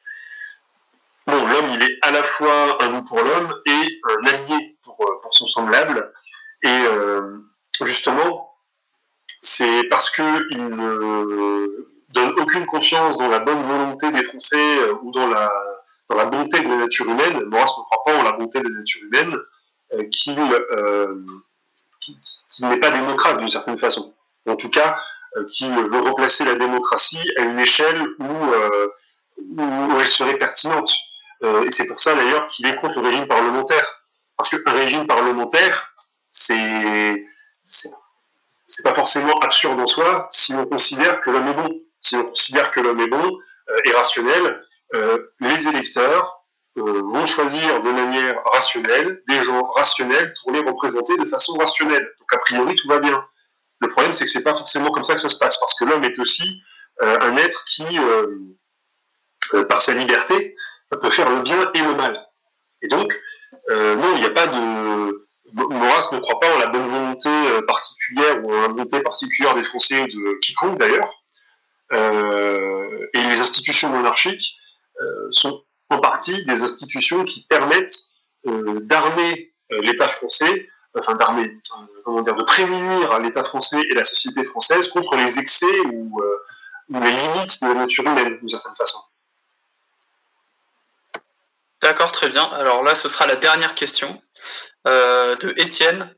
Bon, 1.28 1.46
l'homme, 1.46 1.72
il 1.74 1.84
est 1.84 1.98
à 2.02 2.12
la 2.12 2.24
fois 2.24 2.82
un 2.82 2.90
loup 2.90 3.04
pour 3.04 3.22
l'homme 3.22 3.54
et 3.66 4.00
un 4.10 4.26
allié 4.26 4.78
pour, 4.84 4.98
euh, 5.02 5.20
pour 5.22 5.34
son 5.34 5.48
semblable. 5.48 6.14
Et 6.64 6.68
euh, 6.70 7.40
justement, 7.82 8.56
c'est 9.42 9.84
parce 9.90 10.10
qu'il 10.10 10.26
ne 10.58 11.88
donne 12.10 12.40
aucune 12.40 12.66
confiance 12.66 13.18
dans 13.18 13.28
la 13.28 13.40
bonne 13.40 13.62
volonté 13.62 14.12
des 14.12 14.24
Français 14.24 14.92
ou 15.04 15.12
dans 15.12 15.28
la, 15.28 15.52
dans 16.10 16.18
la 16.18 16.26
bonté 16.26 16.60
de 16.60 16.68
la 16.68 16.78
nature 16.78 17.08
humaine, 17.08 17.46
Maurras 17.46 17.76
ne 17.78 17.84
croit 17.84 18.04
pas 18.06 18.18
en 18.18 18.24
la 18.24 18.32
bonté 18.32 18.60
de 18.60 18.68
la 18.68 18.80
nature 18.80 19.04
humaine, 19.04 19.38
qui 20.12 20.36
qui, 22.00 22.66
n'est 22.66 22.80
pas 22.80 22.92
démocrate 22.92 23.38
d'une 23.38 23.50
certaine 23.50 23.78
façon. 23.78 24.16
En 24.48 24.56
tout 24.56 24.70
cas, 24.70 24.98
euh, 25.38 25.46
qui 25.52 25.70
veut 25.70 26.00
replacer 26.00 26.46
la 26.46 26.56
démocratie 26.56 27.20
à 27.38 27.42
une 27.42 27.60
échelle 27.60 28.02
où, 28.20 28.54
euh, 28.54 28.88
où 29.38 30.00
elle 30.00 30.08
serait 30.08 30.38
pertinente. 30.38 30.94
Euh, 31.44 31.66
et 31.66 31.72
c'est 31.72 31.88
pour 31.88 32.00
ça 32.00 32.16
d'ailleurs 32.16 32.48
qu'il 32.50 32.66
est 32.68 32.76
contre 32.78 33.00
le 33.02 33.08
régime 33.08 33.28
parlementaire. 33.28 34.04
Parce 34.38 34.50
qu'un 34.50 34.72
régime 34.72 35.06
parlementaire, 35.06 35.94
c'est 36.32 37.26
c'est 37.64 38.84
pas 38.84 38.94
forcément 38.94 39.38
absurde 39.40 39.80
en 39.80 39.88
soi 39.88 40.28
si 40.30 40.54
on 40.54 40.66
considère 40.66 41.22
que 41.22 41.30
l'homme 41.30 41.48
est 41.48 41.54
bon. 41.54 41.82
Si 42.00 42.16
on 42.16 42.26
considère 42.26 42.72
que 42.72 42.80
l'homme 42.80 43.00
est 43.02 43.08
bon 43.08 43.38
et 43.84 43.92
rationnel, 43.92 44.64
les 45.42 45.68
électeurs 45.68 46.39
euh, 46.39 46.39
vont 46.80 47.26
choisir 47.26 47.82
de 47.82 47.92
manière 47.92 48.42
rationnelle 48.46 49.22
des 49.28 49.42
gens 49.42 49.64
rationnels 49.72 50.34
pour 50.42 50.52
les 50.52 50.60
représenter 50.60 51.18
de 51.18 51.26
façon 51.26 51.58
rationnelle. 51.58 52.08
Donc 52.20 52.34
a 52.34 52.38
priori 52.40 52.76
tout 52.76 52.88
va 52.88 53.00
bien. 53.00 53.24
Le 53.82 53.88
problème 53.88 54.14
c'est 54.14 54.26
que 54.26 54.32
c'est 54.32 54.44
pas 54.44 54.56
forcément 54.56 54.92
comme 54.92 55.04
ça 55.04 55.16
que 55.16 55.22
ça 55.22 55.30
se 55.30 55.38
passe 55.38 55.58
parce 55.60 55.74
que 55.76 55.86
l'homme 55.86 56.04
est 56.04 56.18
aussi 56.20 56.62
euh, 57.02 57.18
un 57.22 57.38
être 57.38 57.66
qui, 57.66 57.86
euh, 57.98 59.64
par 59.66 59.82
sa 59.82 59.94
liberté, 59.94 60.56
peut 61.02 61.10
faire 61.10 61.30
le 61.30 61.42
bien 61.42 61.72
et 61.74 61.82
le 61.82 61.96
mal. 61.96 62.20
Et 62.82 62.88
donc 62.88 63.14
non, 63.70 64.16
il 64.16 64.22
n'y 64.22 64.26
a 64.26 64.32
pas 64.32 64.48
de 64.48 65.28
Maurras 65.54 66.10
ne 66.12 66.20
croit 66.20 66.40
pas 66.40 66.56
en 66.56 66.60
la 66.60 66.68
bonne 66.68 66.86
volonté 66.86 67.30
particulière 67.68 68.44
ou 68.44 68.54
en 68.54 68.62
la 68.62 68.68
volonté 68.68 69.02
particulière 69.02 69.56
des 69.56 69.64
Français 69.64 70.06
de 70.06 70.40
quiconque 70.40 70.78
d'ailleurs. 70.78 71.12
et 71.92 73.22
les 73.28 73.42
institutions 73.42 73.90
monarchiques 73.90 74.58
sont 75.32 75.64
en 75.90 76.00
partie 76.00 76.46
des 76.46 76.64
institutions 76.64 77.24
qui 77.24 77.46
permettent 77.46 78.10
euh, 78.48 78.80
d'armer 78.82 79.54
euh, 79.72 79.82
l'État 79.82 80.08
français, 80.08 80.70
enfin 80.98 81.16
d'armer, 81.16 81.46
euh, 81.46 81.86
comment 82.06 82.22
dire, 82.22 82.36
de 82.36 82.44
prémunir 82.44 83.20
l'État 83.20 83.44
français 83.44 83.82
et 83.90 83.96
la 83.96 84.04
société 84.04 84.44
française 84.44 84.88
contre 84.90 85.16
les 85.16 85.40
excès 85.40 85.80
ou, 85.92 86.22
les 86.92 87.12
limites 87.12 87.62
de 87.62 87.68
la 87.68 87.74
nature 87.76 88.04
humaine, 88.04 88.40
d'une 88.40 88.50
certaine 88.50 88.74
façon. 88.74 89.00
D'accord, 91.82 92.12
très 92.12 92.30
bien. 92.30 92.44
Alors 92.44 92.82
là, 92.82 92.96
ce 92.96 93.08
sera 93.08 93.28
la 93.28 93.36
dernière 93.36 93.76
question 93.76 94.20
de 94.86 95.54
Étienne. 95.62 96.12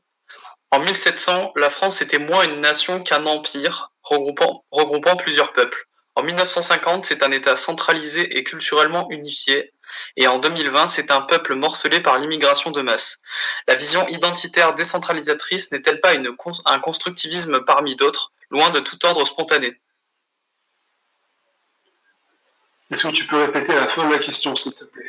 En 0.70 0.78
1700, 0.78 1.52
la 1.56 1.68
France 1.68 2.00
était 2.00 2.18
moins 2.18 2.44
une 2.44 2.62
nation 2.62 3.02
qu'un 3.02 3.26
empire, 3.26 3.92
regroupant, 4.02 4.64
regroupant 4.70 5.16
plusieurs 5.16 5.52
peuples. 5.52 5.86
En 6.14 6.22
1950, 6.22 7.06
c'est 7.06 7.22
un 7.22 7.30
État 7.30 7.56
centralisé 7.56 8.36
et 8.36 8.44
culturellement 8.44 9.08
unifié, 9.10 9.72
et 10.16 10.26
en 10.26 10.38
2020, 10.38 10.88
c'est 10.88 11.10
un 11.10 11.22
peuple 11.22 11.54
morcelé 11.54 12.00
par 12.00 12.18
l'immigration 12.18 12.70
de 12.70 12.82
masse. 12.82 13.22
La 13.66 13.74
vision 13.74 14.06
identitaire 14.08 14.74
décentralisatrice 14.74 15.72
n'est-elle 15.72 16.00
pas 16.00 16.14
une, 16.14 16.34
un 16.66 16.78
constructivisme 16.80 17.64
parmi 17.64 17.96
d'autres, 17.96 18.32
loin 18.50 18.70
de 18.70 18.80
tout 18.80 19.04
ordre 19.06 19.24
spontané? 19.26 19.80
Est-ce 22.90 23.06
que 23.06 23.12
tu 23.12 23.26
peux 23.26 23.38
répéter 23.38 23.74
la 23.74 23.88
fin 23.88 24.06
de 24.06 24.12
la 24.12 24.18
question, 24.18 24.54
s'il 24.54 24.74
te 24.74 24.84
plaît? 24.84 25.08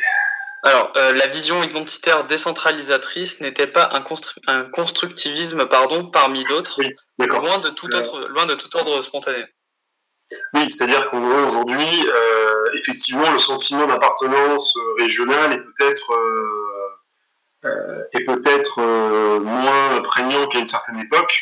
Alors, 0.66 0.94
euh, 0.96 1.12
la 1.12 1.28
vision 1.28 1.62
identitaire 1.62 2.24
décentralisatrice 2.24 3.42
n'était 3.42 3.68
pas 3.68 3.90
un, 3.92 4.04
un, 4.48 4.64
constructivisme 4.70 5.66
pardon, 5.68 6.08
parmi 6.08 6.46
d'autres, 6.46 6.82
loin, 7.18 7.58
de 7.58 7.70
tout 7.70 7.94
autre, 7.94 8.28
loin 8.30 8.46
de 8.46 8.56
tout 8.56 8.74
ordre 8.78 9.02
spontané? 9.02 9.44
Oui, 10.54 10.70
c'est-à-dire 10.70 11.10
qu'en 11.10 11.20
gros, 11.22 11.48
aujourd'hui, 11.48 12.06
euh, 12.08 12.66
effectivement, 12.80 13.32
le 13.32 13.40
sentiment 13.40 13.86
d'appartenance 13.86 14.76
euh, 14.78 15.02
régionale 15.02 15.54
est 15.54 15.58
peut-être 15.58 16.12
euh, 17.66 18.04
peut-être 18.28 18.80
moins 19.40 20.02
prégnant 20.02 20.48
qu'à 20.48 20.60
une 20.60 20.68
certaine 20.68 21.00
époque, 21.00 21.34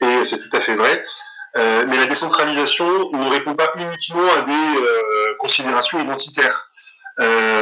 et 0.00 0.24
c'est 0.24 0.38
tout 0.38 0.56
à 0.56 0.60
fait 0.60 0.74
vrai. 0.74 1.04
mais 1.54 1.96
la 1.96 2.06
décentralisation 2.06 3.10
ne 3.12 3.30
répond 3.30 3.54
pas 3.54 3.72
uniquement 3.76 4.28
à 4.38 4.42
des 4.42 4.80
considérations 5.38 6.00
identitaires. 6.00 6.70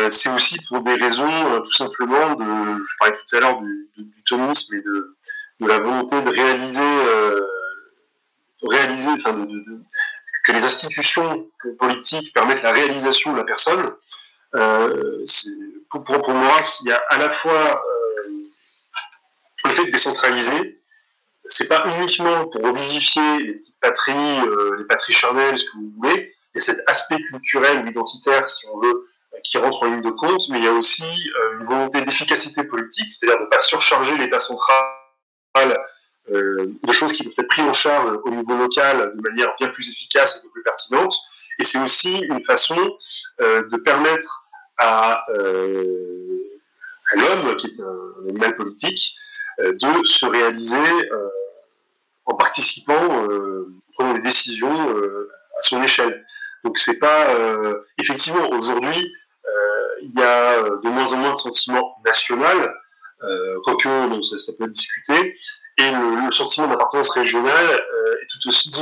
c'est 0.09 0.31
aussi 0.31 0.57
pour 0.69 0.81
des 0.81 0.95
raisons 0.95 1.61
tout 1.62 1.73
simplement 1.73 2.35
de, 2.35 2.78
je 2.78 2.95
parlais 2.99 3.16
tout 3.28 3.37
à 3.37 3.41
l'heure 3.41 3.61
du, 3.61 3.91
du, 3.97 4.23
tonisme 4.24 4.74
et 4.77 4.82
de, 4.82 5.16
de, 5.61 5.66
la 5.66 5.81
volonté 5.81 6.23
de 6.23 6.31
réaliser, 6.31 6.93
réaliser, 8.62 9.11
enfin 9.11 9.32
de, 9.32 9.82
que 10.45 10.53
les 10.53 10.65
institutions 10.65 11.49
politiques 11.79 12.33
permettent 12.33 12.62
la 12.62 12.73
réalisation 12.73 13.33
de 13.33 13.39
la 13.39 13.45
personne, 13.45 13.93
euh, 14.55 15.25
pour, 15.91 16.31
moi, 16.31 16.61
il 16.83 16.89
y 16.89 16.93
a 16.93 17.03
à 17.09 17.19
la 17.19 17.31
fois 17.31 17.83
euh, 17.85 18.31
le 19.65 19.71
fait 19.71 19.85
de 19.85 19.91
décentraliser, 19.91 20.81
c'est 21.47 21.69
pas 21.69 21.85
uniquement 21.87 22.47
pour 22.47 22.62
revivifier 22.62 23.39
les 23.39 23.55
petites 23.55 23.81
patries, 23.81 24.41
euh, 24.47 24.77
les 24.79 24.85
patries 24.85 25.12
charnelles, 25.12 25.59
ce 25.59 25.65
que 25.67 25.77
vous 25.77 25.91
voulez, 25.97 26.35
il 26.55 26.59
y 26.59 26.59
a 26.59 26.61
cet 26.61 26.79
aspect 26.87 27.21
culturel 27.23 27.85
ou 27.85 27.89
identitaire, 27.89 28.49
si 28.49 28.67
on 28.73 28.79
veut, 28.81 29.09
qui 29.45 29.59
rentre 29.59 29.83
en 29.83 29.87
ligne 29.87 30.03
de 30.03 30.11
compte, 30.11 30.49
mais 30.51 30.59
il 30.59 30.65
y 30.65 30.69
a 30.69 30.73
aussi 30.73 31.05
une 31.55 31.65
volonté 31.65 32.03
d'efficacité 32.03 32.65
politique, 32.65 33.11
c'est-à-dire 33.12 33.39
de 33.39 33.45
ne 33.45 33.49
pas 33.49 33.61
surcharger 33.61 34.17
l'État 34.17 34.39
central 34.39 34.85
euh, 36.32 36.73
de 36.82 36.93
choses 36.93 37.12
qui 37.12 37.24
peuvent 37.24 37.35
être 37.36 37.48
prises 37.48 37.65
en 37.65 37.73
charge 37.73 38.19
au 38.24 38.31
niveau 38.31 38.57
local 38.57 39.12
de 39.16 39.20
manière 39.20 39.55
bien 39.59 39.69
plus 39.69 39.89
efficace 39.89 40.44
et 40.44 40.51
plus 40.51 40.62
pertinente. 40.62 41.15
Et 41.59 41.65
c'est 41.65 41.82
aussi 41.82 42.19
une 42.19 42.40
façon 42.43 42.97
euh, 43.40 43.62
de 43.69 43.77
permettre 43.78 44.48
à, 44.78 45.24
euh, 45.31 46.61
à 47.12 47.16
l'homme, 47.16 47.57
qui 47.57 47.66
est 47.66 47.81
un, 47.81 48.28
animal 48.28 48.55
politique, 48.55 49.16
de 49.59 50.05
se 50.05 50.24
réaliser 50.24 51.11
en 52.24 52.35
participant, 52.35 52.94
en 52.94 53.65
prenant 53.93 54.15
des 54.15 54.20
décisions 54.20 54.89
à 54.89 55.62
son 55.62 55.82
échelle. 55.82 56.24
Donc 56.65 56.78
c'est 56.78 56.98
pas 56.98 57.27
effectivement 57.98 58.48
aujourd'hui 58.52 59.12
il 60.01 60.19
y 60.19 60.23
a 60.23 60.62
de 60.62 60.89
moins 60.89 61.12
en 61.12 61.16
moins 61.19 61.35
de 61.35 61.39
sentiments 61.39 61.94
national, 62.07 62.74
quoique 63.65 64.23
ça, 64.23 64.39
ça, 64.39 64.52
peut 64.57 64.65
être 64.65 64.70
discuté, 64.70 65.36
et 65.81 65.90
le, 65.90 66.32
sentiment 66.32 66.69
d'appartenance 66.69 67.11
régionale 67.11 67.66
euh, 67.66 68.15
est 68.23 68.27
tout 68.31 68.48
aussi 68.48 68.73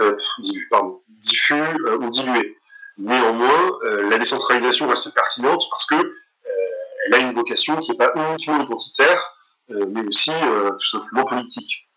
euh, 0.00 0.16
diffus 1.18 1.54
euh, 1.54 1.98
ou 1.98 2.10
dilué. 2.10 2.56
Néanmoins, 2.98 3.78
la 3.82 4.16
décentralisation 4.16 4.88
reste 4.88 5.12
pertinente 5.12 5.62
parce 5.70 5.84
que 5.84 5.96
elle 7.06 7.14
a 7.14 7.18
une 7.18 7.32
vocation 7.32 7.76
qui 7.76 7.90
n'est 7.90 7.98
pas 7.98 8.10
uniquement 8.14 8.58
identitaire, 8.58 9.36
mais 9.68 10.00
aussi 10.08 10.32
tout 10.32 10.86
simplement 10.86 11.24
politique. 11.24 11.90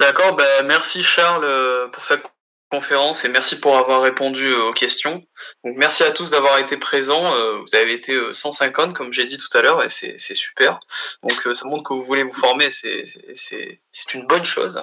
D'accord, 0.00 0.34
ben 0.34 0.66
merci 0.66 1.04
Charles 1.04 1.90
pour 1.92 2.04
cette 2.04 2.28
conférence 2.70 3.24
et 3.24 3.28
merci 3.28 3.58
pour 3.58 3.76
avoir 3.76 4.00
répondu 4.00 4.48
euh, 4.48 4.68
aux 4.68 4.72
questions. 4.72 5.20
Donc 5.64 5.76
merci 5.76 6.04
à 6.04 6.12
tous 6.12 6.30
d'avoir 6.30 6.58
été 6.58 6.76
présents. 6.76 7.34
Euh, 7.34 7.58
vous 7.58 7.74
avez 7.74 7.92
été 7.92 8.16
150 8.32 8.90
euh, 8.90 8.92
comme 8.92 9.12
j'ai 9.12 9.24
dit 9.24 9.36
tout 9.36 9.58
à 9.58 9.62
l'heure 9.62 9.82
et 9.82 9.88
c'est 9.88 10.18
super. 10.34 10.78
Donc 11.22 11.42
ça 11.52 11.64
montre 11.66 11.82
que 11.82 11.92
vous 11.92 12.02
voulez 12.02 12.22
vous 12.22 12.32
former, 12.32 12.70
c'est 12.70 14.14
une 14.14 14.26
bonne 14.26 14.44
chose. 14.44 14.82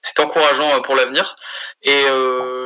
C'est 0.00 0.20
encourageant 0.20 0.80
pour 0.82 0.94
l'avenir. 0.94 1.34
Et 1.82 2.04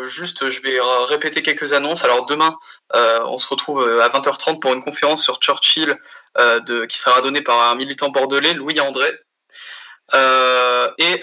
juste, 0.05 0.49
je 0.51 0.61
vais 0.61 0.79
répéter 1.07 1.43
quelques 1.43 1.73
annonces. 1.73 2.05
Alors 2.05 2.27
demain, 2.27 2.57
on 2.95 3.37
se 3.37 3.49
retrouve 3.49 3.83
à 4.01 4.09
20h30 4.09 4.61
pour 4.61 4.73
une 4.75 4.83
conférence 4.83 5.23
sur 5.23 5.41
Churchill 5.41 5.97
de, 6.37 6.85
qui 6.85 6.99
sera 6.99 7.21
donnée 7.21 7.43
par 7.43 7.71
un 7.71 7.75
militant 7.75 8.11
bordelais, 8.11 8.55
Louis 8.55 8.81
André. 8.81 9.11
et 10.99 11.23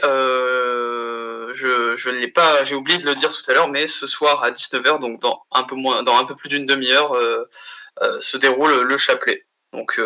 je, 1.56 1.96
je 1.96 2.10
ne 2.10 2.18
l'ai 2.18 2.28
pas, 2.28 2.64
j'ai 2.64 2.76
oublié 2.76 2.98
de 3.00 3.06
le 3.06 3.16
dire 3.16 3.30
tout 3.30 3.50
à 3.50 3.54
l'heure, 3.54 3.70
mais 3.70 3.88
ce 3.88 4.06
soir 4.06 4.44
à 4.44 4.52
19h, 4.52 5.00
donc 5.00 5.20
dans 5.20 5.44
un 5.52 5.64
peu 5.64 5.76
moins, 5.76 6.04
dans 6.04 6.18
un 6.18 6.26
peu 6.26 6.36
plus 6.36 6.50
d'une 6.50 6.66
demi-heure, 6.66 7.16
se 8.20 8.38
déroule 8.38 8.82
le 8.82 8.98
chapelet. 8.98 9.46
Donc, 9.74 10.00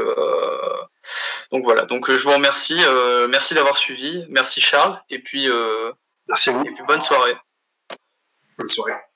donc 1.52 1.64
voilà. 1.64 1.86
Donc 1.86 2.12
je 2.12 2.24
vous 2.24 2.32
remercie, 2.34 2.80
merci 3.30 3.54
d'avoir 3.54 3.78
suivi, 3.78 4.26
merci 4.30 4.62
Charles, 4.62 5.02
et 5.10 5.20
puis 5.20 5.48
merci 6.28 6.50
à 6.50 6.54
vous. 6.54 6.64
Et 6.66 6.72
puis 6.72 6.84
bonne 6.88 7.02
soirée. 7.02 7.36
Bonne 8.58 8.68
soirée. 8.68 9.09